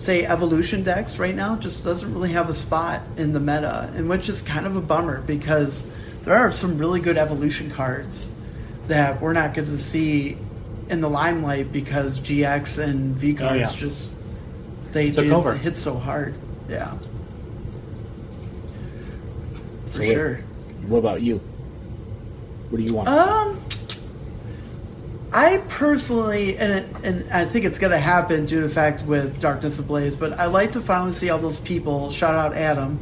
say 0.00 0.24
evolution 0.24 0.82
decks 0.82 1.18
right 1.18 1.34
now 1.36 1.56
just 1.56 1.84
doesn't 1.84 2.12
really 2.14 2.30
have 2.32 2.48
a 2.48 2.54
spot 2.54 3.02
in 3.18 3.34
the 3.34 3.40
meta, 3.40 3.92
and 3.94 4.08
which 4.08 4.28
is 4.30 4.40
kind 4.40 4.64
of 4.66 4.74
a 4.74 4.80
bummer 4.80 5.20
because 5.20 5.84
there 6.22 6.34
are 6.34 6.50
some 6.50 6.78
really 6.78 7.00
good 7.00 7.18
evolution 7.18 7.70
cards 7.70 8.30
that 8.88 9.20
we're 9.20 9.34
not 9.34 9.52
going 9.52 9.68
to 9.68 9.76
see 9.76 10.38
in 10.88 11.00
the 11.00 11.08
limelight 11.10 11.70
because 11.70 12.18
GX 12.20 12.82
and 12.82 13.14
V 13.14 13.34
cards 13.34 13.52
Oh, 13.52 13.56
yeah. 13.56 13.66
just 13.66 14.12
they 14.92 15.10
Took 15.12 15.26
do 15.26 15.34
over. 15.34 15.54
hit 15.54 15.76
so 15.76 15.94
hard. 15.96 16.34
Yeah, 16.68 16.96
for 19.90 19.98
So 20.02 20.12
sure. 20.12 20.36
What 20.88 20.98
about 20.98 21.20
you? 21.22 21.38
What 22.70 22.78
do 22.78 22.84
you 22.84 22.94
want? 22.94 23.08
Um, 23.08 23.60
I 25.32 25.58
personally, 25.68 26.58
and 26.58 26.72
it, 26.72 27.04
and 27.04 27.30
I 27.30 27.44
think 27.44 27.64
it's 27.64 27.78
going 27.78 27.92
to 27.92 27.98
happen 27.98 28.46
due 28.46 28.62
to 28.62 28.68
fact 28.68 29.04
with 29.04 29.40
Darkness 29.40 29.78
Ablaze, 29.78 30.16
but 30.16 30.32
I 30.32 30.46
like 30.46 30.72
to 30.72 30.80
finally 30.80 31.12
see 31.12 31.30
all 31.30 31.38
those 31.38 31.60
people. 31.60 32.10
Shout 32.10 32.34
out 32.34 32.56
Adam, 32.56 32.98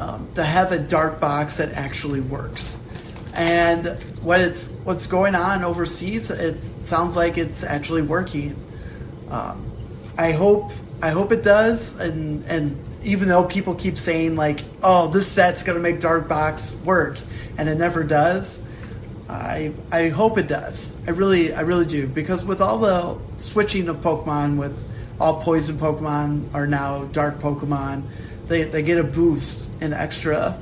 um, 0.00 0.28
to 0.34 0.42
have 0.42 0.72
a 0.72 0.78
dark 0.78 1.20
box 1.20 1.58
that 1.58 1.72
actually 1.74 2.20
works. 2.20 2.84
And 3.34 3.86
what 4.22 4.40
it's 4.40 4.68
what's 4.82 5.06
going 5.06 5.36
on 5.36 5.62
overseas, 5.62 6.30
it 6.30 6.60
sounds 6.60 7.14
like 7.14 7.38
it's 7.38 7.62
actually 7.62 8.02
working. 8.02 8.56
Um, 9.30 9.70
I 10.16 10.32
hope 10.32 10.72
I 11.00 11.10
hope 11.10 11.30
it 11.30 11.44
does, 11.44 11.96
and 12.00 12.44
and 12.46 12.76
even 13.04 13.28
though 13.28 13.44
people 13.44 13.76
keep 13.76 13.96
saying 13.96 14.34
like, 14.34 14.64
oh, 14.82 15.06
this 15.06 15.28
set's 15.28 15.62
going 15.62 15.76
to 15.76 15.82
make 15.82 16.00
dark 16.00 16.28
box 16.28 16.74
work, 16.84 17.18
and 17.56 17.68
it 17.68 17.76
never 17.76 18.02
does. 18.02 18.66
I 19.28 19.72
I 19.92 20.08
hope 20.08 20.38
it 20.38 20.48
does. 20.48 20.96
I 21.06 21.10
really 21.10 21.52
I 21.52 21.60
really 21.60 21.86
do 21.86 22.06
because 22.06 22.44
with 22.44 22.60
all 22.60 22.78
the 22.78 23.18
switching 23.36 23.88
of 23.88 23.98
Pokemon, 23.98 24.56
with 24.56 24.76
all 25.20 25.42
poison 25.42 25.76
Pokemon 25.76 26.54
are 26.54 26.66
now 26.66 27.04
dark 27.04 27.38
Pokemon, 27.38 28.04
they 28.46 28.62
they 28.64 28.82
get 28.82 28.98
a 28.98 29.04
boost 29.04 29.70
and 29.80 29.92
extra. 29.92 30.58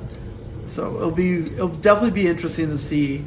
So 0.65 0.95
it'll 0.97 1.11
be 1.11 1.47
it'll 1.47 1.69
definitely 1.69 2.21
be 2.21 2.27
interesting 2.27 2.67
to 2.69 2.77
see 2.77 3.19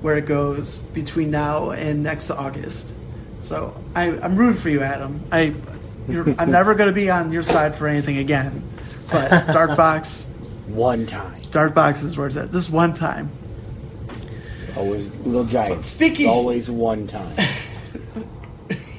where 0.00 0.16
it 0.16 0.26
goes 0.26 0.78
between 0.78 1.30
now 1.30 1.70
and 1.70 2.02
next 2.02 2.30
August. 2.30 2.94
So 3.42 3.76
I, 3.94 4.10
I'm 4.18 4.36
rooting 4.36 4.60
for 4.60 4.70
you, 4.70 4.82
Adam. 4.82 5.22
I 5.30 5.54
you're, 6.08 6.34
I'm 6.38 6.50
never 6.50 6.74
going 6.74 6.88
to 6.88 6.94
be 6.94 7.10
on 7.10 7.32
your 7.32 7.42
side 7.42 7.76
for 7.76 7.86
anything 7.86 8.18
again, 8.18 8.62
but 9.10 9.28
Dark 9.48 9.76
Box 9.76 10.32
One 10.66 11.06
time. 11.06 11.42
Dark 11.50 11.74
Box 11.74 12.02
is 12.02 12.18
where 12.18 12.26
it's 12.26 12.36
at. 12.36 12.50
This 12.50 12.68
one 12.68 12.92
time. 12.92 13.30
Always 14.76 15.14
little 15.18 15.44
giants. 15.44 15.88
Speaking- 15.88 16.28
Always 16.28 16.70
one 16.70 17.06
time. 17.06 17.34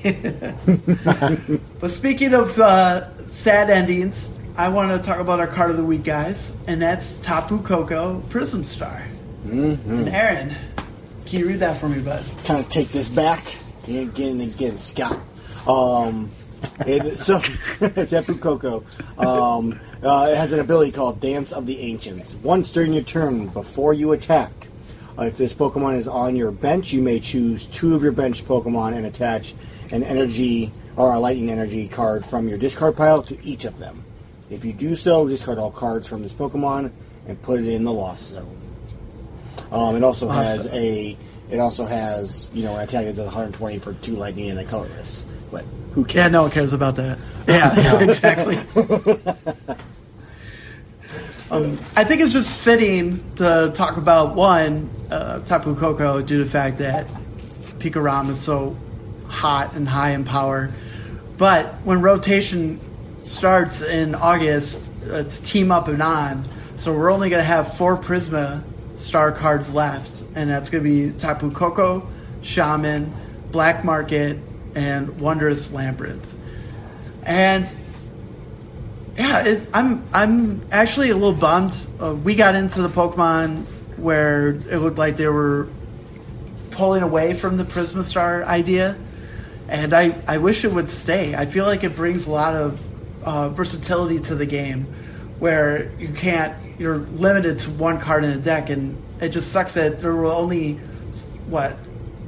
But 1.80 1.92
speaking 1.92 2.34
of 2.34 2.58
uh, 2.60 3.16
sad 3.28 3.70
endings, 3.70 4.38
I 4.56 4.70
want 4.70 4.92
to 5.00 5.08
talk 5.08 5.20
about 5.20 5.40
our 5.40 5.48
card 5.48 5.70
of 5.70 5.78
the 5.78 5.84
week, 5.84 6.04
guys, 6.04 6.56
and 6.66 6.82
that's 6.82 7.18
Tapu 7.18 7.62
Koko 7.62 8.22
Prism 8.30 8.64
Star. 8.64 9.04
Mm-hmm. 9.46 9.92
And 9.92 10.10
Aaron, 10.10 10.56
can 11.26 11.40
you 11.40 11.48
read 11.48 11.60
that 11.60 11.80
for 11.80 11.88
me, 11.90 12.02
bud? 12.02 12.24
trying 12.46 12.64
to 12.64 12.70
take 12.70 12.90
this 12.90 13.10
back 13.10 13.44
And 13.88 14.10
again 14.10 14.42
and 14.42 14.54
again, 14.54 14.78
Scott. 14.78 15.20
Um, 15.68 16.32
it, 16.88 17.18
so 17.20 17.40
Tapu 17.40 18.36
Koko 18.38 18.84
um, 19.20 19.80
uh, 20.02 20.30
it 20.32 20.38
has 20.38 20.54
an 20.54 20.60
ability 20.60 20.92
called 20.92 21.20
Dance 21.20 21.52
of 21.52 21.66
the 21.66 21.80
Ancients. 21.80 22.34
Once 22.36 22.72
during 22.72 22.94
your 22.94 23.04
turn, 23.04 23.48
before 23.48 23.94
you 23.94 24.14
attack, 24.14 24.52
uh, 25.18 25.24
if 25.24 25.38
this 25.38 25.54
Pokemon 25.54 25.98
is 25.98 26.08
on 26.08 26.36
your 26.36 26.52
bench, 26.52 26.94
you 26.94 27.02
may 27.02 27.20
choose 27.20 27.68
two 27.68 27.96
of 27.96 28.04
your 28.04 28.12
bench 28.12 28.44
Pokemon 28.46 28.96
and 28.96 29.06
attach 29.06 29.54
an 29.92 30.04
energy 30.04 30.72
or 30.96 31.14
a 31.14 31.20
lightning 31.20 31.50
energy 31.50 31.88
card 31.88 32.24
from 32.24 32.48
your 32.48 32.58
discard 32.58 32.96
pile 32.96 33.22
to 33.24 33.38
each 33.46 33.66
of 33.66 33.78
them. 33.80 34.04
If 34.50 34.64
you 34.64 34.74
do 34.74 34.96
so, 34.96 35.28
discard 35.28 35.58
all 35.58 35.72
cards 35.72 36.08
from 36.08 36.22
this 36.22 36.34
Pokemon 36.34 36.92
and 37.28 37.42
put 37.42 37.60
it 37.60 37.68
in 37.68 37.84
the 37.84 37.92
Lost 37.92 38.30
Zone. 38.30 38.58
Um, 39.72 39.96
it 39.96 40.04
also 40.04 40.30
has 40.30 40.68
a. 40.68 41.18
It 41.50 41.60
also 41.60 41.86
has 41.86 42.50
you 42.54 42.64
know 42.64 42.76
an 42.76 42.82
attack 42.82 43.06
that 43.06 43.16
does 43.16 43.26
120 43.26 43.80
for 43.80 43.94
two 43.96 44.16
lightning 44.16 44.50
and 44.50 44.60
a 44.60 44.66
colorless. 44.66 45.26
But 45.52 45.66
who 45.94 46.06
cares? 46.06 46.26
Yeah, 46.26 46.32
no 46.32 46.42
one 46.44 46.52
cares 46.52 46.74
about 46.74 46.96
that. 46.98 47.18
Yeah, 47.48 48.02
exactly. 48.04 48.58
um, 51.50 51.78
I 51.96 52.04
think 52.04 52.22
it's 52.22 52.34
just 52.34 52.62
fitting 52.62 53.24
to 53.36 53.72
talk 53.74 53.98
about 53.98 54.36
one 54.36 54.90
uh, 55.10 55.40
Tapu 55.40 55.76
Koko 55.76 56.22
due 56.22 56.40
to 56.40 56.44
the 56.44 56.50
fact 56.50 56.80
that 56.80 57.08
Pikarom 57.80 58.30
is 58.30 58.40
so 58.40 58.76
hot 59.28 59.74
and 59.74 59.88
high 59.88 60.12
in 60.12 60.26
power. 60.26 60.74
But 61.38 61.74
when 61.86 62.02
rotation 62.02 62.80
starts 63.22 63.82
in 63.82 64.16
August, 64.16 64.90
it's 65.04 65.40
team 65.40 65.72
up 65.72 65.88
and 65.88 66.02
on. 66.02 66.46
So 66.76 66.94
we're 66.94 67.12
only 67.12 67.30
going 67.30 67.42
to 67.42 67.48
have 67.48 67.78
four 67.78 67.98
Prisma 67.98 68.64
star 68.96 69.32
cards 69.32 69.74
left, 69.74 70.24
and 70.36 70.50
that's 70.50 70.70
going 70.70 70.84
to 70.84 70.90
be 70.90 71.18
Tapu 71.18 71.52
Koko, 71.52 72.10
Shaymin, 72.42 73.12
Black 73.52 73.86
Market, 73.86 74.38
and 74.76 75.20
Wondrous 75.22 75.72
Labyrinth. 75.72 76.36
And 77.24 77.66
yeah, 79.18 79.44
it, 79.46 79.62
I'm 79.74 80.08
I'm 80.14 80.62
actually 80.72 81.10
a 81.10 81.16
little 81.16 81.34
bummed. 81.34 81.76
Uh, 82.00 82.14
we 82.14 82.36
got 82.36 82.56
into 82.56 82.82
the 82.82 82.90
Pokemon 82.90 83.66
where 83.98 84.50
it 84.50 84.78
looked 84.78 85.00
like 85.00 85.18
they 85.18 85.28
were 85.28 85.68
pulling 86.70 87.02
away 87.02 87.34
from 87.34 87.58
the 87.58 87.64
Prisma 87.64 88.04
Star 88.04 88.44
idea, 88.44 88.96
and 89.68 89.94
I 89.94 90.16
I 90.28 90.38
wish 90.38 90.64
it 90.64 90.72
would 90.72 90.90
stay. 90.90 91.34
I 91.34 91.48
feel 91.48 91.66
like 91.66 91.84
it 91.84 91.96
brings 91.96 92.28
a 92.28 92.32
lot 92.32 92.56
of 92.56 92.80
uh, 93.24 93.50
versatility 93.50 94.20
to 94.20 94.36
the 94.36 94.46
game, 94.46 94.84
where 95.40 95.92
you 95.98 96.10
can't 96.10 96.80
you're 96.80 96.98
limited 96.98 97.58
to 97.60 97.72
one 97.72 98.00
card 98.00 98.24
in 98.24 98.30
a 98.30 98.40
deck, 98.40 98.70
and 98.70 99.02
it 99.20 99.30
just 99.30 99.52
sucks 99.52 99.74
that 99.74 100.00
there 100.00 100.14
were 100.14 100.26
only 100.26 100.74
what 101.48 101.76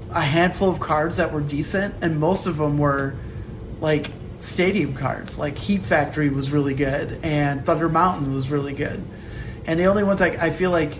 a 0.10 0.22
handful 0.22 0.72
of 0.72 0.80
cards 0.80 1.18
that 1.18 1.32
were 1.32 1.42
decent, 1.42 1.94
and 2.02 2.20
most 2.20 2.48
of 2.48 2.58
them 2.58 2.80
were 2.80 3.14
like 3.80 4.10
stadium 4.40 4.94
cards. 4.94 5.38
Like 5.38 5.58
Heat 5.58 5.86
Factory 5.86 6.30
was 6.30 6.52
really 6.52 6.74
good, 6.74 7.20
and 7.24 7.66
Thunder 7.66 7.90
Mountain 7.90 8.34
was 8.34 8.50
really 8.50 8.74
good. 8.74 9.04
And 9.66 9.80
the 9.80 9.86
only 9.86 10.04
ones 10.04 10.22
I, 10.22 10.30
I 10.30 10.50
feel 10.50 10.72
like 10.72 10.98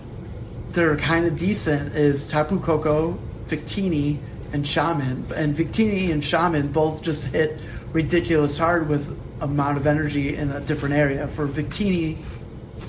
they're 0.72 0.98
kind 0.98 1.26
of 1.26 1.36
decent 1.36 1.96
is 1.96 2.28
Tapu 2.28 2.60
Koko, 2.60 3.18
Victini, 3.48 4.20
and 4.54 4.66
Shaymin. 4.66 5.32
And 5.32 5.56
Victini 5.56 6.12
and 6.12 6.22
Shaymin 6.22 6.72
both 6.72 7.02
just 7.02 7.28
hit 7.28 7.62
ridiculous 7.92 8.58
hard 8.58 8.90
with 8.90 9.18
amount 9.42 9.78
of 9.78 9.88
energy 9.88 10.36
in 10.36 10.52
a 10.52 10.60
different 10.60 10.96
area. 10.96 11.28
For 11.28 11.48
Victini, 11.48 12.18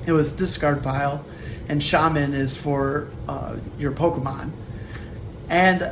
it 0.07 0.13
was 0.13 0.33
discard 0.33 0.83
pile, 0.83 1.25
and 1.69 1.81
Shaymin 1.81 2.35
is 2.35 2.57
for 2.57 3.11
uh, 3.29 3.57
your 3.79 3.93
Pokemon. 3.93 4.51
And 5.49 5.83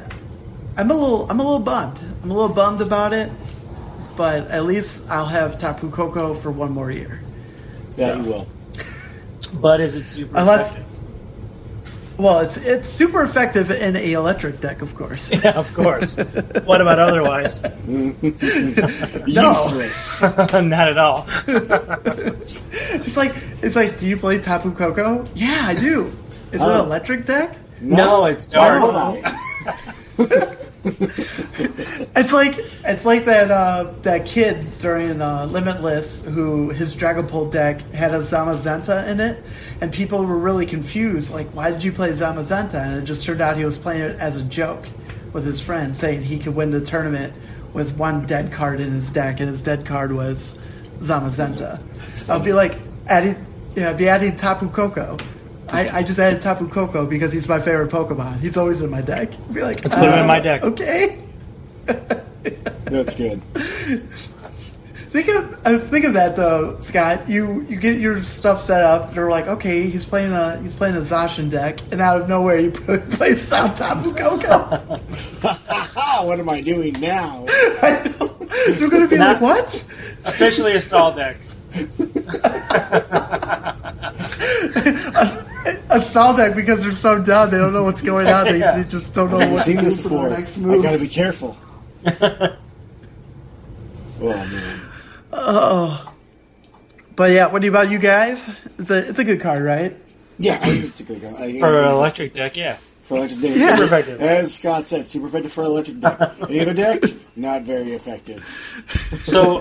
I'm 0.76 0.90
a 0.90 0.94
little 0.94 1.30
I'm 1.30 1.40
a 1.40 1.42
little 1.42 1.60
bummed. 1.60 2.02
I'm 2.22 2.30
a 2.30 2.34
little 2.34 2.54
bummed 2.54 2.80
about 2.80 3.12
it 3.12 3.30
but 4.18 4.48
at 4.50 4.64
least 4.66 5.08
I'll 5.08 5.24
have 5.26 5.56
Tapu 5.58 5.88
Koko 5.90 6.34
for 6.34 6.50
one 6.50 6.72
more 6.72 6.90
year. 6.90 7.22
Yeah, 7.96 8.12
So- 8.12 8.16
you 8.16 8.22
will. 8.28 8.46
But 9.62 9.80
is 9.80 9.94
it 9.96 10.06
super 10.08 10.36
Unless- 10.36 10.72
effective? 10.74 10.84
Well, 12.18 12.40
it's 12.40 12.56
it's 12.58 12.88
super 12.88 13.22
effective 13.22 13.70
in 13.70 13.94
a 13.96 14.12
electric 14.12 14.60
deck, 14.60 14.82
of 14.82 14.94
course. 14.96 15.30
Yeah, 15.44 15.56
of 15.56 15.72
course. 15.72 16.16
what 16.66 16.80
about 16.82 16.98
otherwise? 16.98 17.62
Useless. 19.26 20.20
Not 20.20 20.88
at 20.88 20.98
all. 20.98 21.24
it's 21.46 23.16
like 23.16 23.32
it's 23.62 23.76
like, 23.76 23.96
do 23.98 24.06
you 24.08 24.16
play 24.16 24.38
Tapu 24.40 24.72
Koko? 24.74 25.24
Yeah, 25.34 25.60
I 25.62 25.74
do. 25.74 26.06
Is 26.52 26.60
it 26.60 26.64
Oh. 26.66 26.80
an 26.80 26.86
electric 26.86 27.24
deck? 27.24 27.56
No, 27.80 28.24
it's 28.26 28.48
Don't 28.48 28.64
dark. 28.64 28.80
know 28.80 28.90
about 28.90 29.16
it. 30.18 30.57
It's 32.16 32.32
like 32.32 32.54
it's 32.84 33.04
like 33.04 33.24
that 33.26 33.50
uh, 33.50 33.92
that 34.02 34.26
kid 34.26 34.66
during 34.78 35.22
uh, 35.22 35.46
Limitless 35.46 36.24
who 36.24 36.70
his 36.70 36.96
Dragapult 36.96 37.52
deck 37.52 37.80
had 37.92 38.12
a 38.12 38.18
Zamazenta 38.18 39.06
in 39.06 39.20
it, 39.20 39.42
and 39.80 39.92
people 39.92 40.24
were 40.24 40.38
really 40.38 40.66
confused. 40.66 41.32
Like, 41.32 41.46
why 41.54 41.70
did 41.70 41.84
you 41.84 41.92
play 41.92 42.10
Zamazenta? 42.10 42.84
And 42.84 42.96
it 42.96 43.04
just 43.04 43.24
turned 43.24 43.40
out 43.40 43.56
he 43.56 43.64
was 43.64 43.78
playing 43.78 44.02
it 44.02 44.18
as 44.18 44.36
a 44.36 44.42
joke 44.44 44.86
with 45.32 45.44
his 45.44 45.62
friend, 45.62 45.94
saying 45.94 46.22
he 46.22 46.38
could 46.40 46.56
win 46.56 46.70
the 46.70 46.80
tournament 46.80 47.34
with 47.72 47.96
one 47.96 48.26
dead 48.26 48.52
card 48.52 48.80
in 48.80 48.90
his 48.90 49.12
deck, 49.12 49.38
and 49.38 49.48
his 49.48 49.60
dead 49.60 49.86
card 49.86 50.12
was 50.12 50.58
Zamazenta. 50.98 51.80
I'll 52.28 52.40
be 52.40 52.52
like, 52.52 52.76
adding, 53.06 53.46
yeah, 53.76 53.92
be 53.92 54.08
adding 54.08 54.34
Tapu 54.34 54.68
Koko. 54.70 55.16
I, 55.70 55.98
I 55.98 56.02
just 56.02 56.18
added 56.18 56.40
Tapu 56.40 56.68
Koko 56.68 57.06
because 57.06 57.32
he's 57.32 57.48
my 57.48 57.60
favorite 57.60 57.90
Pokemon. 57.90 58.38
He's 58.40 58.56
always 58.56 58.80
in 58.80 58.90
my 58.90 59.02
deck. 59.02 59.30
Be 59.52 59.62
like, 59.62 59.82
Let's 59.84 59.94
put 59.96 60.08
him 60.08 60.18
in 60.18 60.26
my 60.26 60.40
deck. 60.40 60.62
Okay. 60.64 61.22
That's 62.84 63.14
good. 63.14 63.42
Think 65.10 65.28
of 65.28 65.60
uh, 65.64 65.78
think 65.78 66.04
of 66.04 66.12
that 66.14 66.36
though, 66.36 66.78
Scott. 66.80 67.28
You 67.30 67.62
you 67.62 67.76
get 67.78 67.98
your 67.98 68.22
stuff 68.24 68.60
set 68.60 68.84
up. 68.84 69.10
They're 69.12 69.30
like, 69.30 69.46
okay, 69.46 69.88
he's 69.88 70.04
playing 70.04 70.32
a 70.32 70.60
he's 70.60 70.74
playing 70.74 70.96
a 70.96 71.00
Zacian 71.00 71.50
deck, 71.50 71.80
and 71.90 72.02
out 72.02 72.20
of 72.20 72.28
nowhere 72.28 72.58
you 72.58 72.70
put 72.72 73.08
place 73.10 73.48
down 73.48 73.74
Tapu 73.74 74.14
Koko. 74.14 74.76
what 76.26 76.38
am 76.38 76.48
I 76.50 76.60
doing 76.60 76.92
now? 77.00 77.46
I 77.48 78.14
know. 78.20 78.26
They're 78.76 78.88
gonna 78.90 79.08
be 79.08 79.16
Not- 79.16 79.40
like, 79.40 79.42
what? 79.42 79.92
Officially 80.26 80.74
a 80.74 80.80
stall 80.80 81.14
deck. 81.14 81.38
A 85.98 86.02
stall 86.02 86.36
deck 86.36 86.54
because 86.54 86.82
they're 86.82 86.92
so 86.92 87.22
dumb. 87.22 87.50
They 87.50 87.58
don't 87.58 87.72
know 87.72 87.84
what's 87.84 88.02
going 88.02 88.28
on. 88.28 88.44
They, 88.46 88.58
they 88.76 88.84
just 88.88 89.14
don't 89.14 89.30
know 89.30 89.38
I've 89.38 89.50
what 89.50 89.58
to 89.58 89.64
seen 89.64 89.76
this 89.76 90.00
before. 90.00 90.28
their 90.28 90.38
next 90.38 90.58
I 90.58 90.78
gotta 90.78 90.98
be 90.98 91.08
careful. 91.08 91.56
oh 92.06 92.56
man. 94.20 94.80
Oh. 95.32 96.14
But 97.16 97.32
yeah, 97.32 97.50
what 97.50 97.60
do 97.60 97.66
you 97.66 97.72
about 97.72 97.90
you 97.90 97.98
guys? 97.98 98.48
It's 98.78 98.90
a 98.90 99.08
it's 99.08 99.18
a 99.18 99.24
good 99.24 99.40
card, 99.40 99.64
right? 99.64 99.96
Yeah, 100.38 100.60
I 100.62 100.70
think 100.70 100.84
it's 100.84 101.00
a 101.00 101.02
good 101.02 101.20
go. 101.20 101.34
I 101.36 101.46
think 101.46 101.58
For 101.58 101.80
an 101.80 101.88
electric 101.88 102.32
deck, 102.34 102.56
yeah. 102.56 102.76
for 103.02 103.16
electric 103.16 103.40
deck. 103.40 103.56
Yeah. 103.56 103.72
Super 103.72 103.84
effective. 103.84 104.20
As 104.20 104.54
Scott 104.54 104.86
said, 104.86 105.06
super 105.06 105.26
effective 105.26 105.52
for 105.52 105.64
electric 105.64 105.98
deck. 105.98 106.20
Any 106.48 106.60
other 106.60 106.74
deck, 106.74 107.02
not 107.34 107.62
very 107.62 107.92
effective. 107.92 108.46
So, 109.22 109.60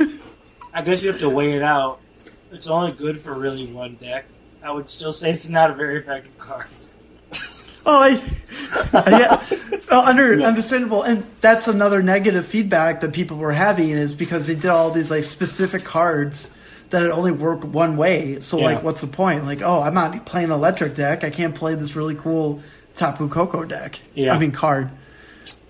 I 0.74 0.84
guess 0.84 1.02
you 1.02 1.10
have 1.10 1.20
to 1.22 1.30
weigh 1.30 1.54
it 1.54 1.64
out. 1.64 2.00
It's 2.52 2.68
only 2.68 2.92
good 2.92 3.20
for 3.20 3.38
really 3.38 3.66
one 3.66 3.96
deck. 3.96 4.26
I 4.64 4.72
would 4.72 4.90
still 4.90 5.14
say 5.14 5.32
it's 5.32 5.48
not 5.50 5.72
a 5.72 5.74
very 5.74 5.98
effective 5.98 6.38
card. 6.38 6.68
Oh, 7.90 8.02
I, 8.02 9.10
yeah, 9.10 9.46
oh, 9.92 10.06
under 10.06 10.42
understandable, 10.42 11.04
and 11.04 11.24
that's 11.40 11.70
another 11.70 12.04
negative 12.04 12.46
feedback 12.46 13.00
that 13.00 13.14
people 13.14 13.38
were 13.38 13.54
having 13.54 13.90
is 13.90 14.14
because 14.14 14.48
they 14.48 14.56
did 14.56 14.66
all 14.66 14.92
these 14.92 15.10
like 15.10 15.24
specific 15.24 15.86
cards 15.86 16.54
that 16.90 17.04
it 17.04 17.12
only 17.12 17.32
work 17.32 17.64
one 17.64 17.96
way. 17.96 18.40
So 18.42 18.58
Yeah. 18.58 18.66
like, 18.66 18.84
what's 18.84 19.00
the 19.02 19.08
point? 19.08 19.46
Like, 19.46 19.62
oh, 19.62 19.82
I'm 19.82 19.94
not 19.94 20.26
playing 20.26 20.48
an 20.48 20.52
electric 20.54 20.96
deck. 20.96 21.24
I 21.24 21.30
can't 21.30 21.56
play 21.56 21.76
this 21.76 21.96
really 21.96 22.16
cool 22.16 22.62
Tapu 22.96 23.30
Koko 23.30 23.64
deck. 23.64 24.00
Yeah. 24.16 24.34
I 24.34 24.40
mean 24.40 24.52
card. 24.52 24.90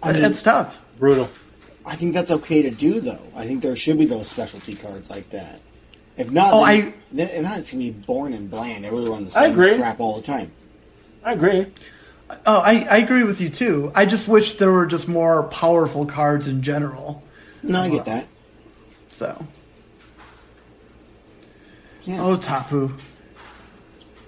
I 0.01 0.13
mean- 0.13 0.23
it's 0.25 0.41
tough. 0.41 0.81
Brutal. 0.97 1.29
I 1.85 1.95
think 1.95 2.13
that's 2.13 2.31
okay 2.31 2.63
to 2.63 2.69
do, 2.71 2.99
though. 2.99 3.21
I 3.35 3.45
think 3.45 3.61
there 3.61 3.75
should 3.75 3.97
be 3.97 4.05
those 4.05 4.27
specialty 4.27 4.75
cards 4.75 5.09
like 5.09 5.29
that. 5.29 5.61
If 6.17 6.31
not, 6.31 6.51
Oh, 6.53 6.65
then, 6.65 6.87
I- 6.87 6.93
then 7.11 7.29
if 7.29 7.43
not, 7.43 7.59
it's 7.59 7.71
gonna 7.71 7.83
be 7.83 7.91
boring 7.91 8.33
and 8.33 8.49
bland. 8.49 8.85
Everyone 8.85 9.11
run 9.11 9.25
the 9.25 9.37
I 9.39 9.43
same 9.43 9.51
agree. 9.53 9.77
crap 9.77 9.99
all 9.99 10.15
the 10.17 10.23
time. 10.23 10.51
I 11.23 11.33
agree. 11.33 11.67
Oh, 12.45 12.59
I, 12.59 12.85
I 12.91 12.97
agree 12.97 13.23
with 13.23 13.39
you 13.39 13.49
too. 13.49 13.91
I 13.95 14.05
just 14.05 14.27
wish 14.27 14.53
there 14.53 14.71
were 14.71 14.85
just 14.85 15.07
more 15.07 15.43
powerful 15.43 16.05
cards 16.05 16.47
in 16.47 16.61
general. 16.61 17.23
No, 17.63 17.81
I 17.81 17.89
get 17.89 18.05
that. 18.05 18.27
So, 19.09 19.45
Yeah. 22.03 22.21
oh 22.21 22.35
Tapu, 22.37 22.91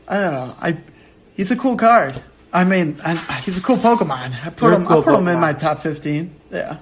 I 0.08 0.20
don't 0.20 0.32
know. 0.34 0.56
I 0.62 0.78
he's 1.36 1.52
a 1.52 1.56
cool 1.56 1.76
card. 1.78 2.22
I 2.52 2.64
mean, 2.64 2.98
I, 3.06 3.16
he's 3.46 3.58
a 3.58 3.62
cool 3.62 3.78
Pokemon. 3.78 4.34
I 4.46 4.50
put 4.50 4.64
You're 4.64 4.74
him. 4.74 4.86
cool 4.86 5.02
I 5.02 5.04
put 5.04 5.20
him 5.20 5.28
in 5.28 5.40
my 5.40 5.54
top 5.54 5.80
fifteen. 5.80 6.34
Yeah. 6.52 6.78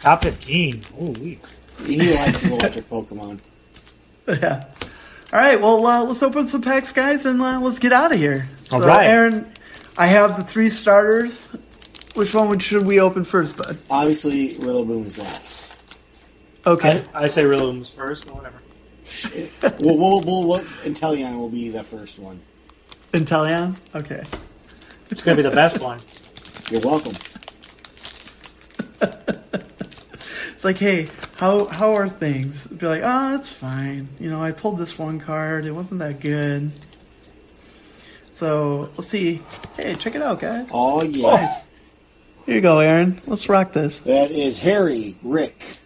Top 0.00 0.22
15. 0.22 0.82
Ooh, 1.00 1.04
wee. 1.20 1.38
He 1.86 2.14
likes 2.14 2.42
his 2.42 2.52
electric 2.52 2.88
Pokemon. 2.90 3.40
Yeah. 4.40 4.64
All 5.32 5.40
right. 5.40 5.60
Well, 5.60 5.86
uh, 5.86 6.04
let's 6.04 6.22
open 6.22 6.46
some 6.46 6.62
packs, 6.62 6.92
guys, 6.92 7.26
and 7.26 7.40
uh, 7.40 7.60
let's 7.60 7.78
get 7.78 7.92
out 7.92 8.12
of 8.12 8.18
here. 8.18 8.48
So, 8.64 8.76
All 8.76 8.82
right. 8.86 9.06
Aaron, 9.06 9.52
I 9.96 10.06
have 10.06 10.36
the 10.36 10.44
three 10.44 10.68
starters. 10.68 11.56
Which 12.14 12.34
one 12.34 12.48
would, 12.48 12.62
should 12.62 12.86
we 12.86 12.98
open 13.00 13.24
first, 13.24 13.56
bud? 13.56 13.78
Obviously, 13.90 14.54
Rillaboom 14.54 15.06
is 15.06 15.18
last. 15.18 15.78
Okay. 16.66 17.04
I, 17.14 17.24
I 17.24 17.26
say 17.26 17.44
Rillaboom's 17.44 17.90
first, 17.90 18.26
but 18.26 18.36
whatever. 18.36 18.58
We'll, 19.80 19.96
we'll, 19.96 20.20
we'll, 20.22 20.48
we'll, 20.48 20.60
Inteleon 20.60 21.38
will 21.38 21.48
be 21.48 21.68
the 21.68 21.82
first 21.84 22.18
one. 22.18 22.40
Inteleon. 23.12 23.76
Okay. 23.94 24.24
It's 25.10 25.22
going 25.22 25.36
to 25.36 25.42
be 25.42 25.48
the 25.48 25.54
best 25.54 25.82
one. 25.82 26.00
You're 26.70 26.80
welcome. 26.80 27.14
It's 30.66 30.80
like, 30.80 30.90
hey, 30.90 31.06
how 31.36 31.66
how 31.66 31.94
are 31.94 32.08
things? 32.08 32.66
Be 32.66 32.86
like, 32.88 33.02
oh, 33.04 33.36
it's 33.36 33.52
fine. 33.52 34.08
You 34.18 34.28
know, 34.28 34.42
I 34.42 34.50
pulled 34.50 34.78
this 34.78 34.98
one 34.98 35.20
card. 35.20 35.64
It 35.64 35.70
wasn't 35.70 36.00
that 36.00 36.18
good. 36.18 36.72
So 38.32 38.90
we'll 38.96 39.02
see. 39.02 39.42
Hey, 39.76 39.94
check 39.94 40.16
it 40.16 40.22
out, 40.22 40.40
guys. 40.40 40.70
Oh 40.72 41.02
It's 41.02 41.18
yeah, 41.18 41.30
nice. 41.36 41.60
Here 42.46 42.56
you 42.56 42.60
go, 42.60 42.80
Aaron. 42.80 43.20
Let's 43.28 43.48
rock 43.48 43.72
this. 43.72 44.00
that 44.00 44.32
is 44.32 44.58
Harry, 44.58 45.14
Rick. 45.22 45.78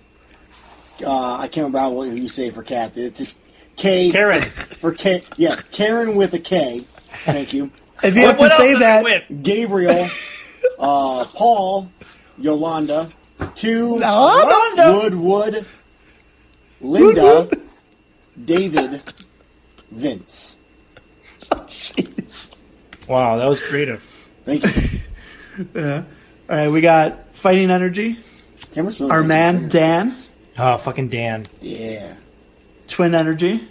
Uh, 1.04 1.36
I 1.36 1.48
can't 1.48 1.66
remember 1.66 1.94
what 1.94 2.08
you 2.08 2.28
say 2.30 2.48
for 2.48 2.62
cat. 2.62 2.92
It's 2.96 3.18
just 3.18 3.36
K 3.76 4.10
Karen. 4.10 4.40
for 4.80 4.94
K. 4.94 5.24
Yes, 5.36 5.62
Karen 5.62 6.16
with 6.16 6.32
a 6.32 6.38
K. 6.38 6.78
Thank 6.80 7.52
you. 7.52 7.70
If 8.02 8.16
you 8.16 8.22
have 8.22 8.38
to 8.38 8.44
What 8.44 8.52
say 8.56 8.72
that, 8.76 9.04
with? 9.04 9.42
Gabriel, 9.42 10.06
uh, 10.78 11.24
Paul, 11.34 11.90
Yolanda, 12.38 13.10
two 13.54 13.98
Yolanda? 14.00 14.46
Wanda. 14.82 14.92
Wood 14.92 15.14
Wood, 15.14 15.64
Linda, 16.80 17.48
David, 18.44 19.02
Vince. 19.90 20.56
jeez. 21.40 22.54
Wow, 23.08 23.38
that 23.38 23.48
was 23.48 23.60
creative. 23.66 24.02
Thank 24.44 24.64
you. 24.64 24.70
Yeah. 25.74 26.04
All 26.48 26.56
right, 26.56 26.70
we 26.70 26.80
got 26.80 27.34
fighting 27.34 27.70
energy. 27.70 28.18
Really 28.74 29.10
Our 29.10 29.22
man 29.22 29.68
Dan, 29.68 30.16
Oh, 30.58 30.78
fucking 30.78 31.08
Dan. 31.10 31.44
Yeah. 31.60 32.14
twin 32.86 33.14
energy. 33.14 33.68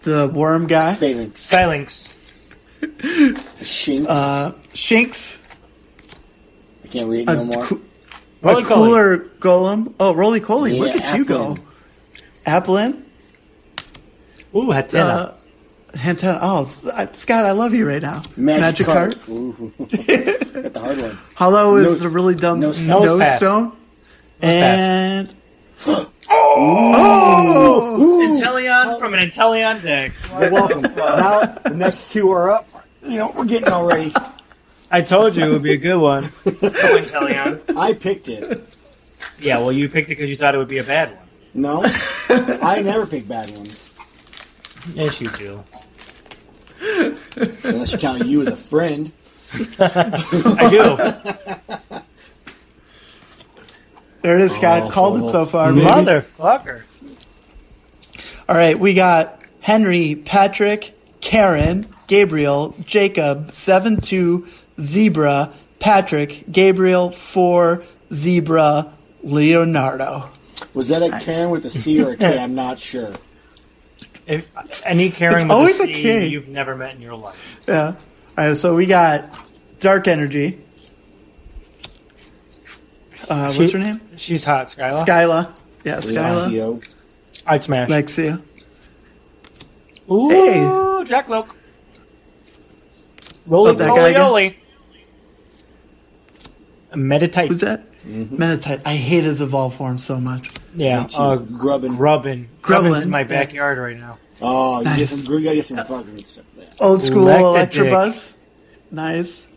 The 0.00 0.28
worm 0.32 0.66
guy, 0.68 0.94
Falinks. 0.94 1.50
Falinks. 1.50 2.08
Shinx. 3.62 4.06
uh, 4.08 4.52
Shinx, 4.74 5.58
I 6.84 6.88
can't 6.88 7.08
read 7.08 7.26
no 7.26 7.44
more. 7.46 7.68
Coo- 8.42 8.58
a 8.58 8.64
cooler 8.64 9.18
golem. 9.40 9.92
Oh, 10.00 10.12
Rolycoly, 10.14 10.74
Yeah, 10.74 10.80
look 10.80 10.96
at 11.00 11.16
you 11.16 11.24
go. 11.24 11.56
Applin. 12.46 13.02
Applin, 13.02 13.02
Ooh, 14.54 14.66
Hatenna. 14.72 14.98
uh, 14.98 15.32
Hantana. 15.96 16.38
Oh, 16.42 16.62
uh, 16.62 17.06
Scott, 17.12 17.44
I 17.44 17.52
love 17.52 17.72
you 17.74 17.86
right 17.86 18.02
now. 18.02 18.22
Magic, 18.36 18.86
card. 18.86 19.14
card. 19.20 19.28
Ooh. 19.30 19.72
Got 19.78 19.88
the 19.88 20.80
hard 20.80 21.00
one. 21.00 21.18
Hollow 21.34 21.76
is 21.76 21.84
Nose- 21.84 22.02
a 22.02 22.08
really 22.08 22.34
dumb 22.34 22.60
nose- 22.60 22.88
nose, 22.88 23.04
nose 23.04 23.20
path. 23.20 23.36
stone. 23.36 23.70
path. 23.70 23.78
and 24.42 25.34
Inteleon 27.62 28.98
from 28.98 29.14
an 29.14 29.20
Inteleon 29.20 29.82
deck. 29.82 30.12
You're 30.40 30.50
welcome. 30.52 30.82
now 30.82 31.40
the 31.46 31.70
next 31.74 32.12
two 32.12 32.30
are 32.30 32.50
up. 32.50 32.68
You 33.04 33.18
know, 33.18 33.32
we're 33.36 33.44
getting 33.44 33.68
already. 33.68 34.12
I 34.92 35.00
told 35.00 35.36
you 35.36 35.44
it 35.44 35.48
would 35.48 35.62
be 35.62 35.72
a 35.72 35.78
good 35.78 35.96
one. 35.96 36.24
I 36.44 37.96
picked 37.98 38.28
it. 38.28 38.78
Yeah, 39.40 39.58
well, 39.58 39.72
you 39.72 39.88
picked 39.88 40.08
it 40.08 40.16
because 40.16 40.28
you 40.28 40.36
thought 40.36 40.54
it 40.54 40.58
would 40.58 40.68
be 40.68 40.78
a 40.78 40.84
bad 40.84 41.08
one. 41.08 41.18
No, 41.54 41.82
I 42.28 42.82
never 42.82 43.06
pick 43.06 43.28
bad 43.28 43.50
ones 43.50 43.90
Yes, 44.94 45.20
you 45.20 45.28
do. 45.30 45.64
unless 47.64 47.92
you 47.92 47.98
count 47.98 48.26
you 48.26 48.42
as 48.42 48.48
a 48.48 48.56
friend. 48.56 49.12
I 49.78 50.68
do. 50.70 52.02
there 54.22 54.38
it 54.38 54.42
is, 54.42 54.54
Scott. 54.54 54.84
Oh, 54.84 54.90
Called 54.90 55.22
it 55.22 55.26
so 55.28 55.42
oh, 55.42 55.46
far, 55.46 55.72
baby. 55.72 55.86
Motherfucker. 55.86 56.82
All 58.48 58.56
right, 58.56 58.78
we 58.78 58.92
got 58.94 59.40
Henry, 59.60 60.16
Patrick, 60.16 60.98
Karen, 61.20 61.86
Gabriel, 62.08 62.74
Jacob, 62.82 63.52
7 63.52 64.00
2, 64.00 64.46
Zebra, 64.80 65.52
Patrick, 65.78 66.44
Gabriel, 66.50 67.10
4, 67.10 67.82
Zebra, 68.12 68.92
Leonardo. 69.22 70.28
Was 70.74 70.88
that 70.88 71.02
a 71.02 71.08
Nice. 71.08 71.24
Karen 71.24 71.50
with 71.50 71.64
a 71.64 71.70
C 71.70 72.02
or 72.02 72.12
a 72.12 72.16
K? 72.16 72.38
I'm 72.42 72.54
not 72.54 72.78
sure. 72.78 73.12
If 74.26 74.50
any 74.86 75.10
Karen 75.10 75.34
It's 75.34 75.42
with 75.44 75.50
always 75.52 75.80
a 75.80 75.84
a 75.84 75.86
C 75.86 76.02
K. 76.02 76.26
you've 76.28 76.48
never 76.48 76.76
met 76.76 76.94
in 76.94 77.02
your 77.02 77.14
life. 77.16 77.60
Yeah. 77.68 77.94
All 78.38 78.48
right, 78.48 78.56
so 78.56 78.74
we 78.74 78.86
got 78.86 79.28
Dark 79.80 80.06
Energy. 80.08 80.58
Uh, 83.28 83.52
what's 83.52 83.70
She- 83.70 83.78
her 83.78 83.82
name? 83.84 84.00
She's 84.16 84.44
hot, 84.44 84.66
Skyla. 84.66 85.04
Skyla. 85.04 85.60
Yeah, 85.84 85.96
Skyla. 85.96 86.48
Leoncio. 86.48 86.88
I'd 87.46 87.62
smash. 87.62 87.88
Lexia. 87.88 88.42
Ooh, 90.10 90.28
Hey. 90.28 91.04
Jack 91.06 91.28
Loke. 91.28 91.56
Roly 93.46 93.70
Oh, 93.70 93.74
that 93.74 93.88
guy 93.88 94.08
again? 94.10 94.54
Oly. 96.92 97.02
Meditite. 97.02 97.48
Who's 97.48 97.60
that? 97.60 97.82
Meditite. 98.02 98.82
I 98.84 98.94
hate 98.96 99.24
his 99.24 99.40
evolved 99.40 99.76
form 99.76 99.98
so 99.98 100.18
much. 100.20 100.50
Yeah, 100.74 101.02
Me 101.02 101.08
too. 101.08 101.16
uh, 101.16 101.36
Grubbin. 101.36 101.94
Grubbin. 101.94 101.96
Grubbin, 101.96 102.48
Grubbin's 102.62 103.00
in 103.00 103.10
my 103.10 103.20
yeah. 103.20 103.24
backyard 103.26 103.78
right 103.78 103.98
now. 103.98 104.18
Oh, 104.40 104.78
you 104.80 104.96
get 104.96 105.08
some. 105.08 105.34
You 105.34 105.40
get 105.54 105.64
some 105.64 105.76
fucking 105.78 106.24
stuff 106.24 106.44
for. 106.78 106.84
Old 106.84 107.02
school 107.02 107.28
Electric. 107.28 107.88
Electabuzz. 107.90 108.36
Nice. 108.90 109.48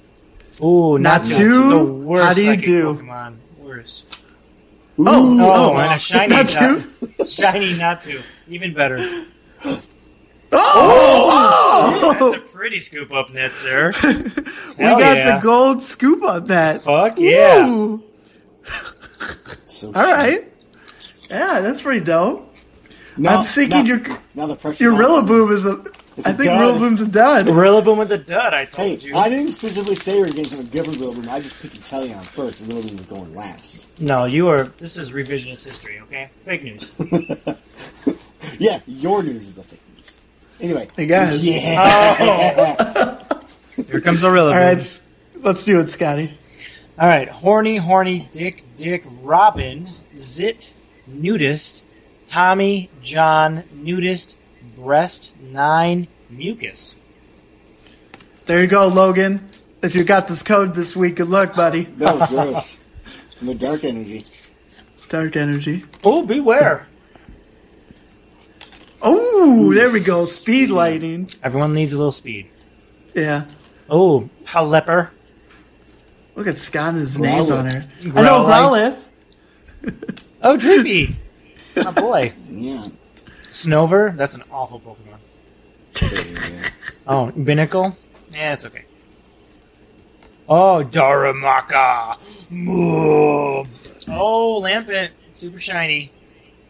Ooh, 0.63 0.97
Not 0.99 1.21
Natu. 1.21 1.37
two? 1.37 2.13
How 2.17 2.33
do 2.33 2.45
you 2.45 2.55
do? 2.55 2.93
Pokemon. 2.95 3.35
Worst. 3.57 4.17
Oh, 4.97 5.37
Oh, 5.41 5.73
oh, 5.73 5.77
and 5.77 5.93
a 5.93 5.99
shiny 5.99 6.33
not 6.33 6.45
Natu. 6.45 7.17
two? 7.17 7.25
shiny 7.25 7.73
Natu. 7.73 8.21
Even 8.47 8.73
better. 8.73 9.25
Oh, 10.51 12.11
oh! 12.11 12.31
That's 12.31 12.43
a 12.43 12.55
pretty 12.55 12.79
scoop 12.79 13.13
up 13.13 13.31
net, 13.31 13.51
sir. 13.51 13.91
we 14.03 14.11
got 14.83 15.17
yeah. 15.17 15.35
the 15.35 15.39
gold 15.43 15.81
scoop 15.81 16.23
on 16.23 16.45
that. 16.45 16.81
Fuck 16.81 17.19
yeah. 17.19 17.65
Woo. 17.65 18.03
So 19.65 19.87
All 19.87 19.93
right. 19.93 20.39
Yeah, 21.29 21.59
that's 21.61 21.81
pretty 21.81 22.03
dope. 22.03 22.53
Now, 23.17 23.37
I'm 23.37 23.43
thinking 23.43 23.85
now, 23.85 23.85
your 23.85 24.01
now 24.33 24.47
the 24.47 24.55
pressure. 24.55 24.83
your 24.83 24.93
Rillaboom 24.93 25.51
is 25.51 25.65
a. 25.65 25.83
I 26.23 26.29
a 26.29 26.33
think 26.33 26.49
dud. 26.49 26.61
Rillaboom's 26.61 27.01
a 27.01 27.07
dud. 27.09 27.47
Rillaboom 27.47 27.97
with 27.97 28.09
the 28.09 28.17
dud, 28.17 28.53
I 28.53 28.65
Hey, 28.65 28.95
you. 28.95 29.17
I 29.17 29.27
didn't 29.27 29.49
specifically 29.49 29.95
say 29.95 30.15
we 30.15 30.21
were 30.21 30.27
getting 30.27 30.45
something 30.45 30.67
different 30.67 30.99
Rillaboom. 30.99 31.27
I 31.27 31.41
just 31.41 31.61
picked 31.61 31.75
Inteleon 31.75 32.23
first, 32.23 32.61
and 32.61 32.71
Rillaboom 32.71 32.97
was 32.97 33.07
going 33.07 33.35
last. 33.35 33.99
No, 33.99 34.25
you 34.25 34.47
are. 34.47 34.63
This 34.63 34.95
is 34.95 35.11
revisionist 35.11 35.65
history, 35.65 35.99
okay? 36.01 36.29
Fake 36.45 36.63
news. 36.63 36.93
Yeah, 38.59 38.79
your 38.87 39.23
news 39.23 39.47
is 39.47 39.55
the 39.55 39.63
fake 39.63 39.71
news. 39.71 39.84
Anyway. 40.65 40.87
Hey 40.97 41.05
guys. 41.05 41.45
Yeah. 41.47 41.75
Oh, 43.77 43.83
here 43.87 44.01
comes 44.01 44.23
a 44.23 44.27
Rillaboom. 44.27 44.53
All 44.53 44.59
right, 44.59 44.77
s- 44.77 45.03
let's 45.43 45.63
do 45.63 45.79
it, 45.79 45.89
Scotty. 45.91 46.35
All 46.97 47.07
right, 47.07 47.27
horny, 47.29 47.77
horny, 47.77 48.27
dick, 48.33 48.63
dick, 48.75 49.03
Robin, 49.21 49.91
zit, 50.17 50.73
nudist, 51.05 51.83
Tommy, 52.25 52.89
John, 53.03 53.63
nudist, 53.75 54.37
breast, 54.75 55.35
nine, 55.39 56.07
mucus. 56.31 56.95
There 58.45 58.61
you 58.61 58.67
go, 58.67 58.87
Logan. 58.87 59.47
If 59.83 59.93
you 59.93 60.03
got 60.03 60.27
this 60.27 60.41
code 60.41 60.73
this 60.73 60.95
week, 60.95 61.17
good 61.17 61.27
luck, 61.29 61.55
buddy. 61.55 61.83
That 61.83 62.17
was 62.17 62.29
gross. 62.29 62.77
The 63.39 63.53
dark 63.53 63.83
energy. 63.83 64.25
Dark 65.09 65.35
energy. 65.35 65.83
Oh, 66.03 66.25
beware! 66.25 66.87
Oh, 69.07 69.71
there 69.73 69.91
we 69.91 69.99
go. 69.99 70.25
Speed 70.25 70.71
lighting. 70.71 71.29
Everyone 71.43 71.73
needs 71.73 71.93
a 71.93 71.97
little 71.97 72.11
speed. 72.11 72.47
Yeah. 73.13 73.45
Oh, 73.89 74.29
Palepper, 74.45 75.09
Look 76.35 76.47
at 76.47 76.57
Scott 76.57 76.89
and 76.89 76.97
his 76.97 77.17
names 77.17 77.49
on 77.49 77.69
there. 77.69 77.85
I 78.01 78.03
Growlithe. 78.03 78.23
know 78.25 78.45
Growlithe. 78.45 80.19
oh, 80.41 80.57
Drippy, 80.57 81.15
my 81.77 81.91
boy. 81.91 82.33
Yeah. 82.51 82.83
Snover, 83.51 84.15
that's 84.17 84.33
an 84.35 84.43
awful 84.51 84.79
Pokemon. 84.81 85.19
Oh, 87.07 87.31
Binacle, 87.37 87.95
yeah, 88.31 88.53
it's 88.53 88.65
okay. 88.65 88.85
Oh, 90.49 90.83
Darumaka, 90.83 92.17
Moob. 92.51 93.67
Oh, 94.09 94.59
Lampent, 94.61 95.11
super 95.33 95.59
shiny. 95.59 96.11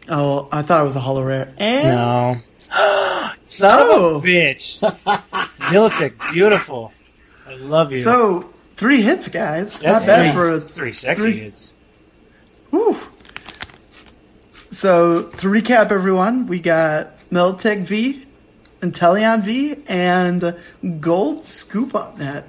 Oh, 0.08 0.48
I 0.52 0.62
thought 0.62 0.80
it 0.82 0.84
was 0.84 0.96
a 0.96 1.00
hollow 1.00 1.22
rare. 1.24 1.52
And 1.58 1.88
No. 1.88 2.36
Son 3.46 3.70
Oh. 3.80 4.16
of 4.16 4.24
a 4.24 4.26
bitch. 4.26 4.80
Milotic, 5.58 6.32
beautiful. 6.32 6.92
I 7.46 7.54
love 7.54 7.90
you. 7.92 7.98
so 7.98 8.50
three 8.76 9.02
hits, 9.02 9.28
guys. 9.28 9.78
That's 9.78 10.06
Not 10.06 10.16
bad 10.16 10.32
three, 10.34 10.42
for 10.42 10.50
a 10.50 10.60
three 10.60 10.92
sexy 10.92 11.22
three- 11.22 11.38
hits. 11.40 11.72
Whew. 12.70 12.96
So 14.70 15.22
to 15.30 15.46
recap, 15.48 15.90
everyone, 15.90 16.46
we 16.46 16.58
got 16.60 17.08
Milotic 17.30 17.82
V, 17.84 18.24
Inteleon 18.82 19.42
V, 19.42 19.76
and 19.88 20.56
Gold 21.00 21.44
Scoop 21.44 21.94
Up 21.94 22.18
Net. 22.18 22.48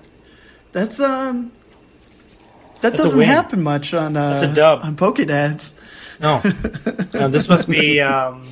That's 0.72 1.00
um, 1.00 1.52
that 2.82 2.92
That's 2.92 2.98
doesn't 3.04 3.22
happen 3.22 3.64
much 3.64 3.94
on 3.94 4.18
uh, 4.18 4.32
That's 4.32 4.44
a 4.44 4.54
dub. 4.54 4.80
on 4.84 4.96
Pokedads. 4.96 5.80
No. 6.20 6.42
no, 7.14 7.28
this 7.30 7.48
must 7.48 7.70
be 7.70 8.02
um, 8.02 8.44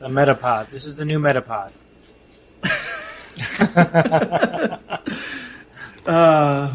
a 0.00 0.08
Metapod. 0.08 0.70
This 0.70 0.86
is 0.86 0.96
the 0.96 1.04
new 1.04 1.18
Metapod. 1.18 1.72
Uh, 6.06 6.74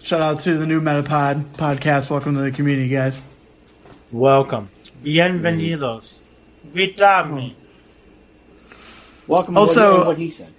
shout 0.00 0.20
out 0.22 0.38
to 0.38 0.56
the 0.56 0.64
new 0.66 0.80
Metapod 0.80 1.44
podcast. 1.56 2.08
Welcome 2.08 2.34
to 2.34 2.40
the 2.40 2.52
community, 2.52 2.88
guys. 2.88 3.26
Welcome. 4.12 4.70
Bienvenidos. 5.02 6.18
Vitami. 6.66 7.54
Welcome 9.26 9.58
Also- 9.58 10.00
to 10.02 10.06
what 10.06 10.16
he 10.18 10.30
said. 10.30 10.52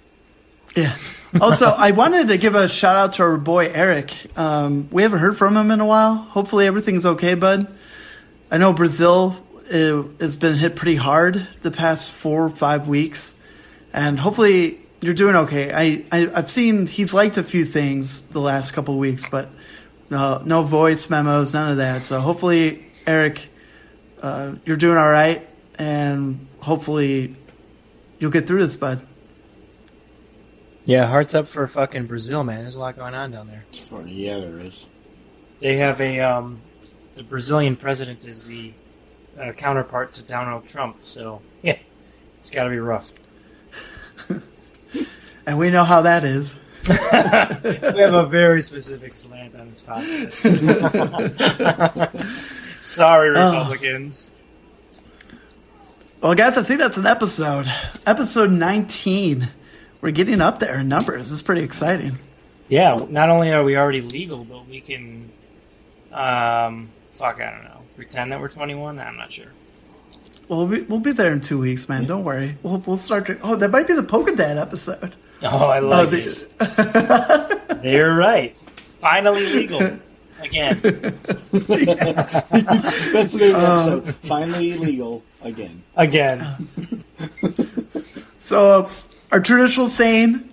Yeah. 0.76 0.94
Also, 1.40 1.66
I 1.66 1.92
wanted 1.92 2.28
to 2.28 2.36
give 2.36 2.54
a 2.54 2.68
shout 2.68 2.96
out 2.96 3.14
to 3.14 3.22
our 3.24 3.38
boy 3.38 3.70
Eric. 3.74 4.14
Um, 4.38 4.88
we 4.92 5.02
haven't 5.02 5.20
heard 5.20 5.36
from 5.38 5.56
him 5.56 5.70
in 5.70 5.80
a 5.80 5.86
while. 5.86 6.14
Hopefully, 6.16 6.66
everything's 6.66 7.06
okay, 7.06 7.34
bud. 7.34 7.66
I 8.50 8.58
know 8.58 8.72
Brazil 8.72 9.36
uh, 9.72 10.02
has 10.20 10.36
been 10.36 10.56
hit 10.56 10.76
pretty 10.76 10.96
hard 10.96 11.46
the 11.62 11.70
past 11.70 12.12
four 12.12 12.44
or 12.44 12.50
five 12.50 12.86
weeks, 12.86 13.34
and 13.92 14.18
hopefully 14.18 14.80
you're 15.00 15.14
doing 15.14 15.36
okay. 15.36 15.72
I, 15.72 16.04
I 16.12 16.30
I've 16.34 16.50
seen 16.50 16.86
he's 16.86 17.14
liked 17.14 17.36
a 17.36 17.42
few 17.42 17.64
things 17.64 18.22
the 18.22 18.40
last 18.40 18.72
couple 18.72 18.94
of 18.94 19.00
weeks, 19.00 19.28
but 19.28 19.48
no 20.10 20.42
no 20.44 20.62
voice 20.62 21.08
memos, 21.10 21.54
none 21.54 21.72
of 21.72 21.76
that. 21.78 22.02
So 22.02 22.20
hopefully, 22.20 22.84
Eric, 23.06 23.48
uh, 24.22 24.54
you're 24.64 24.76
doing 24.76 24.98
all 24.98 25.10
right, 25.10 25.46
and 25.78 26.46
hopefully 26.60 27.34
you'll 28.18 28.30
get 28.30 28.46
through 28.46 28.62
this, 28.62 28.76
bud. 28.76 29.06
Yeah, 30.84 31.06
hearts 31.06 31.34
up 31.34 31.48
for 31.48 31.66
fucking 31.66 32.06
Brazil, 32.06 32.44
man. 32.44 32.60
There's 32.60 32.76
a 32.76 32.80
lot 32.80 32.96
going 32.96 33.14
on 33.14 33.30
down 33.30 33.48
there. 33.48 33.64
Yeah, 34.06 34.40
there 34.40 34.60
is. 34.60 34.86
They 35.60 35.78
have 35.78 35.98
a 36.00 36.20
um, 36.20 36.60
the 37.14 37.22
Brazilian 37.22 37.76
president 37.76 38.24
is 38.24 38.44
the 38.44 38.72
uh, 39.40 39.52
counterpart 39.52 40.12
to 40.14 40.22
Donald 40.22 40.66
Trump, 40.66 40.96
so 41.04 41.42
yeah, 41.62 41.78
it's 42.38 42.50
got 42.50 42.64
to 42.64 42.70
be 42.70 42.78
rough. 42.78 43.12
And 45.46 45.58
we 45.58 45.70
know 45.70 45.84
how 45.84 46.02
that 46.02 46.24
is. 46.24 46.58
we 46.88 46.96
have 48.00 48.14
a 48.14 48.26
very 48.26 48.62
specific 48.62 49.16
slant 49.16 49.54
on 49.54 49.68
this 49.68 49.82
podcast. 49.82 50.34
Sorry, 52.80 53.30
Republicans. 53.30 54.30
Well, 56.22 56.34
guys, 56.34 56.56
I 56.56 56.62
think 56.62 56.80
that's 56.80 56.96
an 56.96 57.06
episode. 57.06 57.70
Episode 58.06 58.50
19. 58.50 59.48
We're 60.00 60.10
getting 60.10 60.40
up 60.40 60.58
there 60.58 60.78
in 60.80 60.88
numbers. 60.88 61.18
This 61.18 61.32
is 61.32 61.42
pretty 61.42 61.62
exciting. 61.62 62.18
Yeah, 62.68 63.04
not 63.08 63.28
only 63.28 63.52
are 63.52 63.62
we 63.62 63.76
already 63.76 64.00
legal, 64.00 64.44
but 64.44 64.66
we 64.66 64.80
can, 64.80 65.30
um, 66.12 66.88
fuck, 67.14 67.40
I 67.40 67.50
don't 67.50 67.64
know, 67.64 67.80
pretend 67.96 68.30
that 68.32 68.40
we're 68.40 68.48
21. 68.48 68.98
I'm 68.98 69.16
not 69.16 69.32
sure. 69.32 69.46
Well, 70.48 70.66
we'll 70.66 70.78
be, 70.78 70.82
we'll 70.82 71.00
be 71.00 71.12
there 71.12 71.32
in 71.32 71.40
two 71.40 71.58
weeks, 71.58 71.88
man. 71.88 72.04
Don't 72.04 72.22
worry. 72.24 72.58
We'll, 72.62 72.78
we'll 72.86 72.96
start. 72.98 73.26
To, 73.26 73.38
oh, 73.42 73.56
that 73.56 73.70
might 73.70 73.86
be 73.86 73.94
the 73.94 74.02
Pokedad 74.02 74.60
episode. 74.60 75.14
Oh, 75.42 75.66
I 75.68 75.78
like 75.80 76.08
Oh, 76.08 76.16
it. 76.16 76.48
the, 76.58 77.78
They're 77.82 78.14
right. 78.14 78.56
Finally 78.96 79.46
legal 79.52 79.98
again. 80.40 80.80
That's 80.82 81.26
the 81.52 83.38
name 83.38 83.54
of 83.54 84.04
episode. 84.06 84.14
Finally 84.26 84.72
illegal 84.72 85.22
again. 85.42 85.82
Again. 85.96 86.66
so, 88.38 88.84
uh, 88.84 88.90
our 89.32 89.40
traditional 89.40 89.88
saying 89.88 90.48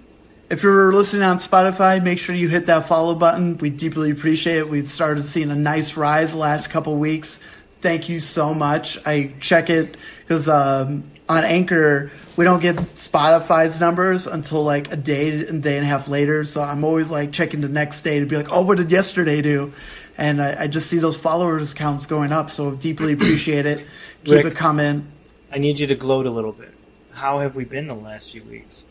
if 0.52 0.64
you're 0.64 0.94
listening 0.94 1.24
on 1.24 1.38
Spotify, 1.38 2.04
make 2.04 2.20
sure 2.20 2.36
you 2.36 2.50
hit 2.50 2.66
that 2.66 2.86
follow 2.86 3.16
button. 3.16 3.58
We 3.58 3.70
deeply 3.70 4.12
appreciate 4.12 4.58
it. 4.58 4.70
We've 4.70 4.90
started 4.90 5.22
seeing 5.24 5.50
a 5.50 5.56
nice 5.56 5.96
rise 5.96 6.34
the 6.34 6.40
last 6.40 6.70
couple 6.70 6.98
weeks. 6.98 7.38
Thank 7.80 8.10
you 8.10 8.20
so 8.20 8.54
much. 8.54 8.98
I 9.08 9.34
check 9.40 9.70
it 9.70 9.96
because 10.20 10.50
um, 10.50 11.06
on 11.30 11.46
Anchor, 11.46 12.12
we 12.36 12.44
don't 12.44 12.60
get 12.60 12.76
Spotify's 12.76 13.80
numbers 13.80 14.28
until 14.28 14.62
like 14.64 14.92
a 14.92 14.98
day 14.98 15.48
and 15.48 15.64
day 15.64 15.78
and 15.78 15.86
a 15.86 15.88
half 15.88 16.10
later. 16.10 16.44
So 16.44 16.62
I'm 16.62 16.84
always 16.84 17.10
like 17.10 17.32
checking 17.32 17.62
the 17.62 17.70
next 17.70 18.02
day 18.02 18.20
to 18.20 18.26
be 18.26 18.36
like, 18.36 18.52
oh, 18.52 18.64
what 18.64 18.76
did 18.76 18.92
yesterday 18.92 19.42
do? 19.42 19.72
And 20.18 20.42
I, 20.42 20.64
I 20.64 20.68
just 20.68 20.88
see 20.88 20.98
those 20.98 21.18
followers 21.18 21.74
counts 21.74 22.08
going 22.08 22.34
up. 22.34 22.50
So 22.50 22.76
deeply 22.76 23.14
appreciate 23.14 23.66
it. 23.66 23.88
Keep 24.26 24.36
Rick. 24.36 24.46
it 24.48 24.56
coming. 24.56 25.10
I 25.50 25.60
need 25.60 25.80
you 25.80 25.88
to 25.88 25.96
gloat 25.96 26.26
a 26.26 26.30
little 26.30 26.52
bit. 26.52 26.74
How 27.14 27.40
have 27.40 27.56
we 27.56 27.64
been 27.64 27.88
the 27.88 27.96
last 27.96 28.34
few 28.34 28.44
weeks? 28.44 28.84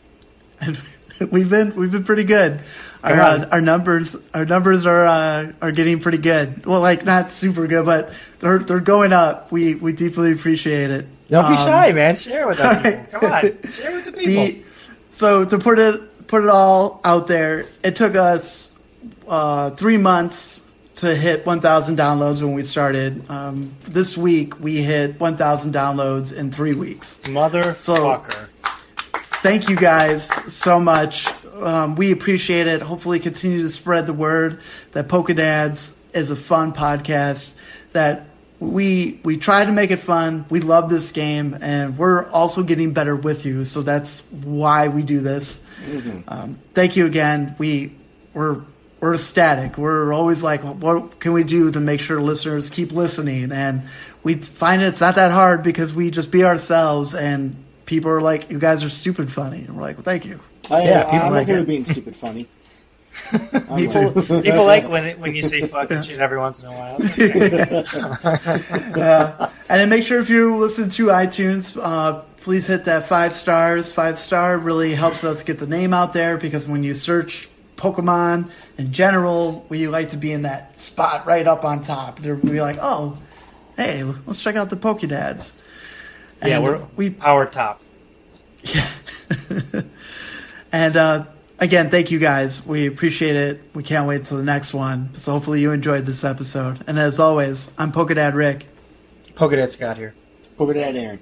We've 1.31 1.49
been 1.49 1.75
we've 1.75 1.91
been 1.91 2.03
pretty 2.03 2.23
good. 2.23 2.61
Our 3.03 3.13
uh, 3.19 3.49
our 3.51 3.61
numbers 3.61 4.15
our 4.33 4.45
numbers 4.45 4.85
are 4.85 5.05
uh, 5.05 5.51
are 5.61 5.71
getting 5.71 5.99
pretty 5.99 6.17
good. 6.19 6.65
Well, 6.65 6.81
like 6.81 7.05
not 7.05 7.31
super 7.31 7.67
good, 7.67 7.85
but 7.85 8.13
they're 8.39 8.59
they're 8.59 8.79
going 8.79 9.13
up. 9.13 9.51
We 9.51 9.75
we 9.75 9.93
deeply 9.93 10.31
appreciate 10.31 10.91
it. 10.91 11.05
Don't 11.29 11.47
be 11.49 11.55
Um, 11.57 11.65
shy, 11.67 11.91
man. 11.93 12.15
Share 12.15 12.47
with 12.47 12.59
us. 12.61 12.75
alright. 12.77 13.11
Come 13.11 13.25
on. 13.31 13.41
Share 13.71 13.93
with 13.95 14.05
the 14.05 14.11
people. 14.11 14.45
The, 14.45 14.63
so 15.09 15.45
to 15.45 15.57
put 15.59 15.79
it 15.79 16.27
put 16.27 16.43
it 16.43 16.49
all 16.49 17.01
out 17.03 17.27
there, 17.27 17.65
it 17.83 17.95
took 17.95 18.15
us 18.15 18.81
uh, 19.27 19.71
three 19.71 19.97
months 19.97 20.67
to 20.95 21.15
hit 21.15 21.45
1,000 21.47 21.97
downloads 21.97 22.43
when 22.43 22.53
we 22.53 22.61
started. 22.61 23.27
Um, 23.29 23.71
this 23.81 24.15
week 24.17 24.59
we 24.59 24.81
hit 24.83 25.19
1,000 25.19 25.73
downloads 25.73 26.31
in 26.35 26.51
three 26.51 26.75
weeks. 26.75 27.17
Motherfucker. 27.23 28.47
Thank 29.41 29.69
you 29.69 29.75
guys 29.75 30.27
so 30.53 30.79
much. 30.79 31.27
Um, 31.55 31.95
we 31.95 32.11
appreciate 32.11 32.67
it. 32.67 32.81
Hopefully, 32.83 33.19
continue 33.19 33.63
to 33.63 33.69
spread 33.69 34.05
the 34.05 34.13
word 34.13 34.59
that 34.91 35.07
Pokedads 35.07 35.95
is 36.13 36.29
a 36.29 36.35
fun 36.35 36.73
podcast. 36.73 37.59
That 37.93 38.27
we 38.59 39.19
we 39.23 39.37
try 39.37 39.65
to 39.65 39.71
make 39.71 39.89
it 39.89 39.97
fun. 39.97 40.45
We 40.51 40.59
love 40.59 40.89
this 40.89 41.11
game, 41.11 41.57
and 41.59 41.97
we're 41.97 42.29
also 42.29 42.61
getting 42.61 42.93
better 42.93 43.15
with 43.15 43.45
you. 43.47 43.65
So 43.65 43.81
that's 43.81 44.21
why 44.31 44.89
we 44.89 45.01
do 45.01 45.19
this. 45.19 45.65
Um, 46.27 46.59
thank 46.75 46.95
you 46.95 47.07
again. 47.07 47.55
We 47.57 47.95
we're 48.35 48.61
we're 48.99 49.15
ecstatic. 49.15 49.75
We're 49.75 50.13
always 50.13 50.43
like, 50.43 50.61
what 50.61 51.19
can 51.19 51.33
we 51.33 51.43
do 51.43 51.71
to 51.71 51.79
make 51.79 51.99
sure 51.99 52.21
listeners 52.21 52.69
keep 52.69 52.91
listening? 52.91 53.51
And 53.51 53.81
we 54.21 54.35
find 54.35 54.83
it's 54.83 55.01
not 55.01 55.15
that 55.15 55.31
hard 55.31 55.63
because 55.63 55.95
we 55.95 56.11
just 56.11 56.29
be 56.31 56.43
ourselves, 56.43 57.15
and 57.15 57.55
people 57.91 58.09
are 58.09 58.21
like, 58.21 58.49
you 58.49 58.57
guys 58.57 58.85
are 58.85 58.89
stupid 58.89 59.29
funny. 59.29 59.65
And 59.65 59.75
we're 59.75 59.81
like, 59.81 59.97
well, 59.97 60.05
thank 60.05 60.23
you. 60.25 60.39
I, 60.71 60.83
Yeah, 60.83 61.01
I, 61.01 61.11
people 61.11 61.27
I'm 61.27 61.31
like 61.33 61.43
okay 61.43 61.55
it. 61.55 61.59
with 61.59 61.67
being 61.67 61.83
stupid 61.83 62.15
funny. 62.15 62.47
Me 63.75 63.87
too. 63.87 64.11
People 64.41 64.63
like 64.63 64.87
when 64.87 65.05
it, 65.05 65.19
when 65.19 65.35
you 65.35 65.41
say 65.41 65.67
fucking 65.67 66.01
shit 66.03 66.21
every 66.21 66.39
once 66.39 66.63
in 66.63 66.69
a 66.69 66.71
while. 66.71 66.95
It's 67.01 67.19
okay. 67.93 69.01
Uh, 69.01 69.49
and 69.67 69.79
then 69.81 69.89
make 69.89 70.05
sure 70.05 70.19
if 70.19 70.29
you 70.29 70.55
listen 70.55 70.89
to 70.91 71.07
iTunes, 71.07 71.77
uh, 71.81 72.21
please 72.37 72.65
hit 72.67 72.85
that 72.85 73.09
five 73.09 73.33
stars. 73.33 73.91
Five 73.91 74.17
star 74.17 74.57
really 74.57 74.95
helps 74.95 75.25
us 75.25 75.43
get 75.43 75.59
the 75.59 75.67
name 75.67 75.93
out 75.93 76.13
there 76.13 76.37
because 76.37 76.69
when 76.69 76.83
you 76.83 76.93
search 76.93 77.49
Pokemon 77.75 78.49
in 78.77 78.93
general, 78.93 79.65
we 79.67 79.89
like 79.89 80.09
to 80.09 80.17
be 80.17 80.31
in 80.31 80.43
that 80.43 80.79
spot 80.79 81.25
right 81.25 81.45
up 81.45 81.65
on 81.65 81.81
top. 81.81 82.19
They'll 82.19 82.37
be 82.37 82.61
like, 82.61 82.77
oh, 82.81 83.21
hey, 83.75 84.03
let's 84.03 84.41
check 84.41 84.55
out 84.55 84.69
the 84.69 84.77
Pokedads. 84.77 85.60
Yeah, 86.43 86.55
And 86.55 86.63
we're 86.63 86.87
we 86.95 87.09
power 87.09 87.45
top. 87.45 87.81
Yeah. 88.63 88.87
and 90.71 90.97
uh, 90.97 91.25
again, 91.59 91.89
thank 91.89 92.11
you 92.11 92.19
guys. 92.19 92.65
We 92.65 92.87
appreciate 92.87 93.35
it. 93.35 93.61
We 93.73 93.83
can't 93.83 94.07
wait 94.07 94.23
till 94.25 94.37
the 94.37 94.43
next 94.43 94.73
one. 94.73 95.13
So 95.13 95.31
hopefully 95.33 95.61
you 95.61 95.71
enjoyed 95.71 96.05
this 96.05 96.23
episode. 96.23 96.83
And 96.87 96.99
as 96.99 97.19
always, 97.19 97.73
I'm 97.77 97.91
Pokedad 97.91 98.33
Rick. 98.33 98.67
Pokedad 99.35 99.71
Scott 99.71 99.97
here. 99.97 100.13
Pokedad 100.57 100.95
Aaron. 100.95 101.19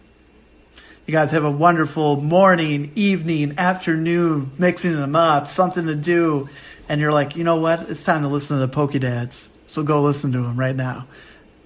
You 1.05 1.11
guys 1.11 1.31
have 1.31 1.43
a 1.43 1.51
wonderful 1.51 2.21
morning, 2.21 2.91
evening, 2.95 3.55
afternoon, 3.57 4.51
mixing 4.57 4.95
them 4.95 5.15
up, 5.15 5.47
something 5.47 5.87
to 5.87 5.95
do. 5.95 6.49
And 6.87 7.01
you're 7.01 7.11
like, 7.11 7.35
you 7.35 7.43
know 7.43 7.59
what? 7.59 7.89
It's 7.89 8.03
time 8.03 8.21
to 8.21 8.27
listen 8.27 8.59
to 8.59 8.65
the 8.67 8.71
Pokedads. 8.71 9.49
So 9.67 9.83
go 9.83 10.01
listen 10.01 10.31
to 10.33 10.41
them 10.41 10.59
right 10.59 10.75
now. 10.75 11.07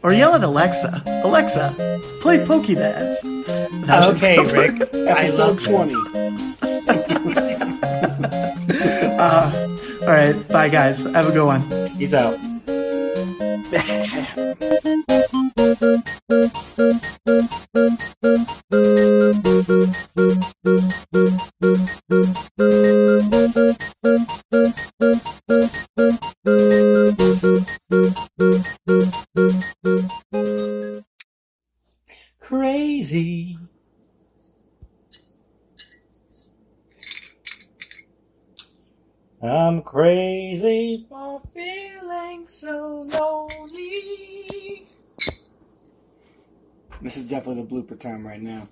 Or 0.03 0.11
yell 0.13 0.35
at 0.35 0.43
Alexa. 0.43 1.01
Alexa, 1.23 1.73
play 2.21 2.37
Pokedads. 2.39 3.23
Now 3.87 4.11
she's 4.11 4.21
Okay, 4.23 4.35
gonna 4.35 4.53
Rick. 4.53 4.81
Episode 4.93 5.59
that. 5.59 5.63
20. 5.63 5.95
Uh, 9.17 9.51
all 10.01 10.07
right. 10.07 10.35
Bye, 10.49 10.69
guys. 10.69 11.03
Have 11.05 11.27
a 11.29 11.31
good 11.31 11.45
one. 11.45 11.61
He's 11.97 12.13
out. 12.13 12.37
I'm 39.73 39.81
crazy 39.81 41.03
for 41.09 41.41
feeling 41.51 42.47
so 42.47 42.99
lonely. 42.99 44.85
This 47.01 47.17
is 47.17 47.27
definitely 47.27 47.63
the 47.63 47.67
blooper 47.67 47.99
time 47.99 48.23
right 48.23 48.39
now. 48.39 48.69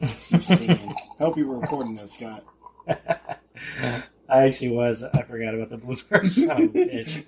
I 0.00 0.06
hope 1.18 1.36
you 1.36 1.46
were 1.46 1.58
recording 1.58 1.94
that, 1.96 2.10
Scott. 2.10 2.42
I 2.88 4.46
actually 4.46 4.70
was. 4.70 5.02
I 5.02 5.24
forgot 5.24 5.54
about 5.54 5.68
the 5.68 5.76
blooper. 5.76 6.26
Son 6.26 6.62
of 6.62 6.74
a 6.74 6.88
bitch. 6.88 7.26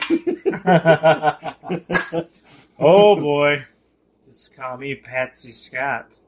oh 2.79 3.17
boy. 3.17 3.67
Just 4.27 4.57
call 4.57 4.79
me 4.79 4.95
Patsy 4.95 5.51
Scott. 5.51 6.13